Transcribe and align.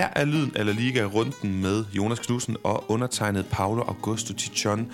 Her 0.00 0.08
er 0.16 0.24
lyden 0.24 0.52
af 0.56 0.66
La 0.66 0.72
Liga-runden 0.72 1.60
med 1.62 1.84
Jonas 1.92 2.18
Knudsen 2.18 2.56
og 2.62 2.90
undertegnet 2.90 3.46
Paolo 3.50 3.82
Augusto 3.82 4.34
Tichon. 4.34 4.92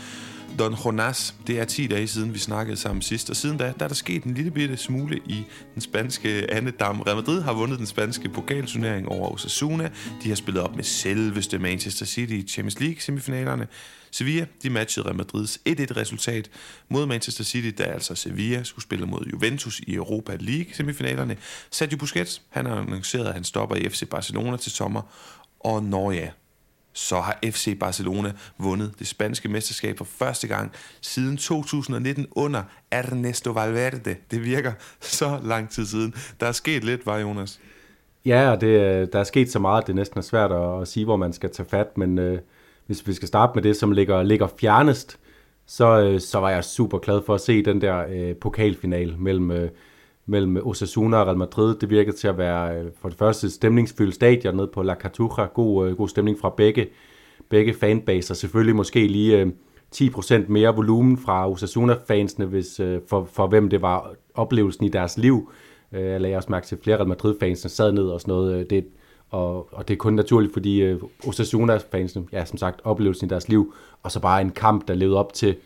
Don 0.59 0.75
Jonas, 0.85 1.35
det 1.47 1.61
er 1.61 1.65
10 1.65 1.87
dage 1.87 2.07
siden, 2.07 2.35
vi 2.35 2.39
snakkede 2.39 2.77
sammen 2.77 3.03
sidst, 3.03 3.31
og 3.31 3.37
siden 3.37 3.59
da, 3.59 3.73
der 3.79 3.85
er 3.85 3.89
der 3.89 3.95
sket 3.95 4.25
en 4.25 4.35
lille 4.35 4.51
bitte 4.51 4.77
smule 4.77 5.19
i 5.27 5.45
den 5.75 5.83
spanske 5.83 6.47
andedam. 6.53 7.01
Real 7.01 7.17
Madrid 7.17 7.43
har 7.43 7.53
vundet 7.53 7.79
den 7.79 7.87
spanske 7.87 8.29
pokalturnering 8.29 9.09
over 9.09 9.29
Osasuna. 9.29 9.91
De 10.23 10.29
har 10.29 10.37
spillet 10.37 10.63
op 10.63 10.77
med 10.77 10.85
selveste 10.85 11.59
Manchester 11.59 12.07
City 12.07 12.33
i 12.33 12.49
Champions 12.49 12.81
League 12.81 13.01
semifinalerne. 13.01 13.67
Sevilla, 14.17 14.47
de 14.63 14.71
matchede 14.71 15.07
Real 15.07 15.17
Madrids 15.17 15.59
1-1 15.69 15.71
resultat 15.97 16.51
mod 16.89 17.07
Manchester 17.07 17.45
City, 17.45 17.83
da 17.83 17.83
altså 17.83 18.15
Sevilla 18.15 18.63
skulle 18.63 18.83
spille 18.83 19.07
mod 19.07 19.27
Juventus 19.33 19.81
i 19.81 19.95
Europa 19.95 20.37
League 20.41 20.75
semifinalerne. 20.75 21.37
Sergio 21.71 21.99
Busquets, 21.99 22.43
han 22.49 22.67
har 22.67 22.77
annonceret, 22.77 23.27
at 23.27 23.35
han 23.35 23.45
stopper 23.45 23.77
i 23.77 23.89
FC 23.89 24.09
Barcelona 24.09 24.57
til 24.57 24.73
sommer, 24.73 25.03
og 25.61 25.83
når 25.83 26.11
ja, 26.11 26.29
så 26.93 27.21
har 27.21 27.39
FC 27.45 27.79
Barcelona 27.79 28.33
vundet 28.59 28.95
det 28.99 29.07
spanske 29.07 29.49
mesterskab 29.49 29.99
for 29.99 30.05
første 30.05 30.47
gang 30.47 30.73
siden 31.01 31.37
2019 31.37 32.27
under 32.31 32.63
Ernesto 32.91 33.51
Valverde. 33.51 34.17
Det 34.31 34.45
virker 34.45 34.73
så 35.01 35.41
lang 35.45 35.71
tid 35.71 35.87
siden. 35.87 36.15
Der 36.41 36.47
er 36.47 36.53
sket 36.53 36.85
lidt, 36.85 37.07
var 37.07 37.19
Jonas? 37.19 37.61
Ja, 38.25 38.51
og 38.51 38.61
det, 38.61 38.67
øh, 38.67 39.09
der 39.13 39.19
er 39.19 39.25
sket 39.25 39.53
så 39.53 39.59
meget, 39.59 39.83
at 39.83 39.87
det 39.87 39.95
næsten 39.95 40.19
er 40.19 40.23
svært 40.23 40.53
at, 40.53 40.83
at 40.83 40.89
sige, 40.89 41.05
hvor 41.05 41.17
man 41.17 41.33
skal 41.33 41.51
tage 41.51 41.69
fat, 41.69 41.99
men 41.99 42.19
øh, 42.19 42.39
hvis 42.87 43.07
vi 43.07 43.13
skal 43.13 43.29
starte 43.29 43.53
med 43.55 43.63
det, 43.63 43.77
som 43.77 43.93
ligger, 43.93 44.23
ligger 44.23 44.47
fjernest, 44.61 45.19
så, 45.67 46.01
øh, 46.01 46.21
så 46.21 46.39
var 46.41 46.51
jeg 46.51 46.65
super 46.65 46.99
glad 46.99 47.23
for 47.27 47.35
at 47.35 47.41
se 47.41 47.63
den 47.63 47.81
der 47.81 48.05
øh, 48.11 48.37
pokalfinal 48.37 49.15
mellem, 49.19 49.51
øh, 49.51 49.69
mellem 50.27 50.57
Osasuna 50.67 51.17
og 51.17 51.27
Real 51.27 51.37
Madrid. 51.37 51.75
Det 51.75 51.91
virkede 51.91 52.17
til 52.17 52.29
at 52.29 52.39
være 52.39 52.79
øh, 52.79 52.91
for 53.01 53.09
det 53.09 53.19
første 53.19 53.51
stemningsfyldt 53.51 54.15
stadion 54.15 54.57
nede 54.57 54.71
på 54.75 54.83
La 54.83 54.95
Cartuja. 54.95 55.45
God, 55.45 55.89
øh, 55.89 55.97
god 55.97 56.09
stemning 56.09 56.39
fra 56.39 56.55
begge, 56.57 56.89
begge 57.49 57.75
fanbaser. 57.75 58.35
Selvfølgelig 58.35 58.77
måske 58.77 59.07
lige 59.07 59.41
øh, 59.41 59.47
10% 59.95 60.35
mere 60.49 60.75
volumen 60.75 61.19
fra 61.19 61.51
Osasuna-fansene, 61.51 62.47
hvis, 62.47 62.81
øh, 62.81 63.01
for, 63.09 63.29
for 63.33 63.47
hvem 63.47 63.69
det 63.69 63.83
var 63.83 64.15
oplevelsen 64.35 64.85
i 64.85 64.89
deres 64.89 65.19
liv. 65.19 65.53
Øh, 65.93 66.05
jeg 66.05 66.21
lagde 66.21 66.37
også 66.37 66.51
mærke 66.51 66.67
til, 66.67 66.77
at 66.77 66.83
flere 66.83 66.97
Real 66.97 67.09
Madrid-fansene 67.09 67.71
sad 67.71 67.93
ned 67.93 68.05
og 68.05 68.21
sådan 68.21 68.33
noget. 68.33 68.59
Øh, 68.61 68.67
det, 68.71 68.85
og, 69.31 69.69
og 69.73 69.89
det 69.89 69.95
er 69.95 69.99
kun 69.99 70.15
naturligt, 70.15 70.53
fordi 70.53 70.83
øh, 70.83 71.01
Osasuna-fansene, 71.27 72.25
ja, 72.33 72.45
som 72.45 72.59
sagt, 72.59 72.81
oplevelsen 72.85 73.27
i 73.27 73.29
deres 73.29 73.49
liv, 73.49 73.75
og 74.03 74.13
så 74.13 74.21
bare 74.21 74.41
en 74.41 74.51
kamp, 74.51 74.89
der 74.89 74.95
levede 74.95 75.19
op 75.19 75.33
til 75.33 75.57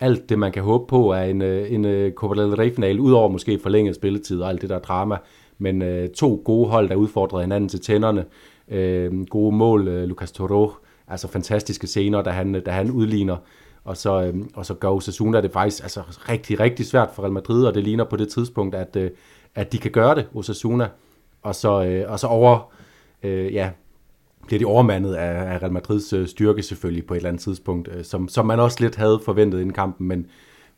alt 0.00 0.28
det, 0.28 0.38
man 0.38 0.52
kan 0.52 0.62
håbe 0.62 0.86
på, 0.86 1.12
er 1.12 1.22
en, 1.22 1.42
øh, 1.42 1.72
en, 1.72 1.84
øh, 1.84 2.12
Copa 2.12 2.42
del 2.42 2.54
Rey-finale, 2.54 3.00
udover 3.00 3.28
måske 3.28 3.58
forlænget 3.58 3.94
spilletid 3.94 4.40
og 4.40 4.48
alt 4.48 4.62
det 4.62 4.70
der 4.70 4.78
drama, 4.78 5.16
men 5.58 5.82
øh, 5.82 6.08
to 6.08 6.42
gode 6.44 6.68
hold, 6.68 6.88
der 6.88 6.94
udfordrede 6.94 7.42
hinanden 7.42 7.68
til 7.68 7.80
tænderne, 7.80 8.24
øh, 8.68 9.26
gode 9.26 9.56
mål, 9.56 9.88
øh, 9.88 10.08
Lucas 10.08 10.32
Toro, 10.32 10.72
altså 11.08 11.28
fantastiske 11.28 11.86
scener, 11.86 12.22
da 12.22 12.30
han, 12.30 12.54
øh, 12.54 12.66
da 12.66 12.70
han 12.70 12.90
udligner, 12.90 13.36
og 13.84 13.96
så, 13.96 14.22
øh, 14.22 14.34
og 14.54 14.66
så 14.66 14.74
gør 14.74 14.88
Osasuna 14.88 15.40
det 15.40 15.52
faktisk 15.52 15.82
altså, 15.82 16.00
rigtig, 16.28 16.60
rigtig 16.60 16.86
svært 16.86 17.10
for 17.14 17.22
Real 17.22 17.32
Madrid, 17.32 17.64
og 17.64 17.74
det 17.74 17.84
ligner 17.84 18.04
på 18.04 18.16
det 18.16 18.28
tidspunkt, 18.28 18.74
at, 18.74 18.96
øh, 18.96 19.10
at 19.54 19.72
de 19.72 19.78
kan 19.78 19.90
gøre 19.90 20.14
det, 20.14 20.26
Osasuna, 20.34 20.88
og 21.42 21.54
så, 21.54 21.84
øh, 21.84 22.12
og 22.12 22.20
så 22.20 22.26
over, 22.26 22.72
øh, 23.22 23.54
ja, 23.54 23.70
bliver 24.46 24.58
de 24.58 24.64
overmandet 24.64 25.14
af, 25.14 25.52
af 25.54 25.62
Real 25.62 25.72
Madrids 25.72 26.12
øh, 26.12 26.28
styrke 26.28 26.62
selvfølgelig 26.62 27.06
på 27.06 27.14
et 27.14 27.16
eller 27.16 27.28
andet 27.28 27.42
tidspunkt, 27.42 27.88
øh, 27.92 28.04
som, 28.04 28.28
som 28.28 28.46
man 28.46 28.60
også 28.60 28.76
lidt 28.80 28.96
havde 28.96 29.20
forventet 29.24 29.60
inden 29.60 29.72
kampen, 29.72 30.08
men, 30.08 30.26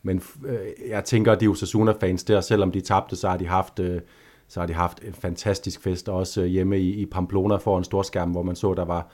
men 0.02 0.22
øh, 0.46 0.58
jeg 0.88 1.04
tænker, 1.04 1.32
at 1.32 1.40
de 1.40 1.48
Osasuna-fans 1.48 2.24
der, 2.24 2.40
selvom 2.40 2.72
de 2.72 2.80
tabte, 2.80 3.16
så 3.16 3.28
har 3.28 3.36
de 3.36 3.46
haft, 3.46 3.78
øh, 3.78 4.00
så 4.48 4.60
har 4.60 4.66
de 4.66 4.74
haft 4.74 5.00
en 5.04 5.14
fantastisk 5.14 5.82
fest, 5.82 6.08
også 6.08 6.40
øh, 6.40 6.46
hjemme 6.46 6.78
i, 6.78 6.92
i 6.92 7.06
Pamplona 7.06 7.56
for 7.56 7.78
en 7.78 7.84
stor 7.84 8.02
skærm, 8.02 8.30
hvor 8.30 8.42
man 8.42 8.56
så, 8.56 8.74
der 8.74 8.84
var, 8.84 9.08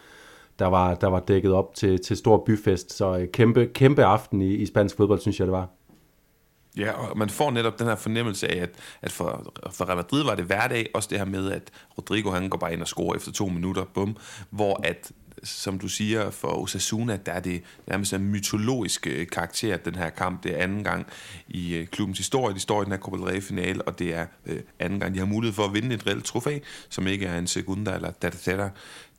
der 0.58 0.66
var, 0.66 0.94
der 0.94 1.06
var 1.06 1.20
dækket 1.20 1.52
op 1.52 1.74
til, 1.74 2.00
til 2.00 2.16
stor 2.16 2.42
byfest, 2.46 2.92
så 2.92 3.18
øh, 3.18 3.28
kæmpe, 3.28 3.66
kæmpe 3.66 4.04
aften 4.04 4.42
i, 4.42 4.54
i 4.54 4.66
spansk 4.66 4.96
fodbold, 4.96 5.20
synes 5.20 5.40
jeg, 5.40 5.46
det 5.46 5.52
var. 5.52 5.68
Ja, 6.78 6.92
og 6.92 7.18
man 7.18 7.30
får 7.30 7.50
netop 7.50 7.78
den 7.78 7.86
her 7.86 7.96
fornemmelse 7.96 8.48
af, 8.48 8.62
at, 8.62 8.70
at 9.02 9.12
for, 9.12 9.54
for 9.72 9.84
Real 9.84 9.96
Madrid 9.96 10.24
var 10.24 10.34
det 10.34 10.44
hverdag, 10.44 10.86
også 10.94 11.08
det 11.10 11.18
her 11.18 11.24
med, 11.24 11.52
at 11.52 11.70
Rodrigo 11.98 12.30
han 12.30 12.48
går 12.48 12.58
bare 12.58 12.72
ind 12.72 12.80
og 12.80 12.88
scorer 12.88 13.16
efter 13.16 13.32
to 13.32 13.48
minutter, 13.48 13.84
bum, 13.84 14.16
hvor 14.50 14.80
at 14.84 15.12
som 15.42 15.78
du 15.78 15.88
siger, 15.88 16.30
for 16.30 16.48
Osasuna, 16.48 17.18
der 17.26 17.32
er 17.32 17.40
det 17.40 17.62
nærmest 17.86 18.12
en 18.12 18.24
mytologisk 18.24 19.06
øh, 19.06 19.26
karakter, 19.26 19.76
den 19.76 19.94
her 19.94 20.10
kamp. 20.10 20.42
Det 20.42 20.54
er 20.54 20.62
anden 20.62 20.84
gang 20.84 21.06
i 21.48 21.74
øh, 21.74 21.86
klubbens 21.86 22.18
historie. 22.18 22.54
De 22.54 22.60
står 22.60 22.82
i 22.82 22.84
den 22.84 22.92
her 22.92 22.98
Copa 22.98 23.16
del 23.16 23.24
Rey-finale, 23.24 23.82
og 23.82 23.98
det 23.98 24.14
er 24.14 24.26
øh, 24.46 24.60
anden 24.78 25.00
gang, 25.00 25.14
de 25.14 25.18
har 25.18 25.26
mulighed 25.26 25.54
for 25.54 25.64
at 25.64 25.74
vinde 25.74 25.94
et 25.94 26.06
reelt 26.06 26.24
trofæ, 26.24 26.58
som 26.88 27.06
ikke 27.06 27.26
er 27.26 27.38
en 27.38 27.46
segunda 27.46 27.94
eller 27.94 28.10
tercera 28.20 28.70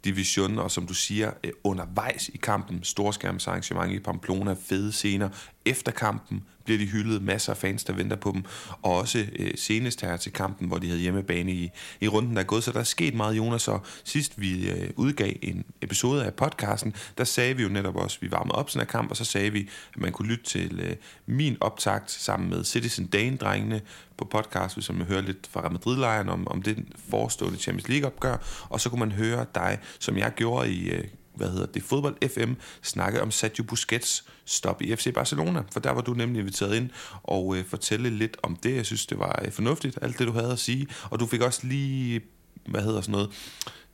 division, 0.05 0.59
og 0.59 0.71
som 0.71 0.87
du 0.87 0.93
siger, 0.93 1.31
øh, 1.43 1.51
undervejs 1.63 2.29
i 2.29 2.37
kampen, 2.37 2.83
storskærmsarrangement 2.83 3.93
i 3.93 3.99
Pamplona, 3.99 4.55
fede 4.65 4.91
scener. 4.91 5.29
Efter 5.69 5.91
kampen 5.91 6.44
bliver 6.66 6.80
de 6.80 6.85
hyldet, 6.85 7.22
masser 7.22 7.52
af 7.52 7.57
fans, 7.57 7.84
der 7.84 7.94
venter 7.94 8.16
på 8.16 8.31
dem, 8.31 8.44
og 8.81 8.96
også 8.97 9.25
øh, 9.40 9.52
senest 9.56 10.02
her 10.02 10.18
til 10.18 10.34
kampen, 10.34 10.68
hvor 10.68 10.78
de 10.78 10.88
havde 10.88 11.02
hjemmebane 11.02 11.52
i, 11.52 11.72
i 12.02 12.07
runden, 12.07 12.35
der 12.35 12.41
er 12.41 12.46
gået. 12.46 12.63
Så 12.63 12.72
der 12.72 12.80
er 12.80 12.84
sket 12.84 13.13
meget, 13.13 13.38
Jonas, 13.38 13.68
og 13.68 13.81
sidst 14.03 14.41
vi 14.41 14.69
øh, 14.69 14.90
udgav 14.96 15.34
en 15.41 15.66
episode 15.81 16.25
af 16.25 16.34
podcasten, 16.34 16.94
der 17.18 17.24
sagde 17.24 17.56
vi 17.56 17.63
jo 17.63 17.69
netop 17.69 17.96
også, 17.96 18.18
at 18.18 18.22
vi 18.22 18.31
varmede 18.31 18.56
op 18.56 18.69
sådan 18.69 18.88
en 18.88 18.91
kamp, 18.91 19.12
og 19.12 19.18
så 19.18 19.25
sagde 19.25 19.52
vi, 19.52 19.69
at 19.96 20.02
man 20.02 20.12
kunne 20.12 20.28
lytte 20.28 20.44
til 20.44 20.80
øh, 20.84 20.96
min 21.25 21.57
optakt 21.59 22.12
sammen 22.12 22.50
med 22.50 22.63
Citizen 22.63 23.06
Dane-drengene 23.06 23.81
på 24.18 24.25
podcast, 24.25 24.75
hvis 24.75 24.91
man 24.91 25.07
hører 25.07 25.22
lidt 25.22 25.47
fra 25.51 25.62
Real 25.62 25.72
Madrid-lejren 25.72 26.30
om, 26.30 26.47
om 26.47 26.62
det 26.62 26.86
forestående 27.09 27.59
Champions 27.59 27.90
League-opgør, 27.90 28.38
og 28.69 28.81
så 28.81 28.90
kunne 28.90 29.00
man 29.00 29.12
høre 29.12 29.46
dig, 29.56 29.80
som 30.00 30.18
jeg 30.18 30.31
gjorde 30.36 30.72
i 30.72 30.90
øh, 30.90 31.03
hvad 31.39 31.50
hedder 31.50 31.66
det, 31.66 31.83
Fodbold 31.83 32.29
FM, 32.29 32.53
snakke 32.81 33.22
om 33.22 33.31
Sergio 33.31 33.63
Busquets 33.63 34.25
stop 34.45 34.81
i 34.81 34.95
FC 34.95 35.13
Barcelona, 35.13 35.63
for 35.72 35.79
der 35.79 35.91
var 35.91 36.01
du 36.01 36.13
nemlig 36.13 36.39
inviteret 36.39 36.75
ind 36.75 36.89
og 37.23 37.55
øh, 37.57 37.66
fortælle 37.66 38.09
lidt 38.09 38.38
om 38.44 38.55
det. 38.55 38.75
Jeg 38.75 38.85
synes, 38.85 39.05
det 39.05 39.19
var 39.19 39.41
øh, 39.45 39.51
fornuftigt, 39.51 40.00
alt 40.01 40.19
det 40.19 40.27
du 40.27 40.33
havde 40.33 40.51
at 40.51 40.59
sige, 40.59 40.88
og 41.09 41.19
du 41.19 41.25
fik 41.25 41.41
også 41.41 41.59
lige, 41.63 42.22
hvad 42.66 42.81
hedder 42.81 43.01
sådan 43.01 43.11
noget, 43.11 43.29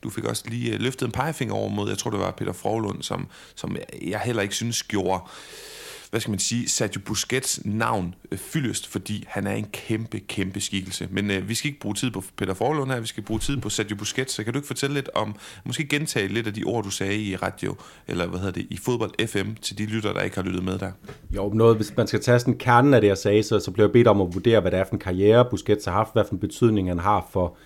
du 0.03 0.09
fik 0.09 0.23
også 0.23 0.43
lige 0.47 0.73
øh, 0.73 0.79
løftet 0.79 1.05
en 1.05 1.11
pegefinger 1.11 1.55
over 1.55 1.69
mod, 1.69 1.89
jeg 1.89 1.97
tror 1.97 2.11
det 2.11 2.19
var 2.19 2.31
Peter 2.31 2.53
Frohlund, 2.53 3.03
som, 3.03 3.27
som 3.55 3.77
jeg 4.01 4.19
heller 4.19 4.41
ikke 4.41 4.55
synes 4.55 4.83
gjorde 4.83 5.21
øh, 5.23 5.74
hvad 6.15 6.21
skal 6.21 6.31
man 6.31 6.39
sige, 6.39 6.69
Sergio 6.69 7.01
Busquets 7.05 7.61
navn 7.65 8.15
øh, 8.31 8.37
fyldest, 8.37 8.87
fordi 8.87 9.23
han 9.27 9.47
er 9.47 9.53
en 9.53 9.67
kæmpe, 9.73 10.19
kæmpe 10.19 10.61
skikkelse. 10.61 11.07
Men 11.11 11.31
øh, 11.31 11.49
vi 11.49 11.55
skal 11.55 11.67
ikke 11.67 11.79
bruge 11.79 11.95
tid 11.95 12.11
på 12.11 12.23
Peter 12.37 12.53
Forlund 12.53 12.91
her, 12.91 12.99
vi 12.99 13.07
skal 13.07 13.23
bruge 13.23 13.39
tid 13.39 13.57
på 13.57 13.69
Sergio 13.69 13.95
Busquets. 13.95 14.33
Så 14.33 14.43
kan 14.43 14.53
du 14.53 14.59
ikke 14.59 14.67
fortælle 14.67 14.93
lidt 14.93 15.09
om, 15.15 15.35
måske 15.65 15.87
gentage 15.87 16.27
lidt 16.27 16.47
af 16.47 16.53
de 16.53 16.63
ord, 16.63 16.83
du 16.83 16.89
sagde 16.89 17.15
i 17.15 17.35
radio, 17.35 17.75
eller 18.07 18.27
hvad 18.27 18.39
hedder 18.39 18.53
det, 18.53 18.67
i 18.69 18.77
fodbold 18.77 19.27
FM, 19.27 19.53
til 19.61 19.77
de 19.77 19.85
lytter, 19.85 20.13
der 20.13 20.21
ikke 20.21 20.35
har 20.35 20.43
lyttet 20.43 20.63
med 20.63 20.79
der? 20.79 20.91
Jo, 21.35 21.49
noget, 21.53 21.75
hvis 21.75 21.93
man 21.97 22.07
skal 22.07 22.21
tage 22.21 22.39
sådan 22.39 22.57
kernen 22.57 22.93
af 22.93 23.01
det, 23.01 23.07
jeg 23.07 23.17
sagde, 23.17 23.43
så, 23.43 23.59
så 23.59 23.71
bliver 23.71 23.87
jeg 23.87 23.93
bedt 23.93 24.07
om 24.07 24.21
at 24.21 24.33
vurdere, 24.33 24.61
hvad 24.61 24.71
det 24.71 24.79
er 24.79 24.83
for 24.83 24.93
en 24.93 24.99
karriere, 24.99 25.45
Busquets 25.49 25.85
har 25.85 25.91
haft, 25.91 26.13
hvad 26.13 26.23
for 26.27 26.33
en 26.33 26.39
betydning 26.39 26.87
han 26.87 26.99
har 26.99 27.27
for 27.31 27.57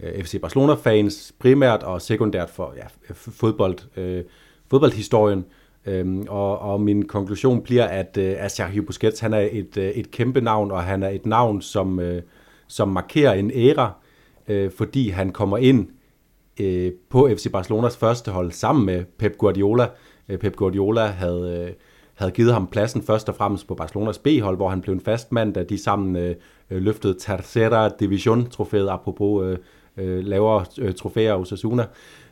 øh, 0.00 0.24
FC 0.24 0.40
Barcelona-fans 0.40 1.32
primært, 1.38 1.82
og 1.82 2.02
sekundært 2.02 2.50
for 2.50 2.74
ja, 2.76 3.12
fodbold, 3.12 3.78
øh, 3.96 4.24
fodboldhistorien. 4.70 5.44
Øhm, 5.88 6.26
og, 6.28 6.58
og 6.58 6.80
min 6.80 7.04
konklusion 7.04 7.62
bliver, 7.62 7.84
at, 7.84 8.16
øh, 8.20 8.34
at 8.38 8.52
Sergio 8.52 8.82
Busquets 8.82 9.20
han 9.20 9.34
er 9.34 9.48
et, 9.52 9.76
øh, 9.76 9.88
et 9.88 10.10
kæmpe 10.10 10.40
navn, 10.40 10.70
og 10.70 10.82
han 10.82 11.02
er 11.02 11.08
et 11.08 11.26
navn, 11.26 11.62
som, 11.62 12.00
øh, 12.00 12.22
som 12.66 12.88
markerer 12.88 13.32
en 13.32 13.50
æra, 13.54 13.92
øh, 14.48 14.70
fordi 14.70 15.08
han 15.08 15.32
kommer 15.32 15.56
ind 15.56 15.88
øh, 16.60 16.92
på 17.08 17.28
FC 17.36 17.52
Barcelonas 17.52 17.96
første 17.96 18.30
hold 18.30 18.52
sammen 18.52 18.86
med 18.86 19.04
Pep 19.18 19.38
Guardiola. 19.38 19.88
Øh, 20.28 20.38
Pep 20.38 20.56
Guardiola 20.56 21.06
havde, 21.06 21.66
øh, 21.68 21.74
havde 22.14 22.32
givet 22.32 22.52
ham 22.52 22.66
pladsen 22.66 23.02
først 23.02 23.28
og 23.28 23.34
fremmest 23.34 23.66
på 23.66 23.74
Barcelonas 23.74 24.18
B-hold, 24.18 24.56
hvor 24.56 24.68
han 24.68 24.80
blev 24.80 24.94
en 24.94 25.00
fast 25.00 25.32
mand, 25.32 25.54
da 25.54 25.62
de 25.62 25.78
sammen 25.78 26.16
øh, 26.16 26.34
øh 26.70 26.82
løftede 26.82 27.16
Tercera 27.18 27.88
Division-trofæet, 27.88 28.88
apropos 28.90 29.44
øh, 29.46 29.58
øh, 29.96 30.24
lavere 30.24 30.64
øh, 30.78 30.94
trofæer 30.94 31.36
hos 31.36 31.52
Asuna. 31.52 31.86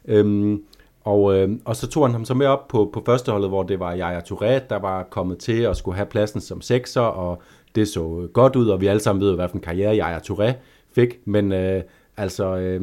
Øhm, 0.05 0.63
og, 1.07 1.37
øh, 1.37 1.51
og 1.65 1.77
så 1.77 1.87
tog 1.87 2.05
han 2.05 2.13
ham 2.13 2.25
så 2.25 2.35
med 2.35 2.47
op 2.47 2.69
på, 2.69 2.91
på 2.93 3.03
førsteholdet, 3.07 3.51
hvor 3.51 3.63
det 3.63 3.81
var 3.81 3.97
Yaya 3.97 4.21
Touré, 4.21 4.69
der 4.71 4.79
var 4.79 5.03
kommet 5.03 5.39
til 5.39 5.67
og 5.67 5.77
skulle 5.77 5.97
have 5.97 6.07
pladsen 6.07 6.41
som 6.41 6.61
sekser, 6.61 7.01
og 7.01 7.43
det 7.75 7.89
så 7.89 8.21
øh, 8.23 8.29
godt 8.29 8.57
ud, 8.57 8.69
og 8.69 8.81
vi 8.81 8.87
alle 8.87 9.01
sammen 9.01 9.25
ved, 9.25 9.35
hvad 9.35 9.49
for 9.49 9.57
en 9.57 9.63
karriere 9.63 9.99
Yaya 9.99 10.19
Touré 10.19 10.53
fik. 10.95 11.19
Men 11.25 11.53
øh, 11.53 11.83
altså, 12.17 12.57
øh, 12.57 12.83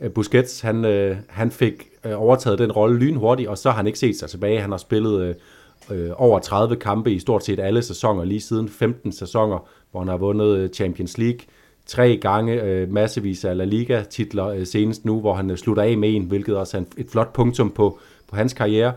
øh, 0.00 0.10
Busquets, 0.10 0.60
han, 0.60 0.84
øh, 0.84 1.16
han 1.28 1.50
fik 1.50 1.88
øh, 2.04 2.22
overtaget 2.22 2.58
den 2.58 2.72
rolle 2.72 2.98
lynhurtigt, 2.98 3.48
og 3.48 3.58
så 3.58 3.70
har 3.70 3.76
han 3.76 3.86
ikke 3.86 3.98
set 3.98 4.18
sig 4.18 4.28
tilbage. 4.28 4.60
Han 4.60 4.70
har 4.70 4.78
spillet 4.78 5.20
øh, 5.22 5.34
øh 5.90 6.10
over 6.16 6.38
30 6.38 6.76
kampe 6.76 7.12
i 7.12 7.18
stort 7.18 7.44
set 7.44 7.60
alle 7.60 7.82
sæsoner, 7.82 8.24
lige 8.24 8.40
siden 8.40 8.68
15 8.68 9.12
sæsoner, 9.12 9.68
hvor 9.90 10.00
han 10.00 10.08
har 10.08 10.16
vundet 10.16 10.74
Champions 10.74 11.18
League, 11.18 11.40
tre 11.88 12.16
gange 12.16 12.62
øh, 12.62 12.92
massevis 12.92 13.44
af 13.44 13.56
La 13.56 13.64
Liga-titler 13.64 14.46
øh, 14.46 14.66
senest 14.66 15.04
nu, 15.04 15.20
hvor 15.20 15.34
han 15.34 15.50
øh, 15.50 15.56
slutter 15.56 15.82
af 15.82 15.98
med 15.98 16.14
en, 16.14 16.24
hvilket 16.24 16.56
også 16.56 16.76
er 16.76 16.80
en, 16.80 16.86
et 16.96 17.10
flot 17.10 17.32
punktum 17.32 17.70
på, 17.70 17.98
på 18.28 18.36
hans 18.36 18.52
karriere. 18.52 18.92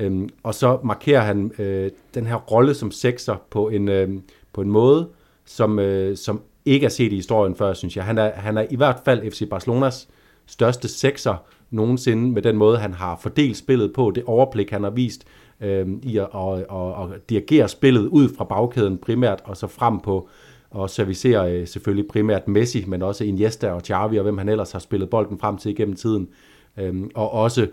Øhm, 0.00 0.28
og 0.42 0.54
så 0.54 0.78
markerer 0.84 1.20
han 1.20 1.52
øh, 1.58 1.90
den 2.14 2.26
her 2.26 2.36
rolle 2.36 2.74
som 2.74 2.90
sekser 2.90 3.36
på 3.50 3.68
en, 3.68 3.88
øh, 3.88 4.08
på 4.52 4.60
en 4.60 4.70
måde, 4.70 5.08
som, 5.44 5.78
øh, 5.78 6.16
som 6.16 6.42
ikke 6.64 6.86
er 6.86 6.90
set 6.90 7.12
i 7.12 7.16
historien 7.16 7.56
før, 7.56 7.72
synes 7.72 7.96
jeg. 7.96 8.04
Han 8.04 8.18
er, 8.18 8.32
han 8.32 8.58
er 8.58 8.66
i 8.70 8.76
hvert 8.76 9.00
fald 9.04 9.30
FC 9.30 9.48
Barcelonas 9.48 10.08
største 10.46 10.88
sekser 10.88 11.34
nogensinde 11.70 12.32
med 12.32 12.42
den 12.42 12.56
måde, 12.56 12.78
han 12.78 12.94
har 12.94 13.18
fordelt 13.22 13.56
spillet 13.56 13.92
på, 13.92 14.12
det 14.14 14.24
overblik, 14.24 14.70
han 14.70 14.82
har 14.82 14.90
vist 14.90 15.24
øh, 15.60 15.88
i 16.02 16.16
at 16.16 16.28
og, 16.30 16.64
og, 16.68 16.94
og 16.94 17.10
dirigere 17.28 17.68
spillet 17.68 18.06
ud 18.06 18.28
fra 18.36 18.44
bagkæden 18.44 18.98
primært, 18.98 19.40
og 19.44 19.56
så 19.56 19.66
frem 19.66 20.00
på 20.00 20.28
og 20.70 20.90
servicerer 20.90 21.44
øh, 21.44 21.68
selvfølgelig 21.68 22.08
primært 22.08 22.48
Messi, 22.48 22.84
men 22.86 23.02
også 23.02 23.24
Iniesta 23.24 23.70
og 23.70 23.80
Xavi, 23.80 24.16
og 24.16 24.22
hvem 24.22 24.38
han 24.38 24.48
ellers 24.48 24.72
har 24.72 24.78
spillet 24.78 25.10
bolden 25.10 25.38
frem 25.38 25.58
til 25.58 25.70
igennem 25.70 25.96
tiden. 25.96 26.28
Øh, 26.76 26.94
og 27.14 27.30
også 27.30 27.68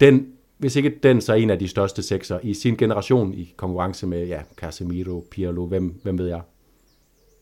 den, 0.00 0.26
hvis 0.58 0.76
ikke 0.76 0.98
den, 1.02 1.20
så 1.20 1.34
en 1.34 1.50
af 1.50 1.58
de 1.58 1.68
største 1.68 2.02
sekser 2.02 2.38
i 2.42 2.54
sin 2.54 2.76
generation 2.76 3.34
i 3.34 3.54
konkurrence 3.56 4.06
med 4.06 4.26
ja, 4.26 4.42
Casemiro, 4.56 5.26
Pirlo, 5.30 5.66
hvem, 5.66 6.00
hvem 6.02 6.18
ved 6.18 6.26
jeg. 6.26 6.40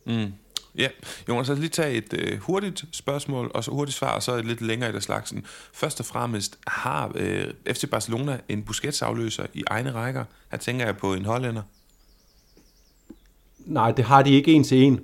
Mm. 0.07 0.33
Ja, 0.79 0.89
Jonas, 1.29 1.47
så 1.47 1.55
lige 1.55 1.69
tage 1.69 1.95
et 1.95 2.15
øh, 2.19 2.39
hurtigt 2.39 2.85
spørgsmål, 2.93 3.51
og 3.55 3.65
så 3.65 3.71
hurtigt 3.71 3.97
svar, 3.97 4.15
og 4.15 4.23
så 4.23 4.37
et 4.37 4.45
lidt 4.45 4.61
længere 4.61 4.91
i 4.91 4.93
der 4.93 5.01
slagsen. 5.01 5.45
Først 5.73 6.01
og 6.01 6.07
fremmest, 6.07 6.59
har 6.67 7.13
øh, 7.15 7.47
FC 7.67 7.91
Barcelona 7.91 8.39
en 8.49 8.63
Busquets-afløser 8.63 9.47
i 9.55 9.65
egne 9.67 9.93
rækker? 9.93 10.25
Her 10.51 10.59
tænker 10.59 10.85
jeg 10.85 10.97
på 10.97 11.15
en 11.15 11.25
hollænder. 11.25 11.63
Nej, 13.67 13.93
det 13.93 14.05
har 14.05 14.23
de 14.23 14.31
ikke 14.31 14.53
en 14.53 14.64
til 14.64 14.82
en. 14.82 15.00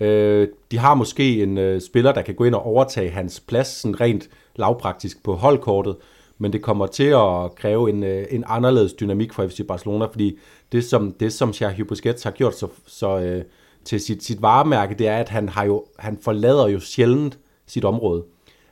Øh, 0.00 0.48
de 0.70 0.78
har 0.78 0.94
måske 0.94 1.42
en 1.42 1.58
øh, 1.58 1.80
spiller, 1.80 2.12
der 2.12 2.22
kan 2.22 2.34
gå 2.34 2.44
ind 2.44 2.54
og 2.54 2.66
overtage 2.66 3.10
hans 3.10 3.40
plads, 3.40 3.68
sådan 3.68 4.00
rent 4.00 4.28
lavpraktisk 4.56 5.24
på 5.24 5.34
holdkortet, 5.34 5.96
men 6.38 6.52
det 6.52 6.62
kommer 6.62 6.86
til 6.86 7.04
at 7.04 7.54
kræve 7.56 7.90
en, 7.90 8.02
øh, 8.02 8.26
en 8.30 8.44
anderledes 8.46 8.92
dynamik 8.92 9.32
for 9.32 9.48
FC 9.48 9.66
Barcelona, 9.68 10.04
fordi 10.04 10.38
det 10.72 10.84
som, 10.84 11.12
det, 11.12 11.32
som 11.32 11.52
Sergio 11.52 11.84
Busquets 11.84 12.22
har 12.22 12.30
gjort 12.30 12.54
så, 12.54 12.68
så 12.86 13.18
øh, 13.18 13.44
til 13.84 14.00
sit, 14.00 14.24
sit 14.24 14.42
varemærke, 14.42 14.94
det 14.94 15.08
er, 15.08 15.16
at 15.16 15.28
han, 15.28 15.48
har 15.48 15.64
jo, 15.64 15.84
han 15.98 16.18
forlader 16.22 16.68
jo 16.68 16.80
sjældent 16.80 17.38
sit 17.66 17.84
område. 17.84 18.24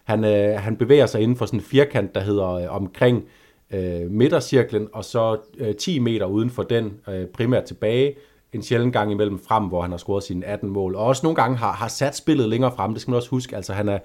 Han, 0.04 0.24
øh, 0.24 0.60
han 0.60 0.76
bevæger 0.76 1.06
sig 1.06 1.20
inden 1.20 1.36
for 1.36 1.46
sådan 1.46 1.60
en 1.60 1.64
firkant, 1.64 2.14
der 2.14 2.20
hedder 2.20 2.48
øh, 2.48 2.74
omkring 2.74 3.24
øh, 3.70 4.10
midtercirklen, 4.10 4.88
og 4.92 5.04
så 5.04 5.36
øh, 5.58 5.74
10 5.74 5.98
meter 5.98 6.26
uden 6.26 6.50
for 6.50 6.62
den, 6.62 6.92
øh, 7.08 7.26
primært 7.26 7.64
tilbage, 7.64 8.14
en 8.52 8.62
sjældent 8.62 8.92
gang 8.92 9.12
imellem 9.12 9.38
frem, 9.38 9.64
hvor 9.64 9.82
han 9.82 9.90
har 9.90 9.98
scoret 9.98 10.24
sine 10.24 10.46
18 10.46 10.70
mål, 10.70 10.94
og 10.94 11.04
også 11.04 11.20
nogle 11.22 11.36
gange 11.36 11.56
har, 11.56 11.72
har 11.72 11.88
sat 11.88 12.16
spillet 12.16 12.48
længere 12.48 12.72
frem, 12.76 12.92
det 12.92 13.00
skal 13.00 13.10
man 13.10 13.16
også 13.16 13.30
huske, 13.30 13.56
altså 13.56 13.72
han, 13.72 13.88
er, 13.88 13.98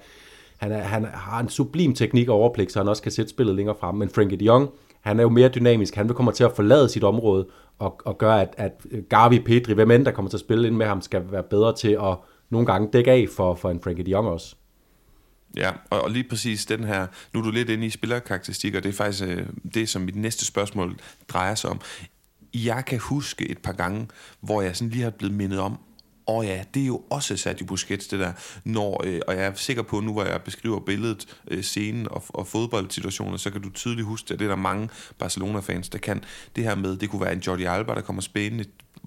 han, 0.56 0.72
er, 0.72 0.82
han 0.82 1.04
har 1.04 1.40
en 1.40 1.48
sublim 1.48 1.94
teknik 1.94 2.28
og 2.28 2.34
overblik, 2.34 2.70
så 2.70 2.78
han 2.78 2.88
også 2.88 3.02
kan 3.02 3.12
sætte 3.12 3.30
spillet 3.30 3.54
længere 3.54 3.76
frem, 3.80 3.94
men 3.94 4.10
Frankie 4.10 4.38
de 4.38 4.44
Jong, 4.44 4.70
han 5.00 5.18
er 5.18 5.22
jo 5.22 5.28
mere 5.28 5.48
dynamisk, 5.48 5.94
han 5.94 6.08
vil 6.08 6.14
komme 6.14 6.32
til 6.32 6.44
at 6.44 6.52
forlade 6.56 6.88
sit 6.88 7.04
område, 7.04 7.46
og, 7.78 8.00
og 8.04 8.18
gøre, 8.18 8.40
at, 8.40 8.54
at 8.56 8.72
Gavi, 9.08 9.40
Pedri, 9.40 9.72
hvem 9.72 9.90
end 9.90 10.04
der 10.04 10.10
kommer 10.10 10.28
til 10.28 10.36
at 10.36 10.40
spille 10.40 10.66
ind 10.66 10.76
med 10.76 10.86
ham, 10.86 11.00
skal 11.00 11.22
være 11.30 11.42
bedre 11.42 11.76
til 11.76 11.98
at 12.02 12.16
nogle 12.50 12.66
gange 12.66 12.88
dække 12.92 13.10
af 13.10 13.26
for, 13.36 13.54
for 13.54 13.70
en 13.70 13.80
Frankie 13.80 14.06
de 14.06 14.10
Jong 14.10 14.28
også. 14.28 14.56
Ja, 15.56 15.70
og, 15.90 16.00
og 16.00 16.10
lige 16.10 16.28
præcis 16.28 16.66
den 16.66 16.84
her, 16.84 17.06
nu 17.32 17.40
er 17.40 17.44
du 17.44 17.50
lidt 17.50 17.70
inde 17.70 17.86
i 17.86 17.90
spillerkarakteristikker, 17.90 18.80
det 18.80 18.88
er 18.88 18.92
faktisk 18.92 19.24
øh, 19.24 19.46
det, 19.74 19.88
som 19.88 20.02
mit 20.02 20.16
næste 20.16 20.46
spørgsmål 20.46 20.96
drejer 21.28 21.54
sig 21.54 21.70
om. 21.70 21.80
Jeg 22.54 22.84
kan 22.84 22.98
huske 22.98 23.50
et 23.50 23.58
par 23.58 23.72
gange, 23.72 24.08
hvor 24.40 24.62
jeg 24.62 24.76
sådan 24.76 24.90
lige 24.90 25.02
har 25.02 25.10
blevet 25.10 25.34
mindet 25.34 25.60
om, 25.60 25.78
og 26.26 26.36
oh 26.36 26.46
ja, 26.46 26.64
det 26.74 26.82
er 26.82 26.86
jo 26.86 27.02
også 27.10 27.36
Sergio 27.36 27.66
Busquets, 27.66 28.08
det 28.08 28.20
der, 28.20 28.32
når, 28.64 29.02
øh, 29.06 29.20
og 29.28 29.34
jeg 29.36 29.44
er 29.44 29.54
sikker 29.54 29.82
på, 29.82 30.00
nu 30.00 30.12
hvor 30.12 30.24
jeg 30.24 30.42
beskriver 30.42 30.80
billedet, 30.80 31.38
øh, 31.50 31.62
scenen 31.62 32.08
og, 32.10 32.24
og 32.28 32.46
fodboldsituationer, 32.46 33.36
så 33.36 33.50
kan 33.50 33.62
du 33.62 33.70
tydeligt 33.70 34.06
huske, 34.06 34.32
at 34.32 34.38
det 34.38 34.44
er 34.44 34.48
der 34.48 34.56
mange 34.56 34.88
Barcelona-fans, 35.18 35.88
der 35.88 35.98
kan. 35.98 36.24
Det 36.56 36.64
her 36.64 36.74
med, 36.74 36.96
det 36.96 37.10
kunne 37.10 37.20
være 37.20 37.32
en 37.32 37.38
Jordi 37.38 37.64
Alba, 37.64 37.94
der 37.94 38.00
kommer 38.00 38.22
spændende 38.22 38.64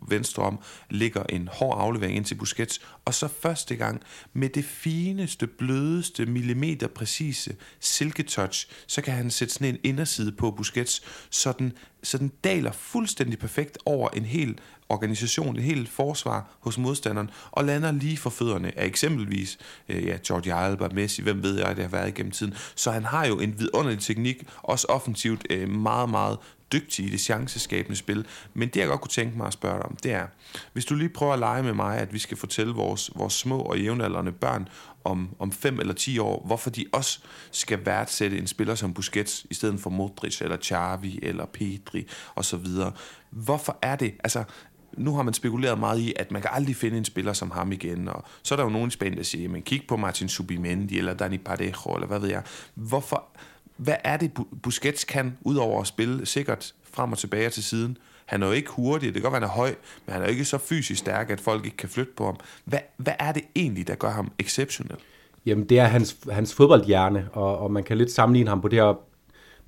venstre 0.07 0.43
om, 0.43 0.59
ligger 0.89 1.23
en 1.23 1.49
hård 1.51 1.79
aflevering 1.79 2.17
ind 2.17 2.25
til 2.25 2.35
Busquets, 2.35 2.81
og 3.05 3.13
så 3.13 3.27
første 3.27 3.75
gang 3.75 4.01
med 4.33 4.49
det 4.49 4.65
fineste, 4.65 5.47
blødeste, 5.47 6.25
millimeter 6.25 6.87
præcise 6.87 7.55
silketouch, 7.79 8.67
så 8.87 9.01
kan 9.01 9.13
han 9.13 9.31
sætte 9.31 9.53
sådan 9.53 9.67
en 9.67 9.79
inderside 9.83 10.31
på 10.31 10.51
Busquets, 10.51 11.01
så 11.29 11.51
den, 11.51 11.73
så 12.03 12.17
den 12.17 12.31
daler 12.43 12.71
fuldstændig 12.71 13.39
perfekt 13.39 13.77
over 13.85 14.09
en 14.09 14.25
hel 14.25 14.59
organisation, 14.89 15.55
et 15.55 15.63
helt 15.63 15.89
forsvar 15.89 16.57
hos 16.59 16.77
modstanderen, 16.77 17.29
og 17.51 17.65
lander 17.65 17.91
lige 17.91 18.17
for 18.17 18.29
fødderne 18.29 18.79
af 18.79 18.85
eksempelvis 18.85 19.57
øh, 19.89 20.05
ja, 20.05 20.17
Jordi 20.29 20.49
Alba, 20.49 20.87
Messi, 20.87 21.21
hvem 21.21 21.43
ved 21.43 21.59
jeg, 21.59 21.75
det 21.75 21.83
har 21.83 21.89
været 21.89 22.07
igennem 22.07 22.31
tiden. 22.31 22.53
Så 22.75 22.91
han 22.91 23.05
har 23.05 23.25
jo 23.25 23.39
en 23.39 23.59
vidunderlig 23.59 23.99
teknik, 23.99 24.43
også 24.63 24.87
offensivt 24.89 25.47
øh, 25.49 25.69
meget, 25.69 26.09
meget 26.09 26.37
dygtig 26.71 27.05
i 27.05 27.09
det 27.09 27.19
chanceskabende 27.19 27.97
spil. 27.97 28.25
Men 28.53 28.69
det, 28.69 28.79
jeg 28.79 28.87
godt 28.87 29.01
kunne 29.01 29.09
tænke 29.09 29.37
mig 29.37 29.47
at 29.47 29.53
spørge 29.53 29.77
dig 29.77 29.85
om, 29.85 29.95
det 30.03 30.11
er, 30.11 30.27
hvis 30.73 30.85
du 30.85 30.95
lige 30.95 31.09
prøver 31.09 31.33
at 31.33 31.39
lege 31.39 31.63
med 31.63 31.73
mig, 31.73 31.97
at 31.97 32.13
vi 32.13 32.19
skal 32.19 32.37
fortælle 32.37 32.73
vores, 32.73 33.11
vores 33.15 33.33
små 33.33 33.59
og 33.59 33.79
jævnaldrende 33.79 34.31
børn 34.31 34.67
om, 35.03 35.29
om 35.39 35.51
5 35.51 35.79
eller 35.79 35.93
10 35.93 36.19
år, 36.19 36.43
hvorfor 36.45 36.69
de 36.69 36.85
også 36.93 37.19
skal 37.51 37.85
værdsætte 37.85 38.37
en 38.37 38.47
spiller 38.47 38.75
som 38.75 38.93
Busquets, 38.93 39.45
i 39.49 39.53
stedet 39.53 39.79
for 39.79 39.89
Modric, 39.89 40.41
eller 40.41 40.57
Xavi, 40.57 41.19
eller 41.21 41.45
Pedri, 41.45 42.07
osv. 42.35 42.65
Hvorfor 43.29 43.77
er 43.81 43.95
det? 43.95 44.13
Altså, 44.23 44.43
nu 44.97 45.15
har 45.15 45.23
man 45.23 45.33
spekuleret 45.33 45.79
meget 45.79 45.99
i, 45.99 46.13
at 46.15 46.31
man 46.31 46.41
kan 46.41 46.51
aldrig 46.53 46.75
finde 46.75 46.97
en 46.97 47.05
spiller 47.05 47.33
som 47.33 47.51
ham 47.51 47.71
igen, 47.71 48.07
og 48.07 48.23
så 48.43 48.55
er 48.55 48.55
der 48.55 48.63
jo 48.63 48.69
nogen 48.69 48.87
i 48.87 48.91
Spanien, 48.91 49.17
der 49.17 49.23
siger, 49.23 49.49
men 49.49 49.61
kig 49.61 49.81
på 49.87 49.97
Martin 49.97 50.29
Subimendi, 50.29 50.97
eller 50.97 51.13
Dani 51.13 51.37
Parejo, 51.37 51.93
eller 51.93 52.07
hvad 52.07 52.19
ved 52.19 52.29
jeg. 52.29 52.43
Hvorfor, 52.75 53.23
hvad 53.77 53.95
er 54.03 54.17
det, 54.17 54.31
Busquets 54.63 55.03
kan, 55.03 55.37
udover 55.41 55.81
at 55.81 55.87
spille 55.87 56.25
sikkert 56.25 56.73
frem 56.91 57.11
og 57.11 57.17
tilbage 57.17 57.49
til 57.49 57.63
siden? 57.63 57.97
Han 58.25 58.43
er 58.43 58.47
jo 58.47 58.53
ikke 58.53 58.69
hurtig, 58.71 59.13
det 59.13 59.13
kan 59.13 59.21
godt 59.21 59.31
være, 59.31 59.41
han 59.41 59.49
er 59.49 59.53
høj, 59.53 59.75
men 60.05 60.13
han 60.13 60.21
er 60.21 60.25
jo 60.25 60.31
ikke 60.31 60.45
så 60.45 60.57
fysisk 60.57 60.99
stærk, 60.99 61.29
at 61.29 61.41
folk 61.41 61.65
ikke 61.65 61.77
kan 61.77 61.89
flytte 61.89 62.11
på 62.17 62.25
ham. 62.25 62.35
Hvad, 62.65 62.79
hvad 62.97 63.13
er 63.19 63.31
det 63.31 63.43
egentlig, 63.55 63.87
der 63.87 63.95
gør 63.95 64.09
ham 64.09 64.31
exceptionel? 64.39 64.97
Jamen, 65.45 65.65
det 65.65 65.79
er 65.79 65.85
hans, 65.85 66.17
hans 66.31 66.53
fodboldhjerne, 66.53 67.29
og, 67.33 67.57
og 67.57 67.71
man 67.71 67.83
kan 67.83 67.97
lidt 67.97 68.11
sammenligne 68.11 68.49
ham 68.49 68.61
på 68.61 68.67
det, 68.67 68.79
her, 68.79 68.99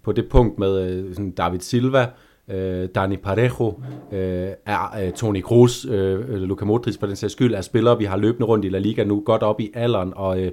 på 0.04 0.12
det 0.12 0.30
punkt 0.30 0.60
med 0.60 0.82
øh, 0.82 1.14
sådan 1.14 1.32
David 1.32 1.60
Silva, 1.60 2.08
øh, 2.48 2.90
Dani 2.96 3.18
Parejo, 3.18 3.82
øh, 4.12 4.50
er 4.66 5.00
øh, 5.02 5.14
Toni 5.14 5.42
Kroos, 5.42 5.86
øh, 5.86 6.30
Luka 6.30 6.66
Modric 6.66 7.00
på 7.00 7.08
den 7.08 7.16
sags 7.16 7.34
skyld, 7.34 7.54
er 7.54 7.62
spillere, 7.62 7.98
vi 7.98 8.06
har 8.06 8.18
løbende 8.18 8.48
rundt 8.48 8.66
i 8.66 8.70
La 8.70 8.78
Liga 8.78 9.04
nu, 9.04 9.24
godt 9.26 9.44
op 9.44 9.60
i 9.62 9.72
alderen, 9.74 10.14
og, 10.16 10.42
øh, 10.42 10.52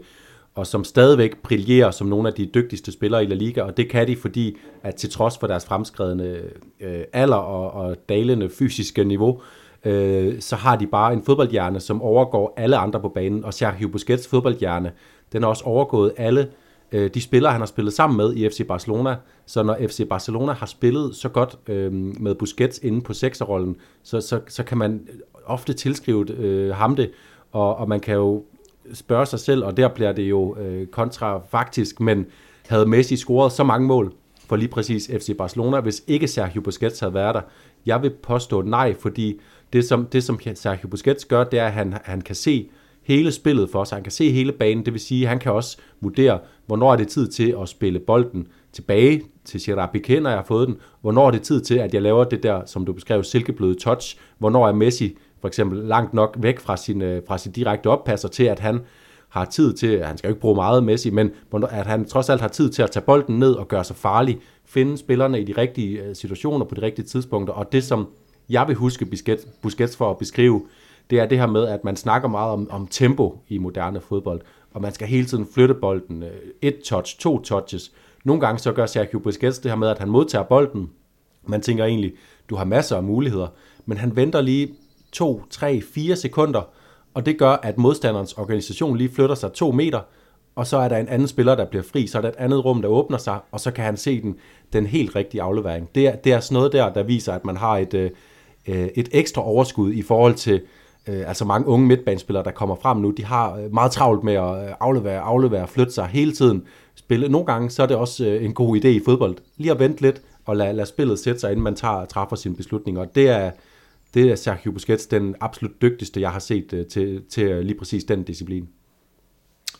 og 0.56 0.66
som 0.66 0.84
stadigvæk 0.84 1.36
brillerer 1.42 1.90
som 1.90 2.06
nogle 2.06 2.28
af 2.28 2.34
de 2.34 2.46
dygtigste 2.46 2.92
spillere 2.92 3.24
i 3.24 3.26
La 3.26 3.34
Liga, 3.34 3.62
og 3.62 3.76
det 3.76 3.90
kan 3.90 4.08
de, 4.08 4.16
fordi 4.16 4.56
at 4.82 4.94
til 4.94 5.10
trods 5.10 5.38
for 5.38 5.46
deres 5.46 5.64
fremskredende 5.64 6.42
øh, 6.80 7.00
alder 7.12 7.36
og, 7.36 7.70
og 7.70 7.96
dalende 8.08 8.50
fysiske 8.50 9.04
niveau, 9.04 9.40
øh, 9.84 10.40
så 10.40 10.56
har 10.56 10.76
de 10.76 10.86
bare 10.86 11.12
en 11.12 11.22
fodboldhjerne, 11.22 11.80
som 11.80 12.02
overgår 12.02 12.54
alle 12.56 12.76
andre 12.76 13.00
på 13.00 13.08
banen, 13.08 13.44
og 13.44 13.54
Sergio 13.54 13.88
Busquets 13.88 14.28
fodboldhjerne, 14.28 14.92
den 15.32 15.42
har 15.42 15.48
også 15.48 15.64
overgået 15.64 16.12
alle 16.16 16.48
øh, 16.92 17.10
de 17.14 17.20
spillere, 17.20 17.52
han 17.52 17.60
har 17.60 17.66
spillet 17.66 17.92
sammen 17.92 18.16
med 18.16 18.34
i 18.34 18.48
FC 18.48 18.66
Barcelona. 18.68 19.16
Så 19.46 19.62
når 19.62 19.76
FC 19.88 20.08
Barcelona 20.08 20.52
har 20.52 20.66
spillet 20.66 21.16
så 21.16 21.28
godt 21.28 21.58
øh, 21.66 21.92
med 21.92 22.34
Busquets 22.34 22.80
inde 22.82 23.00
på 23.00 23.14
sekserrollen, 23.14 23.76
så, 24.02 24.20
så, 24.20 24.40
så 24.48 24.62
kan 24.62 24.78
man 24.78 25.08
ofte 25.46 25.72
tilskrive 25.72 26.30
øh, 26.30 26.74
ham 26.74 26.96
det, 26.96 27.10
og, 27.52 27.76
og 27.76 27.88
man 27.88 28.00
kan 28.00 28.14
jo 28.14 28.44
spørge 28.92 29.26
sig 29.26 29.40
selv, 29.40 29.64
og 29.64 29.76
der 29.76 29.88
bliver 29.88 30.12
det 30.12 30.22
jo 30.22 30.56
øh, 30.56 30.86
kontrafaktisk, 30.86 32.00
men 32.00 32.26
havde 32.68 32.86
Messi 32.86 33.16
scoret 33.16 33.52
så 33.52 33.64
mange 33.64 33.86
mål 33.86 34.12
for 34.48 34.56
lige 34.56 34.68
præcis 34.68 35.10
FC 35.18 35.36
Barcelona, 35.38 35.80
hvis 35.80 36.02
ikke 36.06 36.28
Sergio 36.28 36.60
Busquets 36.60 37.00
havde 37.00 37.14
været 37.14 37.34
der? 37.34 37.40
Jeg 37.86 38.02
vil 38.02 38.10
påstå 38.10 38.62
nej, 38.62 38.94
fordi 38.98 39.40
det 39.72 39.84
som, 39.84 40.06
det 40.06 40.24
som 40.24 40.40
Sergio 40.54 40.88
Busquets 40.88 41.24
gør, 41.24 41.44
det 41.44 41.58
er, 41.58 41.66
at 41.66 41.72
han, 41.72 41.94
han 42.04 42.20
kan 42.20 42.34
se 42.34 42.68
hele 43.02 43.32
spillet 43.32 43.70
for 43.70 43.84
sig. 43.84 43.96
Han 43.96 44.02
kan 44.02 44.12
se 44.12 44.30
hele 44.30 44.52
banen, 44.52 44.84
det 44.84 44.92
vil 44.92 45.00
sige, 45.00 45.22
at 45.22 45.28
han 45.28 45.38
kan 45.38 45.52
også 45.52 45.78
vurdere, 46.00 46.38
hvornår 46.66 46.92
er 46.92 46.96
det 46.96 47.08
tid 47.08 47.28
til 47.28 47.56
at 47.62 47.68
spille 47.68 47.98
bolden 47.98 48.46
tilbage 48.72 49.22
til 49.44 49.60
Gerard 49.64 49.96
Piqué, 49.96 50.20
når 50.20 50.30
jeg 50.30 50.38
har 50.38 50.44
fået 50.44 50.68
den. 50.68 50.76
Hvornår 51.00 51.26
er 51.26 51.30
det 51.30 51.42
tid 51.42 51.60
til, 51.60 51.74
at 51.74 51.94
jeg 51.94 52.02
laver 52.02 52.24
det 52.24 52.42
der, 52.42 52.62
som 52.66 52.86
du 52.86 52.92
beskrev, 52.92 53.24
silkebløde 53.24 53.74
touch. 53.74 54.16
Hvornår 54.38 54.68
er 54.68 54.72
Messi 54.72 55.16
for 55.40 55.48
eksempel 55.48 55.78
langt 55.78 56.14
nok 56.14 56.36
væk 56.38 56.60
fra 56.60 56.76
sin, 56.76 57.02
øh, 57.02 57.22
fra 57.28 57.38
sin 57.38 57.52
direkte 57.52 57.86
oppasser 57.86 58.28
til, 58.28 58.44
at 58.44 58.58
han 58.58 58.80
har 59.28 59.44
tid 59.44 59.72
til, 59.72 60.04
han 60.04 60.18
skal 60.18 60.28
jo 60.28 60.32
ikke 60.32 60.40
bruge 60.40 60.54
meget 60.54 60.84
Messi, 60.84 61.10
men 61.10 61.30
at 61.70 61.86
han 61.86 62.04
trods 62.04 62.28
alt 62.28 62.40
har 62.40 62.48
tid 62.48 62.70
til 62.70 62.82
at 62.82 62.90
tage 62.90 63.04
bolden 63.04 63.38
ned 63.38 63.52
og 63.52 63.68
gøre 63.68 63.84
sig 63.84 63.96
farlig, 63.96 64.38
finde 64.64 64.98
spillerne 64.98 65.40
i 65.40 65.44
de 65.44 65.52
rigtige 65.52 66.02
øh, 66.02 66.16
situationer 66.16 66.64
på 66.64 66.74
de 66.74 66.82
rigtige 66.82 67.06
tidspunkter, 67.06 67.54
og 67.54 67.72
det 67.72 67.84
som 67.84 68.08
jeg 68.48 68.68
vil 68.68 68.76
huske 68.76 69.06
Busquets, 69.06 69.46
Busquets 69.62 69.96
for 69.96 70.10
at 70.10 70.18
beskrive, 70.18 70.66
det 71.10 71.20
er 71.20 71.26
det 71.26 71.38
her 71.38 71.46
med, 71.46 71.66
at 71.66 71.84
man 71.84 71.96
snakker 71.96 72.28
meget 72.28 72.52
om, 72.52 72.70
om 72.70 72.86
tempo 72.86 73.38
i 73.48 73.58
moderne 73.58 74.00
fodbold, 74.00 74.40
og 74.72 74.82
man 74.82 74.92
skal 74.92 75.08
hele 75.08 75.26
tiden 75.26 75.46
flytte 75.54 75.74
bolden. 75.74 76.22
Øh, 76.22 76.30
et 76.62 76.78
touch, 76.84 77.18
to 77.18 77.42
touches. 77.42 77.92
Nogle 78.24 78.40
gange 78.40 78.58
så 78.58 78.72
gør 78.72 78.86
Sergio 78.86 79.18
Busquets 79.18 79.58
det 79.58 79.70
her 79.70 79.76
med, 79.76 79.88
at 79.88 79.98
han 79.98 80.08
modtager 80.08 80.44
bolden. 80.44 80.90
Man 81.46 81.60
tænker 81.60 81.84
egentlig, 81.84 82.12
du 82.50 82.56
har 82.56 82.64
masser 82.64 82.96
af 82.96 83.02
muligheder, 83.02 83.48
men 83.86 83.98
han 83.98 84.16
venter 84.16 84.40
lige 84.40 84.74
2, 85.12 85.42
3, 85.50 85.80
4 85.94 86.16
sekunder, 86.16 86.62
og 87.14 87.26
det 87.26 87.38
gør, 87.38 87.50
at 87.50 87.78
modstanderens 87.78 88.32
organisation 88.32 88.96
lige 88.96 89.14
flytter 89.14 89.34
sig 89.34 89.52
2 89.52 89.72
meter, 89.72 90.00
og 90.56 90.66
så 90.66 90.76
er 90.76 90.88
der 90.88 90.96
en 90.96 91.08
anden 91.08 91.28
spiller, 91.28 91.54
der 91.54 91.64
bliver 91.64 91.82
fri, 91.82 92.06
så 92.06 92.18
er 92.18 92.22
der 92.22 92.28
et 92.28 92.36
andet 92.38 92.64
rum, 92.64 92.82
der 92.82 92.88
åbner 92.88 93.18
sig, 93.18 93.38
og 93.52 93.60
så 93.60 93.70
kan 93.70 93.84
han 93.84 93.96
se 93.96 94.22
den, 94.22 94.36
den 94.72 94.86
helt 94.86 95.16
rigtige 95.16 95.42
aflevering. 95.42 95.88
Det 95.94 96.06
er, 96.06 96.16
det 96.16 96.32
er 96.32 96.40
sådan 96.40 96.54
noget 96.54 96.72
der, 96.72 96.92
der 96.92 97.02
viser, 97.02 97.32
at 97.32 97.44
man 97.44 97.56
har 97.56 97.78
et, 97.78 97.94
øh, 97.94 98.10
øh 98.66 98.88
et 98.94 99.08
ekstra 99.12 99.42
overskud 99.42 99.92
i 99.92 100.02
forhold 100.02 100.34
til 100.34 100.62
øh, 101.08 101.28
altså 101.28 101.44
mange 101.44 101.68
unge 101.68 101.86
midtbanespillere, 101.86 102.44
der 102.44 102.50
kommer 102.50 102.74
frem 102.74 102.98
nu, 102.98 103.10
de 103.10 103.24
har 103.24 103.56
øh, 103.56 103.74
meget 103.74 103.92
travlt 103.92 104.24
med 104.24 104.34
at 104.34 104.68
øh, 104.68 104.74
aflevere, 104.80 105.20
aflevere, 105.20 105.68
flytte 105.68 105.92
sig 105.92 106.06
hele 106.06 106.32
tiden. 106.32 106.62
Spille. 106.94 107.28
Nogle 107.28 107.46
gange 107.46 107.70
så 107.70 107.82
er 107.82 107.86
det 107.86 107.96
også 107.96 108.24
en 108.24 108.54
god 108.54 108.76
idé 108.76 108.88
i 108.88 109.00
fodbold, 109.04 109.36
lige 109.56 109.70
at 109.70 109.78
vente 109.78 110.02
lidt 110.02 110.22
og 110.44 110.56
lade, 110.56 110.72
lade 110.72 110.88
spillet 110.88 111.18
sætte 111.18 111.40
sig, 111.40 111.50
inden 111.50 111.64
man 111.64 111.74
tager, 111.74 112.04
træffer 112.04 112.36
sine 112.36 112.56
beslutninger. 112.56 113.00
Og 113.00 113.14
det 113.14 113.28
er, 113.28 113.50
det 114.16 114.30
er 114.30 114.36
Sergio 114.36 114.72
Busquets 114.72 115.06
den 115.06 115.34
absolut 115.40 115.82
dygtigste, 115.82 116.20
jeg 116.20 116.32
har 116.32 116.38
set 116.38 116.72
øh, 116.72 116.86
til, 116.86 117.22
til 117.30 117.44
øh, 117.44 117.60
lige 117.60 117.78
præcis 117.78 118.04
den 118.04 118.22
disciplin. 118.22 118.68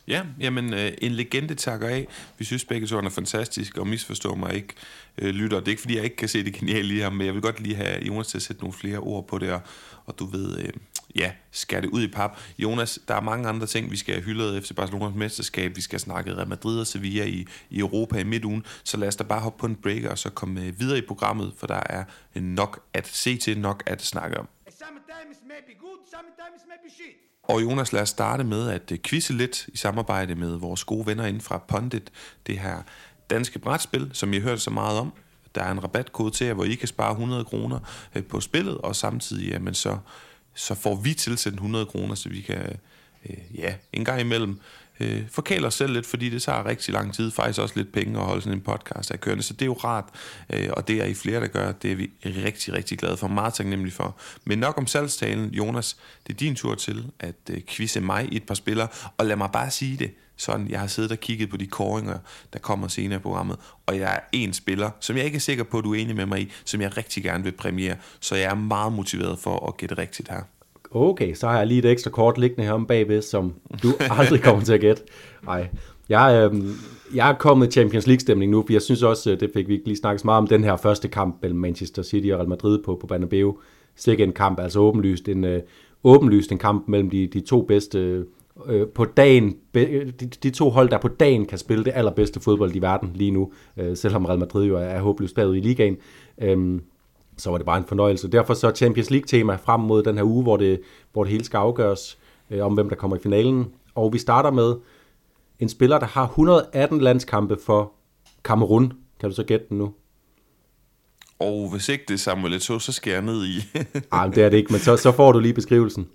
Ja, 0.09 0.23
jamen 0.40 0.75
øh, 0.75 0.93
en 0.99 1.12
legende 1.12 1.55
takker 1.55 1.88
af. 1.88 2.09
Vi 2.38 2.45
synes 2.45 2.64
begge 2.64 2.87
to 2.87 2.99
er 2.99 3.09
fantastisk, 3.09 3.78
og 3.78 3.87
misforstår 3.87 4.35
mig 4.35 4.55
ikke, 4.55 4.75
øh, 5.19 5.28
lytter. 5.28 5.59
Det 5.59 5.69
er 5.69 5.71
ikke, 5.71 5.81
fordi 5.81 5.97
jeg 5.97 6.05
ikke 6.05 6.16
kan 6.16 6.28
se 6.28 6.45
det 6.45 6.55
geniale 6.55 6.95
i 6.95 6.99
ham, 6.99 7.12
men 7.12 7.26
jeg 7.26 7.35
vil 7.35 7.43
godt 7.43 7.61
lige 7.61 7.75
have 7.75 8.05
Jonas 8.07 8.26
til 8.26 8.38
at 8.38 8.43
sætte 8.43 8.62
nogle 8.62 8.73
flere 8.73 8.99
ord 8.99 9.26
på 9.28 9.38
det, 9.38 9.52
og, 9.52 9.61
og 10.07 10.19
du 10.19 10.26
ved, 10.26 10.59
øh, 10.59 10.73
ja, 11.19 11.33
skære 11.51 11.81
det 11.81 11.89
ud 11.89 12.03
i 12.03 12.09
pap. 12.09 12.39
Jonas, 12.59 12.99
der 13.09 13.15
er 13.15 13.21
mange 13.21 13.49
andre 13.49 13.67
ting, 13.67 13.91
vi 13.91 13.97
skal 13.97 14.15
have 14.15 14.25
hyldet 14.25 14.59
efter 14.59 14.75
Barcelonas 14.75 15.15
mesterskab. 15.15 15.77
Vi 15.77 15.81
skal 15.81 16.01
snakke 16.01 16.37
Real 16.37 16.49
Madrid 16.49 16.81
og 16.81 16.87
Sevilla 16.87 17.25
i, 17.25 17.47
i 17.71 17.79
Europa 17.79 18.19
i 18.19 18.25
midtugen. 18.25 18.65
Så 18.85 18.97
lad 18.97 19.09
os 19.09 19.17
da 19.17 19.25
bare 19.25 19.41
hoppe 19.41 19.59
på 19.61 19.67
en 19.67 19.77
breaker 19.77 20.11
og 20.11 20.19
så 20.19 20.31
komme 20.31 20.61
øh, 20.65 20.81
videre 20.81 20.99
i 20.99 21.03
programmet, 21.09 21.53
for 21.57 21.67
der 21.67 21.81
er 21.91 22.05
nok 22.41 22.81
at 22.95 23.07
se 23.07 23.37
til, 23.37 23.61
nok 23.61 23.83
at 23.87 24.03
snakke 24.03 24.39
om. 24.39 24.49
Sometimes 24.69 25.37
maybe 25.49 25.81
good, 25.81 25.99
sometimes 26.11 26.63
maybe 26.69 26.95
shit. 26.95 27.17
Og 27.43 27.63
Jonas, 27.63 27.93
lad 27.93 28.03
os 28.03 28.09
starte 28.09 28.45
med 28.45 28.71
at 28.71 28.93
øh, 28.93 28.99
quizze 29.05 29.33
lidt 29.33 29.69
i 29.69 29.77
samarbejde 29.77 30.35
med 30.35 30.57
vores 30.57 30.85
gode 30.85 31.07
venner 31.07 31.27
inden 31.27 31.43
fra 31.43 31.59
Pondit. 31.59 32.13
Det 32.47 32.59
her 32.59 32.83
danske 33.31 33.59
brætspil, 33.59 34.11
som 34.13 34.33
I 34.33 34.39
har 34.39 34.49
hørt 34.49 34.61
så 34.61 34.71
meget 34.71 34.99
om. 34.99 35.13
Der 35.55 35.63
er 35.63 35.71
en 35.73 35.85
rabatkode 35.85 36.31
til 36.31 36.47
jer, 36.47 36.55
hvor 36.55 36.65
I 36.65 36.75
kan 36.75 36.89
spare 36.89 37.11
100 37.11 37.45
kroner 37.45 37.79
øh, 38.15 38.25
på 38.25 38.41
spillet, 38.41 38.79
og 38.79 38.97
samtidig 38.97 39.49
jamen, 39.49 39.75
så, 39.75 39.99
så 40.57 40.75
får 40.75 40.95
vi 40.95 41.15
tilsendt 41.15 41.57
100 41.57 41.87
kroner, 41.87 42.15
så 42.15 42.29
vi 42.29 42.41
kan 42.41 42.79
øh, 43.31 43.37
ja, 43.55 43.75
en 43.93 44.05
gang 44.05 44.21
imellem 44.21 44.61
øh, 45.01 45.23
forkæle 45.31 45.67
os 45.67 45.75
selv 45.75 45.93
lidt, 45.93 46.07
fordi 46.07 46.29
det 46.29 46.43
tager 46.43 46.67
rigtig 46.67 46.95
lang 46.95 47.15
tid, 47.15 47.31
faktisk 47.31 47.61
også 47.61 47.75
lidt 47.77 47.93
penge 47.93 48.19
at 48.19 48.25
holde 48.25 48.43
sådan 48.43 48.59
en 48.59 48.65
podcast 48.65 49.11
af 49.11 49.21
kørende, 49.21 49.43
så 49.43 49.53
det 49.53 49.63
er 49.63 49.67
jo 49.67 49.73
rart, 49.73 50.05
øh, 50.51 50.69
og 50.73 50.89
det 50.89 50.97
er 50.97 51.05
I 51.05 51.15
flere, 51.15 51.41
der 51.41 51.47
gør, 51.47 51.73
det 51.73 51.93
er 51.93 51.97
vi 51.97 52.11
rigtig, 52.25 52.75
rigtig 52.75 52.99
glade 52.99 53.17
for, 53.17 53.29
meget 53.29 53.55
taknemmelig 53.55 53.93
for. 53.93 54.17
Men 54.45 54.59
nok 54.59 54.79
om 54.79 54.87
salgstalen, 54.87 55.51
Jonas, 55.51 55.97
det 56.27 56.33
er 56.33 56.37
din 56.37 56.55
tur 56.55 56.75
til 56.75 57.07
at 57.21 57.35
øh, 57.51 57.61
quizze 57.69 58.01
mig 58.01 58.33
i 58.33 58.37
et 58.37 58.45
par 58.45 58.55
spillere, 58.55 58.89
og 59.19 59.27
lad 59.27 59.37
mig 59.37 59.51
bare 59.53 59.71
sige 59.71 59.97
det, 59.97 60.11
sådan, 60.37 60.69
jeg 60.71 60.81
har 60.81 60.87
siddet 60.87 61.12
og 61.12 61.19
kigget 61.19 61.50
på 61.50 61.57
de 61.57 61.66
koringer, 61.66 62.19
der 62.52 62.59
kommer 62.59 62.88
senere 62.88 63.19
i 63.19 63.23
programmet, 63.23 63.57
og 63.87 63.99
jeg 63.99 64.14
er 64.14 64.21
en 64.33 64.52
spiller, 64.52 64.90
som 65.00 65.16
jeg 65.16 65.25
ikke 65.25 65.37
er 65.37 65.40
sikker 65.40 65.64
på, 65.64 65.78
at 65.78 65.85
du 65.85 65.95
er 65.95 65.99
enig 65.99 66.16
med 66.16 66.26
mig 66.26 66.40
i, 66.40 66.52
som 66.64 66.81
jeg 66.81 66.97
rigtig 66.97 67.23
gerne 67.23 67.45
vil 67.45 67.52
premiere, 67.52 67.97
så 68.21 68.37
jeg 68.37 68.50
er 68.50 68.55
meget 68.55 68.93
motiveret 68.93 69.38
for 69.38 69.69
at 69.69 69.76
gætte 69.76 69.99
rigtigt 69.99 70.28
her 70.28 70.43
okay, 70.97 71.35
så 71.35 71.47
har 71.49 71.59
jeg 71.59 71.66
lige 71.66 71.78
et 71.78 71.85
ekstra 71.85 72.11
kort 72.11 72.38
liggende 72.38 72.64
her 72.64 72.73
om 72.73 72.87
bagved, 72.87 73.23
som 73.23 73.55
du 73.83 73.88
aldrig 74.19 74.43
kommer 74.43 74.64
til 74.64 74.73
at 74.73 74.81
gætte. 74.81 75.02
Nej, 75.45 75.69
jeg, 76.09 76.50
øh, 76.52 76.62
jeg 77.14 77.31
er 77.31 77.35
kommet 77.35 77.73
Champions 77.73 78.07
League-stemning 78.07 78.50
nu, 78.50 78.62
for 78.66 78.73
jeg 78.73 78.83
synes 78.83 79.02
også, 79.02 79.31
øh, 79.31 79.40
det 79.40 79.50
fik 79.55 79.69
vi 79.69 79.73
ikke 79.73 79.87
lige 79.87 79.97
snakket 79.97 80.25
meget 80.25 80.38
om, 80.38 80.47
den 80.47 80.64
her 80.64 80.76
første 80.76 81.09
kamp 81.09 81.37
mellem 81.43 81.59
Manchester 81.59 82.02
City 82.02 82.28
og 82.28 82.38
Real 82.38 82.49
Madrid 82.49 82.83
på, 82.85 82.99
på 83.00 83.07
Bernabeu. 83.07 83.59
Sikke 83.97 84.25
en 84.25 84.33
kamp, 84.33 84.61
altså 84.61 84.81
åbenlyst 84.81 85.28
en, 85.28 85.45
øh, 85.45 85.62
åbenlyst 86.05 86.52
en 86.52 86.59
kamp 86.59 86.88
mellem 86.88 87.11
de, 87.11 87.26
de 87.26 87.40
to 87.40 87.62
bedste 87.62 88.25
øh, 88.67 88.89
på 88.89 89.05
dagen, 89.05 89.57
de, 89.75 90.11
de 90.43 90.51
to 90.51 90.71
hold, 90.71 90.89
der 90.89 90.99
på 90.99 91.09
dagen 91.09 91.47
kan 91.47 91.59
spille 91.59 91.85
det 91.85 91.93
allerbedste 91.95 92.41
fodbold 92.41 92.75
i 92.75 92.79
verden 92.79 93.11
lige 93.15 93.31
nu, 93.31 93.53
øh, 93.77 93.97
selvom 93.97 94.25
Real 94.25 94.39
Madrid 94.39 94.65
jo 94.65 94.77
er, 94.77 94.81
er 94.81 95.01
håbløst 95.01 95.35
bagud 95.35 95.57
i 95.57 95.61
ligaen. 95.61 95.97
Øh, 96.39 96.81
så 97.37 97.51
var 97.51 97.59
det 97.59 97.67
bare 97.67 97.79
en 97.79 97.85
fornøjelse. 97.85 98.31
Derfor 98.31 98.55
så 98.55 98.73
Champions 98.77 99.11
League-tema 99.11 99.57
frem 99.57 99.81
mod 99.81 100.03
den 100.03 100.17
her 100.17 100.25
uge, 100.25 100.43
hvor 100.43 100.57
det, 100.57 100.81
hvor 101.13 101.25
det 101.25 101.31
hele 101.33 101.45
skal 101.45 101.59
afgøres 101.59 102.19
øh, 102.51 102.67
om, 102.67 102.75
hvem 102.75 102.89
der 102.89 102.97
kommer 102.97 103.17
i 103.17 103.21
finalen. 103.21 103.67
Og 103.95 104.13
vi 104.13 104.19
starter 104.19 104.51
med 104.51 104.75
en 105.61 105.69
spiller, 105.69 105.99
der 105.99 106.07
har 106.07 106.25
118 106.25 107.01
landskampe 107.01 107.57
for 107.67 107.93
Kamerun. 108.45 108.93
Kan 109.21 109.31
du 109.31 109.35
så 109.35 109.45
gætte 109.45 109.67
den 109.69 109.79
nu? 109.79 109.93
Og 111.39 111.71
hvis 111.71 111.89
ikke 111.89 112.05
det 112.09 112.15
er 112.15 112.19
Samuel 112.19 112.55
Eto'o, 112.55 112.79
så 112.79 112.93
skal 112.93 113.13
jeg 113.13 113.23
ned 113.23 113.47
i. 113.47 113.81
Nej, 114.13 114.27
det 114.27 114.45
er 114.45 114.49
det 114.49 114.57
ikke, 114.57 114.73
men 114.73 114.81
så, 114.81 114.97
så 114.97 115.13
får 115.13 115.33
du 115.33 115.39
lige 115.39 115.55
beskrivelsen. 115.55 116.07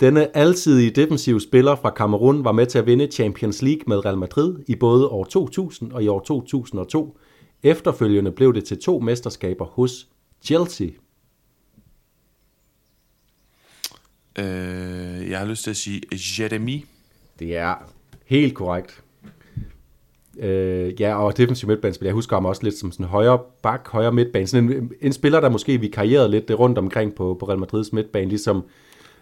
Denne 0.00 0.36
alsidige 0.36 0.90
defensive 0.90 1.40
spiller 1.40 1.76
fra 1.76 1.90
Kamerun 1.90 2.44
var 2.44 2.52
med 2.52 2.66
til 2.66 2.78
at 2.78 2.86
vinde 2.86 3.06
Champions 3.06 3.62
League 3.62 3.82
med 3.86 4.04
Real 4.04 4.18
Madrid 4.18 4.58
i 4.66 4.74
både 4.74 5.08
år 5.08 5.24
2000 5.24 5.92
og 5.92 6.02
i 6.04 6.08
år 6.08 6.20
2002. 6.20 7.18
Efterfølgende 7.62 8.32
blev 8.32 8.54
det 8.54 8.64
til 8.64 8.78
to 8.78 8.98
mesterskaber 8.98 9.64
hos 9.64 10.08
Chelsea. 10.42 10.88
Øh, 14.38 15.30
jeg 15.30 15.38
har 15.38 15.46
lyst 15.46 15.62
til 15.64 15.70
at 15.70 15.76
sige 15.76 16.02
Jeremy. 16.38 16.84
Det 17.38 17.56
er 17.56 17.74
helt 18.24 18.54
korrekt. 18.54 19.02
Øh, 20.38 21.00
ja, 21.00 21.24
og 21.24 21.36
defensiv 21.36 21.68
midtbanespiller. 21.68 22.08
Jeg 22.08 22.14
husker 22.14 22.36
ham 22.36 22.46
også 22.46 22.62
lidt 22.62 22.74
som 22.74 22.92
sådan 22.92 23.06
højre 23.06 23.38
bak, 23.62 23.88
højre 23.88 24.12
midtbane. 24.12 24.46
Sådan 24.46 24.72
en, 24.72 24.92
en 25.00 25.12
spiller, 25.12 25.40
der 25.40 25.48
måske 25.48 25.80
vi 25.80 25.88
karrierede 25.88 26.30
lidt 26.30 26.50
rundt 26.50 26.78
omkring 26.78 27.14
på, 27.14 27.36
på 27.40 27.48
Real 27.48 27.58
Madrids 27.58 27.92
midtbane, 27.92 28.28
ligesom 28.28 28.56
øh, 28.56 28.62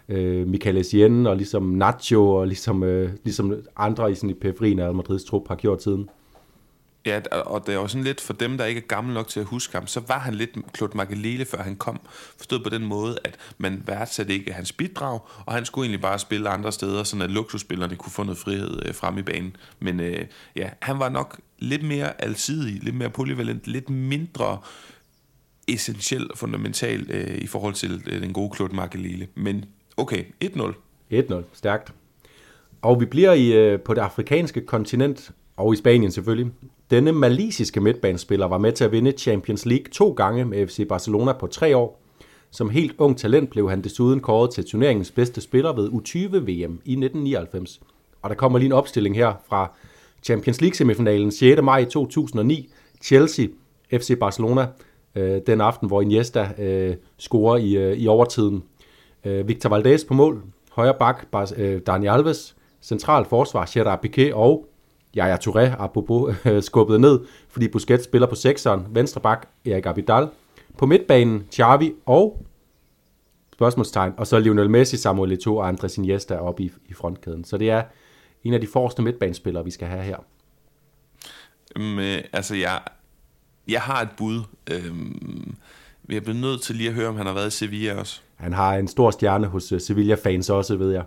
Øh, 0.09 0.47
Michael 0.47 0.77
Essien 0.77 1.27
og 1.27 1.37
ligesom 1.37 1.63
Nacho 1.63 2.35
og 2.35 2.47
ligesom, 2.47 2.83
øh, 2.83 3.11
ligesom 3.23 3.53
andre 3.75 4.11
i, 4.11 4.15
sådan 4.15 4.29
i 4.29 4.33
periferien 4.33 4.79
af 4.79 4.83
Real 4.83 4.95
Madrids 4.95 5.23
trup 5.23 5.47
har 5.47 5.55
gjort 5.55 5.79
tiden. 5.79 6.09
Ja, 7.05 7.21
og 7.31 7.65
det 7.65 7.73
er 7.73 7.79
jo 7.79 7.87
sådan 7.87 8.03
lidt 8.03 8.21
for 8.21 8.33
dem, 8.33 8.57
der 8.57 8.65
ikke 8.65 8.81
er 8.81 8.85
gamle 8.85 9.13
nok 9.13 9.27
til 9.27 9.39
at 9.39 9.45
huske 9.45 9.73
ham, 9.73 9.87
så 9.87 10.01
var 10.07 10.19
han 10.19 10.35
lidt 10.35 10.49
Claude 10.77 10.97
Makelele, 10.97 11.45
før 11.45 11.63
han 11.63 11.75
kom. 11.75 11.99
Forstået 12.37 12.63
på 12.63 12.69
den 12.69 12.85
måde, 12.85 13.17
at 13.23 13.37
man 13.57 13.83
værdsatte 13.85 14.33
ikke 14.33 14.53
hans 14.53 14.71
bidrag, 14.71 15.19
og 15.45 15.53
han 15.53 15.65
skulle 15.65 15.85
egentlig 15.85 16.01
bare 16.01 16.19
spille 16.19 16.49
andre 16.49 16.71
steder, 16.71 17.03
så 17.03 17.23
at 17.23 17.31
luksusspillerne 17.31 17.95
kunne 17.95 18.11
få 18.11 18.23
noget 18.23 18.37
frihed 18.37 18.81
øh, 18.85 18.93
frem 18.93 19.17
i 19.17 19.21
banen. 19.21 19.55
Men 19.79 19.99
øh, 19.99 20.25
ja, 20.55 20.69
han 20.81 20.99
var 20.99 21.09
nok 21.09 21.39
lidt 21.59 21.83
mere 21.83 22.21
alsidig, 22.21 22.83
lidt 22.83 22.95
mere 22.95 23.09
polyvalent, 23.09 23.67
lidt 23.67 23.89
mindre 23.89 24.57
essentiel 25.67 26.31
og 26.31 26.37
fundamental 26.37 27.11
øh, 27.11 27.37
i 27.37 27.47
forhold 27.47 27.73
til 27.73 28.03
øh, 28.05 28.21
den 28.21 28.33
gode 28.33 28.55
Claude 28.55 28.75
Makelele. 28.75 29.27
Men 29.35 29.65
okay, 29.99 30.23
1-0. 30.43 30.73
1-0, 31.13 31.35
stærkt. 31.53 31.93
Og 32.81 32.99
vi 32.99 33.05
bliver 33.05 33.33
i, 33.33 33.53
øh, 33.53 33.79
på 33.79 33.93
det 33.93 34.01
afrikanske 34.01 34.61
kontinent, 34.61 35.31
og 35.57 35.73
i 35.73 35.75
Spanien 35.75 36.11
selvfølgelig. 36.11 36.51
Denne 36.91 37.11
malisiske 37.11 37.81
midtbanespiller 37.81 38.45
var 38.45 38.57
med 38.57 38.71
til 38.71 38.83
at 38.83 38.91
vinde 38.91 39.11
Champions 39.11 39.65
League 39.65 39.85
to 39.91 40.11
gange 40.11 40.45
med 40.45 40.67
FC 40.67 40.87
Barcelona 40.87 41.33
på 41.33 41.47
tre 41.47 41.77
år. 41.77 42.01
Som 42.51 42.69
helt 42.69 42.95
ung 42.97 43.17
talent 43.17 43.49
blev 43.49 43.69
han 43.69 43.81
desuden 43.81 44.19
kåret 44.19 44.51
til 44.51 44.65
turneringens 44.65 45.11
bedste 45.11 45.41
spiller 45.41 45.73
ved 45.73 45.89
U20-VM 45.89 46.81
i 46.85 46.91
1999. 46.91 47.79
Og 48.21 48.29
der 48.29 48.35
kommer 48.35 48.59
lige 48.59 48.65
en 48.65 48.71
opstilling 48.71 49.15
her 49.15 49.33
fra 49.49 49.71
Champions 50.23 50.61
League-semifinalen 50.61 51.31
6. 51.31 51.61
maj 51.61 51.85
2009. 51.85 52.69
Chelsea, 53.03 53.45
FC 53.91 54.19
Barcelona, 54.19 54.67
øh, 55.15 55.41
den 55.47 55.61
aften, 55.61 55.87
hvor 55.87 56.01
Iniesta 56.01 56.49
øh, 56.57 56.95
scorer 57.17 57.57
i, 57.57 57.77
øh, 57.77 57.97
i 57.97 58.07
overtiden. 58.07 58.63
Øh, 59.25 59.47
Victor 59.47 59.69
Valdez 59.69 60.03
på 60.05 60.13
mål, 60.13 60.43
højre 60.71 60.93
bak, 60.99 61.25
øh, 61.57 61.81
Dani 61.81 62.07
Alves, 62.07 62.55
central 62.81 63.25
forsvar, 63.25 63.69
Gerard 63.73 64.05
Piqué 64.05 64.33
og 64.33 64.65
Jaja 65.15 65.35
Touré, 65.35 65.81
apropos, 65.81 66.35
øh, 66.45 66.63
skubbet 66.63 67.01
ned, 67.01 67.19
fordi 67.49 67.67
Busquets 67.67 68.03
spiller 68.03 68.27
på 68.27 68.35
sekseren, 68.35 68.87
venstre 68.89 69.21
bak, 69.21 69.47
Erik 69.65 69.85
Abidal. 69.85 70.27
På 70.77 70.85
midtbanen, 70.85 71.47
Xavi 71.53 71.93
og 72.05 72.45
spørgsmålstegn, 73.53 74.13
og 74.17 74.27
så 74.27 74.39
Lionel 74.39 74.69
Messi, 74.69 74.97
Samuel 74.97 75.39
Eto'o 75.39 75.49
og 75.49 75.67
Andres 75.67 75.97
Iniesta 75.97 76.35
oppe 76.37 76.63
i, 76.63 76.71
i 76.89 76.93
frontkæden. 76.93 77.43
Så 77.43 77.57
det 77.57 77.69
er 77.69 77.83
en 78.43 78.53
af 78.53 78.61
de 78.61 78.67
forreste 78.67 79.01
midtbanespillere, 79.01 79.63
vi 79.63 79.71
skal 79.71 79.87
have 79.87 80.03
her. 80.03 80.17
Men, 81.75 82.21
altså, 82.33 82.55
jeg, 82.55 82.81
jeg 83.67 83.81
har 83.81 84.01
et 84.01 84.09
bud. 84.17 84.41
Øhm, 84.71 85.55
jeg 86.09 86.23
bliver 86.23 86.37
nødt 86.37 86.61
til 86.61 86.75
lige 86.75 86.89
at 86.89 86.95
høre, 86.95 87.07
om 87.07 87.15
han 87.15 87.25
har 87.25 87.33
været 87.33 87.47
i 87.47 87.57
Sevilla 87.57 87.99
også. 87.99 88.21
Han 88.39 88.53
har 88.53 88.75
en 88.75 88.87
stor 88.87 89.11
stjerne 89.11 89.47
hos 89.47 89.71
uh, 89.71 89.79
Sevilla-fans 89.79 90.49
også, 90.49 90.75
ved 90.75 90.91
jeg. 90.91 91.03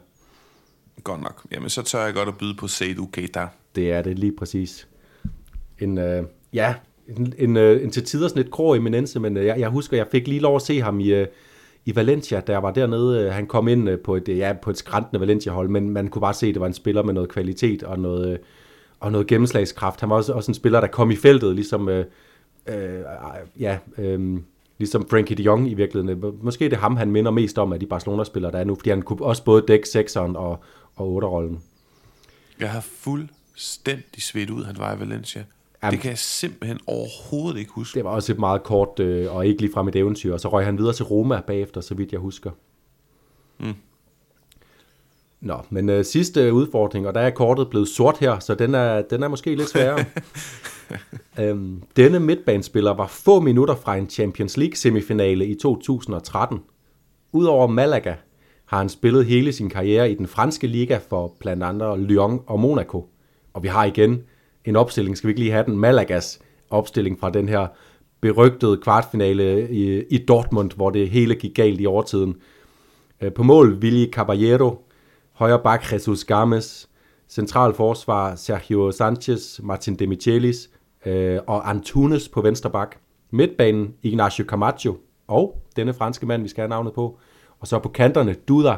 Godt 1.05 1.23
nok. 1.23 1.43
Jamen, 1.51 1.69
så 1.69 1.83
tør 1.83 2.05
jeg 2.05 2.15
godt 2.15 2.29
at 2.29 2.39
byde 2.39 2.55
på 2.55 2.69
Seydou 2.69 3.07
Keita. 3.07 3.47
Det 3.75 3.93
er 3.93 4.03
det 4.03 4.19
lige 4.19 4.37
præcis. 4.37 4.89
En, 5.79 5.99
øh, 5.99 6.25
ja, 6.53 6.75
en, 7.09 7.35
en, 7.39 7.57
øh, 7.57 7.83
en 7.83 7.91
til 7.91 8.05
tider 8.05 8.29
sådan 8.29 8.43
lidt 8.43 8.53
grå 8.53 8.75
eminence, 8.75 9.21
men 9.21 9.37
øh, 9.37 9.47
jeg, 9.47 9.59
jeg 9.59 9.69
husker, 9.69 9.97
jeg 9.97 10.07
fik 10.13 10.29
lige 10.29 10.41
lov 10.41 10.57
at 10.57 10.63
se 10.63 10.81
ham 10.81 11.01
i, 11.01 11.09
øh, 11.09 11.27
i 11.85 11.97
Valencia, 11.97 12.41
da 12.41 12.53
jeg 12.53 12.63
var 12.63 12.71
dernede. 12.71 13.21
Øh, 13.21 13.33
han 13.33 13.47
kom 13.47 13.69
ind 13.69 13.89
øh, 13.89 13.99
på 13.99 14.17
et, 14.17 14.29
ja, 14.29 14.53
på 14.63 14.71
et 14.71 14.77
skræntende 14.77 15.21
Valencia-hold, 15.21 15.69
men 15.69 15.91
man 15.91 16.09
kunne 16.09 16.21
bare 16.21 16.35
se, 16.35 16.47
at 16.47 16.55
det 16.55 16.61
var 16.61 16.67
en 16.67 16.73
spiller 16.75 17.03
med 17.03 17.15
noget 17.15 17.29
kvalitet 17.29 17.83
og 17.83 17.99
noget, 17.99 18.33
øh, 18.33 18.39
og 19.01 19.13
noget 19.13 19.27
gennemslagskraft. 19.27 20.01
Han 20.01 20.11
var 20.11 20.17
også, 20.17 20.33
også 20.33 20.51
en 20.51 20.55
spiller, 20.55 20.81
der 20.81 20.87
kom 20.87 21.11
i 21.11 21.17
feltet, 21.17 21.55
ligesom, 21.55 21.89
øh, 21.89 22.05
øh, 22.69 23.01
ja, 23.61 23.79
øh, 23.99 24.39
ligesom 24.83 25.09
Frankie 25.09 25.37
de 25.37 25.43
Jong 25.43 25.71
i 25.71 25.75
virkeligheden. 25.75 26.35
Måske 26.43 26.65
det 26.65 26.73
er 26.73 26.81
ham, 26.81 26.97
han 26.97 27.11
minder 27.11 27.31
mest 27.31 27.59
om 27.59 27.73
af 27.73 27.81
de 27.81 27.87
Barcelona-spillere, 27.87 28.53
der 28.53 28.59
er 28.59 28.65
nu, 28.65 28.75
fordi 28.75 28.91
han 28.91 29.03
kunne 29.03 29.23
også 29.23 29.45
både 29.45 29.65
dække 29.69 29.89
sekseren 29.89 30.37
og, 30.37 30.65
og 30.97 31.13
otterrollen. 31.13 31.63
Jeg 32.61 32.71
har 32.71 32.81
fuldstændig 32.81 34.23
svedt 34.23 34.51
ud, 34.51 34.65
han 34.65 34.79
var 34.79 34.97
i 34.97 35.01
Valencia. 35.01 35.45
Jamen, 35.83 35.93
det 35.93 36.01
kan 36.01 36.11
jeg 36.11 36.19
simpelthen 36.19 36.79
overhovedet 36.87 37.59
ikke 37.59 37.71
huske. 37.73 37.97
Det 37.97 38.05
var 38.05 38.11
også 38.11 38.33
et 38.33 38.39
meget 38.39 38.63
kort 38.63 39.01
øh, 39.01 39.35
og 39.35 39.47
ikke 39.47 39.61
lige 39.61 39.73
frem 39.73 39.89
et 39.89 39.97
eventyr. 39.97 40.33
Og 40.33 40.41
så 40.41 40.49
røg 40.49 40.65
han 40.65 40.79
videre 40.79 40.93
til 40.93 41.05
Roma 41.05 41.41
bagefter, 41.41 41.81
så 41.81 41.95
vidt 41.95 42.13
jeg 42.13 42.21
husker. 42.21 42.51
Mm. 43.59 43.75
Nå, 45.43 45.55
men 45.71 45.89
øh, 45.89 46.05
sidste 46.05 46.53
udfordring, 46.53 47.07
og 47.07 47.15
der 47.15 47.21
er 47.21 47.31
kortet 47.31 47.71
blevet 47.71 47.89
sort 47.89 48.19
her, 48.19 48.39
så 48.39 48.55
den 48.55 48.75
er, 48.75 49.03
den 49.03 49.23
er 49.23 49.29
måske 49.29 49.55
lidt 49.55 49.69
sværere. 49.69 50.05
øhm, 51.41 51.83
denne 51.97 52.21
midtbanespiller 52.21 52.95
var 52.95 53.07
få 53.07 53.41
minutter 53.41 53.75
fra 53.75 53.97
en 53.97 54.11
Champions 54.11 54.57
League 54.57 54.77
semifinale 54.77 55.47
i 55.47 55.55
2013. 55.55 56.61
Udover 57.33 57.67
Malaga 57.67 58.15
har 58.65 58.79
han 58.79 58.89
spillet 58.89 59.27
hele 59.27 59.53
sin 59.53 59.71
karriere 59.71 60.11
i 60.11 60.15
den 60.15 60.27
franske 60.27 60.67
liga 60.67 60.99
for 61.09 61.35
blandt 61.41 61.63
andet 61.63 61.99
Lyon 61.99 62.41
og 62.47 62.61
Monaco. 62.61 63.07
Og 63.55 63.63
vi 63.63 63.69
har 63.69 63.85
igen 63.85 64.23
en 64.65 64.77
opstilling, 64.77 65.17
skal 65.17 65.29
vi 65.29 65.31
ikke 65.31 65.41
lige 65.41 65.53
have 65.53 65.65
den, 65.65 65.79
Malagas 65.79 66.41
opstilling 66.71 67.21
fra 67.21 67.31
den 67.31 67.49
her 67.49 67.67
berygtede 68.21 68.77
kvartfinale 68.77 69.71
i, 69.71 70.03
i 70.11 70.19
Dortmund, 70.19 70.71
hvor 70.77 70.91
det 70.91 71.11
hele 71.11 71.35
gik 71.35 71.55
galt 71.55 71.81
i 71.81 71.87
overtiden. 71.87 72.37
Øh, 73.21 73.33
på 73.33 73.43
mål 73.43 73.75
Willy 73.75 74.11
Caballero, 74.11 74.85
højre 75.43 75.63
bak 75.63 75.93
Jesus 75.93 76.25
Games, 76.25 76.89
central 77.29 77.75
forsvar 77.75 78.35
Sergio 78.35 78.93
Sanchez, 78.93 79.61
Martin 79.63 79.95
Demichelis 79.95 80.71
øh, 81.07 81.39
og 81.47 81.71
Antunes 81.71 82.29
på 82.29 82.41
venstre 82.41 82.71
bak. 82.71 82.97
Midtbanen 83.31 83.95
Ignacio 84.03 84.45
Camacho 84.45 84.99
og 85.29 85.63
denne 85.77 85.95
franske 85.95 86.27
mand, 86.27 86.43
vi 86.43 86.49
skal 86.49 86.63
have 86.63 86.69
navnet 86.69 86.93
på. 86.93 87.19
Og 87.61 87.67
så 87.67 87.79
på 87.79 87.89
kanterne 87.89 88.35
Duda 88.35 88.77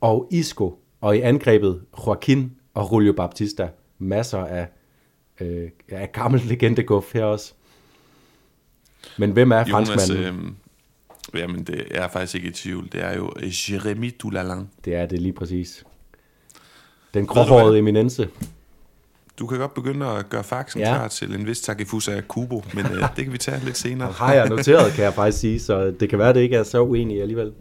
og 0.00 0.28
Isco. 0.30 0.78
Og 1.00 1.16
i 1.16 1.20
angrebet 1.20 1.82
Joaquin 2.06 2.52
og 2.74 2.88
Julio 2.92 3.12
Baptista. 3.12 3.68
Masser 3.98 4.44
af, 4.44 4.68
øh, 5.40 5.70
af 5.88 6.12
gammel 6.12 6.40
legendeguf 6.40 7.12
her 7.12 7.24
også. 7.24 7.54
Men 9.18 9.30
hvem 9.30 9.52
er 9.52 9.64
franskmanden? 9.64 10.56
Øh, 11.34 11.40
jamen, 11.40 11.64
det 11.64 11.86
er 11.90 12.08
faktisk 12.08 12.34
ikke 12.34 12.48
i 12.48 12.52
tvivl. 12.52 12.88
Det 12.92 13.04
er 13.04 13.16
jo 13.16 13.28
Jérémy 13.36 14.16
Dulalan. 14.22 14.68
Det 14.84 14.94
er 14.94 15.06
det 15.06 15.22
lige 15.22 15.32
præcis. 15.32 15.84
Den 17.14 17.26
gråhårede 17.26 17.78
eminence. 17.78 18.28
Du 19.38 19.46
kan 19.46 19.58
godt 19.58 19.74
begynde 19.74 20.06
at 20.06 20.28
gøre 20.28 20.44
faxen 20.44 20.80
ja. 20.80 20.86
klar 20.86 21.08
til 21.08 21.34
en 21.34 21.46
vis 21.46 21.60
Takefusa 21.60 22.20
Kubo, 22.20 22.64
men 22.74 22.86
øh, 22.86 23.08
det 23.16 23.24
kan 23.24 23.32
vi 23.32 23.38
tage 23.38 23.60
lidt 23.64 23.76
senere. 23.76 24.12
har 24.18 24.32
jeg 24.32 24.48
noteret, 24.48 24.92
kan 24.92 25.04
jeg 25.04 25.14
faktisk 25.14 25.38
sige, 25.38 25.60
så 25.60 25.94
det 26.00 26.08
kan 26.08 26.18
være, 26.18 26.34
det 26.34 26.40
ikke 26.40 26.56
er 26.56 26.62
så 26.62 26.80
uenig 26.80 27.20
alligevel. 27.20 27.52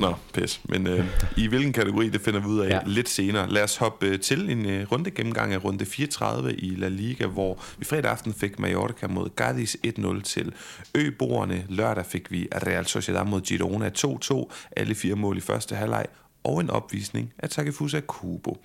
Nå, 0.00 0.14
pis. 0.32 0.60
Men 0.64 0.86
øh, 0.86 1.04
i 1.36 1.46
hvilken 1.46 1.72
kategori, 1.72 2.08
det 2.08 2.20
finder 2.20 2.40
vi 2.40 2.46
ud 2.46 2.60
af 2.60 2.70
ja. 2.70 2.80
lidt 2.86 3.08
senere. 3.08 3.50
Lad 3.50 3.62
os 3.62 3.76
hoppe 3.76 4.06
øh, 4.06 4.20
til 4.20 4.50
en 4.50 4.66
øh, 4.66 4.92
runde 4.92 5.10
gennemgang 5.10 5.52
af 5.52 5.64
runde 5.64 5.86
34 5.86 6.54
i 6.54 6.74
La 6.76 6.88
Liga, 6.88 7.26
hvor 7.26 7.58
vi 7.78 7.84
fredag 7.84 8.10
aften 8.10 8.34
fik 8.34 8.58
Mallorca 8.58 9.06
mod 9.06 9.28
Cadiz 9.36 9.74
1-0 9.86 10.22
til 10.22 10.52
øboerne. 10.94 11.64
Lørdag 11.68 12.06
fik 12.06 12.30
vi 12.30 12.48
Real 12.66 12.86
Sociedad 12.86 13.24
mod 13.24 13.40
Girona 13.40 13.90
2-2, 13.98 14.52
alle 14.76 14.94
fire 14.94 15.14
mål 15.14 15.36
i 15.36 15.40
første 15.40 15.74
halvleg, 15.74 16.06
og 16.44 16.60
en 16.60 16.70
opvisning 16.70 17.32
af 17.38 17.50
Takefusa 17.50 18.00
Kubo. 18.00 18.56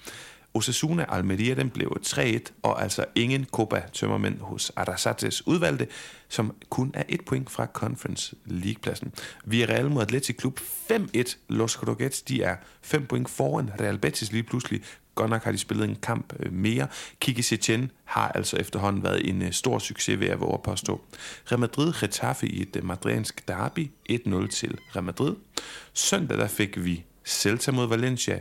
Osasuna 0.54 1.06
Almeria 1.10 1.54
den 1.54 1.70
blev 1.70 1.98
3-1, 2.06 2.40
og 2.64 2.84
altså 2.84 3.06
ingen 3.16 3.46
Copa 3.46 3.84
tømmermænd 3.94 4.40
hos 4.40 4.72
Arasates 4.76 5.48
udvalgte, 5.48 5.88
som 6.30 6.56
kun 6.70 6.92
er 6.94 7.04
et 7.10 7.26
point 7.26 7.50
fra 7.50 7.66
Conference 7.66 8.36
League-pladsen. 8.46 9.14
Villarreal 9.46 9.90
mod 9.90 10.02
Atletic 10.02 10.38
Klub 10.38 10.60
5-1. 10.92 11.38
Los 11.50 11.72
Croquettes, 11.72 12.22
de 12.22 12.44
er 12.44 12.56
5 12.82 13.06
point 13.06 13.30
foran 13.30 13.70
Real 13.80 13.98
Betis 13.98 14.32
lige 14.32 14.44
pludselig. 14.44 14.82
Godt 15.16 15.30
nok 15.30 15.44
har 15.44 15.52
de 15.52 15.58
spillet 15.58 15.90
en 15.90 15.96
kamp 15.96 16.34
øh, 16.40 16.54
mere. 16.54 16.88
Kiki 17.20 17.42
Setien 17.42 17.92
har 18.04 18.32
altså 18.32 18.58
efterhånden 18.58 19.04
været 19.04 19.30
en 19.30 19.42
øh, 19.42 19.52
stor 19.52 19.80
succes 19.80 20.20
ved 20.20 20.28
at 20.28 20.40
våge 20.40 20.60
påstå. 20.64 21.02
Real 21.52 21.60
Madrid 21.60 21.94
Getafe 22.00 22.48
i 22.48 22.62
et 22.62 22.76
øh, 22.76 22.86
madriansk 22.86 23.48
derby 23.48 23.92
1-0 24.12 24.48
til 24.48 24.78
Real 24.96 25.04
Madrid. 25.04 25.36
Søndag 25.94 26.38
der 26.38 26.48
fik 26.48 26.86
vi 26.86 27.04
Celta 27.30 27.72
mod 27.72 27.88
Valencia 27.88 28.40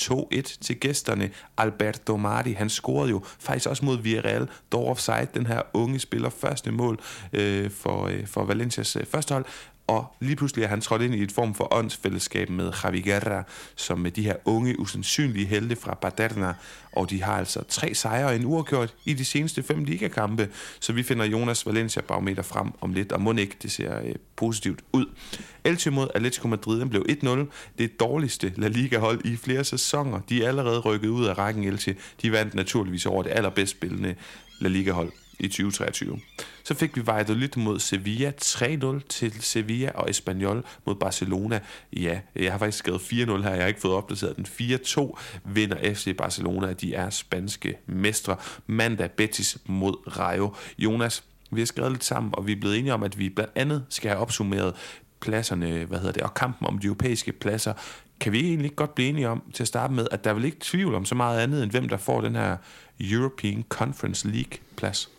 2-1 0.00 0.40
til 0.60 0.80
gæsterne. 0.80 1.30
Alberto 1.58 2.16
Marti, 2.16 2.52
han 2.52 2.70
scorede 2.70 3.10
jo 3.10 3.22
faktisk 3.38 3.66
også 3.68 3.84
mod 3.84 3.98
Villarreal, 3.98 4.48
dog 4.72 4.86
offside, 4.86 5.26
den 5.34 5.46
her 5.46 5.62
unge 5.74 5.98
spiller 5.98 6.30
første 6.30 6.72
mål 6.72 6.98
øh, 7.32 7.70
for, 7.70 8.06
øh, 8.06 8.26
for 8.26 8.44
Valencias 8.44 8.96
øh, 8.96 9.06
første 9.06 9.32
hold. 9.32 9.44
Og 9.86 10.16
lige 10.20 10.36
pludselig 10.36 10.64
er 10.64 10.68
han 10.68 10.80
trådt 10.80 11.02
ind 11.02 11.14
i 11.14 11.22
et 11.22 11.32
form 11.32 11.54
for 11.54 11.74
åndsfællesskab 11.74 12.50
med 12.50 12.72
Javi 12.84 13.00
Guerra, 13.00 13.42
som 13.76 13.98
med 13.98 14.10
de 14.10 14.22
her 14.22 14.36
unge, 14.44 14.80
usandsynlige 14.80 15.46
helte 15.46 15.76
fra 15.76 15.94
Baderna. 15.94 16.54
Og 16.92 17.10
de 17.10 17.22
har 17.22 17.32
altså 17.32 17.62
tre 17.68 17.94
sejre 17.94 18.26
og 18.26 18.36
en 18.36 18.44
uafgjort 18.44 18.94
i 19.04 19.12
de 19.12 19.24
seneste 19.24 19.62
fem 19.62 19.84
ligakampe. 19.84 20.48
Så 20.80 20.92
vi 20.92 21.02
finder 21.02 21.24
Jonas 21.24 21.66
Valencia 21.66 22.02
barometer 22.02 22.42
frem 22.42 22.72
om 22.80 22.92
lidt, 22.92 23.12
og 23.12 23.20
må 23.20 23.32
ikke, 23.32 23.56
det 23.62 23.72
ser 23.72 24.00
øh, 24.00 24.14
positivt 24.36 24.80
ud. 24.92 25.06
Elche 25.64 25.90
mod 25.90 26.08
Atletico 26.14 26.48
Madrid 26.48 26.86
blev 26.86 27.06
1-0. 27.08 27.28
Det 27.78 28.00
dårligste 28.00 28.52
La 28.56 28.68
Liga-hold 28.68 29.24
i 29.24 29.36
flere 29.36 29.64
sæsoner. 29.64 30.20
De 30.28 30.44
er 30.44 30.48
allerede 30.48 30.78
rykket 30.78 31.08
ud 31.08 31.26
af 31.26 31.38
rækken 31.38 31.64
Elche. 31.64 31.96
De 32.22 32.32
vandt 32.32 32.54
naturligvis 32.54 33.06
over 33.06 33.22
det 33.22 33.30
allerbedst 33.30 33.70
spillende 33.70 34.14
La 34.60 34.68
Liga-hold 34.68 35.12
i 35.38 35.48
2023. 35.48 36.20
Så 36.64 36.74
fik 36.74 36.96
vi 36.96 37.06
Valladolid 37.06 37.56
mod 37.56 37.80
Sevilla, 37.80 38.32
3-0 38.42 39.00
til 39.08 39.32
Sevilla 39.40 39.90
og 39.94 40.10
Espanyol 40.10 40.64
mod 40.86 40.94
Barcelona. 40.94 41.60
Ja, 41.92 42.20
jeg 42.36 42.52
har 42.52 42.58
faktisk 42.58 42.78
skrevet 42.78 43.00
4-0 43.00 43.12
her, 43.12 43.50
jeg 43.50 43.60
har 43.60 43.66
ikke 43.66 43.80
fået 43.80 43.94
opdateret 43.94 44.36
den. 44.36 44.46
4-2 44.46 45.18
vinder 45.44 45.94
FC 45.94 46.16
Barcelona, 46.16 46.72
de 46.72 46.94
er 46.94 47.10
spanske 47.10 47.76
mestre. 47.86 48.36
Mandag 48.66 49.10
Betis 49.10 49.58
mod 49.66 50.18
Rayo. 50.18 50.54
Jonas, 50.78 51.24
vi 51.50 51.60
har 51.60 51.66
skrevet 51.66 51.92
lidt 51.92 52.04
sammen, 52.04 52.32
og 52.36 52.46
vi 52.46 52.52
er 52.52 52.60
blevet 52.60 52.78
enige 52.78 52.94
om, 52.94 53.02
at 53.02 53.18
vi 53.18 53.28
blandt 53.28 53.52
andet 53.54 53.84
skal 53.88 54.10
have 54.10 54.20
opsummeret 54.20 54.74
pladserne, 55.20 55.84
hvad 55.84 55.98
hedder 55.98 56.12
det, 56.12 56.22
og 56.22 56.34
kampen 56.34 56.66
om 56.66 56.78
de 56.78 56.86
europæiske 56.86 57.32
pladser. 57.32 57.72
Kan 58.20 58.32
vi 58.32 58.40
egentlig 58.40 58.64
ikke 58.64 58.76
godt 58.76 58.94
blive 58.94 59.08
enige 59.08 59.28
om 59.28 59.42
til 59.54 59.62
at 59.62 59.68
starte 59.68 59.92
med, 59.94 60.06
at 60.10 60.24
der 60.24 60.30
er 60.30 60.34
vel 60.34 60.44
ikke 60.44 60.56
tvivl 60.60 60.94
om 60.94 61.04
så 61.04 61.14
meget 61.14 61.40
andet, 61.40 61.62
end 61.62 61.70
hvem 61.70 61.88
der 61.88 61.96
får 61.96 62.20
den 62.20 62.34
her 62.34 62.56
European 63.00 63.64
Conference 63.68 64.28
League 64.28 64.58
plads? 64.76 65.10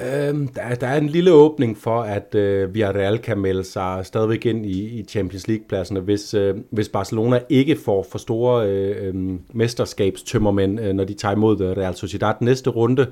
Øhm, 0.00 0.48
der, 0.48 0.74
der 0.74 0.86
er 0.86 0.98
en 0.98 1.08
lille 1.08 1.32
åbning 1.32 1.78
for, 1.78 2.00
at 2.00 2.34
øh, 2.34 2.74
Villarreal 2.74 3.18
kan 3.18 3.38
melde 3.38 3.64
sig 3.64 4.06
stadigvæk 4.06 4.46
ind 4.46 4.66
i, 4.66 4.98
i 4.98 5.04
Champions 5.04 5.48
League-pladserne, 5.48 6.00
hvis, 6.00 6.34
øh, 6.34 6.54
hvis 6.70 6.88
Barcelona 6.88 7.40
ikke 7.48 7.76
får 7.76 8.06
for 8.10 8.18
store 8.18 8.68
øh, 8.68 9.06
øh, 9.06 9.14
mesterskabstømmermænd, 9.52 10.80
øh, 10.80 10.92
når 10.92 11.04
de 11.04 11.14
tager 11.14 11.34
imod 11.34 11.60
øh, 11.60 11.76
Real 11.76 11.94
Sociedad 11.94 12.34
næste 12.40 12.70
runde, 12.70 13.06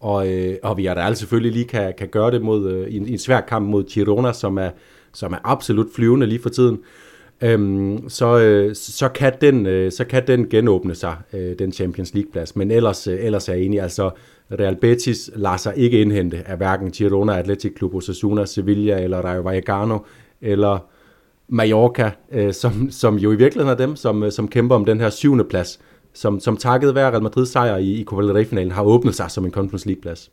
og, 0.00 0.32
øh, 0.32 0.56
og 0.62 0.76
Villarreal 0.76 1.16
selvfølgelig 1.16 1.52
lige 1.52 1.64
kan, 1.64 1.94
kan 1.98 2.08
gøre 2.08 2.30
det 2.30 2.42
mod, 2.42 2.72
øh, 2.72 2.88
i, 2.88 2.96
en, 2.96 3.08
i 3.08 3.12
en 3.12 3.18
svær 3.18 3.40
kamp 3.40 3.68
mod 3.68 3.84
Girona, 3.84 4.32
som 4.32 4.58
er, 4.58 4.70
som 5.12 5.32
er 5.32 5.38
absolut 5.44 5.86
flyvende 5.94 6.26
lige 6.26 6.42
for 6.42 6.48
tiden. 6.48 6.78
Øhm, 7.40 8.08
så, 8.08 8.38
øh, 8.38 8.74
så, 8.74 9.08
kan 9.08 9.32
den, 9.40 9.66
øh, 9.66 9.92
så 9.92 10.04
kan 10.04 10.26
den 10.26 10.48
genåbne 10.48 10.94
sig, 10.94 11.16
øh, 11.32 11.58
den 11.58 11.72
Champions 11.72 12.14
League-plads. 12.14 12.56
Men 12.56 12.70
ellers, 12.70 13.06
øh, 13.06 13.24
ellers 13.24 13.48
er 13.48 13.52
jeg 13.52 13.62
enig, 13.62 13.80
altså 13.80 14.10
Real 14.50 14.76
Betis 14.76 15.30
lader 15.34 15.56
sig 15.56 15.76
ikke 15.76 16.00
indhente 16.00 16.48
af 16.48 16.56
hverken 16.56 16.90
Girona, 16.90 17.38
Athletic 17.38 17.76
Club, 17.78 17.94
Osasuna, 17.94 18.44
Sevilla 18.44 19.02
eller 19.02 19.18
Rayo 19.18 19.40
Vallecano, 19.40 19.98
eller 20.40 20.78
Mallorca, 21.48 22.10
øh, 22.32 22.54
som, 22.54 22.90
som 22.90 23.16
jo 23.16 23.32
i 23.32 23.36
virkeligheden 23.36 23.80
er 23.80 23.86
dem, 23.86 23.96
som, 23.96 24.22
øh, 24.22 24.32
som 24.32 24.48
kæmper 24.48 24.74
om 24.74 24.84
den 24.84 25.00
her 25.00 25.10
syvende 25.10 25.44
plads, 25.44 25.80
som, 26.12 26.40
som 26.40 26.56
takket 26.56 26.94
være 26.94 27.10
Real 27.10 27.22
Madrid 27.22 27.46
sejr 27.46 27.76
i, 27.76 27.92
i 27.92 28.04
Copa 28.04 28.22
del 28.22 28.32
Rey-finalen 28.32 28.72
har 28.72 28.82
åbnet 28.82 29.14
sig 29.14 29.30
som 29.30 29.44
en 29.44 29.50
Conference 29.50 29.86
League-plads. 29.86 30.30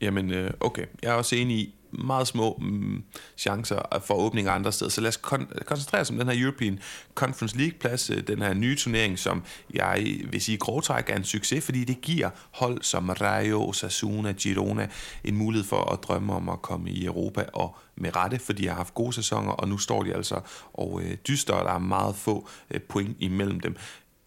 Jamen, 0.00 0.32
øh, 0.32 0.50
okay. 0.60 0.84
Jeg 1.02 1.10
er 1.10 1.14
også 1.14 1.36
enig 1.36 1.56
i, 1.56 1.74
meget 1.98 2.26
små 2.26 2.58
mm, 2.62 3.04
chancer 3.36 4.00
for 4.06 4.14
åbninger 4.14 4.52
andre 4.52 4.72
steder. 4.72 4.90
Så 4.90 5.00
lad 5.00 5.08
os 5.08 5.20
kon- 5.26 5.64
koncentrere 5.64 6.00
os 6.00 6.10
om 6.10 6.18
den 6.18 6.28
her 6.28 6.42
European 6.42 6.78
Conference 7.14 7.56
League-plads, 7.56 8.10
øh, 8.10 8.26
den 8.26 8.42
her 8.42 8.54
nye 8.54 8.76
turnering, 8.76 9.18
som 9.18 9.42
jeg 9.74 10.20
vil 10.30 10.40
sige 10.40 10.58
grovtræk 10.58 11.10
er 11.10 11.16
en 11.16 11.24
succes, 11.24 11.64
fordi 11.64 11.84
det 11.84 12.00
giver 12.00 12.30
hold 12.50 12.82
som 12.82 13.08
Rayo, 13.08 13.72
Sasuna, 13.72 14.32
Girona 14.32 14.88
en 15.24 15.36
mulighed 15.36 15.68
for 15.68 15.92
at 15.92 15.98
drømme 16.02 16.34
om 16.34 16.48
at 16.48 16.62
komme 16.62 16.90
i 16.90 17.04
Europa, 17.04 17.44
og 17.52 17.76
med 17.96 18.16
rette, 18.16 18.38
fordi 18.38 18.62
de 18.62 18.68
har 18.68 18.74
haft 18.74 18.94
gode 18.94 19.12
sæsoner, 19.12 19.52
og 19.52 19.68
nu 19.68 19.78
står 19.78 20.02
de 20.02 20.14
altså 20.14 20.40
og 20.72 21.00
øh, 21.04 21.16
dyster, 21.28 21.54
og 21.54 21.64
der 21.64 21.72
er 21.74 21.78
meget 21.78 22.16
få 22.16 22.48
øh, 22.70 22.80
point 22.80 23.16
imellem 23.20 23.60
dem 23.60 23.76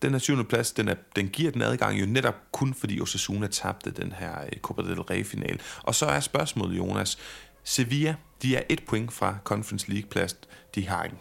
den 0.01 0.12
her 0.12 0.19
syvende 0.19 0.43
plads, 0.43 0.71
den, 0.71 0.88
er, 0.88 0.95
den 1.15 1.27
giver 1.27 1.51
den 1.51 1.62
adgang 1.62 1.99
jo 1.99 2.06
netop 2.06 2.36
kun 2.51 2.73
fordi 2.73 3.01
Osasuna 3.01 3.47
tabte 3.47 3.91
den 3.91 4.12
her 4.12 4.32
øh, 4.41 4.60
Copa 4.62 4.82
del 4.82 5.01
Rey-final. 5.01 5.60
Og 5.84 5.95
så 5.95 6.06
er 6.06 6.19
spørgsmålet, 6.19 6.77
Jonas, 6.77 7.17
Sevilla, 7.67 8.15
de 8.41 8.56
er 8.56 8.62
et 8.69 8.84
point 8.88 9.13
fra 9.13 9.38
Conference 9.43 9.91
League-plads. 9.91 10.36
De 10.75 10.88
har 10.88 11.03
en, 11.03 11.12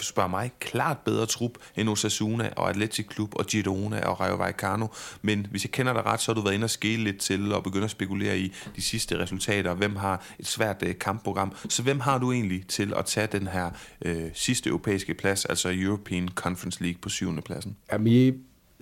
spørger 0.00 0.28
mig, 0.28 0.52
klart 0.60 0.98
bedre 0.98 1.26
trup 1.26 1.52
end 1.76 1.88
Osasuna 1.88 2.50
og 2.56 2.70
Atletic 2.70 3.06
Klub 3.06 3.34
og 3.34 3.46
Girona 3.46 4.00
og 4.00 4.20
Rayo 4.20 4.36
Vallecano. 4.36 4.86
Men 5.22 5.46
hvis 5.50 5.64
jeg 5.64 5.70
kender 5.70 5.92
dig 5.92 6.06
ret, 6.06 6.20
så 6.20 6.32
har 6.32 6.34
du 6.34 6.40
været 6.40 6.54
inde 6.54 6.64
og 6.64 6.70
skele 6.70 7.04
lidt 7.04 7.18
til 7.18 7.52
og 7.52 7.62
begynde 7.62 7.84
at 7.84 7.90
spekulere 7.90 8.38
i 8.38 8.52
de 8.76 8.82
sidste 8.82 9.18
resultater. 9.18 9.74
Hvem 9.74 9.96
har 9.96 10.24
et 10.38 10.46
svært 10.46 10.82
uh, 10.82 10.88
kampprogram? 11.00 11.52
Så 11.68 11.82
hvem 11.82 12.00
har 12.00 12.18
du 12.18 12.32
egentlig 12.32 12.66
til 12.66 12.92
at 12.96 13.04
tage 13.04 13.28
den 13.32 13.46
her 13.46 13.70
uh, 14.06 14.12
sidste 14.34 14.68
europæiske 14.68 15.14
plads, 15.14 15.44
altså 15.44 15.72
European 15.74 16.28
Conference 16.28 16.82
League 16.82 16.98
på 17.02 17.08
syvende 17.08 17.42
pladsen? 17.42 17.76
Jamen, 17.92 18.06
i, 18.06 18.32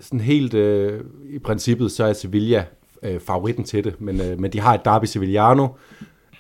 sådan 0.01 0.21
helt 0.21 0.55
uh, 0.55 1.01
i 1.31 1.39
princippet, 1.39 1.93
så 1.93 2.05
er 2.05 2.13
Sevilla 2.13 2.65
uh, 3.03 3.21
favoritten 3.27 3.65
til 3.65 3.85
det. 3.85 4.01
Men, 4.01 4.21
uh, 4.21 4.41
men 4.41 4.53
de 4.53 4.61
har 4.61 4.75
et 4.75 4.85
derby 4.85 5.05
Sevillano, 5.05 5.69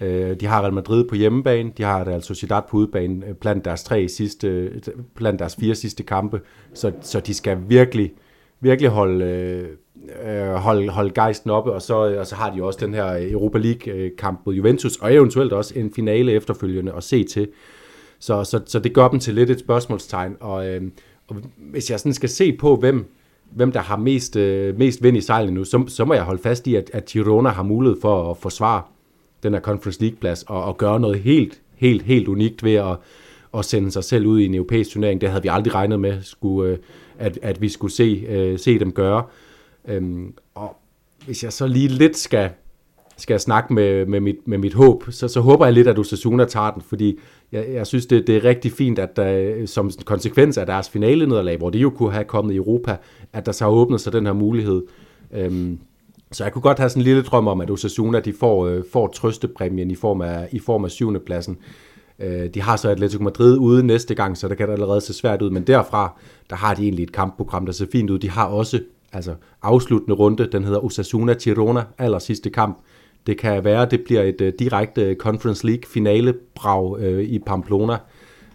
Øh, 0.00 0.40
de 0.40 0.46
har 0.46 0.62
Real 0.62 0.72
Madrid 0.72 1.08
på 1.08 1.14
hjemmebane, 1.14 1.72
de 1.76 1.82
har 1.82 2.06
Real 2.06 2.22
Sociedad 2.22 2.62
på 2.68 2.76
udebane 2.76 3.26
øh, 3.26 3.34
blandt 3.34 3.64
deres 3.64 3.84
tre 3.84 4.08
sidste, 4.08 4.48
øh, 4.48 4.72
blandt 5.14 5.38
deres 5.38 5.56
fire 5.56 5.74
sidste 5.74 6.02
kampe, 6.02 6.40
så, 6.74 6.92
så 7.00 7.20
de 7.20 7.34
skal 7.34 7.58
virkelig, 7.68 8.12
virkelig 8.60 8.90
holde, 8.90 9.24
øh, 9.24 9.68
øh 10.24 10.54
holde, 10.54 10.88
holde 10.88 11.10
gejsten 11.10 11.50
oppe, 11.50 11.72
og 11.72 11.82
så, 11.82 11.94
og 11.94 12.26
så 12.26 12.34
har 12.34 12.54
de 12.54 12.62
også 12.62 12.86
den 12.86 12.94
her 12.94 13.30
Europa 13.30 13.58
League-kamp 13.58 14.40
mod 14.46 14.54
Juventus, 14.54 14.96
og 14.96 15.14
eventuelt 15.14 15.52
også 15.52 15.78
en 15.78 15.92
finale 15.92 16.32
efterfølgende 16.32 16.92
at 16.92 17.02
se 17.02 17.24
til. 17.24 17.48
Så, 18.18 18.44
så, 18.44 18.60
så 18.66 18.78
det 18.78 18.92
gør 18.92 19.08
dem 19.08 19.20
til 19.20 19.34
lidt 19.34 19.50
et 19.50 19.60
spørgsmålstegn, 19.60 20.36
og, 20.40 20.68
øh, 20.68 20.82
og 21.28 21.36
hvis 21.56 21.90
jeg 21.90 22.00
sådan 22.00 22.14
skal 22.14 22.28
se 22.28 22.52
på, 22.52 22.76
hvem, 22.76 23.04
hvem 23.52 23.72
der 23.72 23.80
har 23.80 23.96
mest, 23.96 24.36
øh, 24.36 24.78
mest 24.78 25.02
vind 25.02 25.16
i 25.16 25.20
sejlene 25.20 25.54
nu, 25.54 25.64
så, 25.64 25.84
så 25.88 26.04
må 26.04 26.14
jeg 26.14 26.22
holde 26.22 26.42
fast 26.42 26.66
i, 26.66 26.74
at, 26.74 26.90
at 26.92 27.04
Girona 27.04 27.48
har 27.48 27.62
mulighed 27.62 28.00
for 28.00 28.30
at 28.30 28.36
forsvare 28.36 28.82
den 29.44 29.52
her 29.52 29.60
Conference 29.60 30.00
League-plads 30.00 30.42
og, 30.42 30.64
og 30.64 30.78
gøre 30.78 31.00
noget 31.00 31.18
helt, 31.18 31.60
helt, 31.76 32.02
helt 32.02 32.28
unikt 32.28 32.64
ved 32.64 32.74
at, 32.74 32.96
at 33.54 33.64
sende 33.64 33.90
sig 33.90 34.04
selv 34.04 34.26
ud 34.26 34.40
i 34.40 34.44
en 34.44 34.54
europæisk 34.54 34.90
turnering. 34.90 35.20
Det 35.20 35.28
havde 35.28 35.42
vi 35.42 35.48
aldrig 35.52 35.74
regnet 35.74 36.00
med, 36.00 36.22
skulle, 36.22 36.70
øh, 36.70 36.78
at, 37.18 37.38
at 37.42 37.60
vi 37.60 37.68
skulle 37.68 37.92
se, 37.92 38.24
øh, 38.28 38.58
se 38.58 38.78
dem 38.78 38.92
gøre. 38.92 39.22
Øhm, 39.88 40.34
og 40.54 40.76
hvis 41.26 41.44
jeg 41.44 41.52
så 41.52 41.66
lige 41.66 41.88
lidt 41.88 42.16
skal, 42.16 42.50
skal 43.16 43.40
snakke 43.40 43.74
med, 43.74 44.06
med, 44.06 44.20
mit, 44.20 44.36
med 44.44 44.58
mit 44.58 44.74
håb, 44.74 45.04
så, 45.10 45.28
så 45.28 45.40
håber 45.40 45.64
jeg 45.64 45.74
lidt, 45.74 45.88
at 45.88 45.98
Osasuna 45.98 46.44
tager 46.44 46.70
den, 46.70 46.82
fordi 46.82 47.18
jeg, 47.52 47.66
jeg 47.72 47.86
synes, 47.86 48.06
det, 48.06 48.26
det 48.26 48.36
er 48.36 48.44
rigtig 48.44 48.72
fint, 48.72 48.98
at 48.98 49.16
der, 49.16 49.54
øh, 49.56 49.68
som 49.68 49.90
konsekvens 50.04 50.58
af 50.58 50.66
deres 50.66 50.90
finale 50.90 51.26
nederlag, 51.26 51.56
hvor 51.56 51.70
de 51.70 51.78
jo 51.78 51.90
kunne 51.90 52.12
have 52.12 52.24
kommet 52.24 52.54
i 52.54 52.56
Europa, 52.56 52.96
at 53.32 53.46
der 53.46 53.52
så 53.52 53.64
har 53.64 53.72
åbnet 53.72 54.00
sig 54.00 54.12
den 54.12 54.26
her 54.26 54.32
mulighed. 54.32 54.82
Øhm, 55.32 55.78
så 56.34 56.44
jeg 56.44 56.52
kunne 56.52 56.62
godt 56.62 56.78
have 56.78 56.88
sådan 56.88 57.00
en 57.00 57.04
lille 57.04 57.22
drøm 57.22 57.46
om, 57.46 57.60
at 57.60 57.70
Osasuna 57.70 58.20
de 58.20 58.32
får, 58.32 58.66
øh, 58.66 58.84
får 58.92 59.06
trøstepræmien 59.06 59.90
i 59.90 59.94
form 59.94 60.20
af, 60.20 60.48
i 60.52 60.58
form 60.58 60.84
af 60.84 60.90
syvende 60.90 61.20
pladsen. 61.20 61.56
Øh, 62.18 62.48
de 62.54 62.62
har 62.62 62.76
så 62.76 62.88
Atletico 62.88 63.22
Madrid 63.22 63.58
ude 63.58 63.86
næste 63.86 64.14
gang, 64.14 64.36
så 64.36 64.48
der 64.48 64.54
kan 64.54 64.66
det 64.66 64.72
allerede 64.72 65.00
se 65.00 65.12
svært 65.12 65.42
ud, 65.42 65.50
men 65.50 65.62
derfra, 65.62 66.20
der 66.50 66.56
har 66.56 66.74
de 66.74 66.82
egentlig 66.82 67.02
et 67.02 67.12
kampprogram, 67.12 67.66
der 67.66 67.72
ser 67.72 67.86
fint 67.92 68.10
ud. 68.10 68.18
De 68.18 68.30
har 68.30 68.46
også 68.46 68.80
altså 69.12 69.34
afsluttende 69.62 70.16
runde, 70.16 70.48
den 70.52 70.64
hedder 70.64 70.84
Osasuna 70.84 71.32
Girona, 71.32 71.84
aller 71.98 72.18
sidste 72.18 72.50
kamp. 72.50 72.78
Det 73.26 73.38
kan 73.38 73.64
være, 73.64 73.86
det 73.90 74.04
bliver 74.04 74.22
et 74.22 74.40
øh, 74.40 74.52
direkte 74.58 75.16
Conference 75.18 75.66
League 75.66 75.82
finale 75.86 76.34
brag 76.54 76.98
øh, 77.00 77.24
i 77.24 77.38
Pamplona. 77.38 77.96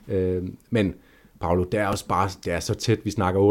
Øh, 0.08 0.44
men 0.70 0.94
Paolo, 1.40 1.64
det 1.64 1.80
er 1.80 1.88
også 1.88 2.08
bare 2.08 2.30
det 2.46 2.54
er 2.54 2.60
så 2.60 2.74
tæt. 2.74 3.00
Vi 3.04 3.12
snakker 3.12 3.42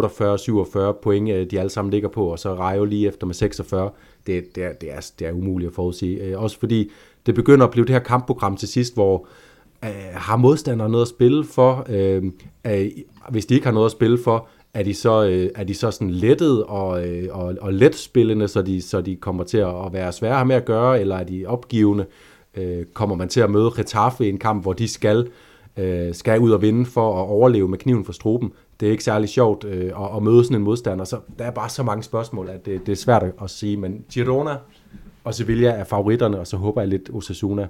48-47 0.97 1.01
point, 1.03 1.31
øh, 1.31 1.51
de 1.51 1.61
alle 1.61 1.71
sammen 1.71 1.91
ligger 1.91 2.09
på, 2.09 2.27
og 2.27 2.39
så 2.39 2.55
Rayo 2.55 2.85
lige 2.85 3.09
efter 3.09 3.27
med 3.27 3.35
46 3.35 3.91
det, 4.27 4.55
det, 4.55 4.65
er, 4.65 4.73
det, 4.73 4.93
er, 4.93 5.11
det 5.19 5.27
er 5.27 5.33
umuligt 5.33 5.69
at 5.69 5.75
forudsige. 5.75 6.23
Øh, 6.23 6.43
også 6.43 6.59
fordi 6.59 6.91
det 7.27 7.35
begynder 7.35 7.67
at 7.67 7.73
blive 7.73 7.87
det 7.87 7.93
her 7.93 7.99
kampprogram 7.99 8.57
til 8.57 8.69
sidst, 8.69 8.95
hvor 8.95 9.27
øh, 9.85 9.91
har 10.15 10.37
modstandere 10.37 10.89
noget 10.89 11.05
at 11.05 11.09
spille 11.09 11.45
for? 11.45 11.87
Øh, 11.89 12.23
øh, 12.67 12.87
hvis 13.31 13.47
de 13.47 13.55
ikke 13.55 13.67
har 13.67 13.73
noget 13.73 13.87
at 13.87 13.93
spille 13.93 14.19
for, 14.19 14.49
er 14.75 14.83
de 14.83 14.95
så, 14.95 15.25
øh, 15.25 15.51
er 15.55 15.65
de 15.65 15.75
så 15.75 15.91
sådan 15.91 16.11
lettet 16.11 16.65
og, 16.65 17.09
øh, 17.09 17.29
og, 17.31 17.55
og 17.61 17.73
let 17.73 17.95
spillende, 17.95 18.49
så 18.49 18.63
de, 18.63 18.83
så 18.83 19.01
de 19.01 19.17
kommer 19.17 19.45
til 19.45 19.59
at 19.59 19.93
være 19.93 20.13
svære 20.13 20.47
med 20.47 20.57
at 20.57 20.65
gøre, 20.65 21.01
eller 21.01 21.17
er 21.17 21.25
de 21.25 21.47
opgivende? 21.47 22.07
Øh, 22.55 22.85
kommer 22.95 23.17
man 23.17 23.29
til 23.29 23.41
at 23.41 23.51
møde 23.51 23.69
Retaffe 23.69 24.27
i 24.27 24.29
en 24.29 24.39
kamp, 24.39 24.63
hvor 24.63 24.73
de 24.73 24.89
skal, 24.89 25.19
øh, 25.19 25.27
Øh, 25.79 26.15
skal 26.15 26.41
ud 26.41 26.51
og 26.51 26.63
vinde 26.63 26.87
for 26.87 27.23
at 27.23 27.29
overleve 27.29 27.69
med 27.69 27.79
kniven 27.79 28.05
for 28.05 28.13
struben? 28.13 28.53
det 28.81 28.87
er 28.87 28.91
ikke 28.91 29.05
særlig 29.05 29.29
sjovt 29.29 29.65
øh, 29.65 29.85
at, 29.85 30.17
at 30.17 30.23
møde 30.23 30.45
sådan 30.45 30.57
en 30.57 30.63
modstander. 30.63 31.05
Så 31.05 31.19
der 31.39 31.45
er 31.45 31.51
bare 31.51 31.69
så 31.69 31.83
mange 31.83 32.03
spørgsmål, 32.03 32.49
at 32.49 32.67
det, 32.67 32.87
det 32.87 32.93
er 32.93 32.97
svært 32.97 33.25
at 33.43 33.51
sige. 33.51 33.77
Men 33.77 34.05
Girona 34.13 34.57
og 35.25 35.35
Sevilla 35.35 35.71
er 35.71 35.85
favoritterne, 35.85 36.41
og 36.41 36.47
så 36.47 36.57
håber 36.57 36.81
jeg 36.81 36.89
lidt 36.89 37.11
Osasuna. 37.13 37.69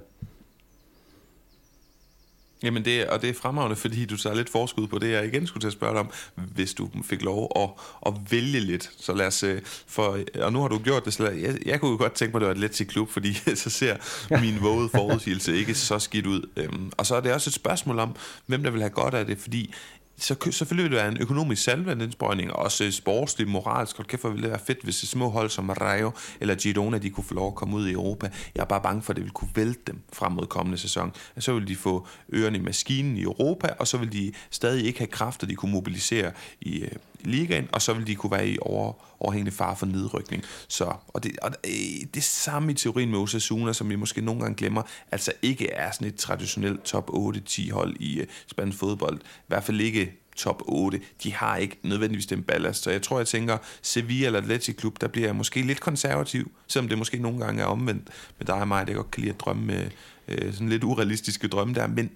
Jamen 2.63 2.85
det, 2.85 3.07
og 3.07 3.21
det 3.21 3.29
er 3.29 3.33
fremragende, 3.33 3.75
fordi 3.75 4.05
du 4.05 4.17
tager 4.17 4.35
lidt 4.35 4.49
forskud 4.49 4.87
på 4.87 4.99
det, 4.99 5.11
jeg 5.11 5.25
igen 5.25 5.47
skulle 5.47 5.61
til 5.61 5.67
at 5.67 5.73
spørge 5.73 5.93
dig 5.93 5.99
om, 5.99 6.11
hvis 6.35 6.73
du 6.73 6.89
fik 7.03 7.21
lov 7.21 7.51
at, 7.55 7.69
at 8.05 8.13
vælge 8.31 8.59
lidt. 8.59 8.91
Så 8.97 9.13
lad 9.13 9.27
os, 9.27 9.43
øh, 9.43 9.61
for, 9.87 10.17
og 10.41 10.53
nu 10.53 10.61
har 10.61 10.67
du 10.67 10.79
gjort 10.79 11.05
det, 11.05 11.13
så 11.13 11.23
lad, 11.23 11.33
jeg, 11.33 11.57
jeg 11.65 11.79
kunne 11.79 11.97
godt 11.97 12.13
tænke 12.13 12.31
mig, 12.31 12.37
at 12.37 12.41
det 12.41 12.61
var 12.61 12.67
et 12.67 12.77
let 12.79 12.87
klub, 12.87 13.09
fordi 13.09 13.33
så 13.63 13.69
ser 13.69 13.95
min 14.41 14.61
vågede 14.61 14.89
forudsigelse 14.89 15.57
ikke 15.57 15.75
så 15.75 15.99
skidt 15.99 16.25
ud. 16.25 16.49
Øhm, 16.55 16.91
og 16.97 17.05
så 17.05 17.15
er 17.15 17.21
det 17.21 17.33
også 17.33 17.49
et 17.49 17.53
spørgsmål 17.53 17.99
om, 17.99 18.15
hvem 18.45 18.63
der 18.63 18.71
vil 18.71 18.81
have 18.81 18.89
godt 18.89 19.13
af 19.13 19.25
det, 19.25 19.37
fordi 19.37 19.73
så 20.19 20.35
selvfølgelig 20.51 20.83
vil 20.83 20.91
det 20.91 21.03
være 21.03 21.11
en 21.11 21.17
økonomisk 21.17 21.63
salvandindsprøjning, 21.63 22.53
og 22.53 22.59
også 22.59 22.91
sportslig, 22.91 23.47
moralsk, 23.47 23.99
og 23.99 24.07
kæft, 24.07 24.23
ville 24.23 24.41
det 24.41 24.49
være 24.49 24.59
fedt, 24.59 24.83
hvis 24.83 24.95
små 24.95 25.29
hold 25.29 25.49
som 25.49 25.69
Rayo 25.69 26.11
eller 26.39 26.55
Girona, 26.55 26.97
de 26.97 27.09
kunne 27.09 27.23
få 27.23 27.33
lov 27.33 27.47
at 27.47 27.55
komme 27.55 27.75
ud 27.75 27.87
i 27.87 27.91
Europa. 27.91 28.31
Jeg 28.55 28.61
er 28.61 28.65
bare 28.65 28.81
bange 28.81 29.01
for, 29.01 29.13
at 29.13 29.17
det 29.17 29.23
vil 29.23 29.31
kunne 29.31 29.49
vælte 29.55 29.81
dem 29.87 30.01
frem 30.13 30.31
mod 30.31 30.45
kommende 30.45 30.77
sæson. 30.77 31.13
Så 31.39 31.53
vil 31.53 31.67
de 31.67 31.75
få 31.75 32.07
ørerne 32.33 32.57
i 32.57 32.61
maskinen 32.61 33.17
i 33.17 33.21
Europa, 33.21 33.67
og 33.79 33.87
så 33.87 33.97
vil 33.97 34.11
de 34.11 34.31
stadig 34.49 34.85
ikke 34.85 34.99
have 34.99 35.07
kræfter, 35.07 35.47
de 35.47 35.55
kunne 35.55 35.71
mobilisere 35.71 36.31
i, 36.61 36.79
øh, 36.79 36.91
ligaen, 37.23 37.67
og 37.71 37.81
så 37.81 37.93
vil 37.93 38.07
de 38.07 38.15
kunne 38.15 38.31
være 38.31 38.47
i 38.47 38.57
over, 38.61 38.93
overhængende 39.19 39.51
far 39.51 39.75
for 39.75 39.85
nedrykning. 39.85 40.43
Så, 40.67 40.93
og 41.07 41.23
det, 41.23 41.39
og 41.41 41.51
øh, 41.65 41.71
det, 41.71 42.15
det 42.15 42.23
samme 42.23 42.71
i 42.71 42.75
teorien 42.75 43.09
med 43.09 43.19
Osasuna, 43.19 43.73
som 43.73 43.89
vi 43.89 43.95
måske 43.95 44.21
nogle 44.21 44.41
gange 44.41 44.55
glemmer, 44.55 44.81
altså 45.11 45.31
ikke 45.41 45.71
er 45.71 45.91
sådan 45.91 46.07
et 46.07 46.15
traditionelt 46.15 46.83
top 46.83 47.09
8-10 47.09 47.71
hold 47.71 47.95
i 47.99 48.19
øh, 48.19 48.27
spansk 48.47 48.77
fodbold. 48.77 49.17
I 49.19 49.47
hvert 49.47 49.63
fald 49.63 49.81
ikke 49.81 50.08
top 50.39 50.61
8. 50.65 51.01
De 51.23 51.33
har 51.33 51.57
ikke 51.57 51.77
nødvendigvis 51.83 52.25
den 52.25 52.43
ballast. 52.43 52.83
Så 52.83 52.91
jeg 52.91 53.01
tror, 53.01 53.17
jeg 53.17 53.27
tænker, 53.27 53.57
Sevilla 53.81 54.25
eller 54.25 54.39
Atletic 54.39 54.75
Klub, 54.75 55.01
der 55.01 55.07
bliver 55.07 55.27
jeg 55.27 55.35
måske 55.35 55.61
lidt 55.61 55.79
konservativ, 55.79 56.51
selvom 56.67 56.89
det 56.89 56.97
måske 56.97 57.17
nogle 57.17 57.39
gange 57.39 57.61
er 57.61 57.65
omvendt 57.65 58.07
med 58.37 58.47
dig 58.47 58.55
og 58.55 58.67
mig, 58.67 58.87
der 58.87 58.93
godt 58.93 59.11
kan 59.11 59.21
lide 59.21 59.33
at 59.33 59.39
drømme 59.39 59.65
med 59.65 59.85
øh, 60.27 60.53
sådan 60.53 60.69
lidt 60.69 60.83
urealistiske 60.83 61.47
drømme 61.47 61.73
der, 61.73 61.87
men 61.87 62.09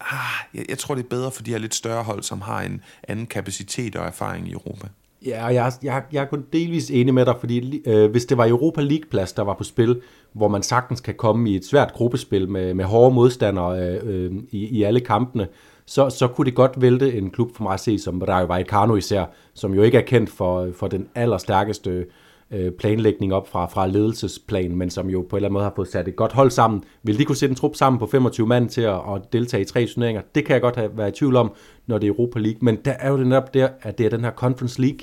ah, 0.00 0.18
jeg, 0.54 0.64
jeg 0.68 0.78
tror, 0.78 0.94
det 0.94 1.04
er 1.04 1.08
bedre 1.08 1.30
for 1.30 1.42
de 1.42 1.50
her 1.50 1.58
lidt 1.58 1.74
større 1.74 2.02
hold, 2.02 2.22
som 2.22 2.40
har 2.40 2.62
en 2.62 2.80
anden 3.08 3.26
kapacitet 3.26 3.96
og 3.96 4.06
erfaring 4.06 4.48
i 4.48 4.52
Europa. 4.52 4.88
Ja, 5.26 5.44
og 5.46 5.54
jeg, 5.54 5.72
jeg, 5.82 6.02
jeg 6.12 6.22
er 6.22 6.26
kun 6.26 6.44
delvis 6.52 6.90
enig 6.90 7.14
med 7.14 7.26
dig, 7.26 7.34
fordi 7.40 7.82
øh, 7.86 8.10
hvis 8.10 8.24
det 8.24 8.38
var 8.38 8.48
Europa 8.48 8.80
League-plads, 8.80 9.32
der 9.32 9.42
var 9.42 9.54
på 9.54 9.64
spil, 9.64 10.00
hvor 10.32 10.48
man 10.48 10.62
sagtens 10.62 11.00
kan 11.00 11.14
komme 11.14 11.50
i 11.50 11.56
et 11.56 11.66
svært 11.66 11.92
gruppespil 11.92 12.48
med, 12.48 12.74
med 12.74 12.84
hårde 12.84 13.14
modstandere 13.14 13.78
øh, 13.78 14.00
øh, 14.04 14.32
i, 14.50 14.66
i 14.66 14.82
alle 14.82 15.00
kampene, 15.00 15.48
så, 15.86 16.10
så 16.10 16.28
kunne 16.28 16.44
det 16.44 16.54
godt 16.54 16.80
vælte 16.80 17.14
en 17.14 17.30
klub 17.30 17.56
for 17.56 17.62
mig 17.62 17.72
at 17.72 17.80
se, 17.80 17.98
som 17.98 18.22
Rayo 18.22 18.46
Vallecano 18.46 18.96
især, 18.96 19.24
som 19.54 19.74
jo 19.74 19.82
ikke 19.82 19.98
er 19.98 20.02
kendt 20.02 20.30
for, 20.30 20.68
for 20.76 20.88
den 20.88 21.08
allerstærkeste 21.14 22.06
øh, 22.50 22.72
planlægning 22.72 23.34
op 23.34 23.48
fra, 23.48 23.66
fra 23.66 23.86
ledelsesplan, 23.86 24.76
men 24.76 24.90
som 24.90 25.10
jo 25.10 25.26
på 25.30 25.36
en 25.36 25.38
eller 25.38 25.48
anden 25.48 25.52
måde 25.52 25.64
har 25.64 25.72
fået 25.76 25.88
sat 25.88 26.08
et 26.08 26.16
godt 26.16 26.32
hold 26.32 26.50
sammen. 26.50 26.84
Vil 27.02 27.18
de 27.18 27.24
kunne 27.24 27.36
sætte 27.36 27.52
en 27.52 27.56
trup 27.56 27.76
sammen 27.76 27.98
på 27.98 28.06
25 28.06 28.46
mand 28.46 28.68
til 28.68 28.80
at, 28.80 28.94
at 28.94 29.32
deltage 29.32 29.60
i 29.60 29.64
tre 29.64 29.86
turneringer? 29.86 30.22
Det 30.34 30.44
kan 30.44 30.54
jeg 30.54 30.62
godt 30.62 30.76
have 30.76 30.90
været 30.98 31.16
i 31.16 31.18
tvivl 31.18 31.36
om, 31.36 31.52
når 31.86 31.98
det 31.98 32.06
er 32.06 32.12
Europa 32.12 32.38
League, 32.38 32.58
men 32.60 32.76
der 32.84 32.92
er 32.92 33.10
jo 33.10 33.18
det 33.18 33.26
netop 33.26 33.54
der, 33.54 33.68
at 33.82 33.98
det 33.98 34.06
er 34.06 34.10
den 34.10 34.24
her 34.24 34.32
Conference 34.32 34.80
League 34.80 35.00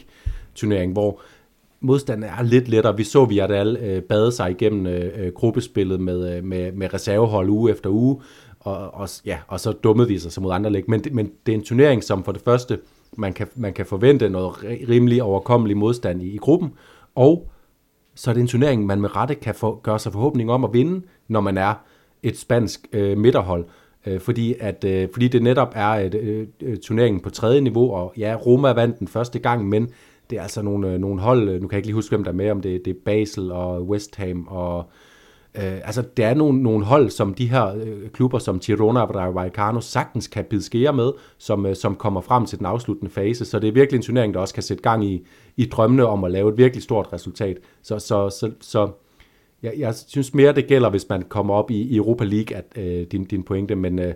turnering, 0.56 0.94
hvor 0.94 1.22
modstanden 1.82 2.30
er 2.30 2.44
lidt 2.44 2.70
lettere. 2.70 2.98
Vi 2.98 3.04
så, 3.04 3.26
vi 3.26 3.40
alle 3.40 3.80
øh, 3.80 4.02
bade 4.02 4.32
sig 4.32 4.52
igennem 4.52 4.88
øh, 4.88 5.12
øh, 5.18 5.34
gruppespillet 5.34 6.00
med, 6.00 6.38
øh, 6.38 6.44
med, 6.44 6.72
med 6.72 6.94
reservehold 6.94 7.50
uge 7.50 7.72
efter 7.72 7.90
uge, 7.90 8.22
og, 8.64 8.94
og, 8.94 9.10
ja, 9.26 9.38
og 9.48 9.60
så 9.60 9.72
dummede 9.72 10.10
de 10.10 10.20
sig 10.20 10.32
så 10.32 10.42
mod 10.42 10.52
andre 10.54 10.70
læg. 10.70 10.90
Men, 10.90 11.04
men 11.12 11.32
det 11.46 11.52
er 11.52 11.58
en 11.58 11.64
turnering, 11.64 12.04
som 12.04 12.24
for 12.24 12.32
det 12.32 12.42
første, 12.42 12.80
man 13.18 13.34
kan, 13.34 13.48
man 13.56 13.74
kan 13.74 13.86
forvente 13.86 14.30
noget 14.30 14.64
rimelig 14.90 15.24
overkommelig 15.24 15.78
modstand 15.78 16.22
i, 16.22 16.30
i 16.34 16.38
gruppen, 16.38 16.74
og 17.16 17.50
så 18.16 18.30
er 18.30 18.34
det 18.34 18.42
en 18.42 18.48
turnering, 18.48 18.86
man 18.86 19.02
med 19.02 19.16
rette 19.16 19.36
kan 19.36 19.56
for, 19.56 19.80
gøre 19.84 20.00
sig 20.00 20.12
forhåbning 20.12 20.52
om 20.52 20.64
at 20.64 20.74
vinde, 20.74 21.06
når 21.28 21.42
man 21.42 21.58
er 21.58 21.74
et 22.24 22.38
spansk 22.38 22.88
øh, 22.94 23.18
midterhold. 23.18 23.66
Øh, 24.06 24.20
fordi, 24.20 24.56
at, 24.60 24.84
øh, 24.84 25.10
fordi 25.14 25.28
det 25.28 25.44
netop 25.44 25.72
er 25.76 25.90
et, 25.90 26.16
øh, 26.16 26.48
øh 26.62 26.78
turneringen 26.78 27.22
på 27.22 27.30
tredje 27.30 27.62
niveau, 27.62 27.94
og 27.94 28.14
ja, 28.18 28.36
Roma 28.46 28.72
vandt 28.72 29.00
den 29.00 29.08
første 29.08 29.40
gang, 29.40 29.70
men 29.70 29.90
det 30.30 30.38
er 30.38 30.42
altså 30.42 30.62
nogle, 30.62 30.94
øh, 30.94 31.00
nogle 31.00 31.22
hold, 31.22 31.50
øh, 31.50 31.62
nu 31.62 31.68
kan 31.68 31.76
jeg 31.76 31.78
ikke 31.78 31.88
lige 31.88 31.96
huske, 31.96 32.16
hvem 32.16 32.24
der 32.24 32.32
er 32.32 32.36
med, 32.36 32.52
om 32.52 32.62
det, 32.62 32.86
det 32.86 32.92
er 32.92 33.00
Basel 33.06 33.52
og 33.52 33.88
West 33.88 34.16
Ham 34.16 34.48
og 34.48 34.78
Øh, 34.80 34.86
Øh, 35.56 35.64
altså, 35.64 36.04
der 36.18 36.28
er 36.28 36.34
nogle, 36.34 36.64
nogle 36.64 36.86
hold, 36.86 37.10
som 37.10 37.34
de 37.34 37.50
her 37.50 37.76
øh, 37.76 38.10
klubber, 38.10 38.40
som 38.40 38.60
Girona 38.60 39.02
og 39.02 39.36
Vallecano, 39.36 39.82
sagtens 39.82 40.28
kan 40.28 40.46
bide 40.46 40.62
skære 40.62 40.94
med, 40.94 41.12
som, 41.38 41.66
øh, 41.66 41.76
som 41.76 41.96
kommer 41.96 42.22
frem 42.22 42.46
til 42.46 42.58
den 42.58 42.66
afsluttende 42.66 43.12
fase. 43.12 43.46
Så 43.46 43.60
det 43.60 43.68
er 43.68 43.72
virkelig 43.72 43.98
en 43.98 44.04
turnering, 44.04 44.34
der 44.34 44.40
også 44.40 44.54
kan 44.54 44.64
sætte 44.64 44.84
gang 44.84 45.06
i, 45.06 45.26
i 45.58 45.66
drømmene 45.66 46.06
om 46.06 46.24
at 46.24 46.32
lave 46.32 46.52
et 46.52 46.58
virkelig 46.58 46.84
stort 46.84 47.14
resultat. 47.14 47.58
Så, 47.82 48.00
så, 48.00 48.30
så, 48.30 48.52
så 48.62 48.92
jeg, 49.64 49.74
jeg 49.78 49.96
synes 49.96 50.34
mere, 50.34 50.54
det 50.54 50.68
gælder, 50.68 50.90
hvis 50.90 51.10
man 51.10 51.22
kommer 51.22 51.54
op 51.54 51.72
i, 51.72 51.82
i 51.82 51.96
Europa 51.96 52.24
League, 52.24 52.58
at 52.58 52.66
øh, 52.76 53.08
din, 53.08 53.26
din 53.26 53.44
pointe, 53.44 53.76
men, 53.76 54.00
øh, 54.00 54.14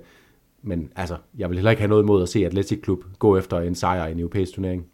men 0.62 0.91
altså, 0.95 1.17
jeg 1.38 1.50
vil 1.50 1.58
heller 1.58 1.71
ikke 1.71 1.82
have 1.82 1.89
noget 1.89 2.04
imod 2.04 2.24
at 2.24 2.30
se 2.30 2.45
Atletic 2.45 2.82
Klub 2.82 3.04
gå 3.19 3.38
efter 3.38 3.60
en 3.60 3.76
sejr 3.76 4.08
i 4.08 4.12
en 4.12 4.19
europæisk 4.19 4.54
turnering. 4.54 4.86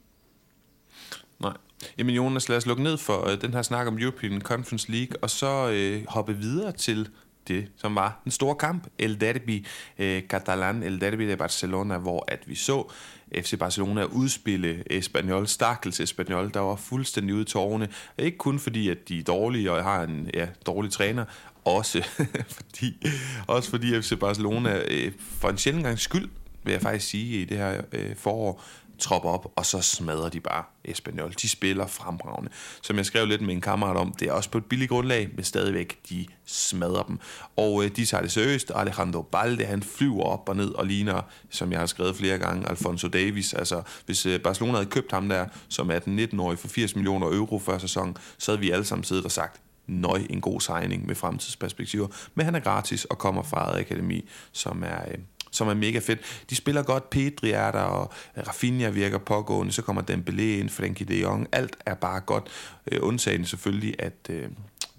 Nej, 1.39 1.54
Jamen 1.98 2.15
Jonas, 2.15 2.50
lad 2.50 2.58
os 2.58 2.65
lukke 2.65 2.84
ned 2.84 2.98
for 2.98 3.30
øh, 3.30 3.41
den 3.41 3.54
her 3.54 3.62
snak 3.62 3.88
om 3.88 4.00
European 4.00 4.41
Conference 4.41 4.91
League, 4.91 5.17
og 5.22 5.30
så 5.30 5.70
øh, 5.70 6.04
hoppe 6.08 6.38
videre 6.38 6.72
til 6.72 7.10
det, 7.48 7.67
som 7.78 7.96
var 7.96 8.22
den 8.24 8.32
store 8.32 8.56
kamp, 8.56 8.88
El 9.00 9.22
Derby 9.22 9.65
øh, 10.00 10.22
Catalan, 10.22 10.84
El 10.84 11.02
Derby 11.02 11.30
de 11.30 11.38
Barcelona, 11.38 11.98
hvor 11.98 12.26
at 12.28 12.39
vi 12.46 12.56
så 12.56 12.91
FC 13.36 13.60
Barcelona 13.60 14.04
udspille 14.04 14.84
Espanyol, 14.98 15.48
stakkels 15.48 16.00
Espanyol, 16.00 16.52
der 16.54 16.60
var 16.60 16.76
fuldstændig 16.76 17.36
ude 17.36 17.41
i 17.41 17.46
tårne. 17.46 17.89
Ikke 18.17 18.38
kun 18.38 18.60
fordi, 18.60 18.89
at 18.89 19.10
de 19.10 19.20
er 19.20 19.24
dårlige 19.24 19.72
og 19.72 19.84
har 19.84 20.04
en 20.04 20.30
ja, 20.34 20.48
dårlig 20.65 20.91
træner, 20.91 21.26
også 21.65 22.04
fordi, 22.58 23.08
også 23.48 23.70
fordi 23.70 24.02
FC 24.02 24.20
Barcelona 24.20 24.82
øh, 24.88 25.12
for 25.20 25.50
en 25.50 25.58
sjældent 25.58 25.86
gang 25.86 26.00
skyld, 26.00 26.30
vil 26.63 26.72
jeg 26.72 26.82
faktisk 26.82 27.08
sige, 27.08 27.41
i 27.41 27.46
det 27.46 27.58
her 27.58 27.82
øh, 27.91 28.15
forår, 28.15 28.63
tropper 29.02 29.30
op, 29.30 29.52
og 29.56 29.66
så 29.66 29.82
smadrer 29.82 30.30
de 30.30 30.40
bare 30.40 30.64
Espanyol. 30.86 31.34
De 31.42 31.50
spiller 31.50 31.88
fremragende. 31.88 32.52
Som 32.82 32.98
jeg 32.98 33.06
skrev 33.06 33.28
lidt 33.28 33.42
med 33.42 33.54
en 33.54 33.62
kammerat 33.62 33.98
om, 33.98 34.14
det 34.20 34.28
er 34.28 34.32
også 34.32 34.50
på 34.50 34.58
et 34.58 34.66
billigt 34.66 34.90
grundlag, 34.90 35.30
men 35.36 35.44
stadigvæk, 35.44 36.00
de 36.10 36.26
smadrer 36.46 37.04
dem. 37.04 37.20
Og 37.58 37.84
øh, 37.84 37.96
de 37.96 38.06
tager 38.06 38.22
det 38.22 38.32
seriøst. 38.32 38.72
Alejandro 38.76 39.22
Balde, 39.22 39.66
han 39.66 39.84
flyver 39.84 40.24
op 40.24 40.50
og 40.50 40.56
ned 40.56 40.70
og 40.70 40.86
ligner, 40.86 41.22
som 41.50 41.72
jeg 41.72 41.80
har 41.80 41.86
skrevet 41.86 42.16
flere 42.16 42.38
gange, 42.38 42.70
Alfonso 42.70 43.08
Davis. 43.08 43.54
Altså, 43.54 43.82
hvis 44.06 44.26
øh, 44.26 44.40
Barcelona 44.40 44.78
havde 44.78 44.90
købt 44.90 45.12
ham 45.12 45.30
der, 45.30 45.46
som 45.70 45.92
er 45.92 46.00
den 46.00 46.20
19-årig 46.20 46.60
for 46.60 46.68
80 46.68 46.96
millioner 46.96 47.28
euro 47.28 47.60
før 47.60 47.78
sæson, 47.78 48.18
så 48.38 48.52
havde 48.52 48.60
vi 48.60 48.72
alle 48.72 48.86
sammen 48.86 49.04
siddet 49.04 49.26
og 49.26 49.32
sagt, 49.32 49.62
nøj, 49.88 50.22
en 50.30 50.42
god 50.42 50.62
signing 50.62 51.06
med 51.06 51.16
fremtidsperspektiver. 51.16 52.08
Men 52.36 52.46
han 52.46 52.56
er 52.56 52.60
gratis 52.60 53.06
og 53.06 53.18
kommer 53.18 53.44
fra 53.44 53.80
Akademi, 53.80 54.30
som 54.52 54.84
er, 54.84 55.02
øh, 55.08 55.18
som 55.52 55.68
er 55.68 55.74
mega 55.74 56.00
fedt. 56.00 56.44
De 56.50 56.56
spiller 56.56 56.84
godt, 56.84 57.10
Pedri 57.10 57.52
er 57.52 57.72
der, 57.72 57.80
og 57.80 58.14
Rafinha 58.48 58.90
virker 58.90 59.18
pågående, 59.18 59.72
så 59.72 59.82
kommer 59.82 60.02
Dembélé 60.02 60.42
ind, 60.42 60.70
Frenkie 60.70 61.06
de 61.06 61.22
Jong, 61.22 61.48
alt 61.52 61.78
er 61.86 61.94
bare 61.94 62.20
godt. 62.20 62.48
Øh, 62.92 63.00
undtagen 63.02 63.46
selvfølgelig, 63.46 63.96
at 64.00 64.30
øh, 64.30 64.50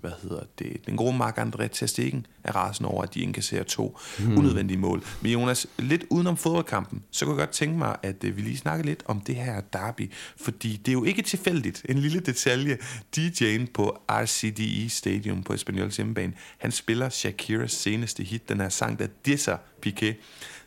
hvad 0.02 0.12
hedder 0.22 0.42
det, 0.58 0.86
den 0.86 0.96
gode 0.96 1.16
Mark 1.16 1.38
André 1.38 1.66
Testegen 1.66 2.26
er 2.44 2.56
rasende 2.56 2.88
over, 2.88 3.02
at 3.02 3.14
de 3.14 3.20
indkasserer 3.20 3.62
to 3.62 3.98
hmm. 4.18 4.38
unødvendige 4.38 4.78
mål. 4.78 5.04
Men 5.20 5.32
Jonas, 5.32 5.66
lidt 5.78 6.04
udenom 6.10 6.36
fodboldkampen, 6.36 7.02
så 7.10 7.24
kunne 7.24 7.36
jeg 7.36 7.46
godt 7.46 7.54
tænke 7.54 7.78
mig, 7.78 7.96
at 8.02 8.24
øh, 8.24 8.36
vi 8.36 8.42
lige 8.42 8.56
snakker 8.56 8.84
lidt 8.84 9.02
om 9.06 9.20
det 9.20 9.34
her 9.34 9.60
derby, 9.60 10.12
fordi 10.36 10.76
det 10.76 10.88
er 10.88 10.92
jo 10.92 11.04
ikke 11.04 11.22
tilfældigt. 11.22 11.82
En 11.88 11.98
lille 11.98 12.20
detalje, 12.20 12.78
DJ'en 13.16 13.66
på 13.74 14.02
RCDE 14.10 14.88
Stadium 14.88 15.42
på 15.42 15.52
Espanyols 15.52 15.96
hjemmebane, 15.96 16.32
han 16.58 16.72
spiller 16.72 17.08
Shakiras 17.08 17.72
seneste 17.72 18.22
hit, 18.22 18.48
den 18.48 18.60
her 18.60 18.68
sang, 18.68 18.98
der 18.98 19.06
disser 19.26 19.56
Piqué 19.86 20.14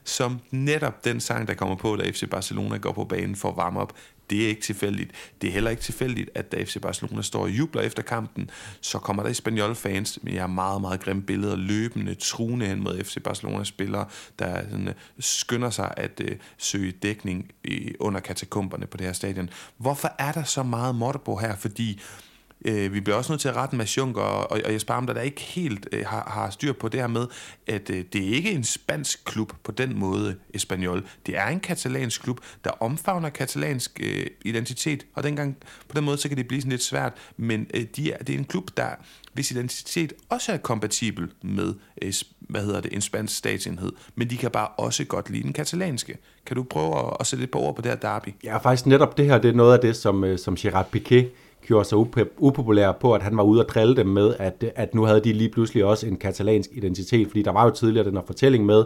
som 0.05 0.39
netop 0.51 1.05
den 1.05 1.19
sang, 1.19 1.47
der 1.47 1.53
kommer 1.53 1.75
på, 1.75 1.95
da 1.95 2.09
FC 2.09 2.29
Barcelona 2.29 2.77
går 2.77 2.91
på 2.91 3.03
banen 3.03 3.35
for 3.35 3.49
at 3.49 3.57
varme 3.57 3.79
op. 3.79 3.93
Det 4.29 4.43
er 4.43 4.47
ikke 4.47 4.61
tilfældigt. 4.61 5.11
Det 5.41 5.47
er 5.47 5.51
heller 5.51 5.69
ikke 5.69 5.83
tilfældigt, 5.83 6.29
at 6.35 6.51
da 6.51 6.63
FC 6.63 6.81
Barcelona 6.81 7.21
står 7.21 7.41
og 7.41 7.49
jubler 7.49 7.81
efter 7.81 8.03
kampen, 8.03 8.49
så 8.81 8.99
kommer 8.99 9.23
der 9.23 9.29
Espanyol-fans 9.29 10.19
med 10.21 10.33
jeg 10.33 10.49
meget, 10.49 10.81
meget 10.81 10.99
grimme 10.99 11.21
billeder, 11.21 11.55
løbende, 11.55 12.15
truende 12.15 12.65
hen 12.65 12.83
mod 12.83 13.03
FC 13.03 13.23
Barcelona-spillere, 13.23 14.05
der 14.39 14.61
sådan, 14.69 14.87
øh, 14.87 14.93
skynder 15.19 15.69
sig 15.69 15.93
at 15.97 16.21
øh, 16.23 16.35
søge 16.57 16.91
dækning 16.91 17.51
i, 17.63 17.93
under 17.99 18.19
katakomberne 18.19 18.85
på 18.85 18.97
det 18.97 19.05
her 19.05 19.13
stadion. 19.13 19.49
Hvorfor 19.77 20.11
er 20.19 20.31
der 20.31 20.43
så 20.43 20.63
meget 20.63 21.21
på 21.25 21.35
her? 21.35 21.55
Fordi 21.55 21.91
Øh, 21.91 22.25
Øh, 22.65 22.93
vi 22.93 22.99
bliver 22.99 23.17
også 23.17 23.31
nødt 23.31 23.41
til 23.41 23.49
at 23.49 23.55
rette 23.55 23.75
med 23.75 23.85
Juncker 23.85 24.21
og, 24.21 24.61
og 24.65 24.73
Jesper 24.73 24.93
Amter, 24.93 25.13
der 25.13 25.21
ikke 25.21 25.41
helt 25.41 25.89
øh, 25.91 26.05
har, 26.05 26.29
har 26.29 26.49
styr 26.49 26.73
på 26.73 26.89
det 26.89 26.99
her 26.99 27.07
med, 27.07 27.27
at 27.67 27.89
øh, 27.89 28.05
det 28.13 28.29
er 28.29 28.35
ikke 28.35 28.51
en 28.51 28.63
spansk 28.63 29.25
klub 29.25 29.53
på 29.63 29.71
den 29.71 29.99
måde, 29.99 30.35
Espanyol. 30.53 31.05
Det 31.25 31.37
er 31.37 31.47
en 31.47 31.59
katalansk 31.59 32.23
klub, 32.23 32.39
der 32.63 32.69
omfavner 32.69 33.29
katalansk 33.29 33.99
øh, 34.03 34.25
identitet, 34.45 35.05
og 35.13 35.23
dengang, 35.23 35.57
på 35.89 35.95
den 35.95 36.05
måde, 36.05 36.17
så 36.17 36.27
kan 36.27 36.37
det 36.37 36.47
blive 36.47 36.61
sådan 36.61 36.71
lidt 36.71 36.83
svært, 36.83 37.13
men 37.37 37.67
øh, 37.73 37.85
de 37.95 38.11
er, 38.11 38.17
det 38.17 38.35
er 38.35 38.39
en 38.39 38.45
klub, 38.45 38.69
der 38.77 38.89
hvis 39.33 39.51
identitet 39.51 40.13
også 40.29 40.51
er 40.53 40.57
kompatibel 40.57 41.31
med 41.41 41.73
øh, 42.01 42.13
hvad 42.39 42.61
hedder 42.61 42.81
det, 42.81 42.93
en 42.93 43.01
spansk 43.01 43.37
statsenhed, 43.37 43.91
men 44.15 44.29
de 44.29 44.37
kan 44.37 44.51
bare 44.51 44.67
også 44.67 45.05
godt 45.05 45.29
lide 45.29 45.43
den 45.43 45.53
katalanske. 45.53 46.17
Kan 46.45 46.55
du 46.55 46.63
prøve 46.63 46.99
at, 46.99 47.17
at 47.19 47.27
sætte 47.27 47.43
et 47.43 47.51
par 47.51 47.59
ord 47.59 47.75
på 47.75 47.81
det 47.81 47.91
her 47.91 47.97
derby? 47.97 48.27
Ja, 48.43 48.57
faktisk 48.57 48.85
netop 48.85 49.17
det 49.17 49.25
her, 49.25 49.37
det 49.37 49.49
er 49.49 49.53
noget 49.53 49.73
af 49.73 49.79
det, 49.79 49.95
som, 49.95 50.23
øh, 50.23 50.39
som 50.39 50.55
Gerard 50.55 50.91
Piquet 50.91 51.31
gjorde 51.65 51.85
sig 51.85 51.97
upopulær 52.37 52.91
på, 52.91 53.13
at 53.13 53.21
han 53.21 53.37
var 53.37 53.43
ude 53.43 53.61
og 53.61 53.69
drille 53.69 53.95
dem 53.95 54.07
med, 54.07 54.35
at, 54.39 54.63
at 54.75 54.95
nu 54.95 55.03
havde 55.03 55.19
de 55.19 55.33
lige 55.33 55.49
pludselig 55.49 55.85
også 55.85 56.07
en 56.07 56.17
katalansk 56.17 56.69
identitet, 56.73 57.27
fordi 57.27 57.41
der 57.41 57.51
var 57.51 57.63
jo 57.63 57.69
tidligere 57.69 58.07
den 58.07 58.15
her 58.15 58.23
fortælling 58.25 58.65
med, 58.65 58.83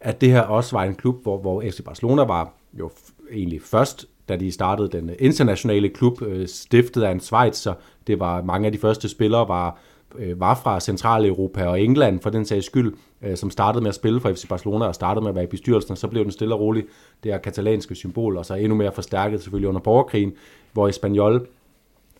at 0.00 0.20
det 0.20 0.30
her 0.30 0.40
også 0.40 0.76
var 0.76 0.84
en 0.84 0.94
klub, 0.94 1.22
hvor, 1.22 1.38
hvor 1.38 1.62
FC 1.62 1.84
Barcelona 1.84 2.22
var 2.22 2.52
jo 2.78 2.90
egentlig 3.32 3.62
først, 3.62 4.06
da 4.28 4.36
de 4.36 4.52
startede 4.52 4.88
den 4.88 5.10
internationale 5.18 5.88
klub, 5.88 6.22
øh, 6.22 6.48
stiftet 6.48 7.02
af 7.02 7.10
en 7.10 7.20
Schweizer. 7.20 7.74
Det 8.06 8.20
var 8.20 8.42
mange 8.42 8.66
af 8.66 8.72
de 8.72 8.78
første 8.78 9.08
spillere 9.08 9.48
var, 9.48 9.78
øh, 10.18 10.40
var 10.40 10.54
fra 10.54 10.80
Centraleuropa 10.80 11.66
og 11.66 11.80
England 11.80 12.20
for 12.20 12.30
den 12.30 12.44
sags 12.44 12.66
skyld, 12.66 12.94
øh, 13.22 13.36
som 13.36 13.50
startede 13.50 13.82
med 13.82 13.88
at 13.88 13.94
spille 13.94 14.20
for 14.20 14.32
FC 14.32 14.48
Barcelona 14.48 14.84
og 14.84 14.94
startede 14.94 15.22
med 15.22 15.28
at 15.28 15.34
være 15.34 15.44
i 15.44 15.46
bestyrelsen, 15.46 15.92
og 15.92 15.98
så 15.98 16.08
blev 16.08 16.24
den 16.24 16.32
stille 16.32 16.54
og 16.54 16.60
rolig 16.60 16.84
det 17.24 17.32
her 17.32 17.38
katalanske 17.38 17.94
symbol, 17.94 18.36
og 18.36 18.46
så 18.46 18.54
endnu 18.54 18.74
mere 18.74 18.92
forstærket 18.92 19.42
selvfølgelig 19.42 19.68
under 19.68 19.80
borgerkrigen, 19.80 20.32
hvor 20.72 20.88
Espanyol 20.88 21.46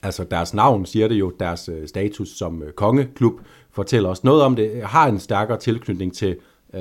altså 0.02 0.24
deres 0.24 0.54
navn 0.54 0.86
siger 0.86 1.08
det 1.08 1.14
jo, 1.14 1.32
deres 1.40 1.68
øh, 1.68 1.88
status 1.88 2.28
som 2.28 2.62
øh, 2.62 2.72
kongeklub 2.72 3.40
fortæller 3.70 4.08
os 4.08 4.24
noget 4.24 4.42
om 4.42 4.56
det, 4.56 4.70
øh, 4.70 4.82
har 4.82 5.08
en 5.08 5.18
stærkere 5.18 5.58
tilknytning 5.58 6.14
til 6.14 6.36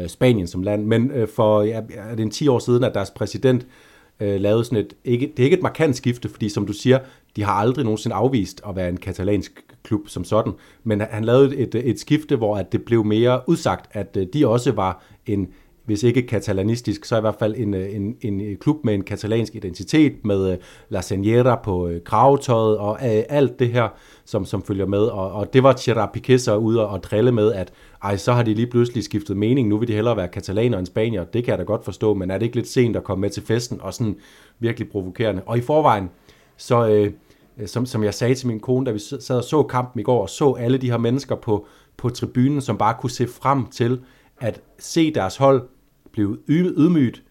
Spanien 0.07 0.47
som 0.47 0.63
land, 0.63 0.85
men 0.85 1.11
for 1.35 1.61
ja, 1.61 1.81
er 1.95 2.15
det 2.15 2.23
en 2.23 2.31
10 2.31 2.47
år 2.47 2.59
siden, 2.59 2.83
at 2.83 2.93
deres 2.93 3.11
præsident 3.11 3.67
øh, 4.19 4.41
lavede 4.41 4.65
sådan 4.65 4.77
et, 4.77 4.93
ikke, 5.05 5.31
det 5.37 5.39
er 5.39 5.43
ikke 5.43 5.57
et 5.57 5.63
markant 5.63 5.95
skifte, 5.95 6.29
fordi 6.29 6.49
som 6.49 6.65
du 6.65 6.73
siger, 6.73 6.99
de 7.35 7.43
har 7.43 7.53
aldrig 7.53 7.85
nogensinde 7.85 8.15
afvist 8.15 8.61
at 8.67 8.75
være 8.75 8.89
en 8.89 8.97
katalansk 8.97 9.65
klub 9.83 10.09
som 10.09 10.23
sådan, 10.23 10.53
men 10.83 11.01
han 11.01 11.25
lavede 11.25 11.57
et, 11.57 11.75
et 11.75 11.99
skifte, 11.99 12.35
hvor 12.35 12.57
at 12.57 12.71
det 12.71 12.83
blev 12.83 13.05
mere 13.05 13.41
udsagt, 13.47 13.89
at 13.91 14.17
de 14.33 14.47
også 14.47 14.71
var 14.71 15.03
en 15.25 15.47
hvis 15.89 16.03
ikke 16.03 16.21
katalanistisk, 16.21 17.05
så 17.05 17.17
i 17.17 17.21
hvert 17.21 17.35
fald 17.39 17.55
en, 17.57 17.73
en, 17.73 18.15
en 18.21 18.57
klub 18.57 18.77
med 18.83 18.93
en 18.93 19.03
katalansk 19.03 19.55
identitet, 19.55 20.25
med 20.25 20.51
øh, 20.51 20.57
La 20.89 21.01
Senyera 21.01 21.61
på 21.63 21.87
øh, 21.87 22.01
kravetøjet 22.03 22.77
og 22.77 22.93
øh, 22.93 23.23
alt 23.29 23.59
det 23.59 23.69
her, 23.69 23.87
som, 24.25 24.45
som 24.45 24.63
følger 24.63 24.85
med. 24.85 24.99
Og, 24.99 25.31
og 25.31 25.53
det 25.53 25.63
var 25.63 25.75
Gerard 25.79 26.17
Piqué 26.17 26.37
så 26.37 26.55
ude 26.55 26.81
og, 26.81 26.89
og 26.89 27.03
drille 27.03 27.31
med, 27.31 27.53
at 27.53 27.73
ej, 28.03 28.17
så 28.17 28.33
har 28.33 28.43
de 28.43 28.53
lige 28.53 28.67
pludselig 28.67 29.03
skiftet 29.03 29.37
mening, 29.37 29.67
nu 29.67 29.77
vil 29.77 29.87
de 29.87 29.93
hellere 29.93 30.17
være 30.17 30.27
katalaner 30.27 30.77
end 30.77 30.87
spanier. 30.87 31.23
Det 31.23 31.43
kan 31.43 31.51
jeg 31.51 31.57
da 31.57 31.63
godt 31.63 31.85
forstå, 31.85 32.13
men 32.13 32.31
er 32.31 32.37
det 32.37 32.45
ikke 32.45 32.55
lidt 32.55 32.69
sent 32.69 32.95
at 32.95 33.03
komme 33.03 33.21
med 33.21 33.29
til 33.29 33.43
festen 33.43 33.81
og 33.81 33.93
sådan 33.93 34.15
virkelig 34.59 34.89
provokerende? 34.89 35.41
Og 35.45 35.57
i 35.57 35.61
forvejen, 35.61 36.09
så... 36.57 36.87
Øh, 36.87 37.11
som, 37.65 37.85
som 37.85 38.03
jeg 38.03 38.13
sagde 38.13 38.35
til 38.35 38.47
min 38.47 38.59
kone, 38.59 38.85
da 38.85 38.91
vi 38.91 38.99
sad 38.99 39.37
og 39.37 39.43
så 39.43 39.63
kampen 39.63 39.99
i 39.99 40.03
går, 40.03 40.21
og 40.21 40.29
så 40.29 40.53
alle 40.53 40.77
de 40.77 40.89
her 40.89 40.97
mennesker 40.97 41.35
på, 41.35 41.67
på 41.97 42.09
tribunen, 42.09 42.61
som 42.61 42.77
bare 42.77 42.95
kunne 42.99 43.11
se 43.11 43.27
frem 43.27 43.65
til 43.65 43.99
at 44.41 44.61
se 44.79 45.13
deres 45.13 45.37
hold 45.37 45.61
blive 46.11 46.37
ydmygt. 46.47 47.23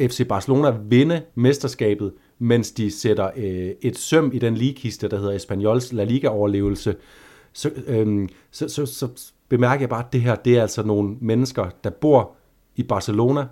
FC 0.00 0.28
Barcelona 0.28 0.70
vinde 0.88 1.22
mesterskabet, 1.34 2.12
mens 2.38 2.70
de 2.70 2.90
sætter 2.90 3.30
øh, 3.36 3.70
et 3.82 3.98
søm 3.98 4.30
i 4.34 4.38
den 4.38 4.54
ligekiste, 4.54 5.08
der 5.08 5.18
hedder 5.18 5.32
Espanyols 5.32 5.92
La 5.92 6.04
Liga-overlevelse. 6.04 6.96
Så, 7.52 7.70
øh, 7.86 8.28
så, 8.50 8.68
så, 8.68 8.86
så 8.86 9.08
bemærker 9.48 9.82
jeg 9.82 9.88
bare, 9.88 10.04
at 10.04 10.12
det 10.12 10.20
her, 10.20 10.34
det 10.34 10.58
er 10.58 10.62
altså 10.62 10.82
nogle 10.82 11.16
mennesker, 11.20 11.66
der 11.84 11.90
bor 11.90 12.34
i 12.76 12.82
Barcelona, 12.82 13.46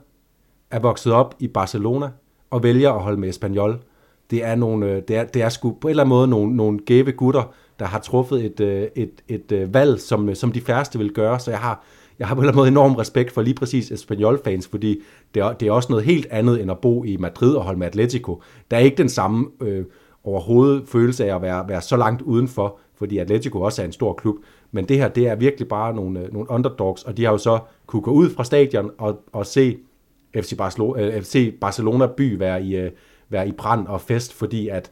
er 0.70 0.78
vokset 0.78 1.12
op 1.12 1.34
i 1.38 1.48
Barcelona, 1.48 2.10
og 2.50 2.62
vælger 2.62 2.92
at 2.92 3.02
holde 3.02 3.20
med 3.20 3.28
Espanyol. 3.28 3.80
Det 4.30 4.44
er, 4.44 4.54
nogle, 4.54 4.86
øh, 4.86 5.02
det 5.08 5.16
er, 5.16 5.24
det 5.24 5.42
er 5.42 5.48
sgu 5.48 5.72
på 5.80 5.88
en 5.88 5.90
eller 5.90 6.02
anden 6.02 6.16
måde 6.16 6.28
nogle, 6.28 6.56
nogle 6.56 6.78
gæve 6.78 7.12
gutter, 7.12 7.54
der 7.78 7.84
har 7.86 7.98
truffet 7.98 8.44
et, 8.44 8.60
øh, 8.60 8.88
et, 8.96 9.10
et, 9.28 9.52
et 9.52 9.74
valg, 9.74 10.00
som, 10.00 10.34
som 10.34 10.52
de 10.52 10.60
færreste 10.60 10.98
vil 10.98 11.12
gøre. 11.12 11.40
Så 11.40 11.50
jeg 11.50 11.60
har, 11.60 11.84
jeg 12.20 12.28
har 12.28 12.34
på 12.34 12.40
en 12.40 12.44
eller 12.44 12.52
anden 12.52 12.60
måde 12.60 12.68
enorm 12.68 12.94
respekt 12.94 13.32
for 13.32 13.42
lige 13.42 13.54
præcis 13.54 13.90
Espanyol-fans, 13.90 14.68
fordi 14.68 15.00
det 15.34 15.42
er, 15.42 15.52
det 15.52 15.68
er 15.68 15.72
også 15.72 15.88
noget 15.92 16.04
helt 16.04 16.26
andet 16.30 16.62
end 16.62 16.70
at 16.70 16.78
bo 16.78 17.04
i 17.04 17.16
Madrid 17.16 17.54
og 17.54 17.64
holde 17.64 17.78
med 17.78 17.86
Atletico. 17.86 18.42
Der 18.70 18.76
er 18.76 18.80
ikke 18.80 18.96
den 18.96 19.08
samme 19.08 19.46
øh, 19.60 19.84
overhovedet 20.24 20.88
følelse 20.88 21.24
af 21.30 21.36
at 21.36 21.42
være, 21.42 21.68
være 21.68 21.80
så 21.80 21.96
langt 21.96 22.22
udenfor, 22.22 22.78
fordi 22.98 23.18
Atletico 23.18 23.60
også 23.60 23.82
er 23.82 23.86
en 23.86 23.92
stor 23.92 24.12
klub. 24.12 24.36
Men 24.72 24.88
det 24.88 24.96
her, 24.96 25.08
det 25.08 25.28
er 25.28 25.34
virkelig 25.34 25.68
bare 25.68 25.94
nogle, 25.94 26.20
øh, 26.20 26.32
nogle 26.32 26.50
underdogs, 26.50 27.02
og 27.04 27.16
de 27.16 27.24
har 27.24 27.32
jo 27.32 27.38
så 27.38 27.58
kunne 27.86 28.02
gå 28.02 28.10
ud 28.10 28.30
fra 28.30 28.44
stadion 28.44 28.90
og, 28.98 29.20
og 29.32 29.46
se 29.46 29.76
FC 30.36 30.56
Barcelona, 30.56 31.02
øh, 31.02 31.22
FC 31.22 31.54
Barcelona 31.60 32.06
by 32.06 32.38
være 32.38 32.62
i, 32.62 32.76
øh, 32.76 32.90
være 33.28 33.48
i 33.48 33.52
brand 33.52 33.86
og 33.86 34.00
fest, 34.00 34.34
fordi 34.34 34.68
at 34.68 34.90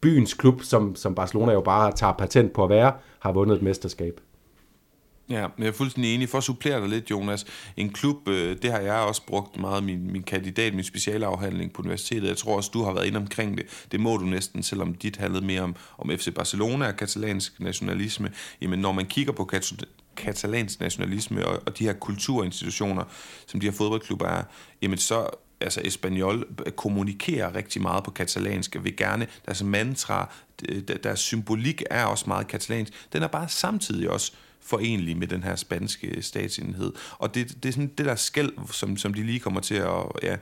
byens 0.00 0.34
klub, 0.34 0.62
som, 0.62 0.94
som 0.94 1.14
Barcelona 1.14 1.52
jo 1.52 1.60
bare 1.60 1.92
tager 1.92 2.12
patent 2.12 2.52
på 2.52 2.64
at 2.64 2.70
være, 2.70 2.92
har 3.18 3.32
vundet 3.32 3.56
et 3.56 3.62
mesterskab. 3.62 4.20
Ja, 5.30 5.46
jeg 5.58 5.66
er 5.66 5.72
fuldstændig 5.72 6.14
enig. 6.14 6.28
For 6.28 6.38
at 6.38 6.44
supplere 6.44 6.80
dig 6.80 6.88
lidt, 6.88 7.10
Jonas. 7.10 7.46
En 7.76 7.92
klub, 7.92 8.28
øh, 8.28 8.56
det 8.62 8.72
har 8.72 8.78
jeg 8.78 8.94
også 8.94 9.26
brugt 9.26 9.60
meget 9.60 9.84
min, 9.84 10.12
min 10.12 10.22
kandidat, 10.22 10.74
min 10.74 10.84
specialafhandling 10.84 11.72
på 11.72 11.82
universitetet. 11.82 12.28
Jeg 12.28 12.36
tror 12.36 12.56
også, 12.56 12.70
du 12.74 12.82
har 12.82 12.92
været 12.92 13.06
inde 13.06 13.16
omkring 13.16 13.56
det. 13.56 13.66
Det 13.92 14.00
må 14.00 14.16
du 14.16 14.24
næsten, 14.24 14.62
selvom 14.62 14.94
dit 14.94 15.16
handlede 15.16 15.46
mere 15.46 15.60
om, 15.60 15.76
om 15.98 16.10
FC 16.10 16.34
Barcelona 16.34 16.86
og 16.86 16.96
katalansk 16.96 17.60
nationalisme. 17.60 18.32
Jamen, 18.60 18.78
når 18.78 18.92
man 18.92 19.06
kigger 19.06 19.32
på 19.32 19.44
kat- 19.44 19.84
katalansk 20.16 20.80
nationalisme 20.80 21.46
og, 21.46 21.62
og 21.66 21.78
de 21.78 21.84
her 21.84 21.92
kulturinstitutioner, 21.92 23.04
som 23.46 23.60
de 23.60 23.66
her 23.66 23.72
fodboldklubber 23.72 24.26
er, 24.26 24.42
jamen 24.82 24.98
så 24.98 25.28
altså 25.60 25.80
Espanyol 25.84 26.46
øh, 26.66 26.72
kommunikerer 26.72 27.54
rigtig 27.54 27.82
meget 27.82 28.04
på 28.04 28.10
katalansk, 28.10 28.76
vil 28.82 28.96
gerne, 28.96 29.26
deres 29.46 29.62
mantra, 29.62 30.32
deres 31.04 31.20
symbolik 31.20 31.82
er 31.90 32.04
også 32.04 32.24
meget 32.26 32.48
katalansk. 32.48 32.92
Den 33.12 33.22
er 33.22 33.26
bare 33.26 33.48
samtidig 33.48 34.10
også 34.10 34.32
forenlig 34.62 35.16
med 35.16 35.26
den 35.26 35.42
her 35.42 35.56
spanske 35.56 36.22
statsenhed. 36.22 36.92
Og 37.18 37.34
det, 37.34 37.62
det 37.62 37.68
er 37.68 37.72
sådan 37.72 37.92
det 37.98 38.06
der 38.06 38.14
skæld, 38.14 38.52
som, 38.72 38.96
som 38.96 39.14
de 39.14 39.22
lige 39.22 39.40
kommer 39.40 39.60
til 39.60 39.74
at, 39.74 40.04
ja, 40.22 40.36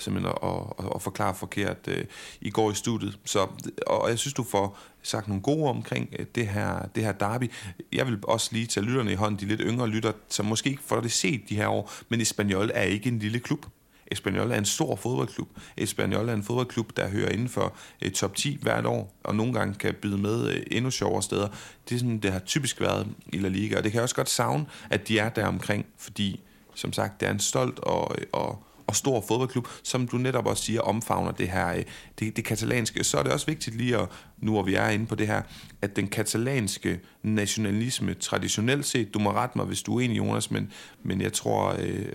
simpelthen 0.00 0.34
at, 0.42 0.50
at, 0.78 0.84
at 0.94 1.02
forklare 1.02 1.34
forkert 1.34 1.88
øh, 1.88 2.04
i 2.40 2.50
går 2.50 2.70
i 2.70 2.74
studiet. 2.74 3.18
Så, 3.24 3.46
og 3.86 4.08
jeg 4.08 4.18
synes, 4.18 4.34
du 4.34 4.42
får 4.42 4.78
sagt 5.02 5.28
nogle 5.28 5.42
gode 5.42 5.70
omkring 5.70 6.08
øh, 6.18 6.26
det 6.34 6.48
her, 6.48 6.86
det 6.94 7.04
her 7.04 7.12
derby. 7.12 7.50
Jeg 7.92 8.06
vil 8.06 8.18
også 8.22 8.48
lige 8.52 8.66
tage 8.66 8.86
lytterne 8.86 9.12
i 9.12 9.14
hånden, 9.14 9.40
de 9.40 9.46
lidt 9.46 9.60
yngre 9.64 9.88
lytter, 9.88 10.12
som 10.28 10.46
måske 10.46 10.70
ikke 10.70 10.82
får 10.82 11.00
det 11.00 11.12
set 11.12 11.48
de 11.48 11.56
her 11.56 11.68
år, 11.68 11.92
men 12.08 12.20
Espanyol 12.20 12.70
er 12.74 12.82
ikke 12.82 13.08
en 13.08 13.18
lille 13.18 13.38
klub. 13.38 13.66
Espanyol 14.12 14.50
er 14.50 14.58
en 14.58 14.64
stor 14.64 14.96
fodboldklub. 14.96 15.48
Espanyol 15.76 16.28
er 16.28 16.34
en 16.34 16.42
fodboldklub, 16.42 16.96
der 16.96 17.08
hører 17.08 17.28
inden 17.28 17.48
for 17.48 17.74
eh, 18.00 18.12
top 18.12 18.36
10 18.36 18.58
hvert 18.62 18.86
år, 18.86 19.14
og 19.24 19.36
nogle 19.36 19.52
gange 19.52 19.74
kan 19.74 19.94
byde 19.94 20.18
med 20.18 20.54
eh, 20.54 20.62
endnu 20.70 20.90
sjovere 20.90 21.22
steder. 21.22 21.48
Det 21.88 21.94
er 21.94 21.98
sådan, 21.98 22.18
det 22.18 22.32
har 22.32 22.38
typisk 22.38 22.80
været 22.80 23.06
i 23.32 23.38
La 23.38 23.48
Liga, 23.48 23.76
og 23.76 23.84
det 23.84 23.92
kan 23.92 23.96
jeg 23.96 24.02
også 24.02 24.14
godt 24.14 24.30
savne, 24.30 24.66
at 24.90 25.08
de 25.08 25.18
er 25.18 25.28
der 25.28 25.46
omkring, 25.46 25.86
fordi 25.98 26.40
som 26.74 26.92
sagt, 26.92 27.20
det 27.20 27.26
er 27.26 27.32
en 27.32 27.40
stolt 27.40 27.78
og, 27.78 28.14
eh, 28.18 28.24
og, 28.32 28.64
og 28.86 28.96
stor 28.96 29.24
fodboldklub, 29.28 29.68
som 29.82 30.08
du 30.08 30.16
netop 30.16 30.46
også 30.46 30.62
siger, 30.62 30.80
omfavner 30.80 31.32
det 31.32 31.48
her, 31.48 31.72
eh, 31.72 31.84
det, 32.18 32.36
det 32.36 32.44
katalanske. 32.44 33.04
Så 33.04 33.18
er 33.18 33.22
det 33.22 33.32
også 33.32 33.46
vigtigt 33.46 33.76
lige 33.76 33.98
at, 33.98 34.08
nu 34.38 34.52
hvor 34.52 34.62
vi 34.62 34.74
er 34.74 34.88
inde 34.88 35.06
på 35.06 35.14
det 35.14 35.26
her, 35.26 35.42
at 35.82 35.96
den 35.96 36.08
katalanske 36.08 37.00
nationalisme 37.22 38.14
traditionelt 38.14 38.86
set, 38.86 39.14
du 39.14 39.18
må 39.18 39.32
rette 39.32 39.58
mig, 39.58 39.66
hvis 39.66 39.82
du 39.82 39.98
er 39.98 40.00
enig, 40.00 40.18
Jonas, 40.18 40.50
men, 40.50 40.72
men 41.02 41.20
jeg 41.20 41.32
tror, 41.32 41.76
eh, 41.78 42.12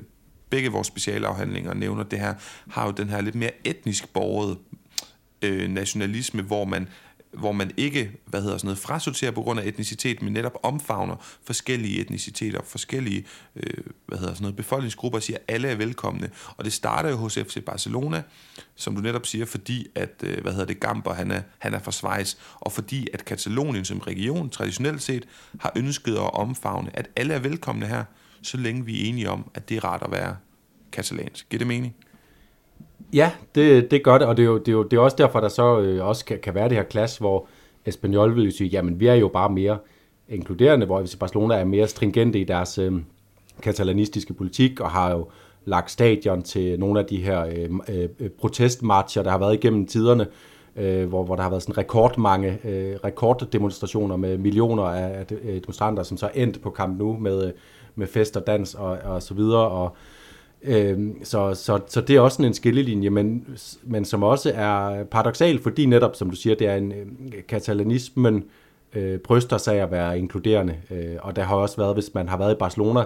begge 0.49 0.69
vores 0.69 0.87
specialafhandlinger 0.87 1.73
nævner 1.73 2.03
det 2.03 2.19
her, 2.19 2.33
har 2.69 2.85
jo 2.85 2.91
den 2.91 3.09
her 3.09 3.21
lidt 3.21 3.35
mere 3.35 3.51
etnisk 3.63 4.13
borget 4.13 4.57
øh, 5.41 5.69
nationalisme, 5.69 6.41
hvor 6.41 6.65
man 6.65 6.87
hvor 7.31 7.51
man 7.51 7.71
ikke, 7.77 8.11
hvad 8.25 8.41
hedder 8.41 8.57
sådan 8.57 8.67
noget, 8.67 8.79
frasorterer 8.79 9.31
på 9.31 9.41
grund 9.41 9.59
af 9.59 9.65
etnicitet, 9.65 10.21
men 10.21 10.33
netop 10.33 10.59
omfavner 10.63 11.15
forskellige 11.43 11.99
etniciteter, 11.99 12.59
forskellige, 12.65 13.25
øh, 13.55 13.83
hvad 14.05 14.17
hedder 14.17 14.33
sådan 14.33 14.43
noget, 14.43 14.55
befolkningsgrupper, 14.55 15.19
og 15.19 15.23
siger, 15.23 15.37
at 15.37 15.55
alle 15.55 15.67
er 15.67 15.75
velkomne. 15.75 16.29
Og 16.57 16.65
det 16.65 16.73
starter 16.73 17.09
jo 17.09 17.15
hos 17.15 17.33
FC 17.33 17.63
Barcelona, 17.65 18.23
som 18.75 18.95
du 18.95 19.01
netop 19.01 19.25
siger, 19.25 19.45
fordi 19.45 19.87
at, 19.95 20.23
øh, 20.23 20.41
hvad 20.41 20.51
hedder 20.51 20.65
det, 20.65 20.79
Gamper, 20.79 21.13
han 21.13 21.31
er, 21.31 21.41
han 21.57 21.73
er 21.73 21.79
fra 21.79 21.91
Schweiz, 21.91 22.35
og 22.59 22.71
fordi 22.71 23.07
at 23.13 23.25
Katalonien 23.25 23.85
som 23.85 23.99
region 23.99 24.49
traditionelt 24.49 25.01
set 25.01 25.27
har 25.59 25.71
ønsket 25.75 26.13
at 26.13 26.33
omfavne, 26.33 26.89
at 26.93 27.09
alle 27.15 27.33
er 27.33 27.39
velkomne 27.39 27.85
her, 27.85 28.03
så 28.41 28.57
længe 28.57 28.85
vi 28.85 29.05
er 29.05 29.09
enige 29.09 29.29
om, 29.29 29.51
at 29.53 29.69
det 29.69 29.77
er 29.77 29.85
rart 29.85 30.03
at 30.03 30.11
være 30.11 30.35
katalansk. 30.91 31.49
Giver 31.49 31.59
det 31.59 31.67
mening? 31.67 31.95
Ja, 33.13 33.31
det, 33.55 33.91
det 33.91 34.03
gør 34.03 34.17
det, 34.17 34.27
og 34.27 34.37
det 34.37 34.43
er 34.43 34.47
jo, 34.47 34.57
det 34.57 34.67
er 34.67 34.71
jo 34.71 34.83
det 34.83 34.97
er 34.97 35.01
også 35.01 35.17
derfor, 35.17 35.39
der 35.39 35.49
så 35.49 35.79
øh, 35.79 36.05
også 36.05 36.25
kan, 36.25 36.39
kan 36.43 36.55
være 36.55 36.69
det 36.69 36.77
her 36.77 36.83
klasse, 36.83 37.19
hvor 37.19 37.47
Espanyol 37.85 38.35
vil 38.35 38.51
sige, 38.51 38.67
jamen 38.67 38.99
vi 38.99 39.07
er 39.07 39.13
jo 39.13 39.27
bare 39.27 39.49
mere 39.49 39.77
inkluderende, 40.29 40.85
hvor 40.85 40.99
hvis 40.99 41.15
Barcelona 41.15 41.55
er 41.55 41.65
mere 41.65 41.87
stringente 41.87 42.39
i 42.39 42.43
deres 42.43 42.77
øh, 42.77 42.93
katalanistiske 43.61 44.33
politik, 44.33 44.79
og 44.79 44.91
har 44.91 45.11
jo 45.11 45.27
lagt 45.65 45.91
stadion 45.91 46.41
til 46.41 46.79
nogle 46.79 46.99
af 46.99 47.05
de 47.05 47.17
her 47.17 47.45
øh, 47.45 47.69
øh, 47.89 48.09
øh, 48.19 48.29
protestmarcher, 48.29 49.23
der 49.23 49.31
har 49.31 49.37
været 49.37 49.53
igennem 49.53 49.87
tiderne, 49.87 50.27
øh, 50.75 51.07
hvor, 51.07 51.23
hvor 51.23 51.35
der 51.35 51.43
har 51.43 51.49
været 51.49 51.63
sådan 51.63 51.77
rekordmange 51.77 52.59
øh, 52.63 52.95
rekorddemonstrationer 53.03 54.15
med 54.15 54.37
millioner 54.37 54.83
af, 54.83 55.25
øh, 55.31 55.61
demonstranter, 55.61 56.03
som 56.03 56.17
så 56.17 56.29
endte 56.35 56.59
på 56.59 56.69
kamp 56.69 56.99
nu 56.99 57.17
med, 57.17 57.47
øh, 57.47 57.51
med 57.97 58.07
fest 58.07 58.37
og 58.37 58.47
dans 58.47 58.75
og, 58.75 58.97
og 59.03 59.23
så 59.23 59.33
videre, 59.33 59.67
og 59.67 59.95
øh, 60.63 60.99
så, 61.23 61.53
så, 61.53 61.79
så 61.87 62.01
det 62.01 62.15
er 62.15 62.19
også 62.19 62.43
en 62.43 62.53
skillelinje, 62.53 63.09
men, 63.09 63.57
men 63.83 64.05
som 64.05 64.23
også 64.23 64.51
er 64.55 65.03
paradoxal, 65.03 65.61
fordi 65.61 65.85
netop, 65.85 66.15
som 66.15 66.29
du 66.29 66.35
siger, 66.35 66.55
det 66.55 66.67
er 66.67 66.75
en 66.75 66.91
øhm, 66.91 67.31
katalanismen 67.47 68.43
øh, 68.93 69.19
bryster 69.19 69.57
sig 69.57 69.81
at 69.81 69.91
være 69.91 70.19
inkluderende, 70.19 70.75
øh, 70.91 71.15
og 71.19 71.35
der 71.35 71.43
har 71.43 71.55
også 71.55 71.77
været, 71.77 71.93
hvis 71.93 72.13
man 72.13 72.29
har 72.29 72.37
været 72.37 72.53
i 72.53 72.57
Barcelona, 72.59 73.03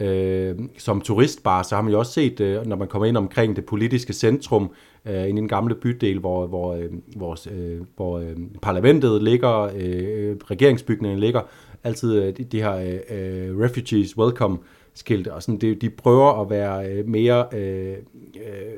øh, 0.00 0.58
som 0.78 1.00
turistbar, 1.00 1.62
så 1.62 1.74
har 1.74 1.82
man 1.82 1.92
jo 1.92 1.98
også 1.98 2.12
set, 2.12 2.40
øh, 2.40 2.66
når 2.66 2.76
man 2.76 2.88
kommer 2.88 3.06
ind 3.06 3.16
omkring 3.16 3.56
det 3.56 3.64
politiske 3.64 4.12
centrum, 4.12 4.70
øh, 5.06 5.28
ind 5.28 5.38
i 5.38 5.40
den 5.40 5.48
gamle 5.48 5.74
bydel, 5.74 6.18
hvor, 6.18 6.46
hvor, 6.46 6.74
øhm, 6.74 6.84
øh, 6.84 7.16
hvor, 7.16 7.38
øh, 7.52 7.80
hvor 7.96 8.18
øh, 8.18 8.36
parlamentet 8.62 9.22
ligger, 9.22 9.62
øh, 9.62 10.36
regeringsbygningen 10.50 11.18
ligger, 11.18 11.40
altid 11.84 12.22
øh, 12.22 12.36
de, 12.36 12.44
de 12.44 12.62
her 12.62 12.74
øh, 12.74 13.18
øh, 13.18 13.58
refugees 13.60 14.18
welcome 14.18 14.58
skilte, 14.94 15.34
og 15.34 15.42
sådan, 15.42 15.58
de, 15.58 15.74
de 15.74 15.90
prøver 15.90 16.40
at 16.40 16.50
være 16.50 16.90
øh, 16.90 17.08
mere 17.08 17.46
øh, 17.52 17.96
øh, 18.36 18.72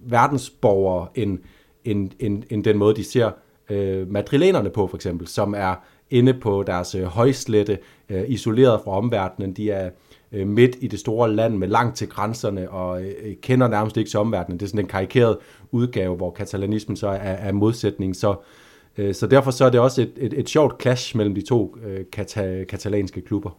verdensborgere 0.00 1.08
end, 1.14 1.38
end, 1.84 2.10
end, 2.20 2.42
end 2.50 2.64
den 2.64 2.78
måde, 2.78 2.96
de 2.96 3.04
ser 3.04 3.30
øh, 3.70 4.10
madrilenerne 4.10 4.70
på, 4.70 4.86
for 4.86 4.96
eksempel, 4.96 5.26
som 5.26 5.54
er 5.56 5.74
inde 6.10 6.34
på 6.34 6.62
deres 6.66 6.94
øh, 6.94 7.04
højslette, 7.04 7.78
øh, 8.08 8.24
isoleret 8.28 8.80
fra 8.84 8.90
omverdenen. 8.90 9.52
De 9.52 9.70
er 9.70 9.90
øh, 10.32 10.46
midt 10.46 10.76
i 10.80 10.86
det 10.86 11.00
store 11.00 11.32
land 11.32 11.56
med 11.56 11.68
langt 11.68 11.96
til 11.96 12.08
grænserne 12.08 12.70
og 12.70 13.04
øh, 13.04 13.12
øh 13.22 13.34
kender 13.42 13.68
nærmest 13.68 13.96
ikke 13.96 14.10
til 14.10 14.18
omverdenen. 14.18 14.60
Det 14.60 14.66
er 14.66 14.68
sådan 14.68 14.80
en 14.80 14.86
karikeret 14.86 15.38
udgave, 15.70 16.16
hvor 16.16 16.30
katalanismen 16.30 16.96
så 16.96 17.08
er, 17.08 17.12
er 17.14 17.52
modsætning. 17.52 18.16
Så, 18.16 18.30
øh, 18.30 18.36
Øh, 18.98 19.14
så 19.14 19.26
derfor 19.26 19.50
så 19.50 19.64
er 19.64 19.70
det 19.70 19.80
også 19.80 20.02
et, 20.02 20.12
et, 20.16 20.32
et 20.32 20.48
sjovt 20.48 20.82
clash 20.82 21.16
mellem 21.16 21.34
de 21.34 21.42
to 21.42 21.76
øh, 21.84 22.04
kata, 22.12 22.64
katalanske 22.64 23.20
klubber. 23.20 23.58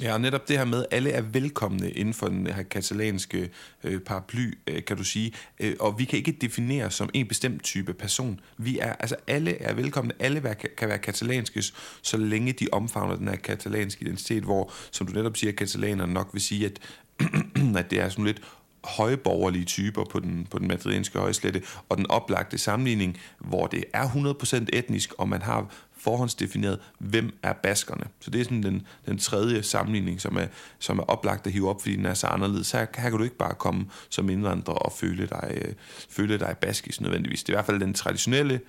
Ja, 0.00 0.12
og 0.12 0.20
netop 0.20 0.48
det 0.48 0.58
her 0.58 0.64
med, 0.64 0.78
at 0.78 0.86
alle 0.90 1.10
er 1.10 1.22
velkomne 1.22 1.90
inden 1.90 2.14
for 2.14 2.26
den 2.26 2.46
her 2.46 2.62
katalanske 2.62 3.50
øh, 3.84 4.00
paraply, 4.00 4.58
øh, 4.66 4.84
kan 4.84 4.96
du 4.96 5.04
sige. 5.04 5.32
Øh, 5.60 5.74
og 5.80 5.98
vi 5.98 6.04
kan 6.04 6.18
ikke 6.18 6.32
definere 6.40 6.90
som 6.90 7.10
en 7.14 7.28
bestemt 7.28 7.62
type 7.64 7.94
person. 7.94 8.40
Vi 8.58 8.78
er, 8.78 8.92
altså 8.92 9.16
alle 9.26 9.62
er 9.62 9.74
velkomne, 9.74 10.12
alle 10.18 10.42
være, 10.42 10.54
kan 10.54 10.88
være 10.88 10.98
katalanske, 10.98 11.62
så 12.02 12.16
længe 12.16 12.52
de 12.52 12.66
omfavner 12.72 13.16
den 13.16 13.28
her 13.28 13.36
katalanske 13.36 14.02
identitet, 14.02 14.42
hvor, 14.42 14.72
som 14.90 15.06
du 15.06 15.12
netop 15.12 15.36
siger, 15.36 15.52
katalanerne 15.52 16.12
nok 16.12 16.28
vil 16.32 16.42
sige, 16.42 16.66
at, 16.66 16.78
at 17.78 17.90
det 17.90 18.00
er 18.00 18.08
sådan 18.08 18.24
lidt 18.24 18.42
højborgerlige 18.84 19.64
typer 19.64 20.04
på 20.04 20.20
den, 20.20 20.46
på 20.50 20.58
den 20.58 20.68
madrilenske 20.68 21.18
højslette, 21.18 21.62
og 21.88 21.96
den 21.96 22.10
oplagte 22.10 22.58
sammenligning, 22.58 23.18
hvor 23.38 23.66
det 23.66 23.84
er 23.92 24.08
100% 24.08 24.66
etnisk, 24.72 25.12
og 25.18 25.28
man 25.28 25.42
har 25.42 25.66
forhåndsdefineret, 25.98 26.78
hvem 26.98 27.38
er 27.42 27.52
baskerne. 27.52 28.04
Så 28.20 28.30
det 28.30 28.40
er 28.40 28.44
sådan 28.44 28.62
den, 28.62 28.86
den 29.06 29.18
tredje 29.18 29.62
sammenligning, 29.62 30.20
som 30.20 30.36
er, 30.36 30.46
som 30.78 30.98
er 30.98 31.02
oplagt 31.02 31.46
at 31.46 31.52
hive 31.52 31.70
op, 31.70 31.80
fordi 31.80 31.96
den 31.96 32.06
er 32.06 32.14
så 32.14 32.26
anderledes. 32.26 32.70
Her, 32.70 32.78
her 32.78 32.86
kan 33.10 33.18
du 33.18 33.24
ikke 33.24 33.36
bare 33.36 33.54
komme 33.54 33.86
som 34.08 34.30
indvandrer 34.30 34.74
og 34.74 34.92
føle 34.92 35.26
dig, 35.26 35.50
øh, 35.54 35.74
føle 36.08 36.38
dig 36.38 36.56
baskisk 36.60 37.00
nødvendigvis. 37.00 37.44
Det 37.44 37.48
er 37.48 37.54
i 37.54 37.56
hvert 37.56 37.66
fald 37.66 37.80
den 37.80 37.94
traditionelle 37.94 38.60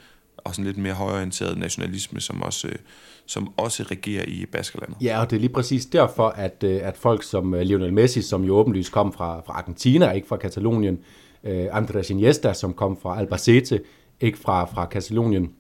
og 0.48 0.56
sådan 0.56 0.66
lidt 0.66 0.78
mere 0.78 0.94
højorienteret 0.94 1.58
nationalisme, 1.58 2.22
som 2.22 2.42
også, 2.42 2.68
øh, 2.68 2.76
som 3.26 3.54
også 3.58 3.84
regerer 3.84 4.24
i 4.28 4.46
Baskerlandet. 4.52 4.98
Ja, 5.02 5.22
og 5.22 5.30
det 5.30 5.36
er 5.36 5.40
lige 5.40 5.54
præcis 5.54 5.86
derfor, 5.86 6.28
at, 6.28 6.64
øh, 6.64 6.80
at 6.84 6.98
folk 6.98 7.24
som 7.24 7.54
øh, 7.54 7.62
Lionel 7.62 7.94
Messi, 7.94 8.22
som 8.22 8.44
jo 8.44 8.56
åbenlyst 8.56 8.92
kom 8.92 9.14
fra, 9.14 9.42
fra 9.46 9.54
Argentina, 9.54 10.12
ikke 10.12 10.28
fra 10.28 10.38
Katalonien, 10.38 11.00
Andres 11.72 12.10
Iniesta, 12.10 12.54
som 12.54 12.74
kom 12.74 12.98
fra 13.02 13.20
Albacete, 13.20 13.82
ikke 14.22 14.38
fra, 14.38 14.66
fra 14.66 14.86
Katalonien, 14.86 15.52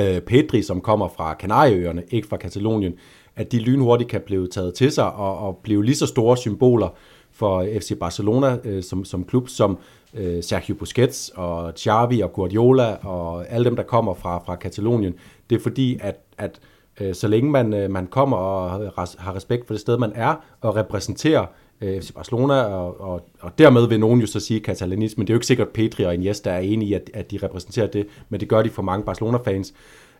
øh, 0.00 0.20
Pedri, 0.20 0.62
som 0.62 0.80
kommer 0.80 1.08
fra 1.08 1.34
Kanarieøerne, 1.34 2.02
ikke 2.10 2.28
fra 2.28 2.36
Katalonien, 2.36 2.94
at 3.36 3.52
de 3.52 3.58
lynhurtigt 3.58 4.10
kan 4.10 4.20
blive 4.26 4.46
taget 4.46 4.74
til 4.74 4.92
sig 4.92 5.12
og, 5.12 5.38
og 5.38 5.60
blive 5.62 5.84
lige 5.84 5.96
så 5.96 6.06
store 6.06 6.36
symboler 6.36 6.88
for 7.32 7.66
FC 7.80 7.98
Barcelona 7.98 8.58
øh, 8.64 8.82
som, 8.82 9.04
som 9.04 9.24
klub, 9.24 9.48
som 9.48 9.78
øh, 10.14 10.42
Sergio 10.42 10.74
Busquets 10.74 11.32
og 11.34 11.72
Xavi 11.78 12.20
og 12.20 12.32
Guardiola 12.32 12.94
og 12.94 13.48
alle 13.50 13.64
dem, 13.64 13.76
der 13.76 13.82
kommer 13.82 14.14
fra, 14.14 14.38
fra 14.38 14.56
Katalonien. 14.56 15.14
Det 15.50 15.56
er 15.56 15.62
fordi, 15.62 15.98
at, 16.00 16.16
at 16.38 16.60
øh, 17.00 17.14
så 17.14 17.28
længe 17.28 17.50
man, 17.50 17.74
øh, 17.74 17.90
man 17.90 18.06
kommer 18.06 18.36
og 18.36 18.92
har 19.18 19.36
respekt 19.36 19.66
for 19.66 19.74
det 19.74 19.80
sted, 19.80 19.98
man 19.98 20.12
er, 20.14 20.34
og 20.60 20.76
repræsenterer 20.76 21.46
øh, 21.80 22.02
FC 22.02 22.12
Barcelona, 22.12 22.54
og, 22.54 23.00
og, 23.00 23.28
og 23.40 23.58
dermed 23.58 23.88
vil 23.88 24.00
nogen 24.00 24.20
jo 24.20 24.26
så 24.26 24.40
sige 24.40 24.60
katalanisme. 24.60 25.24
Det 25.24 25.30
er 25.30 25.34
jo 25.34 25.38
ikke 25.38 25.46
sikkert, 25.46 25.68
Petri 25.68 26.04
og 26.04 26.14
Iniesta 26.14 26.50
er 26.50 26.58
enige 26.58 26.88
i, 26.88 26.92
at, 26.92 27.10
at 27.14 27.30
de 27.30 27.38
repræsenterer 27.42 27.86
det, 27.86 28.06
men 28.28 28.40
det 28.40 28.48
gør 28.48 28.62
de 28.62 28.70
for 28.70 28.82
mange 28.82 29.04
Barcelona-fans. 29.04 29.74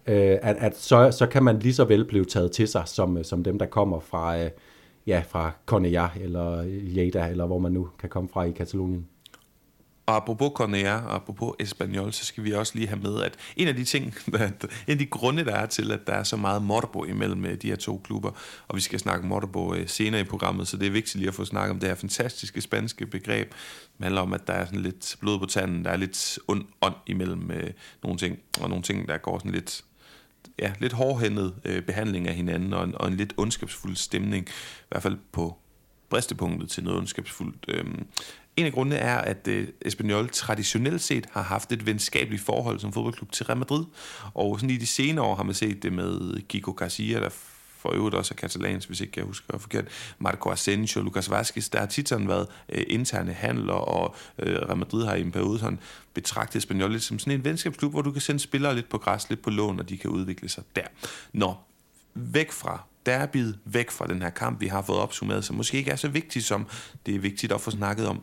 Øh, 0.07 0.39
at, 0.43 0.57
at 0.59 0.79
så, 0.79 1.11
så 1.11 1.27
kan 1.27 1.43
man 1.43 1.59
lige 1.59 1.75
så 1.75 1.85
vel 1.85 2.05
blive 2.05 2.25
taget 2.25 2.53
til 2.53 2.69
sig, 2.69 2.83
som, 2.87 3.19
øh, 3.19 3.25
som 3.25 3.45
dem, 3.45 3.59
der 3.59 3.67
kommer 3.67 4.01
fra, 4.01 4.39
øh, 4.39 4.51
ja, 5.07 5.23
fra 5.29 5.53
Cornellà 5.71 6.23
eller 6.23 6.63
Lleida, 6.67 7.29
eller 7.29 7.47
hvor 7.47 7.59
man 7.59 7.73
nu 7.73 7.89
kan 7.99 8.09
komme 8.09 8.29
fra 8.29 8.43
i 8.45 8.51
Katalonien. 8.51 9.07
Og 10.07 10.17
apropos 10.17 10.53
Cornea, 10.55 10.97
og 10.97 11.15
apropos 11.15 11.55
Espanol, 11.61 12.13
så 12.13 12.25
skal 12.25 12.45
vi 12.45 12.53
også 12.53 12.73
lige 12.75 12.89
have 12.89 13.01
med, 13.01 13.23
at 13.23 13.37
en 13.57 13.69
af 13.69 13.75
de 13.75 13.85
ting, 13.85 14.15
en 14.27 14.69
af 14.89 14.99
de 14.99 15.07
grunde, 15.07 15.45
der 15.45 15.55
er 15.55 15.67
til, 15.67 15.93
at 15.93 16.07
der 16.07 16.13
er 16.13 16.23
så 16.23 16.37
meget 16.37 16.63
Morbo 16.63 17.05
imellem 17.05 17.45
øh, 17.45 17.63
de 17.63 17.69
her 17.69 17.77
to 17.77 18.01
klubber, 18.05 18.31
og 18.69 18.77
vi 18.77 18.81
skal 18.81 18.99
snakke 18.99 19.27
Morbo 19.27 19.75
øh, 19.75 19.89
senere 19.89 20.21
i 20.21 20.25
programmet, 20.25 20.69
så 20.69 20.77
det 20.77 20.87
er 20.87 20.91
vigtigt 20.91 21.15
lige 21.15 21.29
at 21.29 21.35
få 21.35 21.45
snakket 21.45 21.71
om 21.71 21.81
det 21.81 21.89
her 21.89 21.97
fantastiske 21.97 22.61
spanske 22.61 23.07
begreb. 23.07 23.51
Det 23.99 24.05
handler 24.05 24.21
om, 24.21 24.33
at 24.33 24.47
der 24.47 24.53
er 24.53 24.65
sådan 24.65 24.81
lidt 24.81 25.17
blod 25.21 25.39
på 25.39 25.47
tanden, 25.47 25.85
der 25.85 25.91
er 25.91 25.97
lidt 25.97 26.39
ond 26.49 26.65
ånd 26.81 26.97
imellem 27.07 27.51
øh, 27.51 27.71
nogle 28.03 28.19
ting, 28.19 28.39
og 28.61 28.69
nogle 28.69 28.83
ting, 28.83 29.09
der 29.09 29.19
går 29.19 29.39
sådan 29.39 29.53
lidt 29.53 29.85
ja, 30.59 30.73
lidt 30.79 30.93
hårdhændet 30.93 31.55
øh, 31.65 31.83
behandling 31.83 32.29
af 32.29 32.35
hinanden, 32.35 32.73
og 32.73 32.85
en, 32.85 32.95
og 32.95 33.09
en 33.09 33.17
lidt 33.17 33.35
ondskabsfuld 33.37 33.97
stemning, 33.97 34.49
i 34.49 34.89
hvert 34.89 35.03
fald 35.03 35.19
på 35.33 35.59
bristepunktet 36.11 36.71
til 36.71 36.85
noget 36.85 36.99
ondskabsfuldt. 36.99 37.65
Øh, 37.69 37.85
en 38.63 38.67
af 38.67 38.73
grundene 38.73 38.97
er, 38.97 39.19
at 39.19 39.49
øh, 39.49 39.69
Espanyol 39.81 40.29
traditionelt 40.29 41.03
set 41.03 41.27
har 41.33 41.43
haft 41.43 41.73
et 41.73 41.87
venskabeligt 41.87 42.43
forhold 42.43 42.79
som 42.79 42.93
fodboldklub 42.93 43.33
til 43.33 43.47
Real 43.47 43.59
Madrid. 43.59 43.85
Og 44.35 44.61
sådan 44.61 44.71
i 44.71 44.77
de 44.77 44.87
senere 44.87 45.25
år 45.25 45.35
har 45.35 45.43
man 45.43 45.55
set 45.55 45.83
det 45.83 45.93
med 45.93 46.43
Kiko 46.49 46.73
Garcia, 46.73 47.21
der 47.21 47.29
for 47.79 47.93
øvrigt 47.95 48.15
også 48.15 48.35
er 48.35 48.37
katalansk, 48.37 48.89
hvis 48.89 49.01
ikke 49.01 49.13
jeg 49.17 49.25
husker 49.25 49.59
forkert, 49.59 49.85
Marco 50.19 50.51
Asensio, 50.51 51.03
Lucas 51.03 51.31
Vazquez, 51.31 51.69
der 51.69 51.79
har 51.79 51.87
tit 51.87 52.09
sådan 52.09 52.29
været 52.29 52.47
øh, 52.69 52.85
interne 52.89 53.33
handler, 53.33 53.73
og 53.73 54.15
øh, 54.39 54.57
Real 54.57 54.77
Madrid 54.77 55.05
har 55.05 55.15
i 55.15 55.21
en 55.21 55.33
periode 55.33 55.59
sådan 55.59 55.79
betragtet 56.15 56.57
Espanyol 56.57 56.93
lidt 56.93 57.03
som 57.03 57.19
sådan 57.19 57.33
en 57.33 57.45
venskabsklub, 57.45 57.93
hvor 57.93 58.03
du 58.03 58.13
kan 58.13 58.21
sende 58.21 58.41
spillere 58.41 58.75
lidt 58.75 58.89
på 58.89 58.99
græs, 58.99 59.29
lidt 59.29 59.43
på 59.43 59.51
lån, 59.51 59.79
og 59.79 59.89
de 59.89 59.99
kan 59.99 60.11
udvikle 60.11 60.49
sig 60.49 60.65
der. 60.77 60.87
Nå, 61.33 61.55
væk 62.15 62.53
fra 62.53 62.83
derbyet, 63.07 63.59
væk 63.65 63.91
fra 63.91 64.07
den 64.07 64.23
her 64.23 64.31
kamp, 64.31 64.61
vi 64.61 64.67
har 64.67 64.83
fået 64.83 64.99
opsummeret, 64.99 65.45
som 65.45 65.57
måske 65.57 65.79
ikke 65.79 65.91
er 65.91 65.97
så 65.97 66.09
vigtigt, 66.09 66.45
som 66.45 66.67
det 67.07 67.15
er 67.15 67.19
vigtigt 67.19 67.53
at 67.53 67.61
få 67.61 67.71
snakket 67.71 68.07
om, 68.07 68.23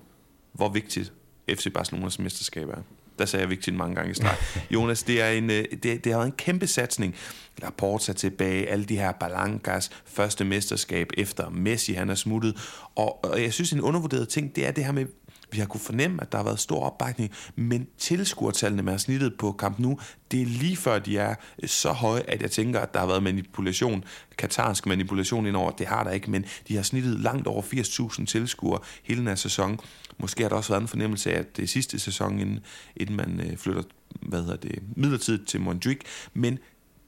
hvor 0.53 0.69
vigtigt 0.69 1.13
FC 1.49 1.73
Barcelonas 1.73 2.19
mesterskab 2.19 2.69
er. 2.69 2.81
Der 3.19 3.25
sagde 3.25 3.41
jeg 3.41 3.49
vigtigt 3.49 3.75
mange 3.75 3.95
gange 3.95 4.11
i 4.11 4.13
streg. 4.13 4.35
Jonas, 4.71 5.03
det, 5.03 5.21
er 5.21 5.29
en, 5.29 5.49
øh, 5.49 5.65
det, 5.83 5.83
det 5.83 6.05
har 6.05 6.19
været 6.19 6.25
en 6.25 6.37
kæmpe 6.37 6.67
satsning. 6.67 7.15
Laporta 7.61 8.13
tilbage, 8.13 8.69
alle 8.69 8.85
de 8.85 8.97
her 8.97 9.11
Balancas 9.11 9.89
første 10.05 10.45
mesterskab 10.45 11.09
efter 11.17 11.49
Messi, 11.49 11.93
han 11.93 12.09
er 12.09 12.15
smuttet. 12.15 12.57
Og, 12.95 13.23
og 13.25 13.41
jeg 13.41 13.53
synes, 13.53 13.73
en 13.73 13.81
undervurderet 13.81 14.29
ting, 14.29 14.55
det 14.55 14.67
er 14.67 14.71
det 14.71 14.85
her 14.85 14.91
med, 14.91 15.05
vi 15.51 15.59
har 15.59 15.65
kunne 15.65 15.81
fornemme, 15.81 16.21
at 16.21 16.31
der 16.31 16.37
har 16.37 16.45
været 16.45 16.59
stor 16.59 16.83
opbakning, 16.83 17.31
men 17.55 17.87
tilskuertallene 17.97 18.83
med 18.83 18.99
snittet 18.99 19.37
på 19.37 19.51
kamp 19.51 19.79
nu, 19.79 19.99
det 20.31 20.41
er 20.41 20.45
lige 20.45 20.77
før 20.77 20.99
de 20.99 21.17
er 21.17 21.35
øh, 21.63 21.69
så 21.69 21.91
høje, 21.91 22.21
at 22.27 22.41
jeg 22.41 22.51
tænker, 22.51 22.79
at 22.79 22.93
der 22.93 22.99
har 22.99 23.07
været 23.07 23.23
manipulation, 23.23 24.03
katarsk 24.37 24.85
manipulation 24.85 25.45
indover. 25.45 25.71
Det 25.71 25.87
har 25.87 26.03
der 26.03 26.11
ikke, 26.11 26.31
men 26.31 26.45
de 26.67 26.75
har 26.75 26.83
snittet 26.83 27.19
langt 27.19 27.47
over 27.47 27.61
80.000 27.61 28.25
tilskuere 28.25 28.79
hele 29.03 29.19
den 29.19 29.27
her 29.27 29.35
sæson. 29.35 29.79
Måske 30.17 30.43
har 30.43 30.49
der 30.49 30.55
også 30.55 30.69
været 30.69 30.81
en 30.81 30.87
fornemmelse 30.87 31.33
af, 31.33 31.39
at 31.39 31.57
det 31.57 31.63
er 31.63 31.67
sidste 31.67 31.99
sæson, 31.99 32.39
inden, 32.39 32.59
inden 32.95 33.15
man 33.15 33.39
øh, 33.39 33.57
flytter 33.57 33.83
hvad 34.21 34.41
hedder 34.41 34.55
det, 34.55 34.79
midlertidigt 34.95 35.47
til 35.47 35.61
Montjuic, 35.61 35.99
men 36.33 36.59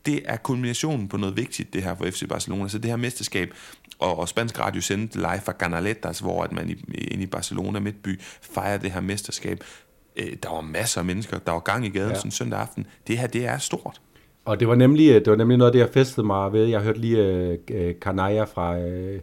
det 0.06 0.22
er 0.26 0.38
kulminationen 0.38 1.08
på 1.08 1.18
noget 1.18 1.38
vigtigt, 1.38 1.74
det 1.74 1.84
her 1.84 1.95
for 1.95 2.06
FC 2.06 2.28
Barcelona. 2.30 2.68
Så 2.68 2.78
det 2.78 2.89
her 2.89 2.97
mesterskab, 2.97 3.54
og, 3.99 4.20
og 4.20 4.30
spansk 4.30 4.60
radio 4.60 4.82
sendte 4.82 5.18
live 5.18 5.41
fra 5.45 5.52
Canaletas, 5.52 6.20
hvor 6.20 6.43
at 6.43 6.52
man 6.52 6.70
i, 6.70 6.76
inde 6.93 7.24
i 7.24 7.28
Barcelona 7.28 7.80
midtby 7.80 8.20
fejrer 8.41 8.78
det 8.78 8.91
her 8.91 9.02
mesterskab. 9.02 9.64
Øh, 10.18 10.34
der 10.43 10.49
var 10.49 10.62
masser 10.62 11.02
af 11.02 11.06
mennesker, 11.06 11.39
der 11.39 11.52
var 11.52 11.60
gang 11.60 11.86
i 11.86 11.89
gaden 11.89 12.10
ja. 12.10 12.16
sådan 12.16 12.32
søndag 12.32 12.60
aften. 12.60 12.86
Det 13.08 13.18
her, 13.18 13.28
det 13.28 13.45
er 13.45 13.58
stort. 13.58 14.02
Og 14.45 14.60
det 14.60 14.68
var 14.68 14.76
nemlig, 14.76 15.10
øh, 15.10 15.16
det 15.16 15.28
var 15.28 15.36
nemlig 15.36 15.58
noget 15.58 15.70
af 15.70 15.74
det, 15.74 15.80
jeg 15.80 15.89
festede 15.89 16.28
mig 16.28 16.54
ved. 16.54 16.66
Jeg 16.66 16.82
hørte 16.82 16.99
lige 16.99 17.58
uh, 17.70 17.78
Kanaya 18.02 18.43
fra 18.43 18.78
uh, 18.78 19.16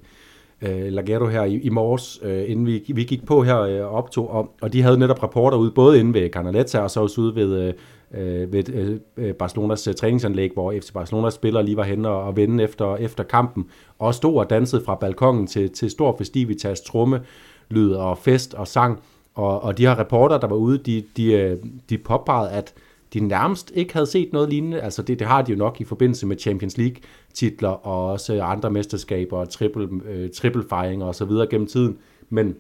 uh, 0.63 0.93
Lagero 0.93 1.27
her 1.27 1.45
i, 1.45 1.61
i 1.61 1.69
morges, 1.69 2.23
uh, 2.23 2.51
inden 2.51 2.67
vi, 2.67 2.93
vi 2.95 3.05
gik 3.05 3.27
på 3.27 3.43
her 3.43 3.85
uh, 3.85 3.95
optog, 3.95 4.31
og, 4.31 4.55
og 4.61 4.73
de 4.73 4.83
havde 4.83 4.99
netop 4.99 5.23
rapporter 5.23 5.59
ud, 5.59 5.71
både 5.71 6.01
inde 6.01 6.15
ved 6.15 6.31
Canaleta 6.31 6.79
og 6.79 6.91
så 6.91 7.01
også 7.01 7.21
ude 7.21 7.35
ved, 7.35 7.75
øh, 8.15 8.53
ved 8.53 8.69
øh, 8.69 8.99
øh 9.17 9.35
Barcelonas 9.35 9.87
øh, 9.87 9.95
træningsanlæg, 9.95 10.51
hvor 10.55 10.75
FC 10.81 10.93
Barcelona 10.93 11.31
spiller 11.31 11.63
lige 11.63 11.77
var 11.77 11.85
henne 11.85 12.09
og, 12.09 12.23
og 12.23 12.37
vende 12.37 12.65
efter, 12.65 12.97
efter 12.97 13.25
kampen, 13.25 13.67
og 13.99 14.15
stod 14.15 14.37
og 14.37 14.51
dansede 14.51 14.85
fra 14.85 14.95
balkongen 14.95 15.47
til, 15.47 15.71
til 15.71 15.91
stor 15.91 16.17
festivitas, 16.19 16.81
tromme, 16.81 17.21
lyd 17.69 17.93
og 17.93 18.19
fest 18.19 18.55
og 18.55 18.69
sang. 18.69 19.01
Og, 19.35 19.63
og 19.63 19.79
de 19.79 19.87
her 19.87 19.99
reporter, 19.99 20.39
der 20.39 20.47
var 20.47 20.57
ude, 20.57 20.79
de, 20.79 21.05
de, 21.17 21.33
øh, 21.33 21.57
de 21.91 21.99
påpegede, 21.99 22.51
at 22.51 22.75
de 23.15 23.21
nærmest 23.21 23.73
ikke 23.75 23.93
havde 23.93 24.07
set 24.07 24.33
noget 24.33 24.49
lignende. 24.49 24.81
Altså 24.81 25.03
det, 25.03 25.19
det 25.19 25.27
har 25.27 25.43
de 25.43 25.53
jo 25.53 25.59
nok 25.59 25.81
i 25.81 25.85
forbindelse 25.85 26.27
med 26.27 26.39
Champions 26.39 26.79
League 26.79 26.97
titler 27.35 27.69
og 27.69 28.07
også 28.07 28.43
andre 28.43 28.71
mesterskaber 28.71 29.39
og 29.39 29.49
triple, 29.49 29.89
øh, 30.09 30.31
triple 30.31 30.65
fejringer 30.69 31.07
og 31.07 31.15
så 31.15 31.25
videre 31.25 31.47
gennem 31.47 31.67
tiden. 31.67 31.99
Men 32.31 32.57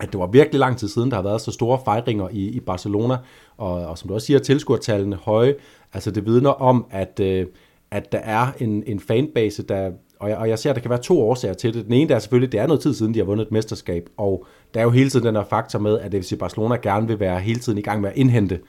at 0.00 0.12
det 0.12 0.20
var 0.20 0.26
virkelig 0.26 0.58
lang 0.60 0.78
tid 0.78 0.88
siden, 0.88 1.10
der 1.10 1.16
har 1.16 1.22
været 1.22 1.40
så 1.40 1.50
store 1.50 1.78
fejringer 1.84 2.28
i, 2.28 2.48
i 2.48 2.60
Barcelona, 2.60 3.16
og, 3.56 3.72
og 3.72 3.98
som 3.98 4.08
du 4.08 4.14
også 4.14 4.26
siger, 4.26 4.38
tilskuertallene 4.38 5.16
høje. 5.16 5.54
Altså 5.94 6.10
det 6.10 6.26
vidner 6.26 6.50
om, 6.50 6.86
at, 6.90 7.20
øh, 7.20 7.46
at 7.90 8.12
der 8.12 8.18
er 8.18 8.46
en, 8.58 8.82
en 8.86 9.00
fanbase, 9.00 9.62
der, 9.62 9.90
og 10.18 10.30
jeg, 10.30 10.38
og 10.38 10.48
jeg 10.48 10.58
ser, 10.58 10.70
at 10.70 10.76
der 10.76 10.82
kan 10.82 10.90
være 10.90 11.02
to 11.02 11.20
årsager 11.28 11.54
til 11.54 11.74
det. 11.74 11.84
Den 11.84 11.92
ene 11.92 12.08
der 12.08 12.14
er 12.14 12.18
selvfølgelig, 12.18 12.52
det 12.52 12.60
er 12.60 12.66
noget 12.66 12.80
tid 12.80 12.94
siden, 12.94 13.14
de 13.14 13.18
har 13.18 13.26
vundet 13.26 13.46
et 13.46 13.52
mesterskab, 13.52 14.08
og 14.16 14.46
der 14.74 14.80
er 14.80 14.84
jo 14.84 14.90
hele 14.90 15.10
tiden 15.10 15.26
den 15.26 15.36
her 15.36 15.44
faktor 15.44 15.78
med, 15.78 15.98
at 15.98 16.24
FC 16.24 16.38
Barcelona 16.38 16.76
gerne 16.76 17.06
vil 17.06 17.20
være 17.20 17.40
hele 17.40 17.60
tiden 17.60 17.78
i 17.78 17.82
gang 17.82 18.00
med 18.00 18.10
at 18.10 18.16
indhente 18.16 18.60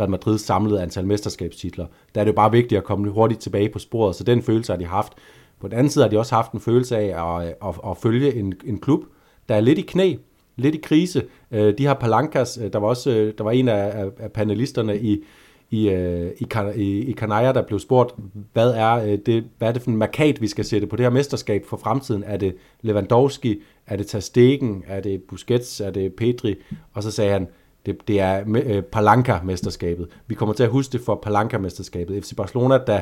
Real 0.00 0.10
Madrids 0.10 0.40
samlede 0.40 0.82
antal 0.82 1.06
mesterskabstitler. 1.06 1.86
Der 2.14 2.20
er 2.20 2.24
det 2.24 2.32
jo 2.32 2.36
bare 2.36 2.50
vigtigt 2.50 2.78
at 2.78 2.84
komme 2.84 3.10
hurtigt 3.10 3.40
tilbage 3.40 3.68
på 3.68 3.78
sporet, 3.78 4.16
så 4.16 4.24
den 4.24 4.42
følelse 4.42 4.72
har 4.72 4.78
de 4.78 4.86
haft. 4.86 5.12
På 5.60 5.68
den 5.68 5.78
anden 5.78 5.90
side 5.90 6.04
har 6.04 6.10
de 6.10 6.18
også 6.18 6.34
haft 6.34 6.52
en 6.52 6.60
følelse 6.60 6.96
af 6.96 7.38
at, 7.38 7.46
øh, 7.46 7.68
at, 7.68 7.90
at 7.90 7.96
følge 7.96 8.34
en, 8.34 8.54
en 8.64 8.80
klub, 8.80 9.04
der 9.48 9.54
er 9.54 9.60
lidt 9.60 9.78
i 9.78 9.82
knæ, 9.82 10.14
lidt 10.56 10.74
i 10.74 10.80
krise. 10.82 11.22
Øh, 11.50 11.78
de 11.78 11.86
her 11.86 11.94
Palancas, 11.94 12.58
øh, 12.62 12.72
der 12.72 12.78
var 12.78 12.88
også 12.88 13.10
øh, 13.10 13.34
der 13.38 13.44
var 13.44 13.50
en 13.50 13.68
af, 13.68 14.10
af 14.18 14.32
panelisterne 14.32 15.00
i, 15.00 15.24
i, 15.70 15.88
øh, 15.88 16.30
i, 16.38 16.46
i, 16.76 17.00
i 17.00 17.12
Kanaya, 17.12 17.52
der 17.52 17.62
blev 17.62 17.78
spurgt, 17.78 18.14
hvad 18.52 18.70
er, 18.70 19.16
det, 19.16 19.44
hvad 19.58 19.68
er 19.68 19.72
det 19.72 19.82
for 19.82 19.90
en 19.90 19.96
markat, 19.96 20.40
vi 20.40 20.48
skal 20.48 20.64
sætte 20.64 20.86
på 20.86 20.96
det 20.96 21.04
her 21.04 21.10
mesterskab 21.10 21.64
for 21.66 21.76
fremtiden? 21.76 22.24
Er 22.26 22.36
det 22.36 22.56
Lewandowski? 22.82 23.62
Er 23.86 23.96
det 23.96 24.06
Tastegen? 24.06 24.84
Er 24.86 25.00
det 25.00 25.22
Busquets? 25.22 25.80
Er 25.80 25.90
det 25.90 26.12
Pedri? 26.14 26.56
Og 26.92 27.02
så 27.02 27.10
sagde 27.10 27.32
han, 27.32 27.48
det, 27.86 28.08
det 28.08 28.20
er 28.20 28.80
Palanca-mesterskabet. 28.80 30.08
Vi 30.26 30.34
kommer 30.34 30.54
til 30.54 30.62
at 30.62 30.70
huske 30.70 30.92
det 30.92 31.00
for 31.00 31.14
Palanca-mesterskabet. 31.14 32.24
FC 32.24 32.36
Barcelona, 32.36 32.78
der 32.86 33.00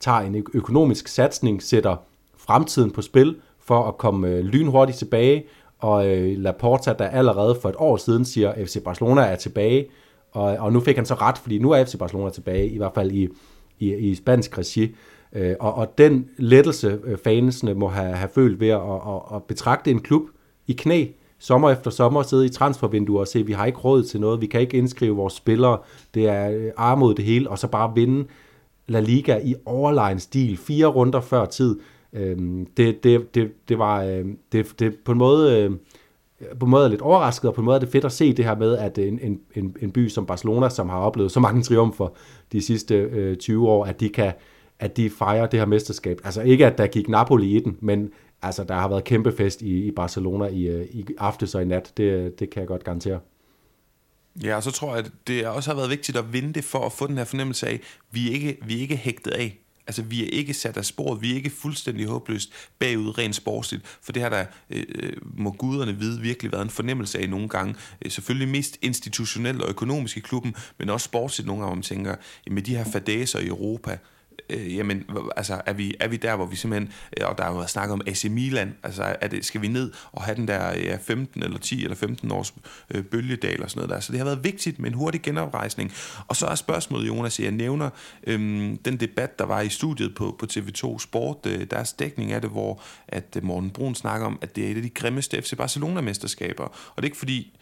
tager 0.00 0.18
en 0.18 0.44
økonomisk 0.54 1.08
satsning, 1.08 1.62
sætter 1.62 1.96
fremtiden 2.38 2.90
på 2.90 3.02
spil 3.02 3.36
for 3.60 3.82
at 3.82 3.98
komme 3.98 4.42
lynhurtigt 4.42 4.98
tilbage, 4.98 5.44
og 5.80 6.08
øh, 6.08 6.38
Laporta, 6.38 6.92
der 6.92 7.08
allerede 7.08 7.58
for 7.62 7.68
et 7.68 7.74
år 7.78 7.96
siden 7.96 8.24
siger, 8.24 8.50
at 8.50 8.68
FC 8.68 8.84
Barcelona 8.84 9.22
er 9.22 9.36
tilbage, 9.36 9.86
og, 10.32 10.42
og 10.42 10.72
nu 10.72 10.80
fik 10.80 10.96
han 10.96 11.06
så 11.06 11.14
ret, 11.14 11.38
fordi 11.38 11.58
nu 11.58 11.70
er 11.70 11.84
FC 11.84 11.98
Barcelona 11.98 12.30
tilbage, 12.30 12.68
i 12.68 12.76
hvert 12.76 12.94
fald 12.94 13.12
i, 13.12 13.28
i, 13.78 13.94
i 13.94 14.14
spansk 14.14 14.58
regi. 14.58 14.94
Øh, 15.32 15.54
og, 15.60 15.74
og 15.74 15.98
den 15.98 16.28
lettelse, 16.36 16.98
øh, 17.04 17.18
fansene 17.24 17.74
må 17.74 17.88
have, 17.88 18.12
have 18.12 18.30
følt 18.34 18.60
ved 18.60 18.68
at, 18.68 18.80
at, 18.80 19.36
at 19.36 19.42
betragte 19.42 19.90
en 19.90 20.00
klub 20.00 20.22
i 20.66 20.72
knæ, 20.72 21.06
sommer 21.38 21.70
efter 21.70 21.90
sommer 21.90 22.22
sidde 22.22 22.46
i 22.46 22.48
transfervinduer 22.48 23.20
og 23.20 23.26
se, 23.26 23.38
at 23.38 23.46
vi 23.46 23.52
har 23.52 23.66
ikke 23.66 23.78
råd 23.78 24.02
til 24.02 24.20
noget, 24.20 24.40
vi 24.40 24.46
kan 24.46 24.60
ikke 24.60 24.76
indskrive 24.76 25.16
vores 25.16 25.32
spillere, 25.32 25.78
det 26.14 26.28
er 26.28 26.50
øh, 26.50 26.70
armod 26.76 27.14
det 27.14 27.24
hele, 27.24 27.50
og 27.50 27.58
så 27.58 27.66
bare 27.66 27.92
vinde 27.94 28.24
La 28.88 29.00
Liga 29.00 29.38
i 29.44 29.54
overlegen 29.64 30.20
stil, 30.20 30.56
fire 30.56 30.86
runder 30.86 31.20
før 31.20 31.44
tid. 31.44 31.78
Øhm, 32.12 32.66
det, 32.76 33.04
det, 33.04 33.34
det, 33.34 33.52
det 33.68 33.78
var 33.78 34.02
øh, 34.02 34.24
det, 34.52 34.74
det 34.78 34.98
på 35.04 35.12
en 35.12 35.18
måde 35.18 35.58
øh, 35.58 35.70
på 36.58 36.66
en 36.66 36.70
måde 36.70 36.84
er 36.84 36.88
lidt 36.88 37.00
overrasket, 37.00 37.48
og 37.48 37.54
på 37.54 37.60
en 37.60 37.64
måde 37.64 37.74
er 37.74 37.80
det 37.80 37.88
fedt 37.88 38.04
at 38.04 38.12
se 38.12 38.32
det 38.32 38.44
her 38.44 38.56
med, 38.56 38.78
at 38.78 38.98
en, 38.98 39.18
en, 39.22 39.40
en, 39.54 39.76
en 39.80 39.92
by 39.92 40.08
som 40.08 40.26
Barcelona, 40.26 40.68
som 40.68 40.88
har 40.88 40.98
oplevet 40.98 41.32
så 41.32 41.40
mange 41.40 41.62
triumfer 41.68 42.08
de 42.52 42.62
sidste 42.62 42.94
øh, 42.94 43.36
20 43.36 43.68
år, 43.68 43.84
at 43.84 44.00
de 44.00 44.08
kan 44.08 44.32
at 44.80 44.96
de 44.96 45.10
fejrer 45.10 45.46
det 45.46 45.60
her 45.60 45.66
mesterskab. 45.66 46.20
Altså 46.24 46.42
ikke, 46.42 46.66
at 46.66 46.78
der 46.78 46.86
gik 46.86 47.08
Napoli 47.08 47.56
i 47.56 47.60
den, 47.60 47.76
men 47.80 48.10
altså, 48.42 48.64
der 48.64 48.74
har 48.74 48.88
været 48.88 49.04
kæmpe 49.04 49.32
fest 49.36 49.62
i, 49.62 49.86
i 49.86 49.90
Barcelona 49.90 50.46
i, 50.46 50.66
øh, 50.66 50.86
i 50.90 51.06
aftes 51.18 51.54
og 51.54 51.62
i 51.62 51.64
nat. 51.64 51.92
Det, 51.96 52.38
det 52.40 52.50
kan 52.50 52.60
jeg 52.60 52.68
godt 52.68 52.84
garantere. 52.84 53.20
Ja, 54.42 54.56
og 54.56 54.62
så 54.62 54.70
tror 54.70 54.96
jeg, 54.96 55.04
at 55.04 55.12
det 55.26 55.46
også 55.46 55.70
har 55.70 55.76
været 55.76 55.90
vigtigt 55.90 56.18
at 56.18 56.32
vinde 56.32 56.52
det 56.52 56.64
for 56.64 56.78
at 56.78 56.92
få 56.92 57.06
den 57.06 57.18
her 57.18 57.24
fornemmelse 57.24 57.66
af, 57.68 57.72
at 57.72 57.80
vi 58.10 58.30
ikke, 58.30 58.58
vi 58.66 58.80
ikke 58.80 58.96
hægtet 58.96 59.30
af. 59.30 59.58
Altså, 59.90 60.02
vi 60.02 60.24
er 60.24 60.28
ikke 60.32 60.54
sat 60.54 60.76
af 60.76 60.84
sporet, 60.84 61.22
vi 61.22 61.30
er 61.30 61.34
ikke 61.34 61.50
fuldstændig 61.50 62.06
håbløst 62.06 62.52
bagud 62.78 63.18
rent 63.18 63.36
sportsligt, 63.36 63.98
for 64.02 64.12
det 64.12 64.22
har 64.22 64.28
der, 64.28 64.44
øh, 64.70 64.84
øh, 64.94 65.12
må 65.22 65.50
guderne 65.50 65.96
vide, 65.96 66.20
virkelig 66.20 66.52
været 66.52 66.62
en 66.62 66.70
fornemmelse 66.70 67.18
af 67.18 67.28
nogle 67.28 67.48
gange. 67.48 67.74
Øh, 68.04 68.10
selvfølgelig 68.10 68.48
mest 68.48 68.78
institutionelt 68.82 69.62
og 69.62 69.68
økonomisk 69.68 70.16
i 70.16 70.20
klubben, 70.20 70.54
men 70.78 70.90
også 70.90 71.04
sportsligt 71.04 71.46
nogle 71.46 71.62
gange, 71.62 71.68
hvor 71.68 71.74
man 71.74 71.82
tænker, 71.82 72.14
med 72.50 72.62
de 72.62 72.76
her 72.76 72.84
fadæser 72.84 73.38
i 73.38 73.46
Europa, 73.46 73.98
øh, 74.50 74.76
jamen, 74.76 75.04
altså, 75.36 75.60
er 75.66 75.72
vi, 75.72 75.94
er 76.00 76.08
vi 76.08 76.16
der, 76.16 76.36
hvor 76.36 76.46
vi 76.46 76.56
simpelthen, 76.56 76.92
øh, 77.20 77.28
og 77.28 77.38
der 77.38 77.44
har 77.44 77.50
jo 77.50 77.56
været 77.56 77.70
snakket 77.70 77.92
om 77.92 78.00
AC 78.06 78.24
Milan, 78.24 78.74
altså, 78.82 79.16
er 79.20 79.28
det, 79.28 79.44
skal 79.44 79.62
vi 79.62 79.68
ned 79.68 79.92
og 80.12 80.22
have 80.22 80.36
den 80.36 80.48
der 80.48 80.78
ja, 80.78 80.96
15 81.02 81.42
eller 81.42 81.58
10 81.58 81.82
eller 81.82 81.96
15 81.96 82.30
års 82.30 82.54
øh, 82.90 83.04
bølgedal 83.04 83.62
og 83.62 83.70
sådan 83.70 83.78
noget 83.78 83.94
der. 83.94 84.00
Så 84.00 84.12
det 84.12 84.18
har 84.18 84.24
været 84.24 84.44
vigtigt 84.44 84.78
med 84.78 84.90
en 84.90 84.94
hurtig 84.94 85.22
genoprejsning. 85.22 85.92
Og 86.28 86.36
så 86.36 86.46
er 86.46 86.54
spørgsmålet, 86.54 87.08
Jonas, 87.08 87.40
jeg 87.40 87.50
nævner 87.50 87.90
øh, 88.26 88.40
den 88.84 88.96
debat, 89.00 89.38
der 89.38 89.44
var 89.44 89.60
i 89.60 89.68
studiet 89.68 90.14
på, 90.14 90.36
på 90.38 90.46
TV2 90.52 90.98
Sport, 90.98 91.46
øh, 91.46 91.66
deres 91.70 91.92
dækning 91.92 92.32
af 92.32 92.40
det, 92.40 92.50
hvor 92.50 92.82
at 93.08 93.36
øh, 93.36 93.44
Morten 93.44 93.70
Brun 93.70 93.94
snakker 93.94 94.26
om, 94.26 94.38
at 94.42 94.56
det 94.56 94.66
er 94.66 94.70
et 94.70 94.76
af 94.76 94.82
de 94.82 94.90
grimmeste 94.90 95.42
FC 95.42 95.56
Barcelona-mesterskaber. 95.56 96.64
Og 96.64 96.96
det 96.96 97.02
er 97.02 97.08
ikke 97.08 97.16
fordi, 97.16 97.58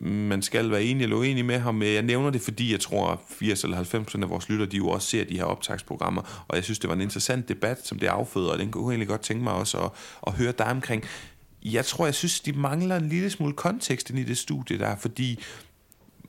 man 0.00 0.42
skal 0.42 0.70
være 0.70 0.84
enig 0.84 1.02
eller 1.02 1.16
uenig 1.16 1.44
med 1.44 1.58
ham. 1.58 1.82
Jeg 1.82 2.02
nævner 2.02 2.30
det, 2.30 2.40
fordi 2.40 2.72
jeg 2.72 2.80
tror, 2.80 3.08
at 3.10 3.18
80 3.28 3.64
eller 3.64 3.76
90 3.76 4.14
af 4.14 4.30
vores 4.30 4.48
lytter, 4.48 4.66
de 4.66 4.76
jo 4.76 4.88
også 4.88 5.08
ser 5.08 5.24
de 5.24 5.36
her 5.36 5.44
optagsprogrammer, 5.44 6.44
og 6.48 6.56
jeg 6.56 6.64
synes, 6.64 6.78
det 6.78 6.88
var 6.88 6.94
en 6.94 7.00
interessant 7.00 7.48
debat, 7.48 7.86
som 7.86 7.98
det 7.98 8.06
afføder, 8.06 8.50
og 8.50 8.58
den 8.58 8.70
kunne 8.70 8.84
jeg 8.84 8.90
egentlig 8.90 9.08
godt 9.08 9.20
tænke 9.20 9.44
mig 9.44 9.52
også 9.52 9.78
at, 9.78 9.90
at 10.26 10.32
høre 10.32 10.52
dig 10.58 10.66
omkring. 10.66 11.04
Jeg 11.64 11.84
tror, 11.84 12.04
jeg 12.04 12.14
synes, 12.14 12.40
de 12.40 12.52
mangler 12.52 12.96
en 12.96 13.08
lille 13.08 13.30
smule 13.30 13.52
kontekst 13.52 14.10
ind 14.10 14.18
i 14.18 14.24
det 14.24 14.38
studie 14.38 14.78
der, 14.78 14.96
fordi 14.96 15.40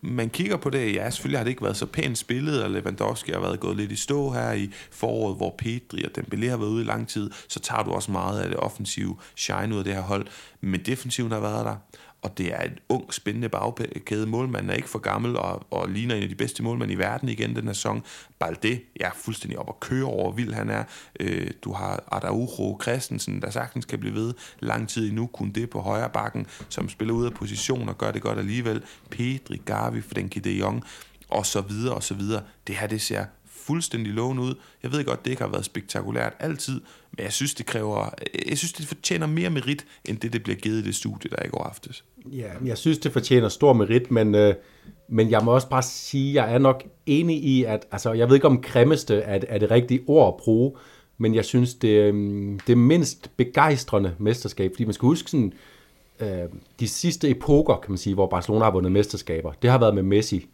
man 0.01 0.29
kigger 0.29 0.57
på 0.57 0.69
det, 0.69 0.95
ja, 0.95 1.09
selvfølgelig 1.09 1.39
har 1.39 1.43
det 1.43 1.49
ikke 1.49 1.63
været 1.63 1.77
så 1.77 1.85
pænt 1.85 2.17
spillet, 2.17 2.63
og 2.63 2.71
Lewandowski 2.71 3.31
har 3.31 3.39
været 3.39 3.59
gået 3.59 3.77
lidt 3.77 3.91
i 3.91 3.95
stå 3.95 4.31
her 4.31 4.51
i 4.51 4.71
foråret, 4.91 5.37
hvor 5.37 5.55
Pedri 5.57 6.03
og 6.03 6.11
Dembélé 6.17 6.49
har 6.49 6.57
været 6.57 6.69
ude 6.69 6.81
i 6.81 6.85
lang 6.85 7.07
tid, 7.07 7.31
så 7.47 7.59
tager 7.59 7.83
du 7.83 7.91
også 7.91 8.11
meget 8.11 8.39
af 8.39 8.49
det 8.49 8.57
offensive 8.57 9.17
shine 9.35 9.73
ud 9.73 9.77
af 9.77 9.83
det 9.83 9.93
her 9.93 10.01
hold, 10.01 10.27
men 10.61 10.85
defensiven 10.85 11.31
har 11.31 11.39
været 11.39 11.65
der, 11.65 11.75
og 12.21 12.37
det 12.37 12.53
er 12.53 12.61
en 12.61 12.79
ung, 12.89 13.13
spændende 13.13 13.49
bagkæde. 13.49 14.27
Målmanden 14.27 14.69
er 14.69 14.75
ikke 14.75 14.89
for 14.89 14.99
gammel 14.99 15.37
og, 15.37 15.67
og 15.71 15.89
ligner 15.89 16.15
en 16.15 16.23
af 16.23 16.29
de 16.29 16.35
bedste 16.35 16.63
målmænd 16.63 16.91
i 16.91 16.95
verden 16.95 17.29
igen 17.29 17.55
den 17.55 17.65
her 17.65 17.73
sæson. 17.73 18.03
Balde, 18.39 18.79
jeg 18.99 19.05
er 19.05 19.11
fuldstændig 19.15 19.59
op 19.59 19.69
at 19.69 19.79
køre 19.79 20.05
over, 20.05 20.31
vild 20.31 20.53
han 20.53 20.69
er. 20.69 20.83
Øh, 21.19 21.51
du 21.63 21.73
har 21.73 22.03
Araujo 22.11 22.79
Christensen, 22.81 23.41
der 23.41 23.49
sagtens 23.49 23.85
kan 23.85 23.99
blive 23.99 24.15
ved 24.15 24.33
lang 24.59 24.89
tid 24.89 25.07
endnu, 25.07 25.27
kun 25.27 25.51
det 25.51 25.69
på 25.69 25.81
højre 25.81 26.09
bakken, 26.09 26.45
som 26.69 26.89
spiller 26.89 27.13
ud 27.13 27.25
af 27.25 27.33
position 27.33 27.89
og 27.89 27.97
gør 27.97 28.11
det 28.11 28.21
godt 28.21 28.39
alligevel. 28.39 28.83
Pedri, 29.09 29.61
Gavi, 29.65 30.01
Frenkie 30.01 30.41
de 30.41 30.51
Jong, 30.51 30.83
og 31.29 31.45
så 31.45 31.61
videre, 31.61 31.95
og 31.95 32.03
så 32.03 32.13
videre. 32.13 32.43
Det 32.67 32.75
her, 32.75 32.87
det 32.87 33.01
ser 33.01 33.25
fuldstændig 33.67 34.13
lovende 34.13 34.43
ud. 34.43 34.55
Jeg 34.83 34.91
ved 34.91 35.05
godt, 35.05 35.25
det 35.25 35.31
ikke 35.31 35.43
har 35.43 35.49
været 35.49 35.65
spektakulært 35.65 36.33
altid, 36.39 36.81
men 37.11 37.23
jeg 37.23 37.33
synes, 37.33 37.53
det 37.53 37.65
kræver, 37.65 38.09
jeg 38.49 38.57
synes, 38.57 38.73
det 38.73 38.85
fortjener 38.85 39.27
mere 39.27 39.49
merit, 39.49 39.85
end 40.05 40.17
det, 40.17 40.33
det 40.33 40.43
bliver 40.43 40.57
givet 40.57 40.81
i 40.81 40.83
det 40.83 40.95
studie, 40.95 41.31
der 41.31 41.45
i 41.45 41.47
går 41.47 41.63
aftes. 41.63 42.03
Ja, 42.31 42.49
jeg 42.65 42.77
synes, 42.77 42.97
det 42.97 43.11
fortjener 43.11 43.49
stor 43.49 43.73
merit, 43.73 44.11
men, 44.11 44.35
øh, 44.35 44.55
men 45.09 45.31
jeg 45.31 45.41
må 45.43 45.51
også 45.51 45.69
bare 45.69 45.83
sige, 45.83 46.33
jeg 46.33 46.53
er 46.53 46.57
nok 46.57 46.83
enig 47.05 47.43
i, 47.43 47.63
at 47.63 47.87
altså, 47.91 48.13
jeg 48.13 48.27
ved 48.27 48.35
ikke 48.35 48.47
om 48.47 48.61
kremmeste 48.61 49.15
er, 49.15 49.39
er 49.47 49.57
det 49.57 49.71
rigtige 49.71 50.01
ord 50.07 50.33
at 50.33 50.43
bruge, 50.43 50.71
men 51.17 51.35
jeg 51.35 51.45
synes, 51.45 51.73
det, 51.73 52.13
øh, 52.13 52.13
det 52.67 52.77
mindst 52.77 53.31
begejstrende 53.37 54.15
mesterskab, 54.17 54.71
fordi 54.71 54.83
man 54.85 54.93
skal 54.93 55.05
huske 55.05 55.31
sådan, 55.31 55.53
øh, 56.19 56.49
de 56.79 56.87
sidste 56.87 57.29
epoker, 57.29 57.75
kan 57.75 57.91
man 57.91 57.97
sige, 57.97 58.13
hvor 58.13 58.27
Barcelona 58.27 58.63
har 58.63 58.71
vundet 58.71 58.91
mesterskaber, 58.91 59.51
det 59.61 59.69
har 59.69 59.77
været 59.77 59.95
med 59.95 60.03
Messi, 60.03 60.47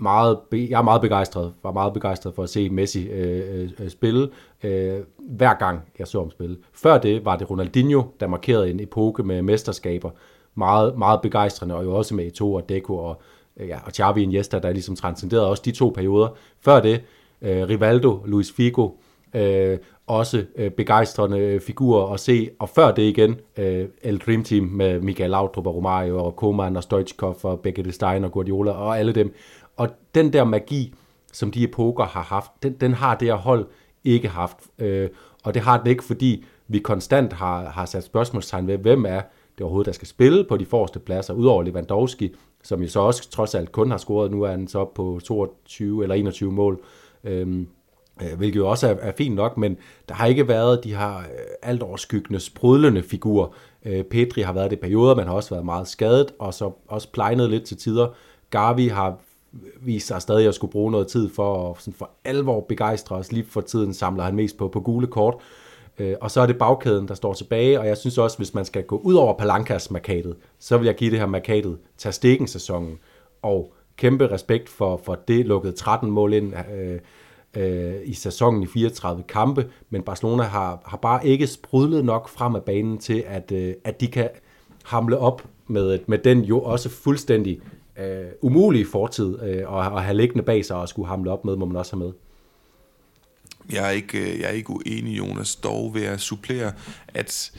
meget, 0.00 0.38
jeg 0.52 0.78
er 0.78 0.82
meget 0.82 1.00
begejstret, 1.00 1.52
var 1.62 1.72
meget 1.72 1.92
begejstret 1.92 2.34
for 2.34 2.42
at 2.42 2.48
se 2.48 2.70
Messi 2.70 3.08
øh, 3.08 3.62
øh, 3.62 3.70
øh, 3.78 3.90
spille, 3.90 4.28
øh, 4.62 4.98
hver 5.18 5.54
gang 5.54 5.80
jeg 5.98 6.06
så 6.06 6.18
ham 6.18 6.30
spille. 6.30 6.56
Før 6.72 6.98
det 6.98 7.24
var 7.24 7.36
det 7.36 7.50
Ronaldinho, 7.50 8.02
der 8.20 8.26
markerede 8.26 8.70
en 8.70 8.80
epoke 8.80 9.22
med 9.22 9.42
mesterskaber, 9.42 10.10
meget, 10.54 10.98
meget 10.98 11.20
begejstrende, 11.20 11.74
og 11.74 11.84
jo 11.84 11.96
også 11.96 12.14
med 12.14 12.26
Eto'o 12.26 12.44
og 12.44 12.68
Deco 12.68 12.96
og, 12.96 13.22
øh, 13.56 13.68
ja, 13.68 13.78
og 13.86 13.92
Xavi 13.92 14.22
Iniesta, 14.22 14.58
der 14.58 14.72
ligesom 14.72 14.96
transcenderede 14.96 15.48
også 15.48 15.62
de 15.64 15.72
to 15.72 15.92
perioder. 15.94 16.28
Før 16.60 16.80
det, 16.80 17.02
øh, 17.42 17.68
Rivaldo, 17.68 18.22
Luis 18.26 18.52
Figo, 18.52 18.90
øh, 19.34 19.78
også 20.06 20.44
øh, 20.56 20.70
begejstrende 20.70 21.38
øh, 21.38 21.60
figurer 21.60 22.12
at 22.12 22.20
se. 22.20 22.50
Og 22.58 22.68
før 22.68 22.90
det 22.90 23.02
igen, 23.02 23.36
øh, 23.58 23.88
El 24.02 24.18
Dream 24.18 24.44
Team 24.44 24.64
med 24.64 25.00
Michael 25.00 25.30
Laudrup 25.30 25.66
og 25.66 25.74
Romario 25.74 26.24
og 26.24 26.36
Koeman 26.36 26.76
og 26.76 26.82
Stoichkov 26.82 27.36
og 27.42 27.60
Becke 27.60 27.92
Stein 27.92 28.24
og 28.24 28.32
Guardiola 28.32 28.70
og 28.70 28.98
alle 28.98 29.12
dem. 29.12 29.34
Og 29.80 29.88
den 30.14 30.32
der 30.32 30.44
magi, 30.44 30.94
som 31.32 31.50
de 31.50 31.64
epoker 31.64 32.04
har 32.04 32.22
haft, 32.22 32.50
den, 32.62 32.72
den 32.72 32.94
har 32.94 33.14
det 33.14 33.28
her 33.28 33.34
hold 33.34 33.66
ikke 34.04 34.28
haft. 34.28 34.56
Øh, 34.78 35.08
og 35.44 35.54
det 35.54 35.62
har 35.62 35.78
den 35.78 35.86
ikke, 35.86 36.04
fordi 36.04 36.44
vi 36.68 36.78
konstant 36.78 37.32
har, 37.32 37.68
har 37.68 37.86
sat 37.86 38.04
spørgsmålstegn 38.04 38.66
ved, 38.66 38.78
hvem 38.78 39.04
er 39.04 39.20
det 39.58 39.60
overhovedet, 39.60 39.86
der 39.86 39.92
skal 39.92 40.08
spille 40.08 40.44
på 40.44 40.56
de 40.56 40.66
forreste 40.66 40.98
pladser, 40.98 41.34
udover 41.34 41.62
Lewandowski, 41.62 42.34
som 42.62 42.82
jo 42.82 42.88
så 42.88 43.00
også 43.00 43.30
trods 43.30 43.54
alt 43.54 43.72
kun 43.72 43.90
har 43.90 43.98
scoret, 43.98 44.30
nu 44.30 44.42
er 44.42 44.50
han 44.50 44.68
så 44.68 44.78
op 44.78 44.94
på 44.94 45.20
22 45.24 46.02
eller 46.02 46.14
21 46.14 46.52
mål, 46.52 46.82
øhm, 47.24 47.68
øh, 48.22 48.38
hvilket 48.38 48.60
jo 48.60 48.68
også 48.68 48.88
er, 48.88 48.94
er 49.00 49.12
fint 49.12 49.34
nok, 49.34 49.56
men 49.56 49.76
der 50.08 50.14
har 50.14 50.26
ikke 50.26 50.48
været 50.48 50.84
de 50.84 50.96
her 50.96 51.18
øh, 51.18 51.24
alt 51.62 51.82
overskyggende, 51.82 52.40
sprudlende 52.40 53.02
figurer. 53.02 53.48
Øh, 53.84 54.04
Petri 54.04 54.42
har 54.42 54.52
været 54.52 54.70
det 54.70 54.76
i 54.76 54.80
perioder, 54.80 55.14
men 55.14 55.26
har 55.26 55.34
også 55.34 55.50
været 55.50 55.64
meget 55.64 55.88
skadet, 55.88 56.34
og 56.38 56.54
så 56.54 56.72
også 56.88 57.12
plejnet 57.12 57.50
lidt 57.50 57.64
til 57.64 57.76
tider. 57.76 58.08
Gavi 58.50 58.88
har 58.88 59.18
vist 59.80 60.06
sig 60.06 60.22
stadig 60.22 60.48
at 60.48 60.54
skulle 60.54 60.72
bruge 60.72 60.92
noget 60.92 61.08
tid 61.08 61.30
for 61.34 61.70
at 61.70 61.82
sådan 61.82 61.94
for 61.94 62.10
alvor 62.24 62.60
begejstre 62.60 63.16
os. 63.16 63.32
Lige 63.32 63.44
for 63.44 63.60
tiden 63.60 63.94
samler 63.94 64.24
han 64.24 64.34
mest 64.34 64.56
på, 64.56 64.68
på 64.68 64.80
gule 64.80 65.06
kort. 65.06 65.34
Øh, 65.98 66.14
og 66.20 66.30
så 66.30 66.40
er 66.40 66.46
det 66.46 66.58
bagkæden, 66.58 67.08
der 67.08 67.14
står 67.14 67.32
tilbage, 67.32 67.80
og 67.80 67.86
jeg 67.86 67.96
synes 67.96 68.18
også, 68.18 68.36
hvis 68.36 68.54
man 68.54 68.64
skal 68.64 68.84
gå 68.84 68.96
ud 68.96 69.14
over 69.14 69.38
Palankas 69.38 69.90
markadet, 69.90 70.36
så 70.58 70.78
vil 70.78 70.86
jeg 70.86 70.94
give 70.94 71.10
det 71.10 71.18
her 71.18 71.26
markadet 71.26 71.78
til 71.98 72.12
stikken 72.12 72.46
sæsonen 72.46 72.98
og 73.42 73.74
kæmpe 73.96 74.30
respekt 74.30 74.68
for, 74.68 75.00
for 75.04 75.14
det 75.28 75.46
lukkede 75.46 75.72
13 75.72 76.10
mål 76.10 76.32
ind 76.32 76.54
øh, 76.72 76.98
øh, 77.56 77.94
i 78.04 78.14
sæsonen 78.14 78.62
i 78.62 78.66
34 78.66 79.22
kampe, 79.22 79.70
men 79.90 80.02
Barcelona 80.02 80.42
har, 80.42 80.82
har 80.84 80.96
bare 80.96 81.26
ikke 81.26 81.46
sprudlet 81.46 82.04
nok 82.04 82.28
frem 82.28 82.54
af 82.54 82.62
banen 82.62 82.98
til, 82.98 83.24
at, 83.26 83.52
øh, 83.52 83.74
at 83.84 84.00
de 84.00 84.06
kan 84.06 84.28
hamle 84.84 85.18
op 85.18 85.42
med, 85.66 85.98
med 86.06 86.18
den 86.18 86.40
jo 86.40 86.60
også 86.60 86.88
fuldstændig 86.88 87.60
øh, 88.00 88.26
umulige 88.42 88.86
fortid 88.92 89.42
øh, 89.42 89.68
og, 89.68 89.78
og 89.78 90.02
have 90.02 90.16
liggende 90.16 90.42
bag 90.42 90.64
sig 90.64 90.76
og 90.76 90.88
skulle 90.88 91.08
hamle 91.08 91.30
op 91.30 91.44
med, 91.44 91.56
må 91.56 91.66
man 91.66 91.76
også 91.76 91.96
have 91.96 92.04
med. 92.04 92.12
Jeg 93.72 93.86
er 93.86 93.90
ikke, 93.90 94.18
øh, 94.18 94.40
jeg 94.40 94.46
er 94.46 94.52
ikke 94.52 94.70
uenig, 94.70 95.18
Jonas, 95.18 95.56
dog 95.56 95.94
ved 95.94 96.02
at 96.02 96.20
supplere, 96.20 96.72
at 97.08 97.52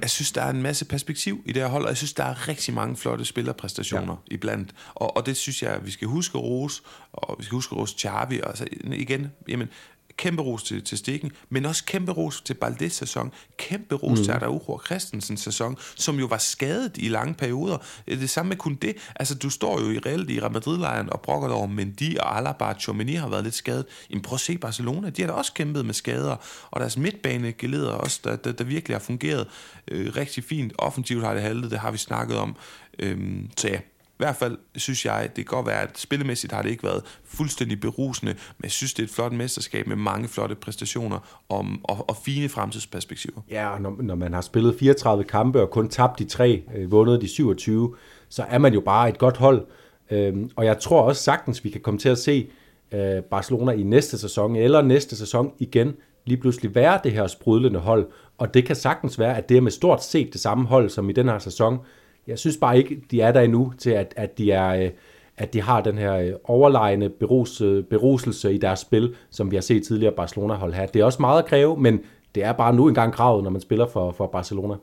jeg 0.00 0.10
synes, 0.10 0.32
der 0.32 0.42
er 0.42 0.50
en 0.50 0.62
masse 0.62 0.84
perspektiv 0.84 1.42
i 1.46 1.52
det 1.52 1.62
her 1.62 1.68
hold, 1.68 1.82
og 1.82 1.88
jeg 1.88 1.96
synes, 1.96 2.12
der 2.12 2.24
er 2.24 2.48
rigtig 2.48 2.74
mange 2.74 2.96
flotte 2.96 3.24
spillerpræstationer 3.24 4.16
ja. 4.30 4.34
iblandt. 4.34 4.74
Og, 4.94 5.16
og 5.16 5.26
det 5.26 5.36
synes 5.36 5.62
jeg, 5.62 5.80
vi 5.84 5.90
skal 5.90 6.08
huske 6.08 6.38
Rose, 6.38 6.82
og 7.12 7.36
vi 7.38 7.44
skal 7.44 7.54
huske 7.56 7.74
Rose 7.74 7.98
Charvi, 7.98 8.40
og 8.40 8.56
så 8.56 8.66
igen, 8.84 9.32
jamen, 9.48 9.68
Kæmpe 10.16 10.42
ros 10.42 10.62
til, 10.62 10.84
til 10.84 10.98
Stikken, 10.98 11.32
men 11.48 11.64
også 11.66 11.84
kæmpe 11.84 12.12
ros 12.12 12.40
til 12.40 12.54
Baldes 12.54 12.92
sæson, 12.92 13.32
kæmpe 13.56 13.94
ros 13.94 14.18
mm. 14.18 14.24
til 14.24 14.32
Araujo 14.32 14.80
Christensens 14.86 15.40
sæson, 15.40 15.76
som 15.94 16.18
jo 16.18 16.26
var 16.26 16.38
skadet 16.38 16.92
i 16.96 17.08
lange 17.08 17.34
perioder. 17.34 17.78
Det 18.06 18.30
samme 18.30 18.48
med 18.48 18.56
kun 18.56 18.74
det. 18.74 18.96
Altså, 19.16 19.34
du 19.34 19.50
står 19.50 19.80
jo 19.80 19.90
i 19.90 19.98
reelt 19.98 20.30
i 20.30 20.40
Real 20.40 20.52
Madrid-lejren 20.52 21.12
og 21.12 21.20
brokker 21.20 21.48
over 21.48 21.66
Mendy 21.66 22.18
og 22.18 22.36
Alaba 22.36 22.64
og 22.64 22.74
Chomini 22.80 23.14
har 23.14 23.28
været 23.28 23.44
lidt 23.44 23.54
skadet. 23.54 23.86
Jamen, 24.10 24.22
prøv 24.22 24.34
at 24.34 24.40
se 24.40 24.58
Barcelona. 24.58 25.10
De 25.10 25.22
har 25.22 25.28
da 25.28 25.34
også 25.34 25.52
kæmpet 25.52 25.86
med 25.86 25.94
skader, 25.94 26.36
og 26.70 26.80
deres 26.80 26.96
midtbane 26.96 27.52
geleder 27.52 27.92
også, 27.92 28.20
der, 28.24 28.36
der, 28.36 28.52
der 28.52 28.64
virkelig 28.64 28.94
har 28.94 29.00
fungeret 29.00 29.46
øh, 29.88 30.16
rigtig 30.16 30.44
fint. 30.44 30.72
Offensivt 30.78 31.24
har 31.24 31.34
det 31.34 31.42
haltet, 31.42 31.70
det 31.70 31.78
har 31.78 31.90
vi 31.90 31.98
snakket 31.98 32.36
om. 32.36 32.56
Øhm, 32.98 33.50
så 33.56 33.68
ja, 33.68 33.78
i 34.14 34.16
hvert 34.18 34.36
fald 34.36 34.58
synes 34.76 35.06
jeg, 35.06 35.30
det 35.36 35.46
kan 35.46 35.56
godt 35.56 35.66
være, 35.66 35.82
at 35.82 35.98
spillemæssigt 35.98 36.52
har 36.52 36.62
det 36.62 36.70
ikke 36.70 36.82
været 36.82 37.02
fuldstændig 37.24 37.80
berusende, 37.80 38.32
men 38.32 38.62
jeg 38.62 38.70
synes, 38.70 38.94
det 38.94 39.02
er 39.02 39.06
et 39.06 39.10
flot 39.10 39.32
mesterskab 39.32 39.86
med 39.86 39.96
mange 39.96 40.28
flotte 40.28 40.54
præstationer 40.54 41.44
og, 41.48 41.66
og, 41.84 42.08
og 42.08 42.16
fine 42.16 42.48
fremtidsperspektiver. 42.48 43.40
Ja, 43.50 43.78
når, 43.78 43.96
når 44.02 44.14
man 44.14 44.32
har 44.32 44.40
spillet 44.40 44.76
34 44.78 45.24
kampe 45.24 45.60
og 45.60 45.70
kun 45.70 45.88
tabt 45.88 46.18
de 46.18 46.24
tre, 46.24 46.62
øh, 46.76 46.90
vundet 46.90 47.20
de 47.20 47.28
27, 47.28 47.94
så 48.28 48.42
er 48.42 48.58
man 48.58 48.74
jo 48.74 48.80
bare 48.80 49.08
et 49.08 49.18
godt 49.18 49.36
hold. 49.36 49.66
Øhm, 50.10 50.50
og 50.56 50.64
jeg 50.64 50.78
tror 50.78 51.02
også 51.02 51.22
sagtens, 51.22 51.64
vi 51.64 51.70
kan 51.70 51.80
komme 51.80 52.00
til 52.00 52.08
at 52.08 52.18
se 52.18 52.50
øh, 52.92 53.22
Barcelona 53.22 53.72
i 53.72 53.82
næste 53.82 54.18
sæson, 54.18 54.56
eller 54.56 54.82
næste 54.82 55.16
sæson 55.16 55.52
igen, 55.58 55.92
lige 56.24 56.36
pludselig 56.36 56.74
være 56.74 57.00
det 57.04 57.12
her 57.12 57.26
sprudlende 57.26 57.80
hold. 57.80 58.06
Og 58.38 58.54
det 58.54 58.64
kan 58.66 58.76
sagtens 58.76 59.18
være, 59.18 59.36
at 59.36 59.48
det 59.48 59.56
er 59.56 59.60
med 59.60 59.70
stort 59.70 60.04
set 60.04 60.32
det 60.32 60.40
samme 60.40 60.66
hold, 60.66 60.90
som 60.90 61.10
i 61.10 61.12
den 61.12 61.28
her 61.28 61.38
sæson, 61.38 61.78
jeg 62.26 62.38
synes 62.38 62.56
bare 62.56 62.78
ikke, 62.78 63.00
de 63.10 63.20
er 63.20 63.32
der 63.32 63.40
endnu 63.40 63.72
til, 63.78 63.90
at, 63.90 64.14
at 64.16 64.38
de 64.38 64.52
er... 64.52 64.84
Øh, 64.84 64.90
at 65.36 65.52
de 65.52 65.60
har 65.60 65.80
den 65.80 65.98
her 65.98 66.14
øh, 66.14 66.32
overlegne 66.44 67.08
berus, 67.08 67.62
beruselse 67.90 68.54
i 68.54 68.58
deres 68.58 68.80
spil, 68.80 69.14
som 69.30 69.50
vi 69.50 69.56
har 69.56 69.60
set 69.60 69.86
tidligere 69.86 70.14
Barcelona 70.16 70.54
hold 70.54 70.72
have. 70.72 70.88
Det 70.94 71.00
er 71.00 71.04
også 71.04 71.22
meget 71.22 71.42
at 71.42 71.48
kræve, 71.48 71.76
men 71.76 72.00
det 72.34 72.44
er 72.44 72.52
bare 72.52 72.74
nu 72.74 72.88
engang 72.88 73.12
kravet, 73.12 73.44
når 73.44 73.50
man 73.50 73.60
spiller 73.60 73.86
for, 73.86 74.12
for 74.12 74.26
Barcelona. 74.26 74.74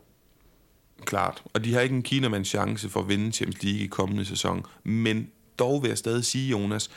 Klart, 1.05 1.43
og 1.53 1.65
de 1.65 1.73
har 1.73 1.81
ikke 1.81 1.95
en 1.95 2.03
Kinamands 2.03 2.47
chance 2.47 2.89
for 2.89 2.99
at 2.99 3.09
vinde 3.09 3.31
Champions 3.31 3.63
League 3.63 3.81
i 3.81 3.87
kommende 3.87 4.25
sæson, 4.25 4.65
men 4.83 5.27
dog 5.59 5.83
vil 5.83 5.89
jeg 5.89 5.97
stadig 5.97 6.25
sige, 6.25 6.49
Jonas, 6.49 6.89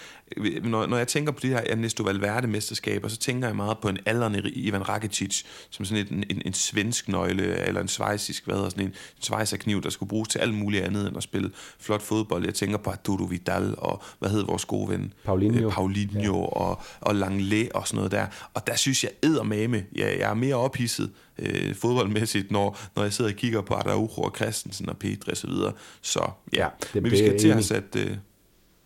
når, 0.62 0.86
når 0.86 0.96
jeg 0.96 1.09
tænker 1.09 1.32
på 1.32 1.40
det 1.42 1.50
her 1.50 1.61
Ernesto 1.66 2.02
Valverde-mesterskaber, 2.02 3.09
så 3.09 3.16
tænker 3.16 3.48
jeg 3.48 3.57
meget 3.57 3.78
på 3.78 3.88
en 3.88 3.98
aldrende 4.07 4.50
Ivan 4.50 4.88
Rakitic, 4.88 5.42
som 5.70 5.84
sådan 5.84 6.07
en, 6.11 6.24
en, 6.30 6.42
en 6.44 6.52
svensk 6.52 7.09
nøgle, 7.09 7.66
eller 7.66 7.80
en 7.80 7.88
svejsisk, 7.88 8.44
hvad 8.44 8.55
hedder 8.55 8.70
sådan 8.70 8.84
en, 8.84 8.90
en 8.90 9.22
svejserkniv, 9.22 9.82
der 9.82 9.90
skulle 9.90 10.09
bruges 10.09 10.28
til 10.28 10.38
alt 10.38 10.55
muligt 10.55 10.84
andet 10.84 11.09
end 11.09 11.16
at 11.16 11.22
spille 11.22 11.50
flot 11.78 12.02
fodbold. 12.02 12.44
Jeg 12.44 12.55
tænker 12.55 12.76
på 12.76 12.90
Arturo 12.90 13.24
Vidal, 13.24 13.74
og 13.78 14.02
hvad 14.18 14.30
hedder 14.30 14.46
vores 14.46 14.64
gode 14.64 14.90
ven? 14.90 15.12
Paulinho. 15.24 15.66
Øh, 15.66 15.72
Paulinho 15.72 16.38
ja. 16.38 16.46
og, 16.46 16.82
og 17.00 17.14
Langley 17.14 17.68
og 17.74 17.88
sådan 17.88 17.96
noget 17.96 18.12
der. 18.12 18.26
Og 18.55 18.66
der 18.66 18.76
synes 18.76 19.05
jeg, 19.05 19.11
eddermame, 19.22 19.84
jeg, 19.94 20.16
jeg 20.18 20.30
er 20.30 20.34
mere 20.34 20.55
ophidset 20.55 21.11
øh, 21.38 21.74
fodboldmæssigt, 21.74 22.50
når, 22.50 22.78
når 22.96 23.02
jeg 23.02 23.12
sidder 23.12 23.30
og 23.30 23.36
kigger 23.36 23.61
på 23.61 23.74
Araujo 23.74 24.07
og 24.07 24.32
Christensen 24.36 24.88
og 24.88 24.96
Pedri 24.96 25.30
og 25.30 25.36
så 25.36 25.46
videre. 25.46 25.72
Så 26.02 26.30
ja, 26.52 26.68
ja 26.94 27.00
men 27.00 27.11
vi 27.11 27.18
skal 27.18 27.38
til 27.38 27.48
at 27.48 27.64
sat... 27.64 27.96
Øh, 27.96 28.16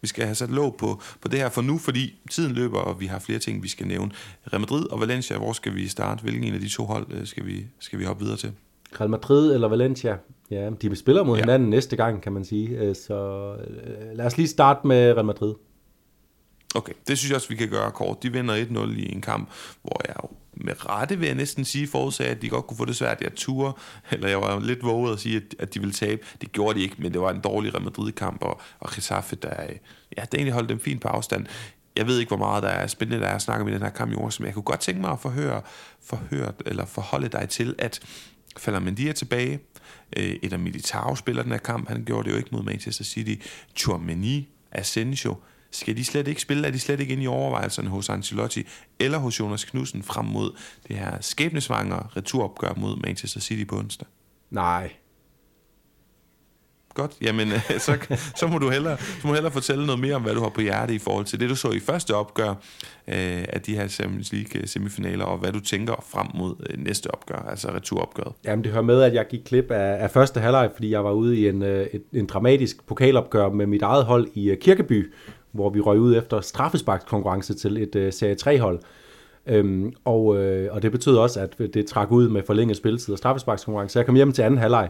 vi 0.01 0.09
skal 0.09 0.25
have 0.25 0.35
sat 0.35 0.51
låg 0.51 0.77
på, 0.77 1.03
på 1.21 1.29
det 1.29 1.39
her 1.39 1.49
for 1.49 1.63
nu, 1.63 1.79
fordi 1.79 2.21
tiden 2.31 2.53
løber, 2.53 2.79
og 2.79 3.01
vi 3.01 3.07
har 3.07 3.19
flere 3.19 3.39
ting, 3.39 3.63
vi 3.63 3.69
skal 3.69 3.87
nævne. 3.87 4.11
Real 4.53 4.61
Madrid 4.61 4.91
og 4.91 5.01
Valencia, 5.01 5.39
hvor 5.39 5.53
skal 5.53 5.75
vi 5.75 5.89
starte? 5.89 6.23
Hvilken 6.23 6.45
en 6.45 6.55
af 6.55 6.61
de 6.61 6.69
to 6.69 6.85
hold 6.85 7.07
øh, 7.11 7.27
skal 7.27 7.47
vi, 7.47 7.67
skal 7.79 7.99
vi 7.99 8.05
hoppe 8.05 8.23
videre 8.23 8.37
til? 8.37 8.53
Real 9.01 9.11
Madrid 9.11 9.55
eller 9.55 9.69
Valencia? 9.69 10.17
Ja, 10.51 10.71
de 10.83 10.97
spiller 10.97 11.25
mod 11.25 11.37
ja. 11.37 11.43
hinanden 11.43 11.71
næste 11.71 11.97
gang, 11.97 12.23
kan 12.23 12.33
man 12.33 12.45
sige. 12.45 12.69
Øh, 12.69 12.97
så 12.97 13.55
øh, 13.55 14.17
lad 14.17 14.27
os 14.27 14.37
lige 14.37 14.49
starte 14.49 14.87
med 14.87 15.13
Real 15.13 15.25
Madrid. 15.25 15.55
Okay, 16.75 16.93
det 17.09 17.19
synes 17.19 17.31
jeg 17.31 17.37
også, 17.37 17.49
vi 17.49 17.55
kan 17.55 17.69
gøre 17.69 17.91
kort. 17.91 18.23
De 18.23 18.33
vinder 18.33 18.65
1-0 18.65 18.99
i 18.99 19.13
en 19.13 19.21
kamp, 19.21 19.51
hvor 19.83 20.01
jeg 20.09 20.17
med 20.61 20.89
rette 20.89 21.19
vil 21.19 21.27
jeg 21.27 21.35
næsten 21.35 21.65
sige, 21.65 21.89
forudsagde, 21.89 22.31
at 22.31 22.43
de 22.43 22.49
godt 22.49 22.67
kunne 22.67 22.77
få 22.77 22.85
det 22.85 22.97
svært. 22.97 23.21
Jeg 23.21 23.35
turde, 23.35 23.73
eller 24.13 24.29
jeg 24.29 24.41
var 24.41 24.61
lidt 24.61 24.85
våget 24.85 25.13
at 25.13 25.21
sige, 25.21 25.37
at, 25.37 25.55
at 25.59 25.75
de 25.75 25.81
ville 25.81 25.93
tabe. 25.93 26.23
Det 26.41 26.53
gjorde 26.53 26.79
de 26.79 26.83
ikke, 26.85 26.97
men 26.99 27.13
det 27.13 27.21
var 27.21 27.31
en 27.31 27.41
dårlig 27.41 27.75
Real 27.75 27.85
Madrid-kamp, 27.85 28.43
og, 28.43 28.61
og 28.81 28.91
Getafe, 28.95 29.37
der 29.37 29.55
ja, 30.17 30.23
det 30.23 30.35
egentlig 30.35 30.53
holdt 30.53 30.69
dem 30.69 30.81
fint 30.81 31.01
på 31.03 31.09
afstand. 31.09 31.47
Jeg 31.97 32.07
ved 32.07 32.19
ikke, 32.19 32.31
hvor 32.31 32.37
meget 32.37 32.63
der 32.63 32.69
er 32.69 32.87
spændende, 32.87 33.21
der 33.21 33.29
er 33.29 33.35
at 33.35 33.43
snakke 33.43 33.65
med 33.65 33.73
den 33.73 33.83
her 33.83 33.91
kamp 33.91 34.13
i 34.13 34.15
år, 34.15 34.31
som 34.31 34.45
jeg 34.45 34.55
kunne 34.55 34.63
godt 34.63 34.81
tænke 34.81 35.01
mig 35.01 35.11
at 35.11 35.21
forhøre, 35.21 35.63
forhøre 36.05 36.53
eller 36.67 36.87
forholde 36.87 37.29
dig 37.29 37.49
til, 37.49 37.75
at 37.79 38.01
falder 38.57 38.81
Mendy 38.81 39.13
tilbage. 39.13 39.61
Øh, 40.17 40.37
Et 40.43 40.53
af 40.53 40.59
Militao 40.59 41.15
spiller 41.15 41.43
den 41.43 41.53
her 41.53 41.59
kamp. 41.59 41.89
Han 41.89 42.05
gjorde 42.05 42.25
det 42.25 42.33
jo 42.33 42.37
ikke 42.37 42.49
mod 42.53 42.63
Manchester 42.63 43.05
City. 43.05 43.47
Chouameni, 43.77 44.49
Asensio, 44.73 45.37
skal 45.71 45.97
de 45.97 46.05
slet 46.05 46.29
ikke 46.29 46.41
spille? 46.41 46.67
Er 46.67 46.71
de 46.71 46.79
slet 46.79 47.01
ikke 47.01 47.13
inde 47.13 47.23
i 47.23 47.27
overvejelserne 47.27 47.89
hos 47.89 48.09
Ancelotti 48.09 48.67
eller 48.99 49.19
hos 49.19 49.41
Jonas 49.41 49.65
Knudsen 49.65 50.03
frem 50.03 50.25
mod 50.25 50.57
det 50.89 50.97
her 50.97 51.21
skæbnesvangere 51.21 52.07
returopgør 52.17 52.75
mod 52.77 52.97
Manchester 52.97 53.41
City 53.41 53.65
på 53.65 53.79
onsdag? 53.79 54.09
Nej, 54.51 54.93
Godt, 56.99 57.17
jamen 57.23 57.49
så, 57.79 57.99
så, 58.37 58.47
må 58.47 58.59
du 58.59 58.71
hellere, 58.71 58.99
så 58.99 59.21
må 59.25 59.29
du 59.29 59.35
hellere 59.35 59.53
fortælle 59.53 59.87
noget 59.87 60.01
mere 60.01 60.15
om, 60.15 60.23
hvad 60.23 60.35
du 60.35 60.41
har 60.41 60.49
på 60.49 60.61
hjerte 60.61 60.95
i 60.95 60.99
forhold 60.99 61.25
til 61.25 61.41
det, 61.41 61.51
du 61.51 61.55
så 61.55 61.71
i 61.71 61.81
første 61.81 62.15
opgør 62.15 62.49
øh, 62.49 63.45
af 63.49 63.61
de 63.67 63.75
her 63.75 63.89
Champions 63.89 64.33
League 64.33 64.67
semifinaler, 64.67 65.25
og 65.25 65.39
hvad 65.39 65.53
du 65.53 65.61
tænker 65.61 66.05
frem 66.13 66.27
mod 66.35 66.55
øh, 66.71 66.85
næste 66.85 67.11
opgør, 67.11 67.47
altså 67.51 67.69
returopgøret. 67.69 68.33
Jamen 68.45 68.65
det 68.65 68.73
hører 68.73 68.83
med, 68.83 69.03
at 69.03 69.15
jeg 69.15 69.27
gik 69.31 69.41
klip 69.45 69.71
af, 69.71 70.03
af 70.03 70.11
første 70.11 70.41
halvleg, 70.41 70.71
fordi 70.75 70.91
jeg 70.91 71.05
var 71.05 71.13
ude 71.13 71.39
i 71.39 71.49
en, 71.49 71.63
øh, 71.63 71.87
et, 71.93 72.03
en 72.13 72.27
dramatisk 72.27 72.87
pokalopgør 72.87 73.49
med 73.49 73.67
mit 73.67 73.83
eget 73.83 74.05
hold 74.05 74.29
i 74.35 74.51
øh, 74.51 74.59
Kirkeby, 74.59 75.13
hvor 75.53 75.71
vi 75.71 75.81
røg 75.81 75.99
ud 76.01 76.17
efter 76.17 76.41
straffesparkskonkurrence 76.41 77.55
til 77.55 77.77
et 77.83 77.97
øh, 77.97 78.13
Serie 78.13 78.37
3-hold. 78.43 78.81
Øhm, 79.47 79.93
og, 80.05 80.37
øh, 80.37 80.75
og 80.75 80.83
det 80.83 80.93
betød 80.93 81.17
også, 81.17 81.41
at 81.41 81.59
det 81.59 81.87
trak 81.87 82.11
ud 82.11 82.29
med 82.29 82.43
forlænget 82.47 82.77
spilletid 82.77 83.13
og 83.13 83.19
straffesparkskonkurrence. 83.19 83.93
Så 83.93 83.99
jeg 83.99 84.07
kom 84.07 84.15
hjem 84.15 84.33
til 84.33 84.43
anden 84.43 84.61
halvleg, 84.61 84.89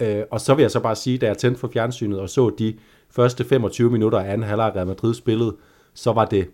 øh, 0.00 0.22
og 0.30 0.40
så 0.40 0.54
vil 0.54 0.62
jeg 0.62 0.70
så 0.70 0.80
bare 0.80 0.96
sige, 0.96 1.18
da 1.18 1.26
jeg 1.26 1.38
tændte 1.38 1.60
for 1.60 1.68
fjernsynet 1.68 2.20
og 2.20 2.28
så 2.28 2.50
de 2.58 2.74
første 3.10 3.44
25 3.44 3.90
minutter 3.90 4.18
af 4.18 4.32
anden 4.32 4.48
halvleg 4.48 4.72
Real 4.76 4.86
Madrid 4.86 5.14
spillet, 5.14 5.54
så 5.94 6.12
var 6.12 6.24
det 6.24 6.48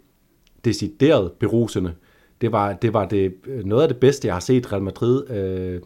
decideret 0.65 1.33
berusende. 1.33 1.95
Det 2.41 2.53
var, 2.53 2.73
det 2.73 2.93
var 2.93 3.09
det, 3.09 3.35
øh, 3.47 3.65
noget 3.65 3.83
af 3.83 3.89
det 3.89 3.97
bedste, 3.97 4.27
jeg 4.27 4.35
har 4.35 4.41
set 4.41 4.73
Real 4.73 4.83
Madrid 4.83 5.31
øh, 5.31 5.81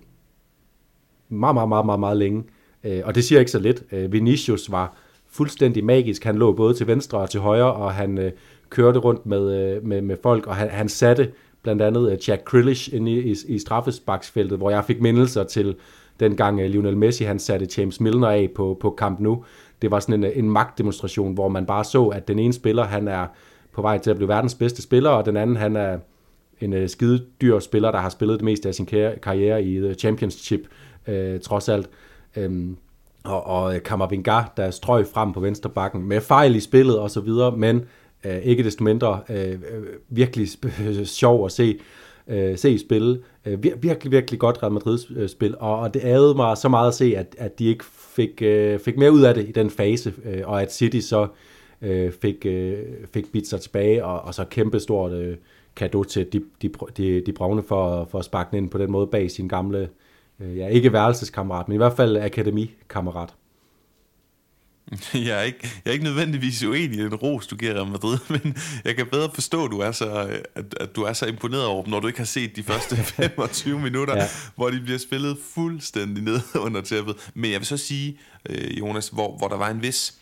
meget, 1.28 1.54
meget, 1.54 1.68
meget, 1.68 1.86
meget, 1.86 2.00
meget 2.00 2.16
længe. 2.16 2.44
Øh, 2.84 3.00
og 3.04 3.14
det 3.14 3.24
siger 3.24 3.38
ikke 3.38 3.50
så 3.50 3.58
lidt. 3.58 3.84
Øh, 3.92 4.12
Vinicius 4.12 4.70
var 4.70 4.96
fuldstændig 5.30 5.84
magisk. 5.84 6.24
Han 6.24 6.36
lå 6.36 6.52
både 6.52 6.74
til 6.74 6.86
venstre 6.86 7.18
og 7.18 7.30
til 7.30 7.40
højre, 7.40 7.72
og 7.72 7.92
han 7.92 8.18
øh, 8.18 8.32
kørte 8.70 8.98
rundt 8.98 9.26
med, 9.26 9.60
øh, 9.60 9.84
med, 9.86 10.00
med 10.00 10.16
folk, 10.22 10.46
og 10.46 10.56
han, 10.56 10.68
han 10.68 10.88
satte 10.88 11.32
blandt 11.62 11.82
andet 11.82 12.12
øh, 12.12 12.28
Jack 12.28 12.44
Grealish 12.44 12.94
ind 12.94 13.08
i, 13.08 13.32
i, 13.32 13.34
i 13.48 13.58
straffesparksfeltet, 13.58 14.58
hvor 14.58 14.70
jeg 14.70 14.84
fik 14.84 15.00
mindelser 15.00 15.44
til 15.44 15.76
dengang 16.20 16.60
øh, 16.60 16.70
Lionel 16.70 16.96
Messi 16.96 17.24
han 17.24 17.38
satte 17.38 17.68
James 17.78 18.00
Milner 18.00 18.28
af 18.28 18.50
på, 18.54 18.76
på 18.80 18.94
Camp 18.98 19.20
Nou. 19.20 19.44
Det 19.82 19.90
var 19.90 20.00
sådan 20.00 20.14
en, 20.14 20.24
øh, 20.24 20.38
en 20.38 20.50
magtdemonstration, 20.50 21.34
hvor 21.34 21.48
man 21.48 21.66
bare 21.66 21.84
så, 21.84 22.06
at 22.06 22.28
den 22.28 22.38
ene 22.38 22.52
spiller, 22.52 22.84
han 22.84 23.08
er 23.08 23.26
på 23.72 23.82
vej 23.82 23.98
til 23.98 24.10
at 24.10 24.16
blive 24.16 24.28
verdens 24.28 24.54
bedste 24.54 24.82
spiller, 24.82 25.10
og 25.10 25.26
den 25.26 25.36
anden, 25.36 25.56
han 25.56 25.76
er 25.76 25.98
en 26.60 26.72
øh, 26.72 26.88
skide 26.88 27.24
dyr 27.40 27.58
spiller, 27.58 27.90
der 27.90 27.98
har 27.98 28.08
spillet 28.08 28.38
det 28.38 28.44
meste 28.44 28.68
af 28.68 28.74
sin 28.74 28.86
karriere 29.22 29.64
i 29.64 29.80
The 29.80 29.94
Championship, 29.94 30.60
øh, 31.06 31.40
trods 31.40 31.68
alt. 31.68 31.90
Um, 32.36 32.78
og, 33.24 33.46
og 33.46 33.74
øh, 33.74 33.82
Kamavinga, 33.82 34.40
der 34.56 34.70
strøg 34.70 35.06
frem 35.06 35.32
på 35.32 35.40
venstre 35.40 35.70
bakken 35.70 36.02
med 36.02 36.20
fejl 36.20 36.56
i 36.56 36.60
spillet 36.60 36.98
og 36.98 37.10
så 37.10 37.20
videre, 37.20 37.56
men 37.56 37.84
øh, 38.24 38.38
ikke 38.38 38.64
desto 38.64 38.84
mindre 38.84 39.20
øh, 39.28 39.52
øh 39.52 39.58
virkelig 40.08 40.48
sjov 41.20 41.44
at 41.44 41.52
se, 41.52 41.78
øh, 42.28 42.58
se 42.58 42.70
i 42.70 42.86
Øh, 43.46 43.58
vir- 43.66 43.78
virkelig, 43.78 44.12
virkelig 44.12 44.40
godt 44.40 44.62
Real 44.62 44.72
Madrid-spil, 44.72 45.50
øh, 45.50 45.56
og, 45.60 45.78
og 45.78 45.94
det 45.94 46.02
ærede 46.04 46.34
mig 46.34 46.56
så 46.56 46.68
meget 46.68 46.88
at 46.88 46.94
se, 46.94 47.14
at, 47.16 47.34
at 47.38 47.58
de 47.58 47.66
ikke 47.66 47.84
fik, 48.14 48.42
øh, 48.42 48.78
fik 48.78 48.96
mere 48.96 49.12
ud 49.12 49.22
af 49.22 49.34
det 49.34 49.48
i 49.48 49.52
den 49.52 49.70
fase, 49.70 50.14
øh, 50.24 50.42
og 50.44 50.62
at 50.62 50.74
City 50.74 51.00
så 51.00 51.28
øh, 51.82 52.12
fik, 52.12 52.46
øh, 52.46 52.78
fik 53.14 53.32
bidt 53.32 53.48
sig 53.48 53.60
tilbage, 53.60 54.04
og, 54.04 54.20
og 54.20 54.34
så 54.34 54.44
kæmpe 54.44 54.80
stort 54.80 55.12
uh, 55.12 55.34
kado 55.76 56.04
til 56.04 56.32
de, 56.32 56.42
de, 56.62 56.70
de, 56.96 57.22
de 57.26 57.32
brune 57.32 57.62
for, 57.62 58.08
for 58.10 58.18
at 58.18 58.24
sparke 58.24 58.56
ind 58.56 58.70
på 58.70 58.78
den 58.78 58.90
måde 58.90 59.06
bag 59.06 59.30
sin 59.30 59.48
gamle 59.48 59.78
øh, 59.78 59.88
ja, 60.40 60.68
ikke 60.68 60.92
værelseskammerat, 60.92 61.68
men 61.68 61.74
i 61.74 61.76
hvert 61.76 61.96
fald 61.96 62.16
akademikammerat. 62.16 63.34
Jeg 65.14 65.38
er, 65.38 65.42
ikke, 65.42 65.58
jeg 65.84 65.90
er 65.90 65.92
ikke 65.92 66.04
nødvendigvis 66.04 66.64
uenig 66.64 66.98
i 66.98 67.02
den 67.02 67.14
ros, 67.14 67.46
du 67.46 67.56
giver 67.56 67.74
Real 67.74 67.86
Madrid, 67.86 68.18
men 68.42 68.56
jeg 68.84 68.96
kan 68.96 69.06
bedre 69.06 69.30
forstå, 69.34 69.64
at 69.64 69.70
du 69.70 69.78
er 69.78 69.92
så, 69.92 70.38
at, 70.54 70.74
at 70.80 70.96
du 70.96 71.02
er 71.02 71.12
så 71.12 71.26
imponeret 71.26 71.66
over 71.66 71.82
dem, 71.82 71.90
når 71.90 72.00
du 72.00 72.06
ikke 72.06 72.18
har 72.18 72.26
set 72.26 72.56
de 72.56 72.62
første 72.62 72.96
25 73.22 73.80
minutter, 73.80 74.16
ja. 74.16 74.26
hvor 74.56 74.70
de 74.70 74.80
bliver 74.80 74.98
spillet 74.98 75.38
fuldstændig 75.54 76.24
ned 76.24 76.40
under 76.54 76.80
tæppet. 76.80 77.30
Men 77.34 77.50
jeg 77.50 77.60
vil 77.60 77.66
så 77.66 77.76
sige, 77.76 78.18
øh, 78.48 78.78
Jonas, 78.78 79.08
hvor, 79.08 79.36
hvor 79.36 79.48
der 79.48 79.56
var 79.56 79.70
en 79.70 79.82
vis 79.82 80.14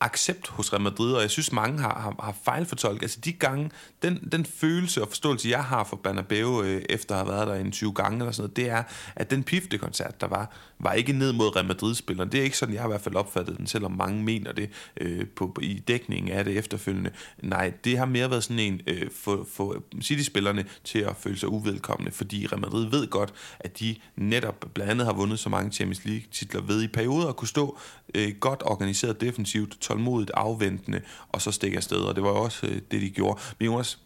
accept 0.00 0.48
hos 0.48 0.72
Real 0.72 0.82
Madrid, 0.82 1.12
og 1.12 1.22
jeg 1.22 1.30
synes, 1.30 1.52
mange 1.52 1.80
har, 1.80 1.98
har, 2.00 2.24
har 2.24 2.34
fejlfortolket. 2.44 3.02
Altså 3.02 3.20
de 3.20 3.32
gange, 3.32 3.70
den, 4.02 4.28
den 4.32 4.44
følelse 4.44 5.02
og 5.02 5.08
forståelse, 5.08 5.48
jeg 5.48 5.64
har 5.64 5.84
for 5.84 5.96
Bernabeu, 5.96 6.62
øh, 6.62 6.82
efter 6.88 7.14
at 7.14 7.26
have 7.26 7.36
været 7.36 7.48
der 7.48 7.54
en 7.54 7.72
20 7.72 7.92
gange 7.92 8.18
eller 8.18 8.32
sådan 8.32 8.42
noget, 8.42 8.56
det 8.56 8.70
er, 8.70 8.82
at 9.16 9.30
den 9.30 9.44
pifte-koncert, 9.44 10.20
der 10.20 10.26
var, 10.26 10.56
var 10.78 10.92
ikke 10.92 11.12
ned 11.12 11.32
mod 11.32 11.56
Real 11.56 11.66
Madrid-spilleren. 11.66 12.32
Det 12.32 12.40
er 12.40 12.44
ikke 12.44 12.58
sådan, 12.58 12.74
jeg 12.74 12.82
har 12.82 12.88
i 12.88 12.92
hvert 12.92 13.00
fald 13.00 13.14
opfattet 13.14 13.58
den, 13.58 13.66
selvom 13.66 13.92
mange 13.92 14.22
mener 14.22 14.52
det 14.52 14.70
øh, 15.00 15.26
på, 15.36 15.46
på, 15.46 15.60
i 15.60 15.82
dækningen 15.88 16.32
af 16.32 16.44
det 16.44 16.58
efterfølgende. 16.58 17.10
Nej, 17.42 17.72
det 17.84 17.98
har 17.98 18.06
mere 18.06 18.30
været 18.30 18.44
sådan 18.44 18.58
en 18.58 18.80
øh, 18.86 19.10
for, 19.22 19.46
for 19.52 19.82
City-spillerne 20.02 20.64
til 20.84 20.98
at 20.98 21.16
føle 21.16 21.38
sig 21.38 21.48
uvedkommende, 21.48 22.12
fordi 22.12 22.46
Real 22.46 22.60
Madrid 22.60 22.90
ved 22.90 23.06
godt, 23.06 23.34
at 23.60 23.80
de 23.80 23.96
netop 24.16 24.64
blandt 24.74 24.90
andet 24.90 25.06
har 25.06 25.12
vundet 25.12 25.38
så 25.38 25.48
mange 25.48 25.72
Champions 25.72 26.04
League-titler 26.04 26.60
ved 26.60 26.82
i 26.82 26.88
perioder 26.88 27.28
at 27.28 27.36
kunne 27.36 27.48
stå 27.48 27.78
øh, 28.16 28.34
godt 28.40 28.62
organiseret 28.64 29.20
defensivt, 29.20 29.80
tålmodigt 29.80 30.30
afventende, 30.34 31.00
og 31.28 31.42
så 31.42 31.52
stikke 31.52 31.76
afsted, 31.76 31.98
og 31.98 32.14
det 32.14 32.22
var 32.22 32.30
også 32.30 32.66
øh, 32.66 32.80
det, 32.90 33.02
de 33.02 33.10
gjorde. 33.10 33.40
Men 33.58 33.66
Jonas, 33.66 33.98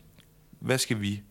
hvad 0.61 0.79
skal 0.79 1.01
vi 1.01 1.23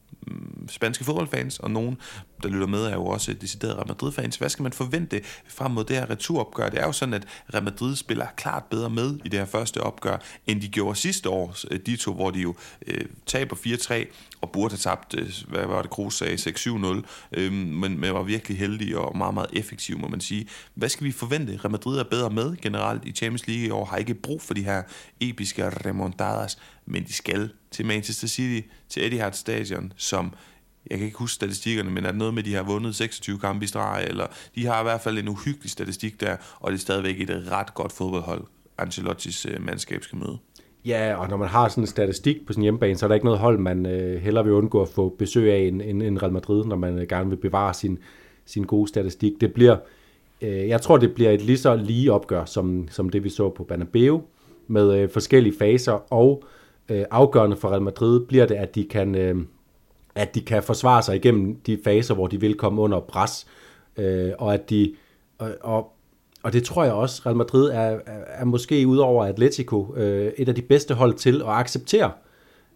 spanske 0.67 1.03
fodboldfans, 1.03 1.59
og 1.59 1.71
nogen, 1.71 1.97
der 2.43 2.49
lytter 2.49 2.67
med, 2.67 2.83
er 2.83 2.93
jo 2.93 3.05
også 3.05 3.33
deciderede 3.33 3.75
Real 3.75 3.87
Madrid-fans. 3.87 4.35
Hvad 4.35 4.49
skal 4.49 4.63
man 4.63 4.73
forvente 4.73 5.21
frem 5.47 5.71
mod 5.71 5.83
det 5.83 5.95
her 5.95 6.09
returopgør? 6.09 6.69
Det 6.69 6.79
er 6.79 6.85
jo 6.85 6.91
sådan, 6.91 7.13
at 7.13 7.27
Real 7.53 7.63
Madrid 7.63 7.95
spiller 7.95 8.25
klart 8.35 8.63
bedre 8.63 8.89
med 8.89 9.19
i 9.25 9.29
det 9.29 9.39
her 9.39 9.45
første 9.45 9.81
opgør, 9.81 10.17
end 10.47 10.61
de 10.61 10.67
gjorde 10.67 10.95
sidste 10.95 11.29
år, 11.29 11.55
øh, 11.71 11.79
de 11.85 11.95
to, 11.95 12.13
hvor 12.13 12.31
de 12.31 12.39
jo 12.39 12.55
øh, 12.87 13.05
taber 13.25 13.55
4-3, 13.55 14.05
og 14.41 14.51
burde 14.51 14.71
have 14.71 14.77
tabt, 14.77 15.15
øh, 15.17 15.29
hvad 15.47 15.65
var 15.65 15.81
det, 15.81 15.91
Kroos 15.91 16.17
sagde, 16.17 16.37
6-7-0, 16.37 17.03
øh, 17.31 17.51
men, 17.51 17.99
men 17.99 18.13
var 18.13 18.23
virkelig 18.23 18.57
heldig 18.57 18.97
og 18.97 19.17
meget, 19.17 19.33
meget 19.33 19.49
effektiv, 19.53 19.99
må 19.99 20.07
man 20.07 20.21
sige. 20.21 20.47
Hvad 20.73 20.89
skal 20.89 21.05
vi 21.05 21.11
forvente? 21.11 21.59
Real 21.63 21.71
Madrid 21.71 21.99
er 21.99 22.03
bedre 22.03 22.29
med 22.29 22.57
generelt 22.57 23.05
i 23.05 23.11
Champions 23.11 23.47
League 23.47 23.65
i 23.65 23.69
år, 23.69 23.85
har 23.85 23.97
ikke 23.97 24.13
brug 24.13 24.41
for 24.41 24.53
de 24.53 24.63
her 24.63 24.83
episke 25.19 25.69
remontadas, 25.69 26.57
men 26.89 27.03
de 27.03 27.13
skal 27.13 27.49
til 27.71 27.85
Manchester 27.85 28.27
City, 28.27 28.67
til 28.89 29.07
Etihad 29.07 29.31
Stadion, 29.31 29.93
som 29.97 30.33
jeg 30.89 30.97
kan 30.97 31.05
ikke 31.05 31.17
huske 31.17 31.35
statistikkerne, 31.35 31.91
men 31.91 32.05
er 32.05 32.09
det 32.09 32.17
noget 32.17 32.33
med, 32.33 32.43
at 32.43 32.45
de 32.45 32.53
har 32.53 32.63
vundet 32.63 32.95
26 32.95 33.39
kampe 33.39 33.63
i 33.63 33.67
streg, 33.67 34.05
eller 34.07 34.27
de 34.55 34.65
har 34.65 34.79
i 34.79 34.83
hvert 34.83 35.01
fald 35.01 35.17
en 35.17 35.27
uhyggelig 35.27 35.71
statistik 35.71 36.21
der, 36.21 36.35
og 36.59 36.71
det 36.71 36.77
er 36.77 36.81
stadigvæk 36.81 37.21
et 37.21 37.51
ret 37.51 37.73
godt 37.73 37.91
fodboldhold, 37.91 38.43
Ancelottis 38.77 39.45
øh, 39.45 39.65
mandskab 39.65 40.03
skal 40.03 40.17
møde. 40.17 40.37
Ja, 40.85 41.15
og 41.15 41.29
når 41.29 41.37
man 41.37 41.47
har 41.47 41.67
sådan 41.67 41.83
en 41.83 41.87
statistik 41.87 42.45
på 42.47 42.53
sin 42.53 42.63
hjemmebane, 42.63 42.97
så 42.97 43.05
er 43.05 43.07
der 43.07 43.15
ikke 43.15 43.25
noget 43.25 43.39
hold, 43.39 43.57
man 43.57 43.85
øh, 43.85 44.21
hellere 44.21 44.43
vil 44.43 44.53
undgå 44.53 44.81
at 44.81 44.89
få 44.89 45.09
besøg 45.09 45.53
af 45.53 45.57
end, 45.57 45.81
end, 45.81 46.03
end 46.03 46.21
Real 46.21 46.33
Madrid, 46.33 46.65
når 46.65 46.75
man 46.75 46.99
øh, 46.99 47.07
gerne 47.07 47.29
vil 47.29 47.37
bevare 47.37 47.73
sin, 47.73 47.99
sin 48.45 48.63
gode 48.63 48.87
statistik. 48.87 49.33
Det 49.41 49.53
bliver, 49.53 49.77
øh, 50.41 50.67
jeg 50.67 50.81
tror, 50.81 50.97
det 50.97 51.13
bliver 51.13 51.31
et 51.31 51.41
lige 51.41 51.57
så 51.57 51.75
lige 51.75 52.13
opgør, 52.13 52.45
som, 52.45 52.87
som 52.91 53.09
det 53.09 53.23
vi 53.23 53.29
så 53.29 53.49
på 53.49 53.63
Banabeo, 53.63 54.21
med 54.67 54.93
øh, 54.97 55.09
forskellige 55.09 55.55
faser, 55.59 56.13
og 56.13 56.43
øh, 56.43 56.58
Øh, 56.89 57.05
afgørende 57.11 57.57
for 57.57 57.69
Real 57.69 57.81
Madrid 57.81 58.25
bliver 58.25 58.45
det, 58.45 58.55
at 58.55 58.75
de 58.75 58.83
kan... 58.83 59.15
Øh, 59.15 59.35
at 60.15 60.35
de 60.35 60.41
kan 60.41 60.63
forsvare 60.63 61.03
sig 61.03 61.15
igennem 61.15 61.55
de 61.55 61.79
faser, 61.83 62.13
hvor 62.13 62.27
de 62.27 62.39
vil 62.39 62.55
komme 62.55 62.81
under 62.81 62.99
pres, 62.99 63.47
øh, 63.97 64.31
og 64.37 64.53
at 64.53 64.69
de, 64.69 64.93
og, 65.37 65.51
og, 65.61 65.93
og 66.43 66.53
det 66.53 66.63
tror 66.63 66.83
jeg 66.83 66.93
også, 66.93 67.21
Real 67.25 67.35
Madrid 67.35 67.69
er, 67.69 67.79
er, 67.79 67.99
er 68.27 68.45
måske 68.45 68.87
udover 68.87 69.25
Atletico 69.25 69.95
øh, 69.97 70.31
et 70.37 70.49
af 70.49 70.55
de 70.55 70.61
bedste 70.61 70.93
hold 70.93 71.13
til 71.13 71.41
at 71.41 71.47
acceptere, 71.49 72.11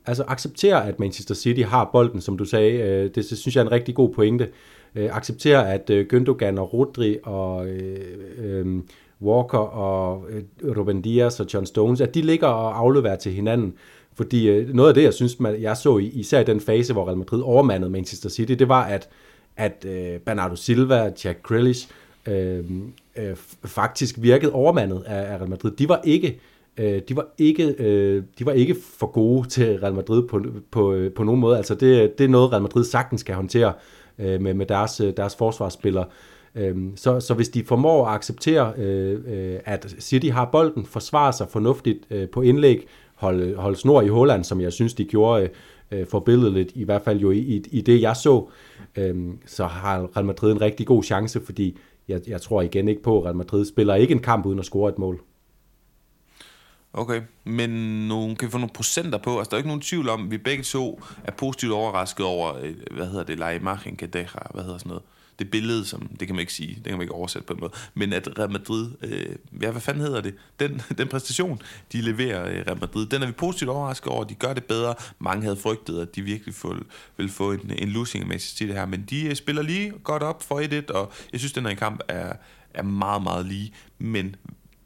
altså 0.06 0.24
acceptere, 0.28 0.88
at 0.88 1.00
Manchester 1.00 1.36
City 1.36 1.62
har 1.62 1.90
bolden, 1.92 2.22
som 2.22 2.38
du 2.38 2.46
sagde, 2.46 2.72
øh, 2.72 3.04
det, 3.04 3.16
det 3.16 3.38
synes 3.38 3.56
jeg 3.56 3.62
er 3.62 3.66
en 3.66 3.72
rigtig 3.72 3.96
god 3.96 4.14
pointe, 4.14 4.50
øh, 4.96 5.16
acceptere, 5.16 5.74
at 5.74 5.90
øh, 5.90 6.06
Gündogan 6.14 6.60
og 6.60 6.74
Rodri 6.74 7.18
og 7.24 7.68
øh, 7.68 8.18
øh, 8.38 8.82
Walker 9.22 9.58
og 9.58 10.26
øh, 10.30 10.78
Ruben 10.78 11.02
Dias 11.02 11.40
og 11.40 11.46
John 11.54 11.66
Stones, 11.66 12.02
at 12.02 12.16
de 12.16 12.22
ligger 12.22 12.48
og 12.48 12.80
afleverer 12.80 13.16
til 13.16 13.32
hinanden, 13.32 13.74
fordi 14.16 14.50
øh, 14.50 14.74
noget 14.74 14.90
af 14.90 14.96
det, 14.96 15.04
jeg 15.04 15.14
synes, 15.14 15.40
man, 15.40 15.62
jeg 15.62 15.78
så 15.78 15.98
i, 15.98 16.06
især 16.06 16.40
i 16.40 16.44
den 16.44 16.60
fase, 16.60 16.94
hvor 16.94 17.06
Real 17.08 17.18
Madrid 17.18 17.42
overmandede 17.42 17.92
Manchester 17.92 18.30
City, 18.30 18.52
det 18.52 18.70
var, 18.70 18.84
at, 18.84 19.10
at 19.58 19.86
øh, 19.88 20.20
Bernardo 20.20 20.56
Silva, 20.56 21.12
Jack 21.24 21.44
Grealish, 21.44 21.90
øh, 22.28 22.64
øh, 23.16 23.36
faktisk 23.66 24.16
virkede 24.22 24.52
overmandet 24.52 25.04
af, 25.06 25.34
af 25.34 25.38
Real 25.38 25.50
Madrid. 25.50 25.72
De 25.72 25.90
var 25.90 26.02
ikke 26.04 26.40
øh, 26.78 27.02
de 27.10 27.16
var 27.16 27.28
ikke 27.38 27.76
øh, 27.80 28.24
de 28.40 28.46
var 28.46 28.52
ikke 28.52 28.76
for 29.00 29.08
gode 29.08 29.50
til 29.50 29.80
Real 29.80 29.94
Madrid 29.94 30.28
på, 30.28 30.42
på, 30.72 30.94
øh, 30.94 31.14
på 31.14 31.24
nogen 31.24 31.42
måde. 31.42 31.58
Altså 31.58 31.76
det, 31.76 32.18
det 32.18 32.24
er 32.24 32.28
noget 32.30 32.52
Real 32.52 32.62
Madrid 32.62 32.84
sagtens 32.84 33.24
kan 33.24 33.36
håndtere 33.36 33.74
øh, 34.20 34.42
med, 34.42 34.54
med 34.54 34.66
deres, 34.66 35.00
øh, 35.00 35.14
deres 35.18 35.36
forsvarsspillere. 35.36 36.06
Øh, 36.56 36.76
så, 36.96 37.20
så 37.20 37.34
hvis 37.34 37.50
de 37.50 37.64
formår 37.64 38.08
at 38.08 38.16
acceptere, 38.16 38.74
øh, 38.78 39.20
øh 39.26 39.60
at 39.66 39.96
City 40.00 40.28
har 40.28 40.46
bolden, 40.46 40.86
forsvarer 40.86 41.32
sig 41.32 41.48
fornuftigt 41.50 42.00
øh, 42.10 42.30
på 42.30 42.42
indlæg, 42.42 42.88
holde, 43.24 43.56
holde 43.56 43.78
snor 43.78 44.02
i 44.02 44.08
Holland, 44.08 44.44
som 44.44 44.62
jeg 44.62 44.74
synes, 44.74 44.94
de 44.94 45.06
gjorde 45.06 45.44
øh, 45.44 45.50
øh 45.92 46.08
forbilledeligt, 46.08 46.72
i 46.76 46.84
hvert 46.84 47.02
fald 47.02 47.20
jo 47.20 47.32
i, 47.32 47.40
i, 47.40 47.64
i 47.72 47.82
det, 47.82 48.02
jeg 48.02 48.16
så, 48.16 48.50
øh, 48.96 49.16
så 49.46 49.66
har 49.66 50.10
Real 50.16 50.26
Madrid 50.26 50.52
en 50.52 50.62
rigtig 50.62 50.88
god 50.88 51.04
chance, 51.04 51.42
fordi 51.46 51.78
jeg, 52.08 52.22
jeg 52.28 52.42
tror 52.42 52.62
igen 52.62 52.88
ikke 52.88 53.04
på, 53.04 53.20
at 53.20 53.26
Real 53.26 53.36
Madrid 53.36 53.66
spiller 53.66 53.96
ikke 53.96 54.12
en 54.12 54.20
kamp 54.20 54.46
uden 54.46 54.60
at 54.60 54.66
score 54.66 54.90
et 54.90 54.98
mål. 54.98 55.22
Okay, 56.94 57.22
men 57.44 57.70
nogle, 58.08 58.36
kan 58.36 58.48
vi 58.48 58.52
få 58.52 58.58
nogle 58.58 58.74
procenter 58.74 59.18
på? 59.18 59.38
Altså, 59.38 59.50
der 59.50 59.56
er 59.56 59.58
ikke 59.58 59.68
nogen 59.68 59.82
tvivl 59.82 60.10
om, 60.10 60.26
at 60.26 60.32
vi 60.32 60.38
begge 60.38 60.64
to 60.64 61.02
er 61.24 61.32
positivt 61.32 61.74
overrasket 61.74 62.26
over, 62.26 62.54
øh, 62.62 62.74
hvad 62.92 63.08
hedder 63.08 63.24
det, 63.24 63.40
La 63.40 63.76
Kadeja, 63.98 64.28
hvad 64.54 64.64
hedder 64.64 64.78
sådan 64.78 64.90
noget? 64.90 65.04
Det 65.40 65.52
billede, 65.52 65.86
som, 65.86 66.08
det 66.20 66.28
kan 66.28 66.36
man 66.36 66.40
ikke 66.40 66.54
sige, 66.54 66.76
det 66.76 66.84
kan 66.84 66.94
man 66.94 67.02
ikke 67.02 67.14
oversætte 67.14 67.46
på 67.46 67.54
en 67.54 67.60
måde, 67.60 67.72
men 67.94 68.14
at 68.14 68.40
Real 68.40 68.52
Madrid, 68.52 68.92
øh, 69.02 69.36
ja, 69.62 69.72
hvad 69.72 69.82
fanden 69.82 70.04
hedder 70.04 70.22
det? 70.22 70.36
Den, 70.60 70.82
den 70.98 71.08
præstation, 71.08 71.62
de 71.92 72.02
leverer 72.02 72.50
øh, 72.50 72.64
Real 72.68 72.80
Madrid, 72.80 73.06
den 73.06 73.22
er 73.22 73.26
vi 73.26 73.32
positivt 73.32 73.70
overrasket 73.70 74.08
over, 74.08 74.24
de 74.24 74.36
gør 74.36 74.54
det 74.54 74.64
bedre. 74.64 74.96
Mange 75.20 75.44
havde 75.44 75.58
frygtet, 75.58 76.02
at 76.02 76.16
de 76.16 76.22
virkelig 76.22 76.56
få, 76.56 76.76
ville 77.18 77.32
få 77.32 77.52
en, 77.52 77.72
en 77.78 77.90
losing 77.90 78.28
match 78.28 78.58
til 78.58 78.68
det 78.68 78.76
her, 78.76 78.86
men 78.86 79.06
de 79.10 79.26
øh, 79.26 79.36
spiller 79.36 79.62
lige 79.62 79.94
godt 80.04 80.24
op 80.24 80.44
for 80.44 80.90
1-1, 80.90 80.94
og 80.94 81.12
jeg 81.32 81.40
synes, 81.40 81.54
den 81.54 81.66
her 81.66 81.74
kamp 81.74 82.02
er, 82.08 82.34
er 82.74 82.84
meget, 82.84 83.24
meget 83.24 83.46
lige, 83.46 83.74
men 84.00 84.36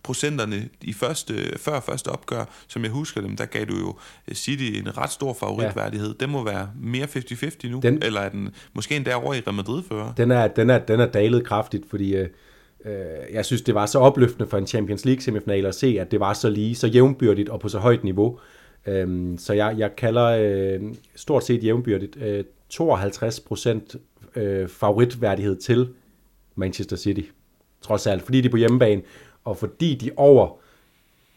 procenterne 0.03 0.69
i 0.81 0.93
første, 0.93 1.33
før 1.57 1.79
første 1.79 2.07
opgør, 2.07 2.45
som 2.67 2.83
jeg 2.83 2.91
husker 2.91 3.21
dem, 3.21 3.35
der 3.35 3.45
gav 3.45 3.65
du 3.65 3.77
jo 3.77 3.95
øh, 4.27 4.35
City 4.35 4.79
en 4.79 4.97
ret 4.97 5.11
stor 5.11 5.33
favoritværdighed. 5.33 6.07
Ja. 6.07 6.25
Den 6.25 6.29
må 6.29 6.43
være 6.43 6.69
mere 6.81 7.05
50-50 7.05 7.69
nu, 7.69 7.79
den, 7.83 8.03
eller 8.03 8.21
er 8.21 8.29
den 8.29 8.49
måske 8.73 8.95
endda 8.95 9.15
over 9.15 9.33
i 9.33 9.39
Real 9.39 9.53
Madrid 9.53 9.83
før? 9.89 10.13
Den 10.17 10.31
er, 10.31 10.47
den 10.47 10.69
er, 10.69 10.79
den 10.79 10.99
er 10.99 11.05
dalet 11.05 11.45
kraftigt, 11.45 11.89
fordi 11.89 12.15
øh, 12.15 12.27
øh, 12.85 12.93
jeg 13.33 13.45
synes, 13.45 13.61
det 13.61 13.75
var 13.75 13.85
så 13.85 13.99
opløftende 13.99 14.49
for 14.49 14.57
en 14.57 14.67
Champions 14.67 15.05
League 15.05 15.21
semifinal 15.21 15.65
at 15.65 15.75
se, 15.75 15.97
at 15.99 16.11
det 16.11 16.19
var 16.19 16.33
så 16.33 16.49
lige, 16.49 16.75
så 16.75 16.87
jævnbyrdigt 16.87 17.49
og 17.49 17.59
på 17.59 17.69
så 17.69 17.79
højt 17.79 18.03
niveau. 18.03 18.39
Øh, 18.87 19.37
så 19.37 19.53
jeg, 19.53 19.75
jeg 19.77 19.95
kalder 19.95 20.25
øh, 20.25 20.81
stort 21.15 21.45
set 21.45 21.63
jævnbyrdigt 21.63 22.17
øh, 22.21 22.43
52 22.69 23.39
procent 23.39 23.95
øh, 24.35 24.67
favoritværdighed 24.67 25.55
til 25.55 25.87
Manchester 26.55 26.95
City 26.95 27.21
trods 27.81 28.07
alt, 28.07 28.23
fordi 28.23 28.41
de 28.41 28.47
er 28.47 28.51
på 28.51 28.57
hjemmebane, 28.57 29.01
og 29.47 29.57
fordi 29.57 29.95
de 29.95 30.11
over 30.15 30.57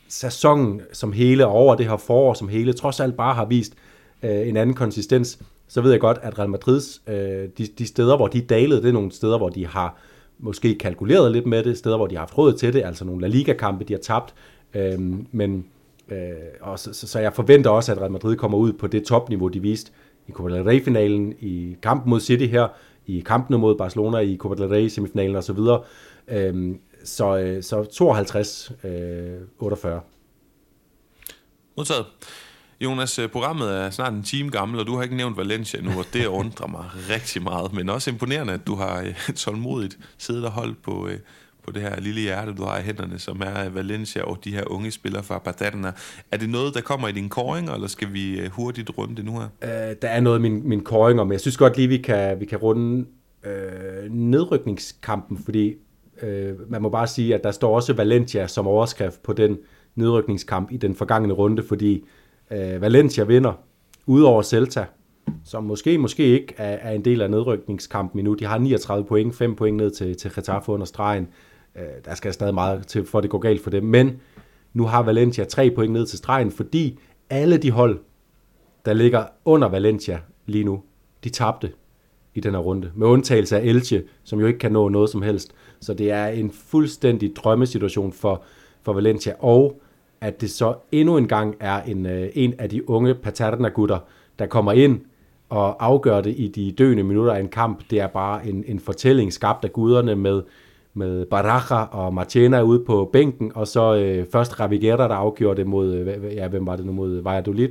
sæsonen 0.09 0.81
som 0.93 1.13
hele, 1.13 1.47
og 1.47 1.53
over 1.53 1.75
det 1.75 1.87
her 1.87 1.97
forår 1.97 2.35
som 2.35 2.49
hele, 2.49 2.73
trods 2.73 3.01
alt 3.01 3.17
bare 3.17 3.35
har 3.35 3.45
vist 3.45 3.75
øh, 4.23 4.49
en 4.49 4.57
anden 4.57 4.77
konsistens, 4.77 5.39
så 5.69 5.81
ved 5.81 5.91
jeg 5.91 6.01
godt, 6.01 6.19
at 6.23 6.39
Real 6.39 6.51
Madrids, 6.51 7.03
øh, 7.07 7.49
de, 7.59 7.67
de 7.79 7.87
steder, 7.87 8.17
hvor 8.17 8.27
de 8.27 8.41
dalede, 8.41 8.83
det 8.83 8.89
er 8.89 8.93
nogle 8.93 9.13
steder, 9.13 9.39
hvor 9.39 9.49
de 9.49 9.67
har 9.67 9.97
måske 10.39 10.75
kalkuleret 10.75 11.33
lidt 11.33 11.47
med 11.47 11.65
det, 11.65 11.79
steder, 11.79 11.97
hvor 11.97 12.07
de 12.07 12.15
har 12.15 12.21
haft 12.21 12.39
råd 12.39 12.53
til 12.53 12.73
det, 12.73 12.83
altså 12.85 13.05
nogle 13.05 13.21
La 13.21 13.27
Liga-kampe, 13.27 13.85
de 13.85 13.93
har 13.93 14.01
tabt, 14.01 14.35
øh, 14.75 15.01
men 15.33 15.67
øh, 16.09 16.17
og 16.61 16.79
så, 16.79 16.93
så, 16.93 17.07
så 17.07 17.21
jeg 17.21 17.33
forventer 17.33 17.71
også, 17.71 17.93
at 17.93 17.99
Real 17.99 18.13
Madrid 18.13 18.37
kommer 18.37 18.59
ud 18.59 18.73
på 18.73 18.87
det 18.87 19.05
topniveau, 19.05 19.49
de 19.49 19.63
viste 19.63 19.93
i 20.29 20.33
Copa 20.33 20.55
del 20.55 20.63
Rey-finalen, 20.63 21.35
i 21.41 21.77
kampen 21.83 22.11
mod 22.11 22.21
City 22.21 22.47
her, 22.47 22.69
i 23.07 23.23
kampen 23.27 23.61
mod 23.61 23.75
Barcelona, 23.75 24.19
i 24.19 24.37
Copa 24.37 24.63
del 24.63 24.69
Rey-semifinalen 24.69 25.37
osv., 25.37 25.59
øh, 26.29 26.75
så, 27.05 27.39
øh, 27.39 27.63
så 27.63 27.85
52, 27.85 28.73
øh, 28.85 28.91
48. 29.59 30.01
Modtaget. 31.77 32.07
Jonas, 32.81 33.19
øh, 33.19 33.29
programmet 33.29 33.77
er 33.77 33.91
snart 33.91 34.13
en 34.13 34.23
time 34.23 34.51
gammel, 34.51 34.81
og 34.81 34.87
du 34.87 34.97
har 34.97 35.03
ikke 35.03 35.17
nævnt 35.17 35.37
Valencia 35.37 35.81
nu, 35.81 35.91
og 35.91 36.05
det 36.13 36.27
undrer 36.27 36.67
mig 36.67 36.85
rigtig 37.15 37.43
meget. 37.43 37.73
Men 37.73 37.89
også 37.89 38.11
imponerende, 38.11 38.53
at 38.53 38.67
du 38.67 38.75
har 38.75 39.01
øh, 39.01 39.15
tålmodigt 39.37 39.99
siddet 40.19 40.45
og 40.45 40.51
holdt 40.51 40.83
på, 40.83 41.09
på 41.65 41.71
det 41.71 41.83
her 41.83 42.01
lille 42.01 42.21
hjerte, 42.21 42.55
du 42.55 42.65
har 42.65 42.79
i 42.79 42.83
hænderne, 42.83 43.19
som 43.19 43.43
er 43.45 43.69
Valencia 43.69 44.23
og 44.23 44.39
de 44.45 44.51
her 44.51 44.63
unge 44.67 44.91
spillere 44.91 45.23
fra 45.23 45.39
Paterna. 45.39 45.93
Er 46.33 46.37
det 46.37 46.51
noget, 46.51 46.75
der 46.75 46.81
kommer 46.81 47.09
i 47.09 47.13
din 47.13 47.29
koring, 47.29 47.71
eller 47.71 47.87
skal 47.87 48.13
vi 48.13 48.49
hurtigt 48.49 48.91
runde 48.99 49.17
det 49.17 49.25
nu 49.25 49.33
her? 49.33 49.49
Uh, 49.63 49.97
der 50.03 50.09
er 50.09 50.21
noget 50.21 50.39
i 50.39 50.43
min, 50.43 50.69
min 50.69 50.85
koring, 50.85 51.17
men 51.17 51.33
jeg 51.33 51.41
synes 51.41 51.57
godt 51.57 51.77
lige, 51.77 51.89
vi 51.89 51.99
kan, 51.99 52.41
vi 52.41 52.45
kan 52.45 52.59
runde 52.59 53.07
uh, 53.47 54.11
nedrykningskampen, 54.11 55.39
fordi 55.45 55.75
Øh, 56.23 56.71
man 56.71 56.83
må 56.83 56.89
bare 56.89 57.07
sige, 57.07 57.35
at 57.35 57.45
der 57.45 57.51
står 57.51 57.75
også 57.75 57.93
Valencia 57.93 58.47
som 58.47 58.67
overskrift 58.67 59.23
på 59.23 59.33
den 59.33 59.59
nedrykningskamp 59.95 60.73
i 60.73 60.77
den 60.77 60.95
forgangne 60.95 61.33
runde, 61.33 61.63
fordi 61.63 62.05
øh, 62.51 62.81
Valencia 62.81 63.25
vinder 63.25 63.53
udover 64.07 64.43
Celta, 64.43 64.85
som 65.45 65.65
måske, 65.65 65.99
måske 65.99 66.25
ikke 66.25 66.55
er, 66.57 66.79
er 66.91 66.91
en 66.93 67.05
del 67.05 67.23
af 67.23 67.31
nedrykningskampen 67.31 68.19
endnu. 68.19 68.35
De 68.35 68.45
har 68.45 68.59
39 68.59 69.05
point, 69.05 69.35
5 69.35 69.55
point 69.55 69.77
ned 69.77 69.91
til, 69.91 70.17
til 70.17 70.35
Getafe 70.35 70.73
under 70.73 70.87
stregen. 70.87 71.29
Øh, 71.77 71.83
der 72.05 72.15
skal 72.15 72.33
stadig 72.33 72.55
meget 72.55 72.87
til, 72.87 73.05
for 73.05 73.19
at 73.19 73.23
det 73.23 73.31
går 73.31 73.39
galt 73.39 73.63
for 73.63 73.71
dem. 73.71 73.85
Men 73.85 74.21
nu 74.73 74.85
har 74.85 75.03
Valencia 75.03 75.45
3 75.45 75.71
point 75.71 75.93
ned 75.93 76.07
til 76.07 76.19
stregen, 76.19 76.51
fordi 76.51 76.99
alle 77.31 77.57
de 77.57 77.71
hold, 77.71 77.99
der 78.85 78.93
ligger 78.93 79.25
under 79.45 79.69
Valencia 79.69 80.21
lige 80.47 80.65
nu, 80.65 80.83
de 81.25 81.29
tabte 81.29 81.73
i 82.35 82.41
den 82.41 82.55
her 82.55 82.61
runde. 82.61 82.91
Med 82.95 83.07
undtagelse 83.07 83.59
af 83.59 83.65
Elche, 83.65 84.03
som 84.25 84.41
jo 84.41 84.47
ikke 84.47 84.59
kan 84.59 84.73
nå 84.73 84.89
noget 84.89 85.11
som 85.11 85.23
helst. 85.23 85.53
Så 85.81 85.95
det 85.95 86.11
er 86.11 86.27
en 86.27 86.51
fuldstændig 86.51 87.37
drømmesituation 87.37 88.13
for, 88.13 88.43
for 88.83 88.93
Valencia, 88.93 89.33
og 89.39 89.81
at 90.21 90.41
det 90.41 90.51
så 90.51 90.75
endnu 90.93 91.17
en 91.17 91.29
gang 91.29 91.57
er 91.61 91.83
en, 91.83 92.07
øh, 92.07 92.29
en 92.35 92.55
af 92.59 92.69
de 92.71 92.91
unge 92.91 93.15
Paterna-gutter, 93.15 93.99
der 94.39 94.47
kommer 94.47 94.73
ind 94.73 95.01
og 95.49 95.85
afgør 95.87 96.21
det 96.21 96.35
i 96.37 96.49
de 96.49 96.73
døende 96.73 97.03
minutter 97.03 97.33
af 97.33 97.41
en 97.41 97.49
kamp. 97.49 97.81
Det 97.91 98.01
er 98.01 98.07
bare 98.07 98.47
en, 98.49 98.65
en 98.67 98.81
fortælling 98.81 99.33
skabt 99.33 99.65
af 99.65 99.73
guderne 99.73 100.17
med, 100.17 100.43
med 100.95 101.27
Baraja 101.27 101.85
og 101.85 102.15
Marchena 102.15 102.63
ude 102.63 102.85
på 102.85 103.11
bænken, 103.13 103.53
og 103.55 103.67
så 103.67 103.95
øh, 103.95 104.27
først 104.33 104.61
Ravigera, 104.61 105.09
der 105.09 105.15
afgjorde 105.15 105.57
det 105.57 105.67
mod, 105.67 105.95
øh, 105.95 106.35
ja, 106.35 106.49
hvem 106.49 106.67
var 106.67 106.77
det 106.77 106.87
nu, 106.87 106.93
mod 106.93 107.23
Valladolid 107.23 107.71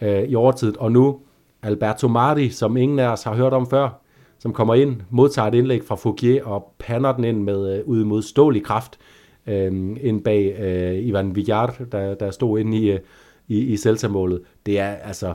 øh, 0.00 0.22
i 0.22 0.34
overtid, 0.34 0.76
og 0.76 0.92
nu 0.92 1.18
Alberto 1.62 2.08
Mari, 2.08 2.48
som 2.48 2.76
ingen 2.76 2.98
af 2.98 3.08
os 3.08 3.22
har 3.22 3.34
hørt 3.34 3.52
om 3.52 3.66
før, 3.66 4.00
som 4.38 4.52
kommer 4.52 4.74
ind, 4.74 4.96
modtager 5.10 5.48
et 5.48 5.54
indlæg 5.54 5.84
fra 5.84 5.94
Fouquier 5.94 6.44
og 6.44 6.74
panner 6.78 7.12
den 7.12 7.24
ind 7.24 7.42
med 7.42 7.78
øh, 7.78 7.84
udmodståelig 7.88 8.64
kraft 8.64 8.98
øh, 9.46 9.96
ind 10.00 10.24
bag 10.24 10.56
øh, 10.60 11.06
Ivan 11.06 11.36
Villar, 11.36 11.76
der, 11.92 12.14
der 12.14 12.30
stod 12.30 12.58
inde 12.58 12.76
i, 12.76 12.90
øh, 12.90 13.00
i, 13.48 13.58
i 13.58 13.76
Celta-målet. 13.76 14.40
Det 14.66 14.78
er 14.78 14.88
altså 14.88 15.34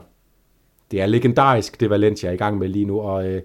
det 0.91 1.01
er 1.01 1.05
legendarisk, 1.05 1.79
det 1.79 1.89
Valencia 1.89 2.29
er 2.29 2.33
i 2.33 2.37
gang 2.37 2.57
med 2.57 2.67
lige 2.67 2.85
nu, 2.85 2.99
og, 2.99 3.27
øh, 3.27 3.41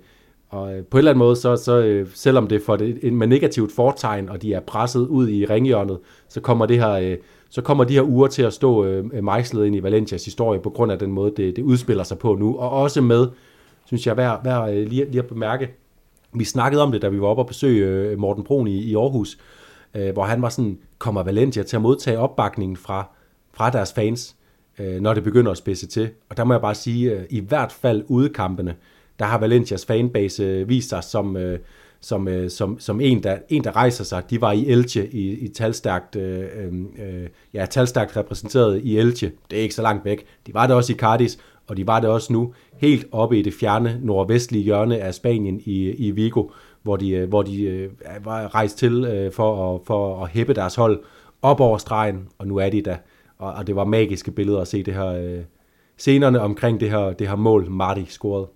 og 0.49 0.77
øh, 0.77 0.85
på 0.85 0.97
en 0.97 0.99
eller 0.99 1.11
anden 1.11 1.19
måde, 1.19 1.37
så, 1.37 1.57
så 1.57 1.79
øh, 1.79 2.09
selvom 2.15 2.47
det 2.47 2.63
får 2.63 2.77
det 2.77 3.13
med 3.13 3.27
negativt 3.27 3.73
fortegn, 3.73 4.29
og 4.29 4.43
de 4.43 4.55
er 4.55 4.61
presset 4.61 5.07
ud 5.07 5.29
i 5.29 5.45
ringhjørnet, 5.45 5.99
så 6.29 6.41
kommer 6.41 6.67
det 6.67 6.79
her... 6.79 6.91
Øh, 6.91 7.17
så 7.51 7.63
kommer 7.63 7.85
de 7.85 7.95
her 7.95 8.03
uger 8.03 8.27
til 8.27 8.43
at 8.43 8.53
stå 8.53 8.85
øh, 8.85 9.25
mejslet 9.25 9.67
ind 9.67 9.77
i 9.77 9.83
Valencias 9.83 10.25
historie 10.25 10.61
på 10.61 10.71
grund 10.71 10.93
af 10.93 10.99
den 10.99 11.13
måde, 11.13 11.33
det, 11.37 11.57
det 11.57 11.63
udspiller 11.63 12.05
sig 12.05 12.19
på 12.19 12.35
nu, 12.35 12.57
og 12.59 12.71
også 12.71 13.01
med 13.01 13.27
synes 13.89 14.07
jeg 14.07 14.17
værd, 14.17 14.45
værd 14.45 14.71
øh, 14.71 14.89
lige, 14.89 15.05
lige 15.05 15.19
at 15.19 15.27
bemærke. 15.27 15.71
Vi 16.33 16.45
snakkede 16.45 16.83
om 16.83 16.93
det, 16.93 17.03
da 17.03 17.09
vi 17.09 17.21
var 17.21 17.27
oppe 17.27 17.43
og 17.43 17.47
besøge 17.47 17.87
øh, 17.87 18.19
Morten 18.19 18.45
Brun 18.45 18.67
i, 18.67 18.79
i 18.79 18.95
Aarhus, 18.95 19.39
øh, 19.95 20.13
hvor 20.13 20.25
han 20.25 20.43
var 20.43 20.49
sådan, 20.49 20.79
kommer 20.99 21.23
Valencia 21.23 21.63
til 21.63 21.77
at 21.77 21.83
modtage 21.83 22.19
opbakningen 22.19 22.77
fra, 22.77 23.09
fra 23.53 23.71
deres 23.71 23.93
fans, 23.93 24.37
øh, 24.79 25.01
når 25.01 25.15
det 25.15 25.25
begynder 25.25 25.51
at 25.51 25.59
spidse 25.59 25.87
til. 25.87 26.11
Og 26.29 26.37
der 26.37 26.45
må 26.45 26.55
jeg 26.55 26.61
bare 26.61 26.75
sige, 26.75 27.13
øh, 27.13 27.25
i 27.31 27.41
hvert 27.41 27.73
fald 27.73 28.05
udekampene, 28.09 28.75
der 29.19 29.25
har 29.25 29.39
Valencias 29.39 29.87
fanbase 29.87 30.43
øh, 30.43 30.69
vist 30.69 30.89
sig 30.89 31.05
som, 31.05 31.37
øh, 31.37 31.59
som, 32.01 32.29
øh, 32.29 32.51
som, 32.51 32.81
som 32.81 33.01
en, 33.01 33.23
der, 33.23 33.39
en, 33.49 33.65
der 33.65 33.77
rejser 33.77 34.05
sig. 34.05 34.31
De 34.31 34.41
var 34.41 34.53
i 34.53 34.69
Elche 34.69 35.09
i, 35.09 35.31
i 35.31 35.49
talstærkt, 35.49 36.17
øh, 36.17 36.49
øh, 36.99 37.29
ja, 37.55 37.67
talstærkt 37.67 38.17
repræsenteret 38.17 38.81
i 38.85 38.99
Elche. 38.99 39.33
Det 39.51 39.59
er 39.59 39.63
ikke 39.63 39.75
så 39.75 39.83
langt 39.83 40.05
væk. 40.05 40.27
De 40.47 40.55
var 40.55 40.67
der 40.67 40.75
også 40.75 40.93
i 40.93 40.97
Cardis, 40.97 41.39
og 41.69 41.77
de 41.77 41.87
var 41.87 42.01
det 42.01 42.11
også 42.11 42.33
nu, 42.33 42.55
helt 42.77 43.07
oppe 43.13 43.39
i 43.39 43.43
det 43.43 43.55
fjerne 43.55 44.01
nordvestlige 44.03 44.65
hjørne 44.65 44.99
af 44.99 45.15
Spanien 45.15 45.61
i, 45.65 45.91
i 45.91 46.11
Vigo, 46.11 46.49
hvor 46.83 46.97
de, 46.97 47.11
øh, 47.11 47.29
hvor 47.29 47.43
de 47.43 47.63
øh, 47.63 47.91
var 48.25 48.55
rejst 48.55 48.79
til 48.79 49.05
øh, 49.05 49.33
for, 49.33 49.75
at, 49.75 49.81
for 49.87 50.25
at 50.25 50.31
hæppe 50.31 50.55
deres 50.55 50.75
hold 50.75 51.03
op 51.43 51.61
over 51.61 51.79
stregen, 51.79 52.29
og 52.39 52.47
nu 52.47 52.57
er 52.57 52.71
de 52.71 52.83
der. 52.83 52.97
Og, 53.39 53.53
og 53.53 53.67
det 53.67 53.77
var 53.77 53.85
magiske 53.85 54.31
billeder 54.31 54.61
at 54.61 54.69
se 54.69 54.83
det 54.83 54.95
her, 54.95 55.07
øh, 55.07 55.41
scenerne 55.99 56.41
omkring 56.41 56.81
det 56.81 56.91
her, 56.91 57.13
det 57.13 57.29
her 57.29 57.37
mål, 57.37 57.71
Marty 57.71 58.03
scorede. 58.09 58.49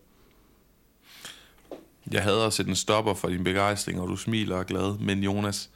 Jeg 2.12 2.22
hader 2.22 2.46
at 2.46 2.52
sætte 2.52 2.68
en 2.68 2.76
stopper 2.76 3.14
for 3.14 3.28
din 3.28 3.44
begejstring, 3.44 4.00
og 4.00 4.08
du 4.08 4.16
smiler 4.16 4.54
og 4.54 4.60
er 4.60 4.64
glad, 4.64 4.98
men 4.98 5.22
Jonas, 5.22 5.70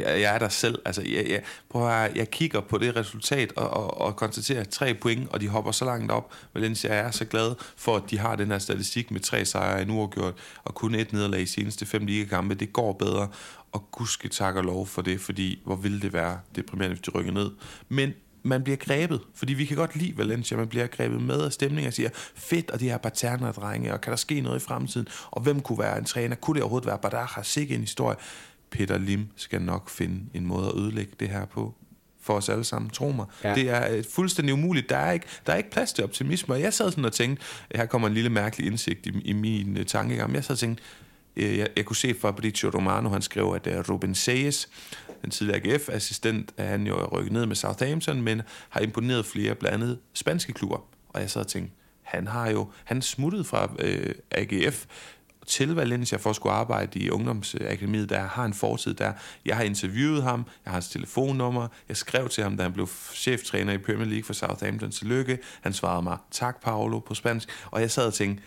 jeg, 0.00 0.20
jeg 0.20 0.34
er 0.34 0.38
der 0.38 0.48
selv. 0.48 0.78
Altså, 0.84 1.02
jeg, 1.02 1.26
jeg, 1.28 1.42
prøv 1.70 1.90
at, 1.90 2.16
jeg 2.16 2.30
kigger 2.30 2.60
på 2.60 2.78
det 2.78 2.96
resultat 2.96 3.52
og, 3.56 3.70
og, 3.70 4.00
og 4.00 4.16
konstaterer 4.16 4.64
tre 4.64 4.94
point, 4.94 5.28
og 5.32 5.40
de 5.40 5.48
hopper 5.48 5.72
så 5.72 5.84
langt 5.84 6.12
op. 6.12 6.34
Valencia 6.54 6.90
er 6.90 7.10
så 7.10 7.24
glad 7.24 7.54
for, 7.76 7.96
at 7.96 8.02
de 8.10 8.18
har 8.18 8.36
den 8.36 8.50
her 8.50 8.58
statistik 8.58 9.10
med 9.10 9.20
tre 9.20 9.44
sejre 9.44 9.82
en 9.82 9.90
uafgjort, 9.90 10.34
og 10.64 10.74
kun 10.74 10.94
et 10.94 11.12
nederlag 11.12 11.40
i 11.40 11.46
seneste 11.46 11.86
fem 11.86 12.06
ligekampe. 12.06 12.54
Det 12.54 12.72
går 12.72 12.92
bedre, 12.92 13.28
og 13.72 13.90
gudske 13.92 14.28
tak 14.28 14.56
og 14.56 14.64
lov 14.64 14.86
for 14.86 15.02
det, 15.02 15.20
fordi 15.20 15.62
hvor 15.64 15.76
ville 15.76 16.00
det 16.00 16.12
være 16.12 16.38
deprimerende, 16.56 16.94
hvis 16.94 17.02
de 17.02 17.10
rykker 17.10 17.32
ned. 17.32 17.50
Men 17.88 18.14
man 18.42 18.62
bliver 18.62 18.76
grebet, 18.76 19.20
fordi 19.34 19.52
vi 19.54 19.64
kan 19.64 19.76
godt 19.76 19.96
lide 19.96 20.18
Valencia, 20.18 20.56
man 20.56 20.68
bliver 20.68 20.86
grebet 20.86 21.22
med 21.22 21.42
af 21.42 21.52
stemningen 21.52 21.86
og 21.86 21.92
siger, 21.92 22.10
fedt, 22.34 22.70
og 22.70 22.80
de 22.80 22.88
her 22.88 22.98
Paterna 22.98 23.50
drenge, 23.50 23.92
og 23.92 24.00
kan 24.00 24.10
der 24.10 24.16
ske 24.16 24.40
noget 24.40 24.56
i 24.62 24.64
fremtiden, 24.64 25.08
og 25.30 25.42
hvem 25.42 25.60
kunne 25.60 25.78
være 25.78 25.98
en 25.98 26.04
træner, 26.04 26.36
kunne 26.36 26.54
det 26.54 26.62
overhovedet 26.62 26.86
være 26.86 26.98
Badaja, 26.98 27.42
Sikke 27.42 27.74
en 27.74 27.80
historie. 27.80 28.16
Peter 28.70 28.98
Lim 28.98 29.26
skal 29.36 29.62
nok 29.62 29.90
finde 29.90 30.20
en 30.34 30.46
måde 30.46 30.66
at 30.68 30.74
ødelægge 30.76 31.12
det 31.20 31.28
her 31.28 31.44
på. 31.44 31.74
for 32.20 32.34
os 32.34 32.48
alle 32.48 32.64
sammen, 32.64 32.90
tro 32.90 33.10
mig. 33.12 33.26
Ja. 33.44 33.54
Det 33.54 33.70
er 33.70 33.92
øh, 33.96 34.04
fuldstændig 34.10 34.54
umuligt. 34.54 34.90
Der 34.90 34.96
er, 34.96 35.12
ikke, 35.12 35.26
der 35.46 35.52
er 35.52 35.56
ikke 35.56 35.70
plads 35.70 35.92
til 35.92 36.04
optimisme, 36.04 36.54
og 36.54 36.60
jeg 36.60 36.74
sad 36.74 36.90
sådan 36.90 37.04
og 37.04 37.12
tænkte, 37.12 37.44
her 37.74 37.86
kommer 37.86 38.08
en 38.08 38.14
lille 38.14 38.30
mærkelig 38.30 38.66
indsigt 38.66 39.06
i, 39.06 39.20
i 39.24 39.32
min 39.32 39.76
uh, 39.76 39.82
tankegang, 39.84 40.34
jeg 40.34 40.44
sad 40.44 40.54
og 40.54 40.58
tænkte, 40.58 40.82
øh, 41.36 41.58
jeg, 41.58 41.68
jeg 41.76 41.84
kunne 41.84 41.96
se 41.96 42.14
Fabrizio 42.14 42.70
Romano, 42.74 43.08
han 43.08 43.22
skrev, 43.22 43.58
at 43.64 43.66
uh, 43.66 43.94
Ruben 43.94 44.14
Sayes, 44.14 44.68
den 45.22 45.30
tidligere 45.30 45.60
AGF-assistent, 45.60 46.52
er 46.56 46.66
han 46.66 46.86
jo 46.86 47.06
rykket 47.12 47.32
ned 47.32 47.46
med 47.46 47.56
Southampton, 47.56 48.22
men 48.22 48.42
har 48.68 48.80
imponeret 48.80 49.26
flere 49.26 49.54
blandt 49.54 49.74
andet 49.74 49.98
spanske 50.12 50.52
klubber. 50.52 50.88
Og 51.08 51.20
jeg 51.20 51.30
sad 51.30 51.40
og 51.40 51.48
tænkte, 51.48 51.72
han 52.02 52.26
har 52.26 52.50
jo, 52.50 52.70
han 52.84 53.02
smuttede 53.02 53.44
fra 53.44 53.70
øh, 53.78 54.14
AGF 54.30 54.84
til 55.46 55.74
Valencia 55.74 56.18
for 56.18 56.30
at 56.30 56.36
skulle 56.36 56.52
arbejde 56.52 56.98
i 56.98 57.10
ungdomsakademiet, 57.10 58.08
der 58.08 58.20
har 58.20 58.44
en 58.44 58.54
fortid 58.54 58.94
der. 58.94 59.12
Jeg 59.44 59.56
har 59.56 59.62
interviewet 59.62 60.22
ham, 60.22 60.44
jeg 60.64 60.70
har 60.70 60.72
hans 60.72 60.88
telefonnummer, 60.88 61.68
jeg 61.88 61.96
skrev 61.96 62.28
til 62.28 62.42
ham, 62.42 62.56
da 62.56 62.62
han 62.62 62.72
blev 62.72 62.88
cheftræner 63.14 63.72
i 63.72 63.78
Premier 63.78 64.06
League 64.06 64.24
for 64.24 64.32
Southampton 64.32 64.90
til 64.90 65.06
lykke. 65.06 65.38
Han 65.60 65.72
svarede 65.72 66.02
mig, 66.02 66.18
tak 66.30 66.62
Paolo 66.62 66.98
på 66.98 67.14
spansk, 67.14 67.48
og 67.70 67.80
jeg 67.80 67.90
sad 67.90 68.06
og 68.06 68.14
tænkte, 68.14 68.42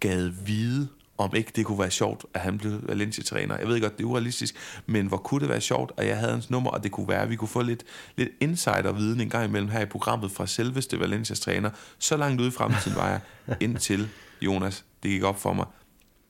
gad 0.00 0.30
vide, 0.44 0.88
om 1.18 1.34
ikke 1.34 1.52
det 1.56 1.66
kunne 1.66 1.78
være 1.78 1.90
sjovt, 1.90 2.24
at 2.34 2.40
han 2.40 2.58
blev 2.58 2.88
Valencia-træner. 2.88 3.58
Jeg 3.58 3.68
ved 3.68 3.80
godt, 3.80 3.98
det 3.98 4.04
er 4.04 4.08
urealistisk, 4.08 4.54
men 4.86 5.06
hvor 5.06 5.16
kunne 5.16 5.40
det 5.40 5.48
være 5.48 5.60
sjovt, 5.60 5.92
at 5.96 6.06
jeg 6.06 6.16
havde 6.18 6.32
hans 6.32 6.50
nummer, 6.50 6.70
og 6.70 6.82
det 6.82 6.92
kunne 6.92 7.08
være, 7.08 7.22
at 7.22 7.30
vi 7.30 7.36
kunne 7.36 7.48
få 7.48 7.62
lidt, 7.62 7.84
lidt 8.16 8.28
insider-viden 8.40 9.20
en 9.20 9.30
gang 9.30 9.44
imellem 9.44 9.70
her 9.70 9.80
i 9.80 9.86
programmet 9.86 10.32
fra 10.32 10.46
selveste 10.46 11.00
Valencias 11.00 11.40
træner. 11.40 11.70
Så 11.98 12.16
langt 12.16 12.40
ude 12.40 12.48
i 12.48 12.50
fremtiden 12.50 12.96
var 12.96 13.08
jeg, 13.08 13.20
indtil 13.60 14.08
Jonas, 14.42 14.84
det 15.02 15.10
gik 15.10 15.22
op 15.22 15.40
for 15.40 15.52
mig, 15.52 15.66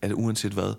at 0.02 0.12
uanset 0.12 0.52
hvad, 0.52 0.74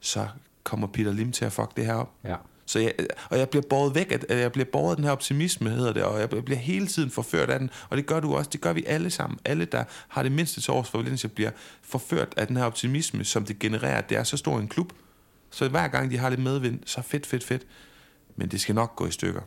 så 0.00 0.26
kommer 0.64 0.86
Peter 0.86 1.12
Lim 1.12 1.32
til 1.32 1.44
at 1.44 1.52
fuck 1.52 1.76
det 1.76 1.86
her 1.86 1.94
op. 1.94 2.10
Ja. 2.24 2.36
Så 2.66 2.78
jeg, 2.78 2.92
og 3.30 3.38
jeg 3.38 3.48
bliver 3.48 3.62
båret 3.70 3.94
væk, 3.94 4.12
at 4.12 4.38
jeg 4.40 4.52
bliver 4.52 4.66
båret 4.72 4.90
af 4.90 4.96
den 4.96 5.04
her 5.04 5.12
optimisme, 5.12 5.70
hedder 5.70 5.92
det, 5.92 6.02
og 6.02 6.20
jeg 6.20 6.28
bliver 6.28 6.58
hele 6.58 6.86
tiden 6.86 7.10
forført 7.10 7.50
af 7.50 7.58
den, 7.58 7.70
og 7.90 7.96
det 7.96 8.06
gør 8.06 8.20
du 8.20 8.34
også, 8.34 8.50
det 8.52 8.60
gør 8.60 8.72
vi 8.72 8.84
alle 8.86 9.10
sammen. 9.10 9.38
Alle, 9.44 9.64
der 9.64 9.84
har 10.08 10.22
det 10.22 10.32
mindste 10.32 10.60
til 10.60 10.72
års 10.72 10.90
for 10.90 10.98
Valencia, 10.98 11.30
bliver 11.34 11.50
forført 11.82 12.34
af 12.36 12.46
den 12.46 12.56
her 12.56 12.64
optimisme, 12.64 13.24
som 13.24 13.44
det 13.44 13.58
genererer, 13.58 14.00
det 14.00 14.16
er 14.16 14.22
så 14.22 14.36
stor 14.36 14.58
en 14.58 14.68
klub. 14.68 14.92
Så 15.50 15.68
hver 15.68 15.88
gang 15.88 16.10
de 16.10 16.18
har 16.18 16.28
lidt 16.28 16.42
medvind, 16.42 16.78
så 16.86 17.02
fedt, 17.02 17.26
fedt, 17.26 17.44
fedt. 17.44 17.62
Men 18.36 18.48
det 18.48 18.60
skal 18.60 18.74
nok 18.74 18.96
gå 18.96 19.06
i 19.06 19.10
stykker. 19.10 19.40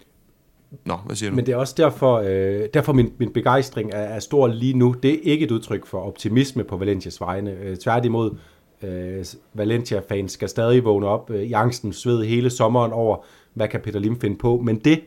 Nå, 0.86 0.96
hvad 0.96 1.16
siger 1.16 1.30
du? 1.30 1.36
Men 1.36 1.46
det 1.46 1.52
er 1.52 1.56
også 1.56 1.74
derfor, 1.78 2.24
øh, 2.26 2.70
derfor 2.74 2.94
min, 2.94 3.14
min 3.18 3.34
begejstring 3.34 3.92
er, 3.94 3.98
er 3.98 4.20
stor 4.20 4.48
lige 4.48 4.74
nu. 4.74 4.96
Det 5.04 5.14
er 5.14 5.20
ikke 5.24 5.46
et 5.46 5.52
udtryk 5.52 5.86
for 5.86 6.02
optimisme 6.02 6.64
på 6.64 6.78
Valencias 6.78 7.22
vegne. 7.22 7.52
Øh, 7.52 7.78
tværtimod, 7.78 8.38
øh, 8.84 9.26
Valencia-fans 9.54 10.32
skal 10.32 10.50
stadig 10.50 10.84
vågne 10.84 11.08
op 11.08 11.32
øh, 11.32 11.44
i 11.44 11.54
angsten 11.54 11.94
sved 11.94 12.24
hele 12.24 12.50
sommeren 12.50 12.92
over, 12.92 13.18
hvad 13.54 13.68
kan 13.68 13.82
Peter 13.82 14.00
Lim 14.00 14.20
finde 14.20 14.38
på. 14.38 14.62
Men 14.64 14.80
det, 14.80 15.02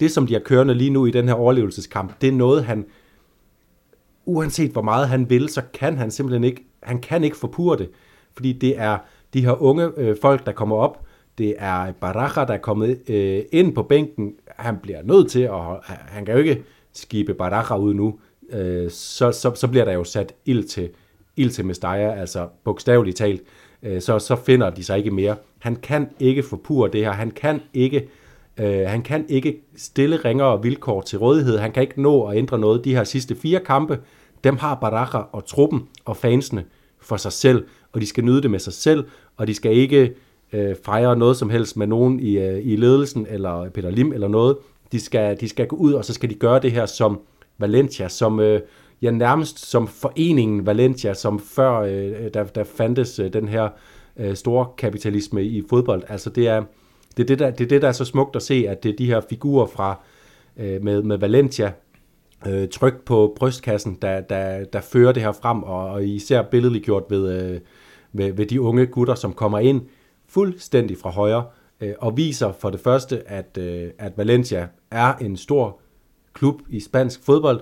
det, 0.00 0.10
som 0.10 0.26
de 0.26 0.32
har 0.32 0.40
kørende 0.40 0.74
lige 0.74 0.90
nu 0.90 1.06
i 1.06 1.10
den 1.10 1.28
her 1.28 1.34
overlevelseskamp, 1.34 2.20
det 2.20 2.28
er 2.28 2.32
noget, 2.32 2.64
han, 2.64 2.86
uanset 4.24 4.70
hvor 4.70 4.82
meget 4.82 5.08
han 5.08 5.30
vil, 5.30 5.48
så 5.48 5.62
kan 5.74 5.98
han 5.98 6.10
simpelthen 6.10 6.44
ikke, 6.44 6.64
han 6.82 7.00
kan 7.00 7.24
ikke 7.24 7.36
forpure 7.36 7.78
det. 7.78 7.90
Fordi 8.34 8.52
det 8.52 8.78
er 8.78 8.98
de 9.34 9.44
her 9.44 9.62
unge 9.62 9.90
øh, 9.96 10.16
folk, 10.22 10.46
der 10.46 10.52
kommer 10.52 10.76
op, 10.76 11.06
det 11.38 11.54
er 11.58 11.92
Baraja, 11.92 12.44
der 12.46 12.54
er 12.54 12.58
kommet 12.58 13.10
øh, 13.10 13.42
ind 13.52 13.74
på 13.74 13.82
bænken. 13.82 14.34
Han 14.48 14.76
bliver 14.82 15.02
nødt 15.02 15.30
til 15.30 15.40
at... 15.40 15.60
Han 15.84 16.24
kan 16.24 16.34
jo 16.34 16.40
ikke 16.40 16.62
skibe 16.92 17.34
Baraja 17.34 17.76
ud 17.76 17.94
nu. 17.94 18.18
Øh, 18.50 18.90
så, 18.90 19.32
så, 19.32 19.54
så 19.54 19.68
bliver 19.68 19.84
der 19.84 19.92
jo 19.92 20.04
sat 20.04 20.34
ild 20.44 20.64
til, 20.64 20.90
ild 21.36 21.50
til 21.50 21.64
Mestaya, 21.64 22.20
altså 22.20 22.48
bogstaveligt 22.64 23.16
talt. 23.16 23.42
Øh, 23.82 24.02
så, 24.02 24.18
så 24.18 24.36
finder 24.36 24.70
de 24.70 24.84
sig 24.84 24.98
ikke 24.98 25.10
mere. 25.10 25.36
Han 25.58 25.76
kan 25.76 26.08
ikke 26.20 26.42
forpure 26.42 26.90
det 26.92 27.04
her. 27.04 27.12
Han 27.12 27.30
kan 27.30 27.60
ikke, 27.74 28.08
øh, 28.60 28.86
han 28.86 29.02
kan 29.02 29.24
ikke 29.28 29.60
stille 29.76 30.16
ringere 30.16 30.62
vilkår 30.62 31.00
til 31.00 31.18
rådighed. 31.18 31.58
Han 31.58 31.72
kan 31.72 31.82
ikke 31.82 32.02
nå 32.02 32.24
at 32.26 32.36
ændre 32.36 32.58
noget. 32.58 32.84
De 32.84 32.94
her 32.94 33.04
sidste 33.04 33.34
fire 33.34 33.60
kampe, 33.60 33.98
dem 34.44 34.56
har 34.56 34.74
Baraja 34.74 35.24
og 35.32 35.46
truppen 35.46 35.88
og 36.04 36.16
fansene 36.16 36.64
for 37.00 37.16
sig 37.16 37.32
selv, 37.32 37.64
og 37.92 38.00
de 38.00 38.06
skal 38.06 38.24
nyde 38.24 38.42
det 38.42 38.50
med 38.50 38.58
sig 38.58 38.72
selv, 38.72 39.04
og 39.36 39.46
de 39.46 39.54
skal 39.54 39.76
ikke 39.76 40.14
øh, 40.52 40.76
fejre 40.84 41.16
noget 41.16 41.36
som 41.36 41.50
helst 41.50 41.76
med 41.76 41.86
nogen 41.86 42.20
i, 42.20 42.38
øh, 42.38 42.60
i 42.66 42.76
ledelsen, 42.76 43.26
eller 43.30 43.70
Peter 43.70 43.90
Lim 43.90 44.12
eller 44.12 44.28
noget. 44.28 44.56
De 44.92 45.00
skal, 45.00 45.40
de 45.40 45.48
skal 45.48 45.66
gå 45.66 45.76
ud, 45.76 45.92
og 45.92 46.04
så 46.04 46.12
skal 46.12 46.30
de 46.30 46.34
gøre 46.34 46.60
det 46.60 46.72
her 46.72 46.86
som 46.86 47.20
Valencia, 47.58 48.08
som 48.08 48.40
øh, 48.40 48.60
ja, 49.02 49.10
nærmest 49.10 49.66
som 49.70 49.88
foreningen 49.88 50.66
Valencia, 50.66 51.14
som 51.14 51.40
før 51.40 51.78
øh, 51.80 52.24
øh, 52.24 52.34
der, 52.34 52.44
der 52.44 52.64
fandtes 52.64 53.18
øh, 53.18 53.32
den 53.32 53.48
her 53.48 53.68
øh, 54.16 54.34
store 54.34 54.66
kapitalisme 54.78 55.44
i 55.44 55.62
fodbold. 55.70 56.02
Altså 56.08 56.30
det 56.30 56.48
er, 56.48 56.62
det, 57.16 57.22
er 57.22 57.26
det, 57.26 57.38
der, 57.38 57.50
det 57.50 57.64
er 57.64 57.68
det, 57.68 57.82
der 57.82 57.88
er 57.88 57.92
så 57.92 58.04
smukt 58.04 58.36
at 58.36 58.42
se, 58.42 58.64
at 58.68 58.82
det 58.82 58.92
er 58.92 58.96
de 58.96 59.06
her 59.06 59.20
figurer 59.28 59.66
fra 59.66 60.00
øh, 60.56 60.82
med, 60.84 61.02
med 61.02 61.18
Valencia, 61.18 61.72
øh, 62.46 62.68
tryk 62.68 63.04
på 63.04 63.36
brystkassen, 63.36 63.98
der, 64.02 64.20
der, 64.20 64.64
der 64.64 64.80
fører 64.80 65.12
det 65.12 65.22
her 65.22 65.32
frem, 65.32 65.62
og, 65.62 65.90
og 65.90 66.04
især 66.04 66.42
billedligt 66.42 66.84
gjort 66.84 67.04
ved, 67.10 67.42
øh, 67.42 67.60
ved, 68.12 68.32
ved 68.32 68.46
de 68.46 68.60
unge 68.60 68.86
gutter, 68.86 69.14
som 69.14 69.32
kommer 69.32 69.58
ind 69.58 69.82
fuldstændig 70.28 70.98
fra 70.98 71.10
højre, 71.10 71.44
øh, 71.80 71.94
og 71.98 72.16
viser 72.16 72.52
for 72.52 72.70
det 72.70 72.80
første, 72.80 73.28
at, 73.28 73.58
øh, 73.58 73.90
at 73.98 74.12
Valencia 74.18 74.68
er 74.90 75.14
en 75.14 75.36
stor 75.36 75.80
klub 76.32 76.62
i 76.68 76.80
spansk 76.80 77.24
fodbold. 77.24 77.60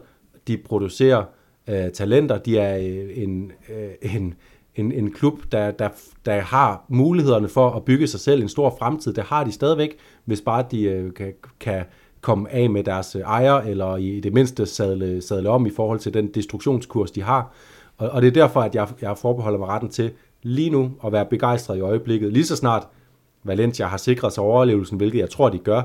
De 0.48 0.56
producerer 0.56 1.24
øh, 1.68 1.90
talenter, 1.90 2.38
de 2.38 2.58
er 2.58 2.76
øh, 2.78 3.22
en, 3.22 3.52
øh, 3.68 4.14
en, 4.16 4.34
en, 4.74 4.92
en 4.92 5.12
klub, 5.12 5.40
der, 5.52 5.70
der, 5.70 5.88
der 6.24 6.40
har 6.40 6.84
mulighederne 6.88 7.48
for 7.48 7.70
at 7.70 7.84
bygge 7.84 8.06
sig 8.06 8.20
selv 8.20 8.42
en 8.42 8.48
stor 8.48 8.76
fremtid. 8.78 9.12
Det 9.12 9.24
har 9.24 9.44
de 9.44 9.52
stadigvæk, 9.52 9.96
hvis 10.24 10.40
bare 10.40 10.64
de 10.70 10.82
øh, 10.82 11.14
kan, 11.14 11.32
kan 11.60 11.84
komme 12.20 12.50
af 12.52 12.70
med 12.70 12.84
deres 12.84 13.16
øh, 13.16 13.22
ejer, 13.22 13.54
eller 13.54 13.96
i 13.96 14.20
det 14.20 14.32
mindste 14.32 14.66
sadle, 14.66 15.22
sadle 15.22 15.48
om 15.48 15.66
i 15.66 15.70
forhold 15.70 15.98
til 15.98 16.14
den 16.14 16.28
destruktionskurs, 16.34 17.10
de 17.10 17.22
har. 17.22 17.52
Og, 17.98 18.08
og 18.10 18.22
det 18.22 18.28
er 18.28 18.32
derfor, 18.32 18.60
at 18.60 18.74
jeg, 18.74 18.88
jeg 19.00 19.18
forbeholder 19.18 19.58
mig 19.58 19.68
retten 19.68 19.90
til 19.90 20.10
lige 20.42 20.70
nu 20.70 20.92
at 21.04 21.12
være 21.12 21.26
begejstret 21.26 21.76
i 21.76 21.80
øjeblikket. 21.80 22.32
Lige 22.32 22.44
så 22.44 22.56
snart 22.56 22.88
Valencia 23.44 23.86
har 23.86 23.96
sikret 23.96 24.32
sig 24.32 24.44
overlevelsen, 24.44 24.96
hvilket 24.96 25.18
jeg 25.18 25.30
tror, 25.30 25.48
de 25.48 25.58
gør, 25.58 25.82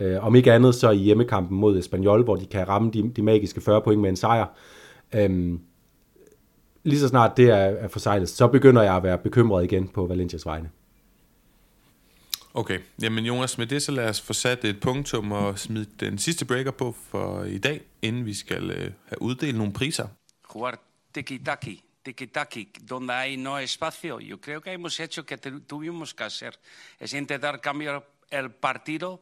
øh, 0.00 0.24
om 0.24 0.34
ikke 0.34 0.52
andet 0.52 0.74
så 0.74 0.90
i 0.90 0.96
hjemmekampen 0.96 1.58
mod 1.58 1.78
Espanyol, 1.78 2.24
hvor 2.24 2.36
de 2.36 2.46
kan 2.46 2.68
ramme 2.68 2.90
de, 2.90 3.12
de 3.16 3.22
magiske 3.22 3.60
40 3.60 3.82
point 3.82 4.00
med 4.00 4.10
en 4.10 4.16
sejr. 4.16 4.46
Øhm, 5.14 5.60
lige 6.84 7.00
så 7.00 7.08
snart 7.08 7.36
det 7.36 7.48
er, 7.50 7.54
er 7.56 7.88
forsejlet, 7.88 8.28
så 8.28 8.46
begynder 8.48 8.82
jeg 8.82 8.96
at 8.96 9.02
være 9.02 9.18
bekymret 9.18 9.64
igen 9.64 9.88
på 9.88 10.06
Valencias 10.06 10.46
vegne. 10.46 10.70
Okay, 12.54 12.78
jamen 13.02 13.24
Jonas, 13.24 13.58
med 13.58 13.66
det 13.66 13.82
så 13.82 13.92
lad 13.92 14.08
os 14.08 14.20
få 14.20 14.32
sat 14.32 14.64
et 14.64 14.80
punktum 14.80 15.32
og 15.32 15.58
smide 15.58 15.86
den 16.00 16.18
sidste 16.18 16.44
breaker 16.44 16.70
på 16.70 16.94
for 17.10 17.44
i 17.44 17.58
dag, 17.58 17.80
inden 18.02 18.26
vi 18.26 18.34
skal 18.34 18.70
øh, 18.70 18.90
have 19.06 19.22
uddelt 19.22 19.56
nogle 19.58 19.72
priser. 19.72 20.08
Jugar 20.54 20.78
tiki-taki, 21.14 21.82
tiki-taki, 22.04 22.68
donde 22.90 23.12
hay 23.12 23.36
no 23.36 23.58
espacio. 23.58 24.18
Yo 24.20 24.36
creo 24.44 24.60
que 24.60 24.70
hemos 24.70 24.98
hecho 25.00 25.22
que 25.22 25.36
tu- 25.36 25.60
tuvimos 25.68 26.12
que 26.14 26.24
hacer. 26.24 26.50
Es 27.00 27.12
intentar 27.12 27.60
cambiar 27.60 28.02
el 28.32 28.50
partido 28.50 29.20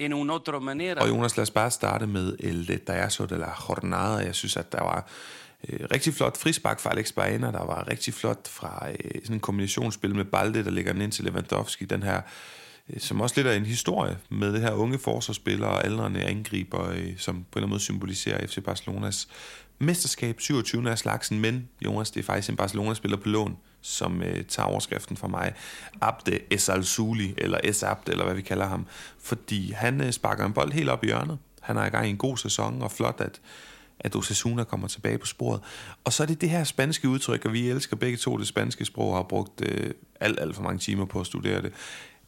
en 0.00 0.12
un 0.12 0.30
otro 0.30 0.60
manera. 0.60 1.00
Og 1.00 1.08
Jonas, 1.08 1.36
lad 1.36 1.42
os 1.42 1.50
bare 1.50 1.70
starte 1.70 2.06
med 2.06 2.36
El 2.38 2.68
Detallazo 2.68 3.24
de 3.24 3.38
la 3.38 3.52
Jornada. 3.68 4.24
Jeg 4.24 4.34
synes, 4.34 4.56
at 4.56 4.72
der 4.72 4.82
var 4.82 5.08
øh, 5.68 5.80
rigtig 5.94 6.14
flot 6.14 6.36
frispark 6.36 6.80
fra 6.80 6.90
Alex 6.90 7.12
Baena. 7.12 7.46
Der 7.46 7.64
var 7.64 7.88
rigtig 7.90 8.14
flot 8.14 8.48
fra 8.48 8.88
øh, 8.90 9.22
sådan 9.22 9.36
en 9.36 9.40
kombinationsspil 9.40 10.14
med 10.14 10.24
Balde, 10.24 10.64
der 10.64 10.70
ligger 10.70 10.92
den 10.92 11.02
ind 11.02 11.12
til 11.12 11.24
Lewandowski. 11.24 11.84
Den 11.84 12.02
her, 12.02 12.20
øh, 12.90 13.00
som 13.00 13.20
også 13.20 13.34
lidt 13.36 13.46
er 13.46 13.52
en 13.52 13.66
historie 13.66 14.18
med 14.28 14.52
det 14.52 14.60
her 14.60 14.72
unge 14.72 14.98
forsvarsspiller 14.98 15.66
og 15.66 15.84
aldrende 15.84 16.24
angriber, 16.24 16.90
øh, 16.90 17.12
som 17.16 17.34
på 17.34 17.40
en 17.40 17.44
eller 17.44 17.56
anden 17.56 17.70
måde 17.70 17.80
symboliserer 17.80 18.46
FC 18.46 18.64
Barcelonas 18.64 19.28
mesterskab, 19.78 20.40
27. 20.40 20.90
af 20.90 20.98
slagsen, 20.98 21.40
men 21.40 21.68
Jonas, 21.84 22.10
det 22.10 22.20
er 22.20 22.24
faktisk 22.24 22.50
en 22.50 22.56
Barcelona-spiller 22.56 23.16
på 23.16 23.28
lån, 23.28 23.56
som 23.82 24.22
øh, 24.22 24.44
tager 24.44 24.66
overskriften 24.66 25.16
for 25.16 25.28
mig. 25.28 25.54
Abde 26.00 26.38
Esalzuli, 26.50 27.34
eller 27.38 27.60
Esabde, 27.64 28.12
eller 28.12 28.24
hvad 28.24 28.34
vi 28.34 28.42
kalder 28.42 28.66
ham. 28.66 28.86
Fordi 29.18 29.72
han 29.72 30.00
øh, 30.00 30.12
sparker 30.12 30.46
en 30.46 30.52
bold 30.52 30.72
helt 30.72 30.88
op 30.88 31.04
i 31.04 31.06
hjørnet. 31.06 31.38
Han 31.60 31.76
har 31.76 31.86
i 31.86 31.90
gang 31.90 32.06
i 32.06 32.10
en 32.10 32.16
god 32.16 32.36
sæson, 32.36 32.82
og 32.82 32.92
flot, 32.92 33.20
at, 33.20 33.40
at 34.00 34.16
Osasuna 34.16 34.64
kommer 34.64 34.88
tilbage 34.88 35.18
på 35.18 35.26
sporet. 35.26 35.60
Og 36.04 36.12
så 36.12 36.22
er 36.22 36.26
det 36.26 36.40
det 36.40 36.50
her 36.50 36.64
spanske 36.64 37.08
udtryk, 37.08 37.44
og 37.44 37.52
vi 37.52 37.68
elsker 37.68 37.96
begge 37.96 38.16
to 38.16 38.36
det 38.36 38.48
spanske 38.48 38.84
sprog, 38.84 39.10
og 39.10 39.16
har 39.16 39.22
brugt 39.22 39.62
øh, 39.66 39.90
alt, 40.20 40.40
alt 40.40 40.56
for 40.56 40.62
mange 40.62 40.78
timer 40.78 41.04
på 41.04 41.20
at 41.20 41.26
studere 41.26 41.62
det. 41.62 41.72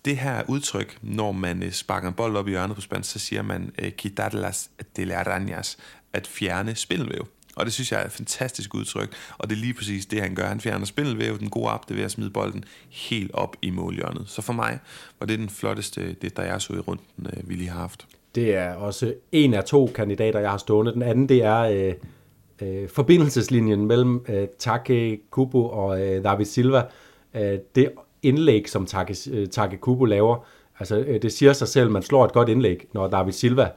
Det 0.04 0.16
her 0.16 0.42
udtryk, 0.48 0.98
når 1.02 1.32
man 1.32 1.62
øh, 1.62 1.72
sparker 1.72 2.08
en 2.08 2.14
bold 2.14 2.36
op 2.36 2.48
i 2.48 2.50
hjørnet 2.50 2.74
på 2.74 2.80
spansk, 2.80 3.10
så 3.10 3.18
siger 3.18 3.42
man 3.42 3.72
øh, 3.78 3.92
quitar 3.98 4.30
las 4.32 4.70
telarañas, 4.98 5.76
at 6.12 6.26
fjerne 6.26 6.74
spindelvæv. 6.74 7.28
Og 7.56 7.64
det 7.64 7.72
synes 7.72 7.92
jeg 7.92 8.00
er 8.00 8.04
et 8.04 8.12
fantastisk 8.12 8.74
udtryk, 8.74 9.12
og 9.38 9.50
det 9.50 9.56
er 9.56 9.60
lige 9.60 9.74
præcis 9.74 10.06
det, 10.06 10.20
han 10.20 10.34
gør. 10.34 10.46
Han 10.46 10.60
fjerner 10.60 10.86
spindelvæv, 10.86 11.38
den 11.38 11.50
gode 11.50 11.68
app, 11.68 11.88
det 11.88 11.96
ved 11.96 12.04
at 12.04 12.10
smide 12.10 12.30
bolden 12.30 12.64
helt 12.90 13.30
op 13.34 13.56
i 13.62 13.70
målhjørnet. 13.70 14.24
Så 14.26 14.42
for 14.42 14.52
mig 14.52 14.78
var 15.20 15.26
det 15.26 15.38
den 15.38 15.48
flotteste, 15.48 16.16
det 16.22 16.36
der 16.36 16.42
jeg 16.42 16.60
så 16.60 16.72
i 16.72 16.78
runden, 16.78 17.26
øh, 17.26 17.48
vi 17.48 17.54
lige 17.54 17.68
har 17.68 17.80
haft. 17.80 18.06
Det 18.34 18.54
er 18.54 18.74
også 18.74 19.14
en 19.32 19.54
af 19.54 19.64
to 19.64 19.90
kandidater, 19.94 20.40
jeg 20.40 20.50
har 20.50 20.58
stående. 20.58 20.92
Den 20.92 21.02
anden, 21.02 21.28
det 21.28 21.44
er 21.44 21.58
øh, 21.58 21.94
øh, 22.62 22.88
forbindelseslinjen 22.88 23.86
mellem 23.86 24.24
øh, 24.28 24.48
Take 24.58 25.20
Kubo 25.30 25.68
og 25.68 26.02
øh, 26.02 26.24
David 26.24 26.44
Silva. 26.44 26.82
Øh, 27.34 27.58
det 27.74 27.90
indlæg, 28.22 28.68
som 28.68 28.86
Take, 28.86 29.16
øh, 29.30 29.48
Take 29.48 29.76
Kubo 29.76 30.04
laver, 30.04 30.46
altså 30.78 30.98
øh, 30.98 31.22
det 31.22 31.32
siger 31.32 31.52
sig 31.52 31.68
selv, 31.68 31.90
man 31.90 32.02
slår 32.02 32.24
et 32.24 32.32
godt 32.32 32.48
indlæg, 32.48 32.86
når 32.92 33.08
David 33.08 33.32
Silva 33.32 33.68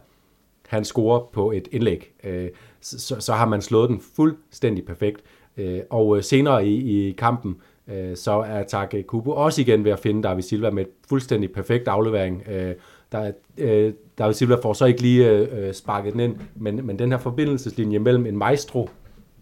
han 0.68 0.86
scorer 0.86 1.30
på 1.34 1.52
et 1.52 1.68
indlæg, 1.72 2.14
øh, 2.24 2.50
så, 2.86 3.16
så 3.20 3.34
har 3.34 3.46
man 3.46 3.62
slået 3.62 3.90
den 3.90 4.02
fuldstændig 4.16 4.86
perfekt. 4.86 5.22
Øh, 5.58 5.80
og 5.90 6.18
øh, 6.18 6.24
senere 6.24 6.68
i, 6.68 7.08
i 7.10 7.12
kampen, 7.12 7.56
øh, 7.88 8.16
så 8.16 8.32
er 8.32 8.64
Take 8.64 9.04
Kubo 9.04 9.32
også 9.32 9.62
igen 9.62 9.84
ved 9.84 9.92
at 9.92 10.00
finde 10.00 10.24
David 10.24 10.44
Silva 10.44 10.70
med 10.70 10.84
et 10.84 10.90
fuldstændig 11.10 11.52
perfekt 11.52 11.88
aflevering. 11.88 12.44
Øh, 12.50 12.74
der, 13.12 13.32
øh, 13.58 13.94
David 14.18 14.34
Silva 14.34 14.56
får 14.56 14.74
så 14.74 14.86
ikke 14.86 15.02
lige 15.02 15.30
øh, 15.30 15.68
øh, 15.68 15.74
sparket 15.74 16.14
den 16.14 16.20
ind, 16.20 16.36
men, 16.56 16.86
men 16.86 17.00
den 17.00 17.12
her 17.12 17.18
forbindelseslinje 17.18 18.00
mellem 18.00 18.26
en 18.26 18.38
maestro 18.38 18.90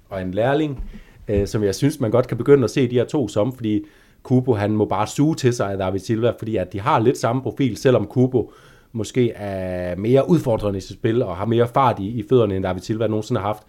og 0.10 0.22
en 0.22 0.32
lærling, 0.32 0.84
øh, 1.28 1.48
som 1.48 1.64
jeg 1.64 1.76
synes, 1.76 2.00
man 2.00 2.12
godt 2.12 2.28
kan 2.28 2.38
begynde 2.38 2.64
at 2.64 2.70
se 2.70 2.90
de 2.90 2.96
her 2.96 3.06
to 3.06 3.28
som, 3.28 3.54
fordi 3.54 3.86
Kubo 4.24 4.54
han 4.54 4.72
må 4.72 4.86
bare 4.86 5.08
suge 5.08 5.36
til 5.36 5.54
sig 5.54 5.72
af 5.72 5.78
David 5.78 6.00
Silva, 6.00 6.34
fordi 6.40 6.56
at 6.56 6.74
de 6.74 6.80
har 6.80 7.00
lidt 7.00 7.18
samme 7.18 7.42
profil, 7.42 7.78
selvom 7.78 8.08
Kubo 8.08 8.52
måske 8.94 9.32
er 9.32 9.96
mere 9.96 10.30
udfordrende 10.30 10.78
i 10.78 10.82
sit 10.82 10.98
spil 10.98 11.22
og 11.22 11.38
har 11.38 11.46
mere 11.46 11.68
fart 11.68 12.00
i, 12.00 12.08
i 12.08 12.24
fødderne, 12.30 12.56
end 12.56 12.64
David 12.64 12.82
Silva 12.82 13.08
nogensinde 13.08 13.42
har 13.42 13.48
haft, 13.48 13.64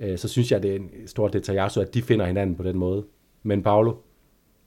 øh, 0.00 0.18
så 0.18 0.28
synes 0.28 0.52
jeg, 0.52 0.62
det 0.62 0.70
er 0.70 0.76
en 0.76 0.90
stor 1.06 1.28
detalje, 1.28 1.62
at 1.62 1.94
de 1.94 2.02
finder 2.02 2.26
hinanden 2.26 2.56
på 2.56 2.62
den 2.62 2.78
måde. 2.78 3.04
Men 3.42 3.62
Paolo, 3.62 3.94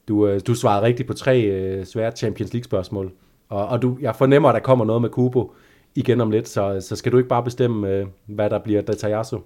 du, 0.07 0.28
øh, 0.28 0.41
du 0.47 0.55
svarede 0.55 0.86
rigtigt 0.86 1.07
på 1.07 1.14
tre 1.14 1.41
øh, 1.41 1.86
svære 1.86 2.11
Champions 2.11 2.53
League-spørgsmål, 2.53 3.11
og, 3.49 3.68
og 3.68 3.82
du, 3.82 3.97
jeg 4.01 4.16
fornemmer, 4.16 4.49
at 4.49 4.53
der 4.53 4.61
kommer 4.61 4.86
noget 4.86 5.01
med 5.01 5.09
Kubo 5.09 5.53
igen 5.95 6.22
om 6.22 6.32
lidt, 6.32 6.47
så, 6.47 6.82
så 6.82 6.95
skal 6.95 7.11
du 7.11 7.18
ikke 7.18 7.30
bare 7.30 7.43
bestemme, 7.43 7.89
øh, 7.89 8.07
hvad 8.26 8.49
der 8.49 8.59
bliver 8.59 8.82
detaljasso. 8.82 9.39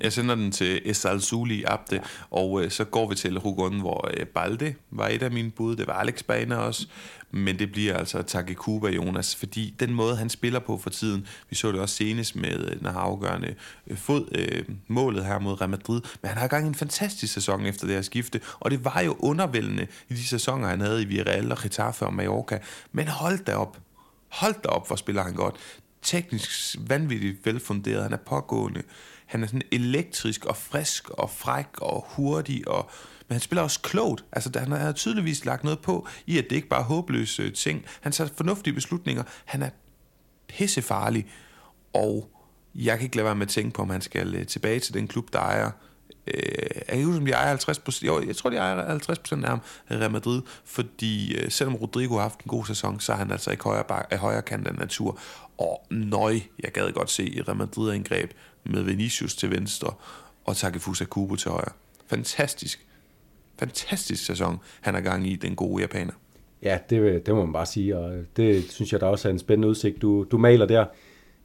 Jeg 0.00 0.12
sender 0.12 0.34
den 0.34 0.52
til 0.52 0.80
Esal 0.84 1.20
Zuli 1.20 1.64
Abde, 1.66 1.96
ja. 1.96 2.00
og 2.30 2.64
øh, 2.64 2.70
så 2.70 2.84
går 2.84 3.08
vi 3.08 3.14
til 3.14 3.38
Rugun, 3.38 3.80
hvor 3.80 4.10
øh, 4.16 4.26
Balde 4.26 4.74
var 4.90 5.08
et 5.08 5.22
af 5.22 5.30
mine 5.30 5.50
bud. 5.50 5.76
Det 5.76 5.86
var 5.86 5.92
Alex 5.92 6.22
Bane 6.22 6.58
også, 6.58 6.86
men 7.30 7.58
det 7.58 7.72
bliver 7.72 7.96
altså 7.96 8.22
Takekuba 8.22 8.88
Jonas, 8.88 9.36
fordi 9.36 9.74
den 9.80 9.94
måde, 9.94 10.16
han 10.16 10.28
spiller 10.28 10.58
på 10.60 10.78
for 10.78 10.90
tiden, 10.90 11.26
vi 11.50 11.56
så 11.56 11.72
det 11.72 11.80
også 11.80 11.94
senest 11.94 12.36
med 12.36 12.76
den 12.76 12.86
her 12.86 12.98
afgørende 12.98 13.54
øh, 13.86 13.96
fod, 13.96 14.28
øh, 14.32 14.64
målet 14.88 15.24
her 15.24 15.38
mod 15.38 15.60
Real 15.60 15.70
Madrid, 15.70 16.00
men 16.22 16.28
han 16.28 16.38
har 16.38 16.46
gang 16.46 16.66
en 16.66 16.74
fantastisk 16.74 17.32
sæson 17.32 17.66
efter 17.66 17.86
det 17.86 17.94
her 17.94 18.02
skifte, 18.02 18.40
og 18.60 18.70
det 18.70 18.84
var 18.84 19.00
jo 19.00 19.16
undervældende 19.18 19.86
i 20.08 20.14
de 20.14 20.26
sæsoner, 20.26 20.68
han 20.68 20.80
havde 20.80 21.02
i 21.02 21.04
Villarreal 21.04 21.52
og 21.52 21.58
Getafe 21.62 22.06
og 22.06 22.14
Mallorca, 22.14 22.58
men 22.92 23.08
hold 23.08 23.44
da 23.44 23.54
op, 23.54 23.78
hold 24.28 24.54
da 24.62 24.68
op, 24.68 24.86
hvor 24.86 24.96
spiller 24.96 25.22
han 25.22 25.34
godt. 25.34 25.56
Teknisk 26.02 26.76
vanvittigt 26.88 27.46
velfunderet, 27.46 28.02
han 28.02 28.12
er 28.12 28.16
pågående, 28.16 28.82
han 29.28 29.42
er 29.42 29.46
sådan 29.46 29.62
elektrisk 29.72 30.44
og 30.44 30.56
frisk 30.56 31.10
og 31.10 31.30
fræk 31.30 31.66
og 31.78 32.06
hurtig, 32.08 32.68
og, 32.68 32.90
men 33.28 33.34
han 33.34 33.40
spiller 33.40 33.62
også 33.62 33.80
klogt. 33.80 34.24
Altså, 34.32 34.58
han 34.58 34.72
har 34.72 34.92
tydeligvis 34.92 35.44
lagt 35.44 35.64
noget 35.64 35.78
på, 35.78 36.06
i 36.26 36.38
at 36.38 36.44
det 36.50 36.56
ikke 36.56 36.68
bare 36.68 36.80
er 36.80 36.84
håbløse 36.84 37.42
øh, 37.42 37.52
ting. 37.52 37.84
Han 38.00 38.12
tager 38.12 38.30
fornuftige 38.36 38.74
beslutninger. 38.74 39.22
Han 39.44 39.62
er 39.62 39.70
pissefarlig, 40.48 41.26
og 41.92 42.30
jeg 42.74 42.98
kan 42.98 43.04
ikke 43.04 43.16
lade 43.16 43.24
være 43.24 43.34
med 43.34 43.46
at 43.46 43.50
tænke 43.50 43.74
på, 43.74 43.82
om 43.82 43.90
han 43.90 44.00
skal 44.00 44.34
øh, 44.34 44.46
tilbage 44.46 44.80
til 44.80 44.94
den 44.94 45.08
klub, 45.08 45.32
der 45.32 45.38
ejer 45.38 45.70
øh, 46.34 46.82
jeg 46.88 46.96
kan 46.96 47.04
huske, 47.04 47.24
de 47.24 47.30
ejer 47.30 47.48
50 47.48 47.78
procent, 47.78 48.08
jo, 48.08 48.22
jeg 48.26 48.36
tror, 48.36 48.50
de 48.50 48.56
ejer 48.56 48.88
50 48.88 49.18
procent 49.18 49.44
af 49.44 49.50
ham, 49.50 49.60
Real 49.90 50.10
Madrid, 50.10 50.42
fordi 50.64 51.34
øh, 51.36 51.50
selvom 51.50 51.74
Rodrigo 51.74 52.14
har 52.14 52.22
haft 52.22 52.38
en 52.38 52.48
god 52.48 52.64
sæson, 52.66 53.00
så 53.00 53.12
er 53.12 53.16
han 53.16 53.30
altså 53.30 53.50
ikke 53.50 53.64
højere, 53.64 54.12
af 54.12 54.18
højere 54.18 54.42
kant 54.42 54.66
af 54.66 54.74
natur. 54.74 55.18
Og 55.58 55.86
nøj, 55.90 56.40
jeg 56.62 56.72
gad 56.72 56.92
godt 56.92 57.10
se 57.10 57.24
i 57.28 57.42
Real 57.42 57.56
Madrid-angreb 57.56 58.30
med 58.64 58.82
Vinicius 58.82 59.34
til 59.34 59.50
venstre 59.50 59.92
og 60.44 60.56
Takefusa 60.56 61.04
Kubo 61.04 61.36
til 61.36 61.50
højre. 61.50 61.72
Fantastisk, 62.06 62.86
fantastisk 63.58 64.26
sæson, 64.26 64.58
han 64.80 64.94
er 64.94 65.00
gang 65.00 65.26
i, 65.26 65.36
den 65.36 65.56
gode 65.56 65.80
japaner. 65.80 66.12
Ja, 66.62 66.78
det, 66.90 67.26
det 67.26 67.34
må 67.34 67.44
man 67.44 67.52
bare 67.52 67.66
sige, 67.66 67.98
og 67.98 68.24
det 68.36 68.72
synes 68.72 68.92
jeg 68.92 69.00
da 69.00 69.06
også 69.06 69.28
er 69.28 69.32
en 69.32 69.38
spændende 69.38 69.68
udsigt, 69.68 70.02
du, 70.02 70.26
du 70.30 70.38
maler 70.38 70.66
der. 70.66 70.84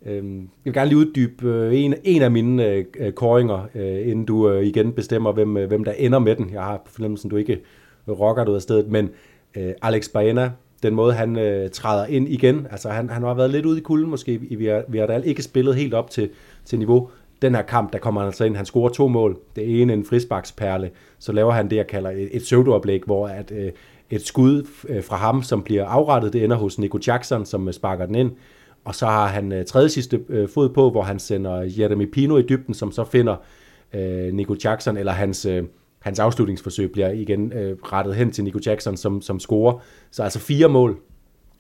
Øhm, 0.06 0.40
jeg 0.40 0.48
vil 0.64 0.74
gerne 0.74 0.90
lige 0.90 0.98
uddybe 0.98 1.48
øh, 1.48 1.80
en, 1.80 1.94
en 2.04 2.22
af 2.22 2.32
mine 2.32 2.68
øh, 2.68 2.86
øh 3.00 3.12
koringer, 3.12 3.68
øh, 3.76 4.08
inden 4.08 4.26
du 4.26 4.50
øh, 4.50 4.66
igen 4.66 4.94
bestemmer, 4.94 5.32
hvem, 5.32 5.54
hvem 5.54 5.84
der 5.84 5.92
ender 5.92 6.20
med 6.20 6.36
den. 6.36 6.50
Jeg 6.54 6.62
har 6.62 6.82
på 6.86 6.92
fornemmelsen, 6.92 7.30
du 7.30 7.36
ikke 7.36 7.60
rocker 8.08 8.50
ud 8.50 8.56
af 8.56 8.62
stedet, 8.62 8.88
men 8.88 9.10
Alex 9.82 10.10
Baena, 10.10 10.52
den 10.84 10.96
måde 10.96 11.14
han 11.14 11.36
træder 11.74 12.06
ind 12.06 12.30
igen, 12.30 12.68
altså 12.72 12.90
han, 12.90 13.10
han 13.10 13.24
har 13.24 13.34
været 13.34 13.50
lidt 13.50 13.66
ude 13.66 13.78
i 13.78 13.82
kulden 13.82 14.10
måske 14.10 14.34
i 14.34 14.56
Villarreal, 14.88 15.26
ikke 15.26 15.44
spillet 15.44 15.76
helt 15.76 15.94
op 15.94 16.10
til, 16.10 16.30
til 16.66 16.80
niveau. 16.80 17.10
Den 17.42 17.56
her 17.56 17.62
kamp, 17.62 17.94
der 17.94 18.00
kommer 18.00 18.22
han 18.22 18.28
altså 18.28 18.46
ind, 18.46 18.56
han 18.56 18.66
scorer 18.66 18.90
to 18.90 19.08
mål. 19.08 19.38
Det 19.56 19.82
ene 19.82 19.94
en 19.94 20.06
frisbaksperle, 20.06 20.92
så 21.20 21.32
laver 21.32 21.52
han 21.52 21.70
det, 21.70 21.76
jeg 21.76 21.88
kalder 21.88 22.10
et, 22.10 22.30
et 22.32 22.42
pseudooplæg, 22.42 23.02
hvor 23.06 23.28
at, 23.28 23.52
et 24.10 24.26
skud 24.26 24.68
fra 25.02 25.16
ham, 25.16 25.44
som 25.44 25.64
bliver 25.64 25.86
afrettet, 25.86 26.34
det 26.34 26.44
ender 26.44 26.58
hos 26.58 26.80
Nico 26.80 27.00
Jackson, 27.08 27.46
som 27.46 27.72
sparker 27.72 28.06
den 28.06 28.16
ind. 28.16 28.32
Og 28.86 28.96
så 28.96 29.06
har 29.06 29.28
han 29.28 29.52
øh, 29.52 29.66
tredje 29.66 29.90
sidste 29.90 30.20
øh, 30.30 30.50
fod 30.50 30.70
på, 30.70 30.90
hvor 30.90 31.02
han 31.02 31.20
sender 31.20 31.72
Jeremy 31.78 32.06
Pino 32.12 32.38
i 32.38 32.42
dybden, 32.42 32.74
som 32.74 32.92
så 32.92 33.04
finder 33.04 33.36
øh, 33.94 34.34
Nico 34.34 34.56
Jackson, 34.64 34.98
eller 34.98 35.12
hans, 35.12 35.46
øh, 35.46 35.64
hans 36.00 36.20
afslutningsforsøg 36.20 36.92
bliver 36.92 37.10
igen 37.10 37.54
øh, 37.54 37.78
rettet 37.84 38.16
hen 38.16 38.32
til 38.32 38.44
Nico 38.44 38.60
Jackson, 38.66 38.98
som, 38.98 39.22
som 39.22 39.40
scorer. 39.40 39.80
Så 40.12 40.24
altså 40.24 40.40
fire 40.40 40.70
mål, 40.70 40.98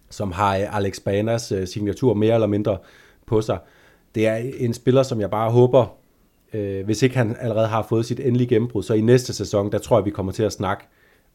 som 0.09 0.31
har 0.31 0.57
øh, 0.57 0.77
Alex 0.77 0.99
Banas 0.99 1.51
øh, 1.51 1.67
signatur 1.67 2.13
mere 2.13 2.33
eller 2.33 2.47
mindre 2.47 2.77
på 3.27 3.41
sig. 3.41 3.59
Det 4.15 4.27
er 4.27 4.35
en 4.35 4.73
spiller, 4.73 5.03
som 5.03 5.21
jeg 5.21 5.29
bare 5.29 5.51
håber, 5.51 5.97
øh, 6.53 6.85
hvis 6.85 7.01
ikke 7.01 7.17
han 7.17 7.35
allerede 7.39 7.67
har 7.67 7.85
fået 7.89 8.05
sit 8.05 8.19
endelige 8.19 8.47
gennembrud, 8.47 8.83
så 8.83 8.93
i 8.93 9.01
næste 9.01 9.33
sæson, 9.33 9.71
der 9.71 9.77
tror 9.77 9.97
jeg, 9.97 10.05
vi 10.05 10.11
kommer 10.11 10.31
til 10.31 10.43
at 10.43 10.51
snakke 10.51 10.83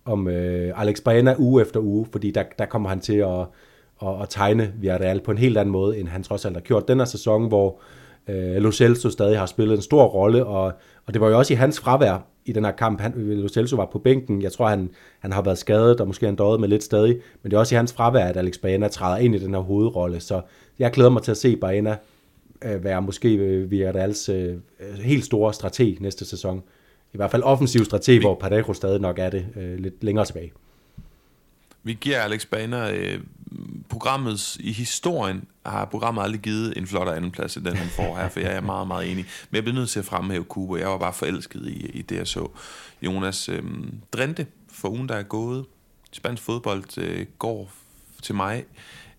om 0.05 0.29
øh, 0.29 0.81
Alex 0.81 1.01
Baena 1.01 1.35
uge 1.39 1.63
efter 1.63 1.81
uge, 1.81 2.07
fordi 2.13 2.31
der, 2.31 2.43
der 2.59 2.67
kommer 2.67 2.89
han 2.89 3.01
til 3.01 3.17
at 3.17 3.47
og, 3.99 4.23
at 4.23 4.29
tegne 4.29 4.73
Villarreal 4.81 5.21
på 5.21 5.31
en 5.31 5.39
helt 5.39 5.59
anden 5.59 5.73
måde, 5.73 5.99
end 5.99 6.09
han 6.09 6.23
trods 6.23 6.45
alt 6.45 6.57
har 6.57 6.61
gjort 6.61 6.89
den 6.89 6.99
her 6.99 7.05
sæson, 7.05 7.49
hvor 7.49 7.81
øh, 8.29 8.57
Lo 8.57 8.73
Celso 8.73 9.11
stadig 9.11 9.39
har 9.39 9.47
spillet 9.47 9.77
en 9.77 9.83
stor 9.83 10.05
rolle, 10.05 10.47
og, 10.47 10.73
og 11.07 11.15
det 11.15 11.21
var 11.21 11.29
jo 11.29 11.39
også 11.39 11.53
i 11.53 11.57
hans 11.57 11.81
fravær 11.81 12.27
i 12.45 12.53
den 12.53 12.65
her 12.65 12.73
kamp. 12.73 13.01
Han, 13.01 13.13
Lo 13.17 13.49
Celso 13.49 13.77
var 13.77 13.89
på 13.93 13.99
bænken, 13.99 14.43
jeg 14.43 14.53
tror, 14.53 14.69
han, 14.69 14.91
han 15.19 15.33
har 15.33 15.43
været 15.43 15.59
skadet, 15.59 16.01
og 16.01 16.07
måske 16.07 16.27
han 16.27 16.37
døjet 16.37 16.61
med 16.61 16.69
lidt 16.69 16.83
stadig, 16.83 17.17
men 17.43 17.51
det 17.51 17.57
er 17.57 17.61
også 17.61 17.75
i 17.75 17.77
hans 17.77 17.93
fravær, 17.93 18.25
at 18.25 18.37
Alex 18.37 18.59
Baena 18.59 18.89
træder 18.89 19.17
ind 19.17 19.35
i 19.35 19.39
den 19.39 19.55
her 19.55 19.61
hovedrolle, 19.61 20.21
så 20.21 20.41
jeg 20.79 20.91
glæder 20.91 21.11
mig 21.11 21.23
til 21.23 21.31
at 21.31 21.37
se 21.37 21.57
Baena 21.57 21.97
øh, 22.65 22.85
være 22.85 23.03
måske 23.03 23.35
øh, 23.35 23.71
Villarreals 23.71 24.29
øh, 24.29 24.55
helt 25.03 25.25
store 25.25 25.55
strateg 25.55 25.97
næste 26.01 26.25
sæson. 26.25 26.63
I 27.13 27.17
hvert 27.17 27.31
fald 27.31 27.43
offensiv 27.43 27.85
strateg, 27.85 28.21
hvor 28.21 28.35
Parejo 28.35 28.73
stadig 28.73 29.01
nok 29.01 29.19
er 29.19 29.31
det 29.31 29.47
øh, 29.57 29.79
lidt 29.79 30.05
længere 30.05 30.25
tilbage. 30.25 30.53
Vi 31.89 31.95
giver 32.01 32.21
Alex 32.21 32.47
Baner 32.47 32.91
øh, 32.95 33.21
programmets 33.89 34.57
i 34.61 34.73
historien 34.73 35.45
har 35.67 35.85
programmet 35.85 36.23
aldrig 36.23 36.41
givet 36.41 36.79
en 36.79 36.87
flot 36.87 37.09
andenplads 37.09 37.57
i 37.57 37.61
den, 37.61 37.77
han 37.77 37.89
får 37.89 38.17
her, 38.17 38.29
for 38.29 38.41
jeg 38.41 38.55
er 38.55 38.61
meget, 38.61 38.89
meget 38.89 39.11
enig. 39.13 39.27
Men 39.51 39.57
jeg 39.57 39.63
bliver 39.63 39.75
nødt 39.75 39.91
til 39.91 39.99
at 39.99 40.05
fremhæve 40.05 40.45
Kubo. 40.45 40.77
Jeg 40.77 40.89
var 40.89 40.99
bare 40.99 41.13
forelsket 41.13 41.67
i, 41.67 41.87
i 41.87 42.03
det, 42.03 42.17
jeg 42.17 42.27
så. 42.27 42.49
Jonas 43.03 43.49
øh, 43.49 43.63
Drente 44.13 44.47
for 44.73 44.89
ugen, 44.89 45.09
der 45.09 45.15
er 45.15 45.23
gået. 45.23 45.67
Spansk 46.13 46.43
fodbold 46.43 46.99
øh, 46.99 47.27
går 47.39 47.71
til 48.23 48.35
mig 48.35 48.65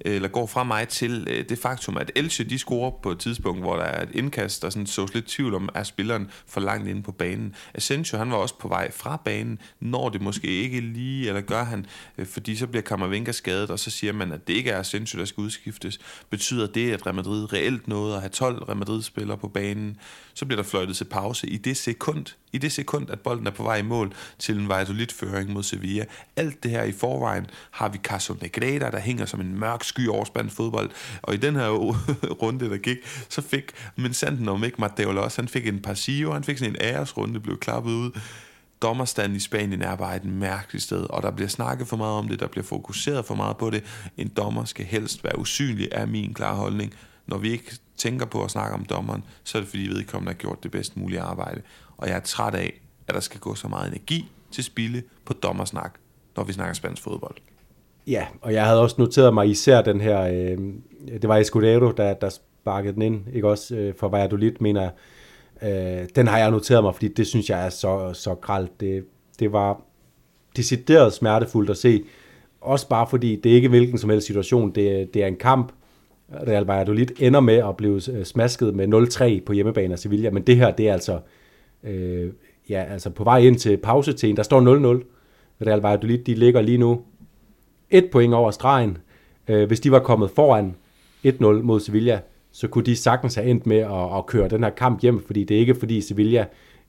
Øh, 0.06 0.16
eller 0.16 0.28
går 0.28 0.46
fra 0.46 0.64
mig 0.64 0.88
til 0.88 1.28
øh, 1.30 1.50
det 1.50 1.60
faktum, 1.60 1.98
at 1.98 2.12
Elche 2.16 2.46
de 2.46 2.60
scorer 2.60 2.92
på 3.04 3.12
et 3.12 3.20
tidspunkt, 3.20 3.62
hvor 3.62 3.76
der 3.76 3.84
er 3.84 4.04
et 4.04 4.10
indkast, 4.14 4.62
der 4.62 4.70
sådan 4.70 4.88
så 4.88 5.08
lidt 5.14 5.26
tvivl 5.26 5.54
om, 5.54 5.70
er 5.74 5.84
spilleren 5.84 6.30
for 6.48 6.62
langt 6.62 6.88
inde 6.88 7.04
på 7.04 7.12
banen. 7.12 7.56
Asensio, 7.74 8.18
han 8.18 8.32
var 8.32 8.38
også 8.38 8.58
på 8.58 8.68
vej 8.68 8.92
fra 8.92 9.22
banen, 9.26 9.60
når 9.80 10.10
det 10.10 10.22
måske 10.22 10.48
ikke 10.48 10.82
lige, 10.82 11.28
eller 11.28 11.42
gør 11.42 11.64
han, 11.64 11.86
øh, 12.18 12.26
fordi 12.26 12.56
så 12.56 12.68
bliver 12.68 12.84
Kammervenka 12.84 13.32
skadet, 13.32 13.70
og 13.70 13.80
så 13.80 13.92
siger 13.92 14.14
man, 14.14 14.32
at 14.32 14.48
det 14.48 14.54
ikke 14.54 14.72
er 14.72 14.80
Asensio, 14.80 15.20
der 15.20 15.26
skal 15.26 15.42
udskiftes. 15.42 16.00
Betyder 16.30 16.68
det, 16.68 16.92
at 16.92 17.06
Real 17.06 17.16
Madrid 17.16 17.54
reelt 17.54 17.88
nåede 17.88 18.16
at 18.16 18.22
have 18.22 18.30
12 18.30 18.64
Real 18.64 18.78
Madrid-spillere 18.78 19.38
på 19.38 19.48
banen? 19.48 19.98
Så 20.34 20.46
bliver 20.46 20.62
der 20.62 20.70
fløjtet 20.70 20.96
til 20.98 21.06
pause 21.06 21.48
i 21.48 21.58
det 21.58 21.78
sekund, 21.78 22.26
i 22.54 22.58
det 22.58 22.72
sekund, 22.72 23.10
at 23.10 23.20
bolden 23.20 23.48
er 23.48 23.52
på 23.52 23.64
vej 23.64 23.78
i 23.78 23.82
mål 23.82 24.14
til 24.40 24.60
en 24.60 24.70
Valladolid-føring 24.70 25.54
mod 25.54 25.64
Sevilla. 25.64 26.06
Alt 26.36 26.64
det 26.64 26.72
her 26.72 26.84
i 26.84 26.92
forvejen 26.92 27.48
har 27.72 27.90
vi 27.90 27.98
Caso 27.98 28.36
Negreda, 28.42 28.92
der 28.92 29.00
hænger 29.00 29.26
som 29.26 29.42
en 29.42 29.60
mørk 29.60 29.84
sky 29.90 30.08
over 30.08 30.26
spansk 30.26 30.56
fodbold. 30.56 30.92
Og 31.22 31.34
i 31.34 31.38
den 31.38 31.56
her 31.56 31.70
runde, 32.42 32.70
der 32.70 32.78
gik, 32.78 32.98
så 33.30 33.42
fik 33.42 33.72
Minsanten 33.96 34.50
om 34.50 34.64
ikke 34.64 34.82
Matteo 34.82 35.24
også, 35.24 35.42
han 35.42 35.50
fik 35.50 35.68
en 35.68 35.82
Pasio, 35.82 36.34
han 36.34 36.44
fik 36.44 36.58
sådan 36.58 36.76
en 36.76 36.82
æresrunde, 36.82 37.40
blev 37.40 37.60
klappet 37.60 37.92
ud. 37.92 38.12
Dommerstanden 38.82 39.36
i 39.36 39.40
Spanien 39.40 39.82
er 39.82 39.96
bare 39.96 40.16
et 40.16 40.26
mærkeligt 40.26 40.84
sted, 40.84 41.06
og 41.10 41.24
der 41.24 41.32
bliver 41.32 41.48
snakket 41.48 41.88
for 41.88 41.98
meget 41.98 42.18
om 42.18 42.28
det, 42.28 42.40
der 42.40 42.48
bliver 42.48 42.66
fokuseret 42.66 43.26
for 43.26 43.36
meget 43.36 43.58
på 43.58 43.70
det. 43.70 43.84
En 44.18 44.28
dommer 44.28 44.66
skal 44.66 44.86
helst 44.86 45.24
være 45.24 45.40
usynlig, 45.40 45.90
er 45.92 46.06
min 46.06 46.34
klare 46.34 46.56
holdning. 46.56 46.94
Når 47.28 47.38
vi 47.38 47.52
ikke 47.52 47.78
tænker 47.98 48.26
på 48.26 48.44
at 48.44 48.52
snakke 48.52 48.74
om 48.74 48.86
dommeren, 48.86 49.24
så 49.44 49.58
er 49.58 49.62
det 49.62 49.70
fordi 49.70 49.88
vedkommende 49.88 50.32
har 50.32 50.38
gjort 50.38 50.64
det 50.64 50.72
bedst 50.72 50.98
mulige 50.98 51.22
arbejde. 51.22 51.62
Og 51.98 52.08
jeg 52.08 52.16
er 52.16 52.20
træt 52.20 52.56
af, 52.56 52.82
at 53.08 53.16
der 53.16 53.22
skal 53.22 53.40
gå 53.40 53.56
så 53.56 53.68
meget 53.68 53.88
energi 53.88 54.32
til 54.52 54.64
spille 54.64 55.04
på 55.26 55.34
dommersnak, 55.34 56.00
når 56.36 56.44
vi 56.44 56.54
snakker 56.54 56.74
spansk 56.74 57.04
fodbold. 57.04 57.36
Ja, 58.10 58.26
og 58.42 58.54
jeg 58.54 58.66
havde 58.66 58.82
også 58.82 58.96
noteret 59.00 59.34
mig 59.34 59.50
især 59.50 59.82
den 59.82 60.02
her, 60.02 60.22
øh, 60.22 60.58
det 61.22 61.28
var 61.28 61.38
Escudero, 61.38 61.92
der, 61.92 62.14
der 62.14 62.30
sparkede 62.30 62.94
den 62.94 63.02
ind, 63.02 63.22
ikke 63.34 63.50
også 63.50 63.76
øh, 63.76 63.94
for 63.98 64.08
Valladolid, 64.10 64.52
mener 64.60 64.82
jeg. 64.82 64.92
Øh, 66.02 66.08
den 66.16 66.28
har 66.28 66.38
jeg 66.38 66.52
noteret 66.52 66.84
mig, 66.84 66.96
fordi 66.96 67.08
det 67.08 67.28
synes 67.28 67.50
jeg 67.50 67.66
er 67.66 67.70
så, 67.70 68.14
så 68.14 68.36
gralt. 68.36 68.80
Det, 68.80 69.06
det 69.40 69.54
var 69.54 69.82
decideret 70.56 71.14
smertefuldt 71.14 71.70
at 71.70 71.78
se, 71.78 72.04
også 72.62 72.88
bare 72.88 73.08
fordi 73.10 73.36
det 73.36 73.52
er 73.52 73.56
ikke 73.56 73.70
hvilken 73.70 73.98
som 73.98 74.10
helst 74.10 74.28
situation, 74.28 74.72
det, 74.72 75.14
det 75.14 75.24
er 75.24 75.28
en 75.28 75.36
kamp, 75.36 75.72
Real 76.48 76.66
Valladolid 76.66 77.08
ender 77.20 77.40
med 77.40 77.56
at 77.56 77.78
blive 77.78 78.02
øh, 78.12 78.26
smasket 78.26 78.76
med 78.76 79.40
0-3 79.42 79.46
på 79.46 79.54
hjemmebane 79.54 79.94
af 79.94 80.00
Sevilla, 80.00 80.30
men 80.30 80.44
det 80.44 80.56
her, 80.56 80.72
det 80.72 80.90
er 80.90 80.94
altså, 80.94 81.20
øh, 81.84 82.30
ja, 82.70 82.84
altså 82.84 83.10
på 83.10 83.24
vej 83.24 83.38
ind 83.38 83.58
til 83.58 83.78
pausetiden, 83.78 84.38
der 84.38 84.44
står 84.44 85.00
0-0. 85.02 85.04
Real 85.68 85.80
Valladolid, 85.80 86.18
de 86.18 86.34
ligger 86.34 86.62
lige 86.62 86.78
nu 86.78 87.02
et 87.92 88.10
point 88.12 88.34
over 88.34 88.52
stregen. 88.52 88.98
Øh, 89.48 89.68
hvis 89.68 89.80
de 89.80 89.92
var 89.92 90.00
kommet 90.00 90.32
foran 90.32 90.76
1-0 91.26 91.46
mod 91.46 91.80
Sevilla, 91.80 92.20
så 92.52 92.68
kunne 92.68 92.86
de 92.86 92.96
sagtens 92.96 93.36
have 93.36 93.48
endt 93.48 93.66
med 93.66 93.78
at, 93.78 94.18
at 94.18 94.26
køre 94.26 94.50
den 94.50 94.64
her 94.64 94.70
kamp 94.70 95.02
hjem, 95.02 95.24
fordi 95.26 95.44
det 95.44 95.56
er 95.56 95.60
ikke 95.60 95.76
fordi 95.76 96.02
Sevilla 96.02 96.46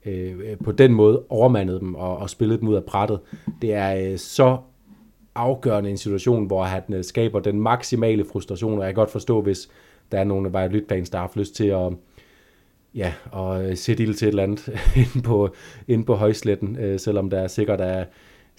øh, 0.07 0.57
på 0.64 0.72
den 0.72 0.92
måde 0.92 1.22
overmandede 1.28 1.80
dem 1.80 1.94
og, 1.94 2.16
og 2.16 2.30
spillede 2.30 2.61
dem 2.61 2.68
ud 2.68 2.74
af 2.74 2.84
brættet. 2.84 3.20
Det 3.62 3.74
er 3.74 4.12
øh, 4.12 4.18
så 4.18 4.59
afgørende 5.34 5.90
en 5.90 5.96
situation, 5.96 6.46
hvor 6.46 6.64
han 6.64 6.82
øh, 6.88 7.05
skaber 7.05 7.40
den 7.40 7.61
maksimale 7.61 8.24
frustration, 8.32 8.78
og 8.78 8.84
jeg 8.84 8.94
kan 8.94 9.01
godt 9.01 9.11
forstå, 9.11 9.40
hvis 9.40 9.68
der 10.12 10.18
er 10.18 10.24
nogle 10.24 10.59
af 10.59 10.70
fans 10.88 11.11
der 11.11 11.18
har 11.18 11.22
haft 11.22 11.36
lyst 11.36 11.55
til 11.55 11.66
at, 11.66 11.92
ja, 12.94 13.12
og 13.32 13.64
øh, 13.64 13.76
sætte 13.76 14.03
ild 14.03 14.14
til 14.14 14.28
et 14.28 14.30
eller 14.30 14.42
andet 14.42 14.68
inde 15.14 15.22
på, 15.24 15.55
inde 15.88 16.05
på 16.05 16.14
højsletten, 16.14 16.76
øh, 16.76 17.01
selvom 17.01 17.30
der 17.30 17.38
er 17.38 17.48
sikkert 17.48 17.80
er, 17.80 18.05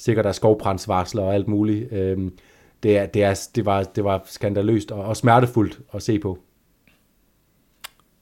sikkert 0.02 0.26
er 0.26 0.32
skovbrændsvarsler 0.32 1.22
og 1.24 1.34
alt 1.34 1.48
muligt. 1.48 1.94
Øh, 1.94 2.32
det, 2.84 2.98
er, 2.98 3.06
det, 3.06 3.24
er, 3.24 3.48
det, 3.56 3.66
var, 3.66 3.84
det 3.84 4.04
var 4.04 4.22
skandaløst 4.26 4.92
og, 4.92 5.04
og 5.04 5.18
smertefuldt 5.18 5.80
at 5.94 6.04
se 6.04 6.20
på. 6.20 6.40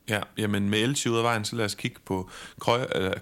Ja, 0.09 0.19
jamen 0.38 0.69
med 0.69 0.80
Elche 0.80 1.11
ud 1.11 1.17
af 1.17 1.23
vejen, 1.23 1.45
så 1.45 1.55
lad 1.55 1.65
os 1.65 1.75
kigge 1.75 1.99
på 2.05 2.30
Krøj, 2.59 2.88
eller, 2.95 3.13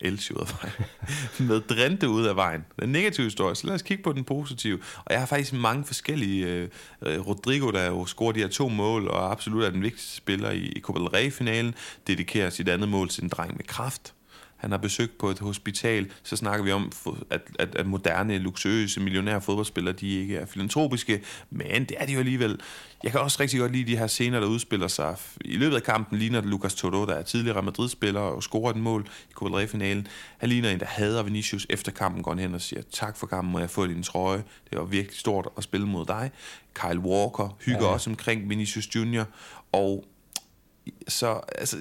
Elche 0.00 0.36
ud 0.36 0.40
af 0.40 0.52
vejen. 0.62 0.74
med 1.48 1.60
Drente 1.60 2.08
ud 2.08 2.26
af 2.26 2.36
vejen. 2.36 2.64
Den 2.80 2.88
negative 2.88 3.24
historie, 3.24 3.54
så 3.54 3.66
lad 3.66 3.74
os 3.74 3.82
kigge 3.82 4.02
på 4.02 4.12
den 4.12 4.24
positive. 4.24 4.78
Og 5.04 5.12
jeg 5.12 5.18
har 5.18 5.26
faktisk 5.26 5.52
mange 5.52 5.84
forskellige... 5.84 6.46
Øh, 6.46 6.68
øh 7.02 7.26
Rodrigo, 7.26 7.70
der 7.70 7.86
jo 7.86 8.06
scorer 8.06 8.32
de 8.32 8.40
her 8.40 8.48
to 8.48 8.68
mål, 8.68 9.08
og 9.08 9.30
absolut 9.30 9.64
er 9.64 9.70
den 9.70 9.82
vigtigste 9.82 10.16
spiller 10.16 10.50
i, 10.50 10.72
i 10.76 10.80
Copa 10.80 11.00
del 11.00 11.08
Rey-finalen, 11.08 11.74
dedikerer 12.06 12.50
sit 12.50 12.68
andet 12.68 12.88
mål 12.88 13.08
til 13.08 13.22
en 13.22 13.28
dreng 13.28 13.56
med 13.56 13.64
kraft 13.64 14.14
han 14.58 14.70
har 14.70 14.78
besøgt 14.78 15.18
på 15.18 15.30
et 15.30 15.38
hospital, 15.38 16.10
så 16.22 16.36
snakker 16.36 16.64
vi 16.64 16.72
om, 16.72 16.92
at, 17.30 17.40
at, 17.58 17.76
at 17.76 17.86
moderne, 17.86 18.38
luksuriøse, 18.38 19.00
millionære 19.00 19.40
fodboldspillere, 19.40 19.94
de 19.94 20.08
ikke 20.08 20.36
er 20.36 20.46
filantropiske, 20.46 21.22
men 21.50 21.84
det 21.84 21.96
er 21.98 22.06
de 22.06 22.12
jo 22.12 22.18
alligevel. 22.18 22.60
Jeg 23.02 23.10
kan 23.10 23.20
også 23.20 23.36
rigtig 23.40 23.60
godt 23.60 23.72
lide 23.72 23.92
de 23.92 23.96
her 23.96 24.06
scener, 24.06 24.40
der 24.40 24.46
udspiller 24.46 24.88
sig. 24.88 25.16
I 25.44 25.56
løbet 25.56 25.76
af 25.76 25.82
kampen 25.82 26.18
ligner 26.18 26.40
det 26.40 26.50
Lucas 26.50 26.74
Toto, 26.74 27.06
der 27.06 27.14
er 27.14 27.22
tidligere 27.22 27.62
Madrid-spiller 27.62 28.20
og 28.20 28.42
scorer 28.42 28.70
et 28.70 28.76
mål 28.76 29.08
i 29.30 29.32
Copa 29.32 29.64
finalen 29.64 30.08
Han 30.38 30.48
ligner 30.48 30.70
en, 30.70 30.80
der 30.80 30.86
hader 30.86 31.22
Vinicius 31.22 31.66
efter 31.70 31.92
kampen, 31.92 32.22
går 32.22 32.34
hen 32.34 32.54
og 32.54 32.60
siger, 32.60 32.82
tak 32.92 33.16
for 33.16 33.26
kampen, 33.26 33.52
må 33.52 33.58
jeg 33.58 33.70
få 33.70 33.86
din 33.86 34.02
trøje. 34.02 34.44
Det 34.70 34.78
var 34.78 34.84
virkelig 34.84 35.18
stort 35.18 35.48
at 35.56 35.62
spille 35.62 35.86
mod 35.86 36.06
dig. 36.06 36.30
Kyle 36.74 37.00
Walker 37.00 37.56
hygger 37.64 37.80
ja, 37.80 37.86
ja. 37.86 37.92
også 37.92 38.10
omkring 38.10 38.48
Vinicius 38.48 38.94
Junior, 38.94 39.26
og 39.72 40.04
så 41.08 41.40
altså, 41.58 41.76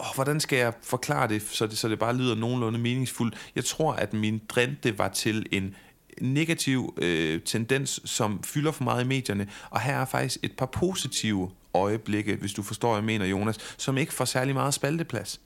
åh, 0.00 0.06
hvordan 0.14 0.40
skal 0.40 0.58
jeg 0.58 0.72
forklare 0.82 1.28
det, 1.28 1.42
så 1.42 1.66
det, 1.66 1.78
så 1.78 1.88
det 1.88 1.98
bare 1.98 2.16
lyder 2.16 2.34
nogenlunde 2.34 2.78
meningsfuldt? 2.78 3.34
Jeg 3.56 3.64
tror, 3.64 3.92
at 3.92 4.12
min 4.12 4.42
drinte 4.48 4.98
var 4.98 5.08
til 5.08 5.46
en 5.52 5.74
negativ 6.20 6.94
øh, 6.96 7.40
tendens, 7.40 8.00
som 8.04 8.42
fylder 8.42 8.72
for 8.72 8.84
meget 8.84 9.04
i 9.04 9.06
medierne, 9.06 9.48
og 9.70 9.80
her 9.80 10.00
er 10.00 10.04
faktisk 10.04 10.38
et 10.42 10.52
par 10.56 10.66
positive 10.66 11.50
øjeblikke, 11.74 12.36
hvis 12.36 12.52
du 12.52 12.62
forstår, 12.62 12.88
hvad 12.88 12.98
jeg 12.98 13.04
mener, 13.04 13.26
Jonas, 13.26 13.58
som 13.76 13.98
ikke 13.98 14.14
får 14.14 14.24
særlig 14.24 14.54
meget 14.54 14.74
spalteplads 14.74 15.40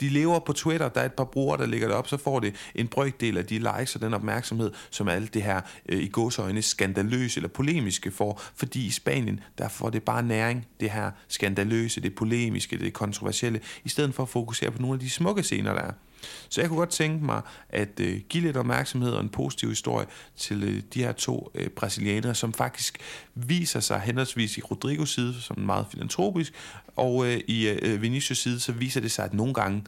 de 0.00 0.08
lever 0.08 0.38
på 0.38 0.52
Twitter, 0.52 0.88
der 0.88 1.00
er 1.00 1.04
et 1.04 1.12
par 1.12 1.24
brugere, 1.24 1.58
der 1.58 1.66
lægger 1.66 1.88
det 1.88 1.96
op, 1.96 2.08
så 2.08 2.16
får 2.16 2.40
det 2.40 2.54
en 2.74 2.88
brøkdel 2.88 3.36
af 3.36 3.46
de 3.46 3.58
likes 3.58 3.94
og 3.94 4.00
den 4.00 4.14
opmærksomhed, 4.14 4.72
som 4.90 5.08
alt 5.08 5.34
det 5.34 5.42
her 5.42 5.60
øh, 5.88 6.02
i 6.02 6.08
gåsøjne 6.08 6.62
skandaløse 6.62 7.38
eller 7.38 7.48
polemiske 7.48 8.10
får, 8.10 8.42
fordi 8.54 8.86
i 8.86 8.90
Spanien, 8.90 9.40
der 9.58 9.68
får 9.68 9.90
det 9.90 10.02
bare 10.02 10.22
næring, 10.22 10.66
det 10.80 10.90
her 10.90 11.10
skandaløse, 11.28 12.00
det 12.00 12.14
polemiske, 12.14 12.78
det 12.78 12.92
kontroversielle, 12.92 13.60
i 13.84 13.88
stedet 13.88 14.14
for 14.14 14.22
at 14.22 14.28
fokusere 14.28 14.70
på 14.70 14.82
nogle 14.82 14.94
af 14.94 15.00
de 15.00 15.10
smukke 15.10 15.42
scener, 15.42 15.74
der 15.74 15.82
er. 15.82 15.92
Så 16.48 16.60
jeg 16.60 16.68
kunne 16.68 16.78
godt 16.78 16.90
tænke 16.90 17.24
mig 17.24 17.42
at 17.68 18.00
øh, 18.00 18.20
give 18.28 18.44
lidt 18.44 18.56
opmærksomhed 18.56 19.12
og 19.12 19.20
en 19.20 19.28
positiv 19.28 19.68
historie 19.68 20.06
til 20.36 20.62
øh, 20.62 20.82
de 20.94 21.04
her 21.04 21.12
to 21.12 21.50
øh, 21.54 21.68
brasilianere, 21.68 22.34
som 22.34 22.52
faktisk 22.52 22.98
viser 23.34 23.80
sig 23.80 24.00
henholdsvis 24.00 24.58
i 24.58 24.60
Rodrigos 24.60 25.10
side 25.10 25.34
som 25.40 25.58
meget 25.58 25.86
filantropisk, 25.90 26.52
og 26.96 27.26
øh, 27.26 27.40
i 27.46 27.68
øh, 27.68 28.02
Vinicius 28.02 28.38
side, 28.38 28.60
så 28.60 28.72
viser 28.72 29.00
det 29.00 29.10
sig, 29.10 29.24
at 29.24 29.34
nogle 29.34 29.54
gange, 29.54 29.84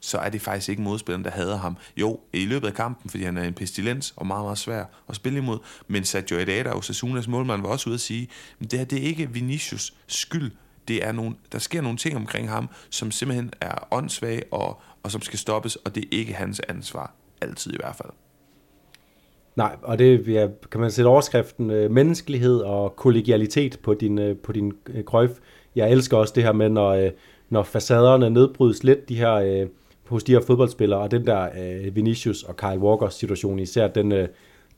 så 0.00 0.18
er 0.18 0.28
det 0.28 0.42
faktisk 0.42 0.68
ikke 0.68 0.82
modspilleren, 0.82 1.24
der 1.24 1.30
hader 1.30 1.58
ham. 1.58 1.76
Jo, 1.96 2.20
i 2.32 2.44
løbet 2.44 2.66
af 2.66 2.74
kampen, 2.74 3.10
fordi 3.10 3.24
han 3.24 3.36
er 3.36 3.42
en 3.42 3.54
pestilens 3.54 4.14
og 4.16 4.26
meget, 4.26 4.44
meget 4.44 4.58
svær 4.58 4.84
at 5.08 5.16
spille 5.16 5.38
imod. 5.38 5.58
Men 5.88 6.04
Sergio 6.04 6.38
Edada 6.38 6.70
og 6.70 6.84
Sassunas 6.84 7.28
målmand 7.28 7.62
var 7.62 7.68
også 7.68 7.90
ude 7.90 7.94
at 7.94 8.00
sige, 8.00 8.28
at 8.60 8.70
det 8.70 8.78
her 8.78 8.86
det 8.86 8.98
er 8.98 9.02
ikke 9.02 9.30
Vinicius 9.32 9.94
skyld. 10.06 10.50
Det 10.88 11.06
er 11.06 11.12
nogle, 11.12 11.34
der 11.52 11.58
sker 11.58 11.82
nogle 11.82 11.98
ting 11.98 12.16
omkring 12.16 12.50
ham, 12.50 12.68
som 12.90 13.10
simpelthen 13.10 13.50
er 13.60 13.88
åndssvage 13.90 14.42
og, 14.50 14.80
og 15.02 15.10
som 15.10 15.20
skal 15.20 15.38
stoppes, 15.38 15.76
og 15.76 15.94
det 15.94 16.04
er 16.04 16.08
ikke 16.10 16.32
hans 16.32 16.60
ansvar. 16.60 17.14
Altid 17.40 17.72
i 17.72 17.76
hvert 17.76 17.96
fald. 17.96 18.10
Nej, 19.56 19.76
og 19.82 19.98
det 19.98 20.28
ja, 20.28 20.48
kan 20.70 20.80
man 20.80 20.90
sætte 20.90 21.08
overskriften 21.08 21.70
øh, 21.70 21.90
menneskelighed 21.90 22.60
og 22.60 22.96
kollegialitet 22.96 23.78
på 23.82 23.94
din, 23.94 24.18
øh, 24.18 24.36
på 24.36 24.52
din 24.52 24.72
øh, 24.86 25.04
krøjf. 25.04 25.30
Jeg 25.76 25.90
elsker 25.90 26.16
også 26.16 26.32
det 26.36 26.42
her 26.42 26.52
med, 26.52 26.68
når, 26.68 26.90
øh, 26.90 27.10
når 27.48 27.62
facaderne 27.62 28.30
nedbrydes 28.30 28.84
lidt 28.84 29.08
de 29.08 29.16
her, 29.16 29.32
øh, 29.32 29.66
hos 30.08 30.24
de 30.24 30.32
her 30.32 30.40
fodboldspillere, 30.40 31.00
og 31.00 31.10
den 31.10 31.26
der 31.26 31.48
øh, 31.58 31.96
Vinicius 31.96 32.42
og 32.42 32.56
Kyle 32.56 32.78
Walker 32.78 33.08
situation 33.08 33.58
især, 33.58 33.88
den, 33.88 34.12
øh, 34.12 34.28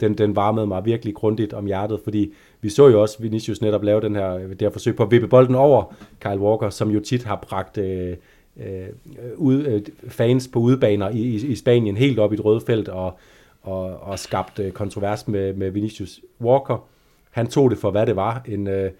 den, 0.00 0.18
den 0.18 0.36
varmede 0.36 0.66
mig 0.66 0.84
virkelig 0.84 1.14
grundigt 1.14 1.52
om 1.52 1.66
hjertet, 1.66 2.00
fordi 2.04 2.32
vi 2.60 2.68
så 2.68 2.88
jo 2.88 3.02
også 3.02 3.22
Vinicius 3.22 3.60
netop 3.60 3.82
lave 3.82 4.00
den 4.00 4.14
her, 4.14 4.38
det 4.38 4.62
her 4.62 4.70
forsøg 4.70 4.96
på 4.96 5.02
at 5.02 5.10
vippe 5.10 5.28
bolden 5.28 5.54
over 5.54 5.94
Kyle 6.20 6.38
Walker, 6.40 6.70
som 6.70 6.90
jo 6.90 7.00
tit 7.00 7.24
har 7.24 7.36
bragt 7.48 7.78
øh, 7.78 8.16
øh, 8.56 8.88
ud, 9.36 9.64
øh, 9.64 9.82
fans 10.08 10.48
på 10.48 10.58
udebaner 10.58 11.10
i, 11.10 11.18
i, 11.18 11.46
i 11.46 11.54
Spanien 11.54 11.96
helt 11.96 12.18
op 12.18 12.32
i 12.32 12.34
et 12.34 12.44
røde 12.44 12.60
felt 12.60 12.88
og, 12.88 13.18
og, 13.62 14.02
og 14.02 14.18
skabt 14.18 14.58
øh, 14.58 14.72
kontrovers 14.72 15.28
med, 15.28 15.52
med 15.52 15.70
Vinicius 15.70 16.20
Walker. 16.40 16.88
Han 17.30 17.46
tog 17.46 17.70
det 17.70 17.78
for, 17.78 17.90
hvad 17.90 18.06
det 18.06 18.16
var, 18.16 18.42
en, 18.48 18.66
øh, 18.66 18.90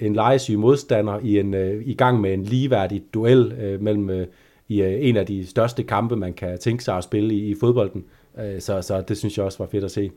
en 0.00 0.14
legesyg 0.14 0.58
modstander 0.58 1.18
i, 1.22 1.38
en, 1.38 1.54
øh, 1.54 1.82
i 1.86 1.94
gang 1.94 2.20
med 2.20 2.34
en 2.34 2.42
ligeværdig 2.42 3.02
duel 3.14 3.52
øh, 3.52 3.80
mellem 3.80 4.10
øh, 4.10 4.26
i 4.68 4.82
øh, 4.82 5.08
en 5.08 5.16
af 5.16 5.26
de 5.26 5.46
største 5.46 5.82
kampe, 5.82 6.16
man 6.16 6.32
kan 6.32 6.58
tænke 6.58 6.84
sig 6.84 6.96
at 6.96 7.04
spille 7.04 7.34
i, 7.34 7.50
i 7.50 7.54
fodbolden. 7.60 8.04
Øh, 8.38 8.60
så, 8.60 8.82
så 8.82 9.00
det 9.00 9.18
synes 9.18 9.36
jeg 9.36 9.44
også 9.44 9.58
var 9.58 9.66
fedt 9.66 9.84
at 9.84 9.90
se. 9.90 10.10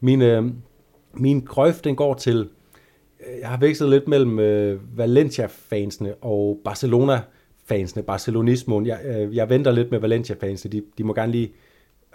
Min, 0.00 0.22
øh, 0.22 0.44
min 1.16 1.40
grøft, 1.40 1.84
den 1.84 1.96
går 1.96 2.14
til, 2.14 2.48
øh, 3.20 3.40
jeg 3.40 3.48
har 3.48 3.56
vekslet 3.56 3.90
lidt 3.90 4.08
mellem 4.08 4.38
øh, 4.38 4.98
Valencia-fansene 4.98 6.14
og 6.14 6.60
Barcelona-fansene, 6.64 8.02
Barcelonismoen. 8.02 8.86
Jeg, 8.86 9.00
øh, 9.04 9.36
jeg 9.36 9.50
venter 9.50 9.72
lidt 9.72 9.90
med 9.90 9.98
Valencia-fansene, 9.98 10.72
de, 10.72 10.82
de 10.98 11.04
må 11.04 11.14
gerne 11.14 11.32
lige 11.32 11.52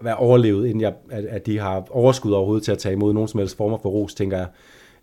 være 0.01 0.15
overlevet, 0.15 0.67
inden 0.67 0.81
jeg, 0.81 0.93
at, 1.09 1.25
at 1.25 1.45
de 1.45 1.59
har 1.59 1.87
overskud 1.89 2.31
overhovedet 2.31 2.63
til 2.63 2.71
at 2.71 2.77
tage 2.77 2.93
imod 2.93 3.13
nogen 3.13 3.27
som 3.27 3.37
helst 3.37 3.57
former 3.57 3.77
for 3.77 3.89
ros, 3.89 4.13
tænker 4.13 4.37
jeg. 4.37 4.47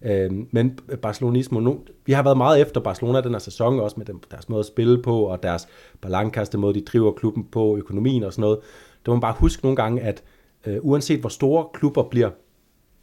Øh, 0.02 0.30
men 0.50 0.78
Barcelonismo, 1.02 1.60
nu, 1.60 1.80
vi 2.06 2.12
har 2.12 2.22
været 2.22 2.36
meget 2.36 2.60
efter 2.60 2.80
Barcelona 2.80 3.20
den 3.20 3.32
her 3.32 3.38
sæson, 3.38 3.80
også 3.80 3.94
med 3.98 4.06
dem, 4.06 4.20
deres 4.30 4.48
måde 4.48 4.60
at 4.60 4.66
spille 4.66 5.02
på, 5.02 5.20
og 5.20 5.42
deres 5.42 5.68
balankaste 6.00 6.58
måde, 6.58 6.74
de 6.74 6.80
driver 6.80 7.12
klubben 7.12 7.44
på, 7.44 7.76
økonomien 7.76 8.24
og 8.24 8.32
sådan 8.32 8.40
noget. 8.40 8.58
Der 9.06 9.10
må 9.10 9.14
man 9.14 9.20
bare 9.20 9.34
huske 9.38 9.64
nogle 9.64 9.76
gange, 9.76 10.02
at 10.02 10.22
øh, 10.66 10.76
uanset 10.80 11.20
hvor 11.20 11.28
store 11.28 11.66
klubber 11.74 12.02
bliver, 12.02 12.30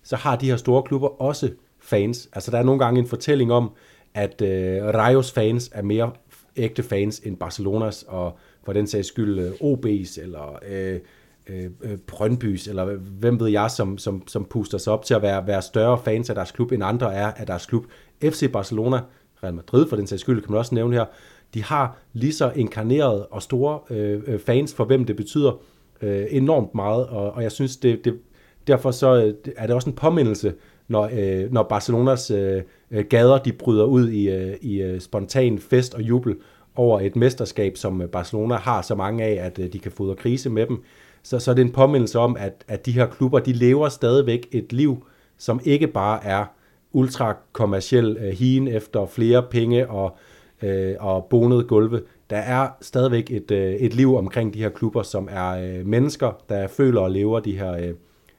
så 0.04 0.16
har 0.16 0.36
de 0.36 0.46
her 0.46 0.58
store 0.58 0.84
klubber 0.84 1.22
også 1.22 1.50
fans. 1.80 2.30
Altså 2.34 2.52
der 2.52 2.58
er 2.58 2.64
nogle 2.64 2.86
gange 2.86 3.00
en 3.00 3.08
fortælling 3.08 3.52
om, 3.52 3.72
at 4.14 4.42
øh, 4.42 4.84
Rayos 4.84 5.32
fans 5.32 5.70
er 5.74 5.82
mere 5.82 6.12
ægte 6.56 6.84
fans 6.84 7.20
end 7.20 7.38
Barcelonas, 7.38 8.06
og 8.08 8.38
for 8.64 8.74
den 8.74 8.88
sags 8.88 9.08
skyld 9.08 9.40
øh, 9.40 9.52
OB's, 9.52 10.22
eller 10.22 10.60
øh, 10.68 11.00
øh, 11.48 11.70
øh, 11.82 11.98
Brøndbys, 11.98 12.68
eller 12.68 12.86
hvem 12.96 13.40
ved 13.40 13.48
jeg, 13.48 13.72
som, 13.72 13.98
som, 13.98 14.28
som 14.28 14.46
puster 14.46 14.78
sig 14.78 14.94
op 14.94 15.06
til 15.06 15.14
at 15.14 15.22
være, 15.22 15.48
være 15.48 15.62
større 15.62 16.00
fans 16.06 16.30
af 16.30 16.36
deres 16.36 16.52
klub, 16.52 16.72
end 16.72 16.84
andre 16.84 17.14
er 17.14 17.32
af 17.32 17.46
deres 17.46 17.66
klub. 17.66 17.86
FC 18.24 18.52
Barcelona, 18.52 19.00
Real 19.44 19.54
Madrid 19.54 19.88
for 19.90 19.96
den 19.96 20.08
sags 20.08 20.22
skyld, 20.22 20.42
kan 20.42 20.52
man 20.52 20.60
også 20.60 20.76
nævne 20.76 20.96
her, 20.96 21.06
de 21.54 21.64
har 21.64 21.98
lige 22.14 22.34
så 22.34 22.52
inkarnerede 22.56 23.26
og 23.26 23.42
store 23.42 23.80
øh, 23.90 24.22
øh 24.28 24.40
fans, 24.40 24.74
for 24.74 24.86
hvem 24.86 25.06
det 25.06 25.16
betyder 25.16 25.62
øh, 26.02 26.26
enormt 26.30 26.76
meget, 26.76 27.08
og, 27.08 27.32
og 27.32 27.44
jeg 27.44 27.52
synes, 27.52 27.78
det, 27.78 28.06
det, 28.06 28.20
derfor 28.68 28.92
så 28.92 29.16
øh, 29.16 29.34
er 29.58 29.68
det 29.68 29.76
også 29.76 29.90
en 29.90 29.96
påmindelse, 29.96 30.54
når, 30.88 31.10
øh, 31.14 31.52
når 31.52 31.64
Barcelonas 31.64 32.32
øh, 32.32 32.62
øh 32.92 33.06
gader 33.10 33.38
de 33.38 33.52
bryder 33.52 33.86
ud 33.86 34.10
i, 34.10 34.30
øh, 34.30 34.58
i 34.62 34.82
øh, 34.82 35.02
spontan 35.02 35.60
fest 35.60 35.94
og 35.94 36.02
jubel 36.02 36.36
over 36.76 37.00
et 37.00 37.16
mesterskab, 37.16 37.78
som 37.78 38.04
Barcelona 38.12 38.56
har 38.56 38.82
så 38.82 38.96
mange 38.96 39.24
af, 39.24 39.46
at 39.46 39.60
øh, 39.60 39.74
de 39.74 39.80
kan 39.80 39.92
fodre 39.92 40.16
krise 40.16 40.50
med 40.50 40.68
dem 40.68 40.84
så, 41.24 41.40
så 41.40 41.52
er 41.52 41.56
det 41.56 41.62
en 41.62 41.72
påmindelse 41.72 42.20
om, 42.20 42.38
at, 42.40 42.66
at 42.68 42.86
de 42.86 42.92
her 42.92 43.06
klubber, 43.06 43.40
de 43.40 43.54
lever 43.54 43.90
stadigvæk 43.90 44.48
et 44.52 44.74
liv, 44.74 45.06
som 45.38 45.60
ikke 45.64 45.88
bare 45.88 46.26
er 46.26 46.46
ultra 46.94 47.36
kommersiel 47.52 48.18
øh, 48.20 48.30
hien 48.30 48.68
efter 48.68 49.06
flere 49.06 49.44
penge 49.44 49.90
og, 49.90 50.18
øh, 50.62 50.96
og 51.00 51.26
bonede 51.26 51.64
gulve. 51.64 52.02
Der 52.30 52.38
er 52.38 52.68
stadigvæk 52.82 53.32
et, 53.32 53.52
øh, 53.52 53.74
et 53.74 53.94
liv 53.94 54.16
omkring 54.16 54.54
de 54.54 54.60
her 54.60 54.70
klubber, 54.70 55.04
som 55.04 55.30
er 55.32 55.50
øh, 55.50 55.86
mennesker, 55.86 56.32
der 56.50 56.68
føler 56.68 57.02
og 57.02 57.12
lever 57.12 57.40
de 57.40 57.58
her 57.58 57.74
øh, 57.74 57.94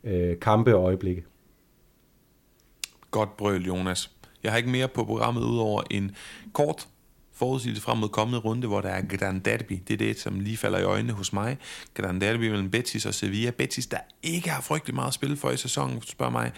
øh, 0.05 0.41
kampe 0.41 0.77
og 0.77 0.83
øjeblikke. 0.83 1.25
Godt 3.11 3.37
brøl, 3.37 3.67
Jonas. 3.67 4.11
Jeg 4.43 4.53
har 4.53 4.57
ikke 4.57 4.71
mere 4.71 4.89
på 4.89 5.05
programmet 5.05 5.43
udover 5.43 5.83
en 5.91 6.17
kort 6.53 6.89
forudsigelse 7.33 7.83
frem 7.83 7.99
mod 7.99 8.09
kommende 8.09 8.39
runde, 8.39 8.67
hvor 8.67 8.81
der 8.81 8.89
er 8.89 9.17
Gran 9.17 9.41
Derby. 9.41 9.83
Det 9.89 9.95
er 9.95 9.99
det, 9.99 10.21
som 10.21 10.41
lige 10.41 10.57
falder 10.57 10.79
i 10.79 10.83
øjnene 10.83 11.13
hos 11.13 11.33
mig. 11.33 11.59
Gran 11.95 12.21
Derby 12.21 12.51
mellem 12.51 12.71
Betis 12.71 13.07
og 13.07 13.15
Sevilla. 13.15 13.51
Betis, 13.51 13.87
der 13.87 13.99
ikke 14.23 14.51
har 14.51 14.61
frygtelig 14.63 14.95
meget 14.95 15.09
at 15.09 15.15
spille 15.15 15.37
for 15.37 15.51
i 15.51 15.57
sæsonen, 15.57 15.97
hvis 15.97 16.07
du 16.07 16.11
spørger 16.11 16.33
mig. 16.33 16.53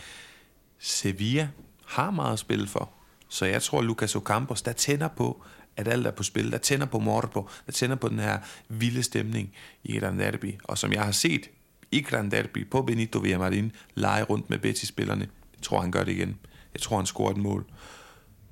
Sevilla 0.79 1.49
har 1.87 2.11
meget 2.11 2.33
at 2.33 2.39
spille 2.39 2.67
for. 2.67 2.91
Så 3.29 3.47
jeg 3.47 3.63
tror, 3.63 3.83
Lucas 3.83 4.17
Ocampos, 4.17 4.63
der 4.63 4.73
tænder 4.73 5.09
på, 5.09 5.43
at 5.77 5.89
alt 5.89 6.07
er 6.07 6.11
på 6.11 6.23
spil, 6.23 6.53
der 6.53 6.59
tænder 6.59 6.87
på 6.87 6.99
Morbo, 6.99 7.49
der 7.67 7.73
tænder 7.73 7.97
på 7.97 8.09
den 8.09 8.19
her 8.19 8.39
vilde 8.69 9.03
stemning 9.03 9.53
i 9.85 9.99
Gran 9.99 10.19
Derby. 10.19 10.55
Og 10.65 10.79
som 10.79 10.93
jeg 10.93 11.05
har 11.05 11.13
set 11.13 11.51
i 11.91 12.01
Gran 12.01 12.31
Derby 12.31 12.71
på 12.71 12.83
Benito 12.83 13.19
Villamarin 13.19 13.73
lege 13.95 14.23
rundt 14.23 14.51
med 14.51 14.59
Betis-spillerne, 14.59 15.29
jeg 15.57 15.63
tror, 15.63 15.81
han 15.81 15.91
gør 15.91 16.05
det 16.05 16.13
igen. 16.13 16.37
Jeg 16.75 16.83
tror, 16.83 16.97
han 16.97 17.07
scorer 17.07 17.31
et 17.31 17.37
mål. 17.37 17.65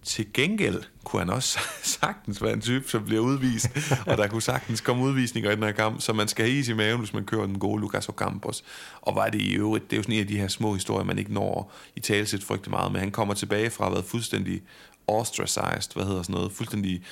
Til 0.03 0.33
gengæld 0.33 0.83
kunne 1.05 1.21
han 1.21 1.31
også 1.31 1.59
sagtens 2.01 2.43
være 2.43 2.53
en 2.53 2.61
type, 2.61 2.89
som 2.89 3.05
bliver 3.05 3.21
udvist, 3.21 3.69
og 4.07 4.17
der 4.19 4.27
kunne 4.27 4.43
sagtens 4.43 4.81
komme 4.81 5.05
udvisninger 5.05 5.51
i 5.51 5.55
den 5.55 5.63
her 5.63 5.73
kamp, 5.73 6.01
så 6.01 6.13
man 6.13 6.29
skal 6.29 6.45
have 6.45 6.59
is 6.59 6.69
i 6.69 6.73
maven, 6.73 6.99
hvis 6.99 7.13
man 7.13 7.25
kører 7.25 7.47
den 7.47 7.59
gode 7.59 7.81
Lucas 7.81 8.09
Ocampos. 8.09 8.65
Og 9.01 9.15
var 9.15 9.29
det 9.29 9.41
i 9.41 9.55
øvrigt, 9.55 9.85
det 9.85 9.93
er 9.93 9.97
jo 9.97 10.03
sådan 10.03 10.15
en 10.15 10.21
af 10.21 10.27
de 10.27 10.39
her 10.39 10.49
små 10.49 10.75
historier, 10.75 11.05
man 11.05 11.19
ikke 11.19 11.33
når 11.33 11.73
i 11.97 12.01
talesæt 12.01 12.43
frygtelig 12.43 12.71
meget, 12.71 12.93
men 12.93 13.01
han 13.01 13.11
kommer 13.11 13.35
tilbage 13.35 13.71
fra 13.71 13.85
at 13.85 13.91
have 13.91 13.95
været 13.95 14.11
fuldstændig 14.11 14.63
ostracized, 15.07 15.95
hvad 15.95 16.05
hedder 16.05 16.23
sådan 16.23 16.35
noget, 16.35 16.53
fuldstændig 16.53 17.03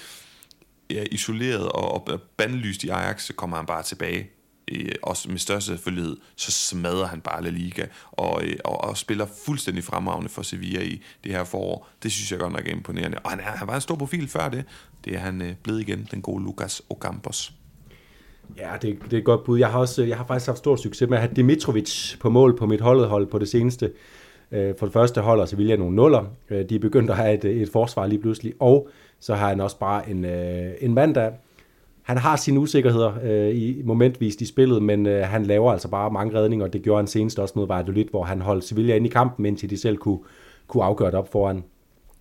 ja, 0.91 1.05
isoleret 1.11 1.69
og, 1.69 2.09
og 2.09 2.21
bandlyst 2.37 2.85
i 2.85 2.89
Ajax, 2.89 3.23
så 3.23 3.33
kommer 3.33 3.57
han 3.57 3.67
bare 3.67 3.83
tilbage 3.83 4.31
øh, 4.73 4.95
også 5.03 5.31
med 5.31 5.39
største 5.39 5.71
selvfølgelighed, 5.71 6.17
så 6.37 6.53
smadrer 6.53 7.07
han 7.07 7.21
bare 7.21 7.45
La 7.45 7.51
Liga, 7.51 7.87
og, 8.13 8.45
øh, 8.45 8.57
og, 8.65 8.85
og 8.85 8.97
spiller 8.97 9.27
fuldstændig 9.47 9.85
fremragende 9.85 10.29
for 10.29 10.43
Sevilla 10.43 10.83
i 10.83 11.03
det 11.25 11.33
her 11.33 11.45
forår. 11.45 11.89
Det 12.03 12.13
synes 12.13 12.33
jeg 12.33 12.39
godt 12.39 12.53
nok 12.53 12.69
er 12.69 12.73
imponerende. 12.73 13.19
Og 13.19 13.31
han, 13.31 13.41
er, 13.41 13.43
han 13.43 13.69
var 13.69 13.75
en 13.75 13.81
stor 13.81 13.95
profil 13.95 14.29
før 14.29 14.49
det. 14.49 14.65
Det 15.05 15.15
er 15.15 15.19
han 15.19 15.43
øh, 15.43 15.53
blevet 15.63 15.81
igen, 15.81 16.09
den 16.11 16.23
gode 16.23 16.45
Lucas 16.45 16.83
Ocampos. 16.91 17.53
Ja, 18.59 18.71
det, 18.83 18.99
det 19.05 19.13
er 19.13 19.19
et 19.19 19.25
godt 19.25 19.45
bud. 19.45 19.59
Jeg 19.59 19.69
har, 19.69 19.79
også, 19.79 20.03
jeg 20.03 20.17
har 20.17 20.25
faktisk 20.25 20.47
haft 20.47 20.59
stor 20.59 20.77
succes 20.77 21.09
med 21.09 21.19
at 21.19 21.23
have 21.23 21.35
Dimitrovic 21.35 22.19
på 22.21 22.31
mål 22.31 22.59
på 22.59 22.67
mit 22.67 22.81
holdet 22.81 23.09
hold 23.09 23.27
på 23.27 23.39
det 23.39 23.49
seneste. 23.49 23.93
Øh, 24.53 24.75
for 24.79 24.87
det 24.87 24.93
første 24.93 25.21
holder 25.21 25.45
Sevilla 25.45 25.77
nogle 25.77 25.97
nuller. 25.97 26.25
Øh, 26.51 26.69
de 26.69 26.75
er 26.75 26.79
begyndt 26.79 27.11
at 27.11 27.17
have 27.17 27.35
et, 27.35 27.45
et 27.45 27.69
forsvar 27.73 28.07
lige 28.07 28.21
pludselig. 28.21 28.55
Og 28.61 28.89
så 29.21 29.35
har 29.35 29.49
han 29.49 29.61
også 29.61 29.79
bare 29.79 30.11
en, 30.11 30.25
øh, 30.25 30.73
en 30.81 30.95
mand, 30.95 31.15
der 31.15 31.31
han 32.03 32.17
har 32.17 32.37
sine 32.37 32.61
usikkerheder 32.61 33.13
øh, 33.23 33.55
i 33.57 33.83
momentvist 33.85 34.41
i 34.41 34.47
spillet, 34.47 34.83
men 34.83 35.07
øh, 35.07 35.27
han 35.27 35.47
laver 35.47 35.73
altså 35.73 35.89
bare 35.89 36.11
mange 36.11 36.39
redninger, 36.39 36.67
og 36.67 36.73
det 36.73 36.83
gjorde 36.83 36.99
han 36.99 37.07
senest 37.07 37.39
også 37.39 37.55
mod 37.57 37.67
Valladolid, 37.67 38.05
hvor 38.11 38.25
han 38.25 38.41
holdt 38.41 38.65
Sevilla 38.65 38.97
ind 38.97 39.07
i 39.07 39.09
kampen, 39.09 39.47
indtil 39.47 39.71
de 39.71 39.79
selv 39.79 39.97
kunne, 39.97 40.19
kunne 40.67 40.85
afgøre 40.85 41.11
det 41.11 41.19
op 41.19 41.33
foran. 41.33 41.65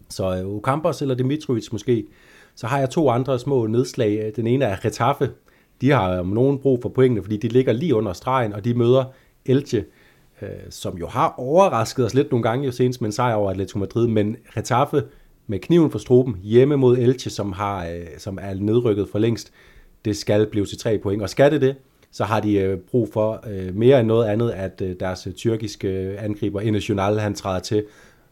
Så 0.09 0.37
øh, 0.37 0.45
Ocampos 0.45 1.01
eller 1.01 1.15
Dimitrovic 1.15 1.71
måske. 1.71 2.05
Så 2.55 2.67
har 2.67 2.79
jeg 2.79 2.89
to 2.89 3.09
andre 3.09 3.39
små 3.39 3.67
nedslag. 3.67 4.31
Den 4.35 4.47
ene 4.47 4.65
er 4.65 4.85
Retaffe. 4.85 5.29
De 5.81 5.89
har 5.89 6.19
om 6.19 6.27
nogen 6.27 6.59
brug 6.59 6.79
for 6.81 6.89
pointene, 6.89 7.23
fordi 7.23 7.37
de 7.37 7.47
ligger 7.47 7.73
lige 7.73 7.95
under 7.95 8.13
stregen, 8.13 8.53
og 8.53 8.65
de 8.65 8.73
møder 8.73 9.03
Elche, 9.45 9.85
øh, 10.41 10.49
som 10.69 10.97
jo 10.97 11.07
har 11.07 11.33
overrasket 11.37 12.05
os 12.05 12.13
lidt 12.13 12.31
nogle 12.31 12.43
gange 12.43 12.65
jo 12.65 12.71
senest 12.71 13.01
med 13.01 13.07
en 13.07 13.11
sejr 13.11 13.35
over 13.35 13.51
Atletico 13.51 13.79
Madrid, 13.79 14.07
men 14.07 14.35
Retaffe 14.57 15.03
med 15.47 15.59
kniven 15.59 15.91
for 15.91 15.99
struben 15.99 16.37
hjemme 16.43 16.75
mod 16.75 16.97
Elche, 16.97 17.31
som, 17.31 17.51
har, 17.51 17.85
øh, 17.87 18.05
som 18.17 18.39
er 18.41 18.53
nedrykket 18.53 19.09
for 19.11 19.19
længst, 19.19 19.51
det 20.05 20.17
skal 20.17 20.47
blive 20.47 20.65
til 20.65 20.77
tre 20.77 20.97
point. 20.97 21.21
Og 21.21 21.29
skal 21.29 21.51
det 21.51 21.61
det, 21.61 21.75
så 22.11 22.23
har 22.23 22.39
de 22.39 22.53
øh, 22.53 22.77
brug 22.77 23.09
for 23.13 23.43
øh, 23.51 23.75
mere 23.75 23.99
end 23.99 24.07
noget 24.07 24.25
andet, 24.25 24.51
at 24.51 24.81
øh, 24.81 24.95
deres 24.99 25.27
øh, 25.27 25.33
tyrkiske 25.33 25.87
øh, 25.87 26.23
angriber, 26.23 26.61
Inational, 26.61 27.19
han 27.19 27.35
træder 27.35 27.59
til. 27.59 27.85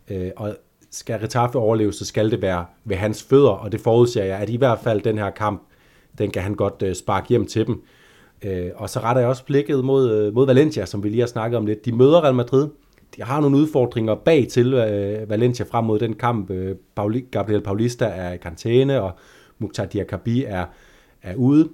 Øh, 0.09 0.31
og 0.35 0.55
skal 0.91 1.19
Retaffe 1.19 1.59
overleve, 1.59 1.93
så 1.93 2.05
skal 2.05 2.31
det 2.31 2.41
være 2.41 2.65
ved 2.85 2.95
hans 2.95 3.23
fødder, 3.23 3.49
og 3.49 3.71
det 3.71 3.81
forudser 3.81 4.23
jeg, 4.23 4.37
at 4.37 4.49
i 4.49 4.55
hvert 4.55 4.79
fald 4.83 5.01
den 5.01 5.17
her 5.17 5.29
kamp, 5.29 5.63
den 6.17 6.31
kan 6.31 6.41
han 6.41 6.55
godt 6.55 6.97
sparke 6.97 7.29
hjem 7.29 7.45
til 7.45 7.67
dem. 7.67 7.83
Og 8.75 8.89
så 8.89 8.99
retter 8.99 9.21
jeg 9.21 9.29
også 9.29 9.45
blikket 9.45 9.85
mod, 9.85 10.31
mod 10.31 10.45
Valencia, 10.45 10.85
som 10.85 11.03
vi 11.03 11.09
lige 11.09 11.19
har 11.19 11.27
snakket 11.27 11.57
om 11.57 11.65
lidt. 11.65 11.85
De 11.85 11.91
møder 11.91 12.23
Real 12.23 12.35
Madrid. 12.35 12.67
De 13.15 13.23
har 13.23 13.41
nogle 13.41 13.57
udfordringer 13.57 14.15
bag 14.15 14.47
til 14.47 14.71
Valencia 15.27 15.65
frem 15.69 15.85
mod 15.85 15.99
den 15.99 16.13
kamp. 16.13 16.51
Gabriel 17.31 17.61
Paulista 17.61 18.05
er 18.05 18.33
i 18.33 18.37
karantæne, 18.37 19.01
og 19.01 19.11
Mukhtar 19.59 19.85
Diakabi 19.85 20.43
er, 20.43 20.65
er 21.21 21.35
ude. 21.35 21.69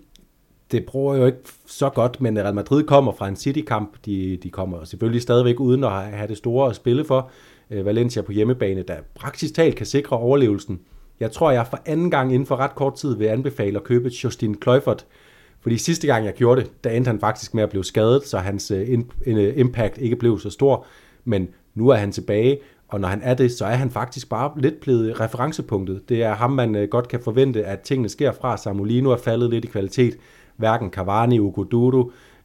Det 0.72 0.86
prøver 0.86 1.16
jo 1.16 1.26
ikke 1.26 1.40
så 1.66 1.90
godt, 1.90 2.22
men 2.22 2.40
Real 2.40 2.56
Madrid 2.56 2.84
kommer 2.84 3.12
fra 3.12 3.28
en 3.28 3.36
City-kamp. 3.36 3.98
De, 4.06 4.38
de 4.44 4.50
kommer 4.50 4.84
selvfølgelig 4.84 5.22
stadigvæk 5.22 5.60
uden 5.60 5.84
at 5.84 5.92
have 5.92 6.28
det 6.28 6.38
store 6.38 6.70
at 6.70 6.76
spille 6.76 7.06
for. 7.06 7.30
Øh, 7.72 7.86
Valencia 7.86 8.22
på 8.22 8.32
hjemmebane, 8.32 8.84
der 8.84 8.96
praktisk 9.16 9.56
talt 9.56 9.76
kan 9.76 9.86
sikre 9.86 10.18
overlevelsen. 10.18 10.80
Jeg 11.20 11.32
tror, 11.32 11.52
jeg 11.52 11.68
for 11.68 11.80
anden 11.86 12.12
gang 12.12 12.34
inden 12.34 12.46
for 12.46 12.56
ret 12.56 12.76
kort 12.76 12.96
tid 12.96 13.18
vil 13.18 13.26
anbefale 13.26 13.78
at 13.78 13.84
købe 13.84 14.12
Justin 14.24 14.56
Kluivert, 14.56 15.06
fordi 15.62 15.78
sidste 15.78 16.08
gang 16.08 16.26
jeg 16.26 16.34
gjorde 16.34 16.62
det, 16.62 16.72
der 16.84 16.90
endte 16.90 17.10
han 17.10 17.20
faktisk 17.20 17.54
med 17.54 17.64
at 17.64 17.70
blive 17.70 17.86
skadet, 17.86 18.28
så 18.28 18.38
hans 18.38 18.72
øh, 18.72 19.00
øh, 19.26 19.54
impact 19.58 19.98
ikke 19.98 20.16
blev 20.16 20.40
så 20.40 20.50
stor. 20.50 20.86
Men 21.24 21.50
nu 21.76 21.90
er 21.90 21.96
han 21.96 22.12
tilbage, 22.12 22.60
og 22.96 23.02
når 23.02 23.08
han 23.08 23.22
er 23.24 23.34
det, 23.34 23.52
så 23.52 23.66
er 23.66 23.76
han 23.76 23.92
faktisk 23.92 24.30
bare 24.30 24.52
lidt 24.58 24.80
blevet 24.80 25.20
referencepunktet. 25.20 26.10
Det 26.10 26.24
er 26.24 26.34
ham, 26.34 26.52
man 26.52 26.76
øh, 26.76 26.88
godt 26.88 27.08
kan 27.08 27.20
forvente, 27.20 27.66
at 27.66 27.80
tingene 27.80 28.10
sker 28.10 28.32
fra. 28.32 28.58
Samolino 28.58 29.12
er 29.12 29.18
faldet 29.18 29.50
lidt 29.50 29.66
i 29.66 29.68
kvalitet. 29.68 30.18
Hverken 30.58 30.90
Cavani, 30.90 31.40
Ugo 31.40 31.64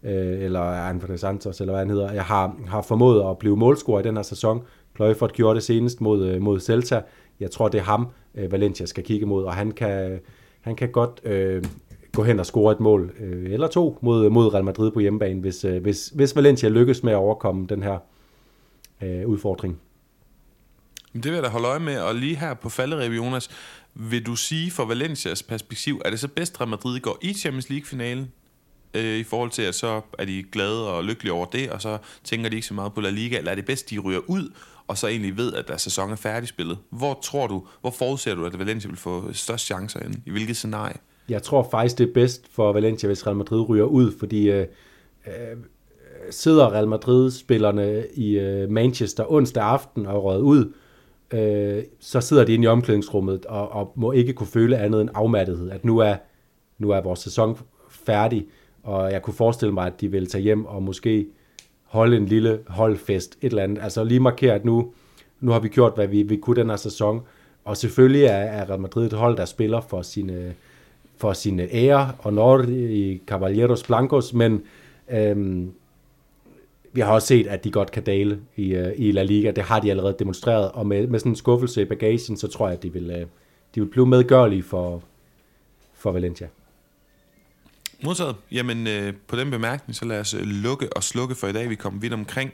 øh, 0.02 0.42
eller 0.42 0.60
Anthony 0.60 1.16
Santos, 1.16 1.60
eller 1.60 1.72
hvad 1.72 1.80
han 1.80 1.90
hedder, 1.90 2.12
jeg 2.12 2.24
har, 2.24 2.56
har 2.66 2.82
formået 2.82 3.30
at 3.30 3.38
blive 3.38 3.56
målscorer 3.56 4.00
i 4.00 4.02
den 4.02 4.16
her 4.16 4.22
sæson. 4.22 4.62
Kløjfort 4.94 5.32
gjorde 5.32 5.54
det 5.54 5.62
senest 5.62 6.00
mod, 6.00 6.26
øh, 6.26 6.42
mod 6.42 6.60
Celta. 6.60 7.02
Jeg 7.40 7.50
tror, 7.50 7.68
det 7.68 7.78
er 7.78 7.84
ham, 7.84 8.08
øh, 8.34 8.52
Valencia 8.52 8.86
skal 8.86 9.04
kigge 9.04 9.26
mod, 9.26 9.44
og 9.44 9.54
han 9.54 9.70
kan, 9.70 10.20
han 10.60 10.76
kan 10.76 10.88
godt 10.88 11.20
øh, 11.24 11.64
gå 12.12 12.22
hen 12.22 12.40
og 12.40 12.46
score 12.46 12.72
et 12.72 12.80
mål, 12.80 13.12
øh, 13.20 13.52
eller 13.52 13.68
to, 13.68 13.98
mod, 14.00 14.30
mod 14.30 14.54
Real 14.54 14.64
Madrid 14.64 14.90
på 14.90 15.00
hjemmebane, 15.00 15.40
hvis, 15.40 15.64
øh, 15.64 15.82
hvis, 15.82 16.08
hvis 16.14 16.36
Valencia 16.36 16.68
lykkes 16.68 17.02
med 17.02 17.12
at 17.12 17.18
overkomme 17.18 17.66
den 17.66 17.82
her 17.82 17.98
øh, 19.02 19.26
udfordring. 19.26 19.80
Det 21.14 21.24
vil 21.24 21.32
jeg 21.32 21.42
da 21.42 21.48
holde 21.48 21.68
øje 21.68 21.78
med, 21.78 21.98
og 21.98 22.14
lige 22.14 22.36
her 22.36 22.54
på 22.54 22.68
falderev, 22.68 23.12
Jonas, 23.12 23.50
vil 23.94 24.26
du 24.26 24.36
sige 24.36 24.70
fra 24.70 24.84
Valencias 24.84 25.42
perspektiv, 25.42 26.02
er 26.04 26.10
det 26.10 26.20
så 26.20 26.28
bedst, 26.28 26.60
at 26.60 26.68
Madrid 26.68 27.00
går 27.00 27.18
i 27.22 27.32
Champions 27.32 27.70
League-finalen, 27.70 28.32
øh, 28.94 29.16
i 29.16 29.22
forhold 29.22 29.50
til, 29.50 29.62
at 29.62 29.74
så 29.74 30.00
er 30.18 30.24
de 30.24 30.44
glade 30.52 30.88
og 30.88 31.04
lykkelige 31.04 31.32
over 31.32 31.46
det, 31.46 31.70
og 31.70 31.82
så 31.82 31.98
tænker 32.24 32.48
de 32.48 32.56
ikke 32.56 32.66
så 32.66 32.74
meget 32.74 32.94
på 32.94 33.00
La 33.00 33.10
Liga, 33.10 33.38
eller 33.38 33.50
er 33.50 33.54
det 33.54 33.64
bedst, 33.64 33.90
de 33.90 33.98
ryger 33.98 34.20
ud, 34.26 34.52
og 34.86 34.98
så 34.98 35.06
egentlig 35.06 35.36
ved, 35.36 35.54
at 35.54 35.68
deres 35.68 35.82
sæson 35.82 36.10
er 36.10 36.16
færdigspillet? 36.16 36.78
Hvor 36.90 37.20
tror 37.22 37.46
du, 37.46 37.66
hvor 37.80 37.90
forudser 37.90 38.34
du, 38.34 38.44
at 38.44 38.58
Valencia 38.58 38.88
vil 38.88 38.98
få 38.98 39.32
størst 39.32 39.64
chancer 39.66 40.00
ind? 40.00 40.14
I 40.26 40.30
hvilket 40.30 40.56
scenarie? 40.56 40.96
Jeg 41.28 41.42
tror 41.42 41.68
faktisk, 41.70 41.98
det 41.98 42.08
er 42.08 42.12
bedst 42.14 42.46
for 42.52 42.72
Valencia, 42.72 43.06
hvis 43.06 43.26
Real 43.26 43.36
Madrid 43.36 43.68
ryger 43.68 43.84
ud, 43.84 44.12
fordi 44.18 44.50
øh, 44.50 44.66
øh, 45.26 45.32
sidder 46.30 46.72
Real 46.72 46.88
Madrid-spillerne 46.88 48.04
i 48.14 48.38
øh, 48.38 48.70
Manchester 48.70 49.32
onsdag 49.32 49.62
aften 49.62 50.06
og 50.06 50.24
røget 50.24 50.40
ud, 50.40 50.72
øh, 51.32 51.82
så 52.00 52.20
sidder 52.20 52.44
de 52.44 52.54
inde 52.54 52.64
i 52.64 52.66
omklædningsrummet 52.66 53.46
og, 53.46 53.72
og 53.72 53.92
må 53.96 54.12
ikke 54.12 54.32
kunne 54.32 54.46
føle 54.46 54.78
andet 54.78 55.00
end 55.00 55.10
afmattethed, 55.14 55.70
at 55.70 55.84
nu 55.84 55.98
er, 55.98 56.16
nu 56.78 56.90
er 56.90 57.00
vores 57.00 57.20
sæson 57.20 57.58
færdig, 57.90 58.46
og 58.82 59.12
jeg 59.12 59.22
kunne 59.22 59.34
forestille 59.34 59.74
mig, 59.74 59.86
at 59.86 60.00
de 60.00 60.10
vil 60.10 60.26
tage 60.26 60.42
hjem 60.42 60.64
og 60.64 60.82
måske 60.82 61.26
holde 61.84 62.16
en 62.16 62.26
lille 62.26 62.58
holdfest, 62.66 63.38
et 63.40 63.50
eller 63.50 63.62
andet. 63.62 63.82
Altså 63.82 64.04
lige 64.04 64.20
markere, 64.20 64.54
at 64.54 64.64
nu, 64.64 64.92
nu 65.40 65.52
har 65.52 65.60
vi 65.60 65.68
gjort, 65.68 65.92
hvad 65.94 66.06
vi, 66.06 66.22
vi 66.22 66.36
kunne 66.36 66.56
den 66.56 66.70
her 66.70 66.76
sæson, 66.76 67.20
og 67.64 67.76
selvfølgelig 67.76 68.24
er, 68.24 68.36
er 68.36 68.70
Real 68.70 68.80
Madrid 68.80 69.06
et 69.06 69.12
hold, 69.12 69.36
der 69.36 69.44
spiller 69.44 69.80
for 69.80 70.02
sine, 70.02 70.54
for 71.16 71.32
sine 71.32 71.74
ære 71.74 72.12
og 72.18 72.32
når 72.32 72.62
i 72.68 73.20
Caballeros 73.26 73.82
Blancos, 73.82 74.34
men 74.34 74.62
øhm, 75.12 75.72
vi 76.92 77.00
har 77.00 77.12
også 77.12 77.28
set, 77.28 77.46
at 77.46 77.64
de 77.64 77.70
godt 77.70 77.90
kan 77.90 78.02
dale 78.02 78.40
i, 78.56 78.74
øh, 78.74 78.92
i 78.96 79.12
La 79.12 79.22
Liga. 79.22 79.50
Det 79.50 79.64
har 79.64 79.80
de 79.80 79.90
allerede 79.90 80.16
demonstreret, 80.18 80.72
og 80.72 80.86
med, 80.86 81.06
med 81.06 81.18
sådan 81.18 81.32
en 81.32 81.36
skuffelse 81.36 81.82
i 81.82 81.84
bagagen, 81.84 82.36
så 82.36 82.48
tror 82.48 82.68
jeg, 82.68 82.76
at 82.76 82.82
de 82.82 82.92
vil, 82.92 83.10
uh, 83.10 83.28
de 83.74 83.80
vil 83.80 83.86
blive 83.86 84.06
medgørlige 84.06 84.62
for, 84.62 85.02
for 85.94 86.12
Valencia. 86.12 86.48
Modtaget. 88.04 88.36
Jamen, 88.52 88.86
øh, 88.86 89.14
på 89.26 89.36
den 89.36 89.50
bemærkning, 89.50 89.96
så 89.96 90.04
lad 90.04 90.20
os 90.20 90.34
øh, 90.34 90.42
lukke 90.42 90.96
og 90.96 91.02
slukke 91.02 91.34
for 91.34 91.46
i 91.46 91.52
dag. 91.52 91.70
Vi 91.70 91.74
kommer 91.74 92.00
vidt 92.00 92.12
omkring. 92.12 92.52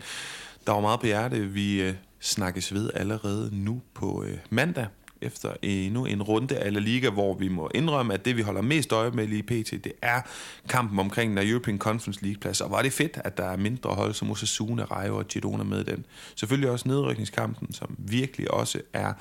Der 0.66 0.72
var 0.72 0.80
meget 0.80 1.00
på 1.00 1.06
hjerte. 1.06 1.40
Vi 1.40 1.82
øh, 1.82 1.94
snakkes 2.20 2.74
ved 2.74 2.90
allerede 2.94 3.50
nu 3.52 3.80
på 3.94 4.24
øh, 4.26 4.38
mandag 4.50 4.86
efter 5.26 5.52
endnu 5.62 6.04
en 6.04 6.22
runde 6.22 6.56
af 6.56 6.72
La 6.72 6.78
Liga, 6.78 7.10
hvor 7.10 7.34
vi 7.34 7.48
må 7.48 7.70
indrømme, 7.74 8.14
at 8.14 8.24
det 8.24 8.36
vi 8.36 8.42
holder 8.42 8.62
mest 8.62 8.92
øje 8.92 9.10
med 9.10 9.26
lige 9.26 9.42
pt, 9.42 9.70
det 9.70 9.92
er 10.02 10.20
kampen 10.68 10.98
omkring 10.98 11.36
den 11.36 11.48
European 11.48 11.78
Conference 11.78 12.22
League 12.22 12.40
plads. 12.40 12.60
Og 12.60 12.70
var 12.70 12.82
det 12.82 12.92
fedt, 12.92 13.18
at 13.24 13.36
der 13.36 13.44
er 13.44 13.56
mindre 13.56 13.90
hold 13.90 14.14
som 14.14 14.30
Osasuna, 14.30 14.84
Rayo 14.84 15.16
og 15.16 15.28
Girona 15.28 15.64
med 15.64 15.84
den. 15.84 16.06
Selvfølgelig 16.34 16.70
også 16.70 16.88
nedrykningskampen, 16.88 17.72
som 17.72 17.96
virkelig 17.98 18.50
også 18.50 18.80
er 18.92 19.12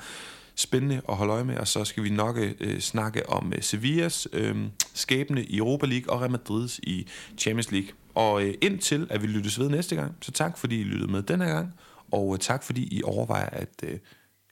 spændende 0.54 1.00
at 1.08 1.16
holde 1.16 1.32
øje 1.32 1.44
med, 1.44 1.56
og 1.56 1.68
så 1.68 1.84
skal 1.84 2.02
vi 2.02 2.10
nok 2.10 2.38
øh, 2.60 2.80
snakke 2.80 3.28
om 3.28 3.52
øh, 3.56 3.62
Sevillas 3.62 4.28
øh, 4.32 4.56
skæbne 4.94 5.44
i 5.44 5.56
Europa 5.56 5.86
League 5.86 6.14
og 6.14 6.20
Real 6.20 6.30
Madrid's 6.30 6.78
i 6.82 7.06
Champions 7.38 7.72
League. 7.72 7.88
Og 8.14 8.42
øh, 8.44 8.54
indtil 8.60 9.06
at 9.10 9.22
vi 9.22 9.26
lyttes 9.26 9.58
ved 9.58 9.68
næste 9.68 9.96
gang, 9.96 10.16
så 10.20 10.32
tak 10.32 10.58
fordi 10.58 10.80
I 10.80 10.84
lyttede 10.84 11.12
med 11.12 11.22
denne 11.22 11.44
gang, 11.44 11.74
og 12.12 12.34
øh, 12.34 12.38
tak 12.38 12.62
fordi 12.62 12.88
I 12.98 13.02
overvejer 13.02 13.48
at 13.52 13.68
øh, 13.82 13.98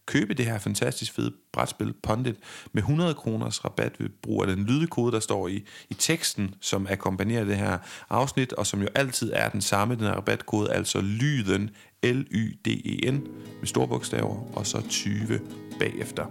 købe 0.07 0.35
det 0.35 0.45
her 0.45 0.59
fantastisk 0.59 1.13
fede 1.13 1.33
brætspil 1.53 1.95
Pondit 2.03 2.37
med 2.73 2.83
100 2.83 3.15
kroners 3.15 3.65
rabat 3.65 4.01
ved 4.01 4.09
brug 4.23 4.43
af 4.43 4.57
den 4.57 4.65
lydekode, 4.65 5.13
der 5.13 5.21
står 5.21 5.49
i, 5.49 5.65
i 5.91 5.95
teksten, 5.95 6.55
som 6.61 6.87
akkompagnerer 6.91 7.45
det 7.45 7.57
her 7.57 7.79
afsnit, 8.11 8.53
og 8.53 8.67
som 8.67 8.81
jo 8.83 8.89
altid 8.95 9.33
er 9.35 9.49
den 9.49 9.61
samme, 9.61 9.95
den 9.95 10.05
her 10.05 10.13
rabatkode, 10.13 10.73
altså 10.73 11.01
lyden 11.01 11.71
L-Y-D-E-N 12.05 13.29
med 13.59 13.67
store 13.67 13.89
bogstaver, 13.89 14.57
og 14.57 14.67
så 14.67 14.83
20 14.89 15.41
bagefter 15.79 16.27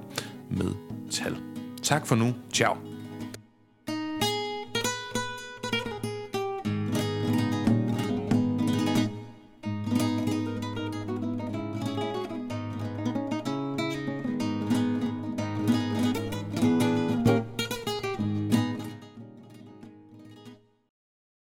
med 0.51 0.71
tal. 1.11 1.35
Tak 1.83 2.07
for 2.07 2.15
nu. 2.15 2.33
Ciao. 2.53 2.92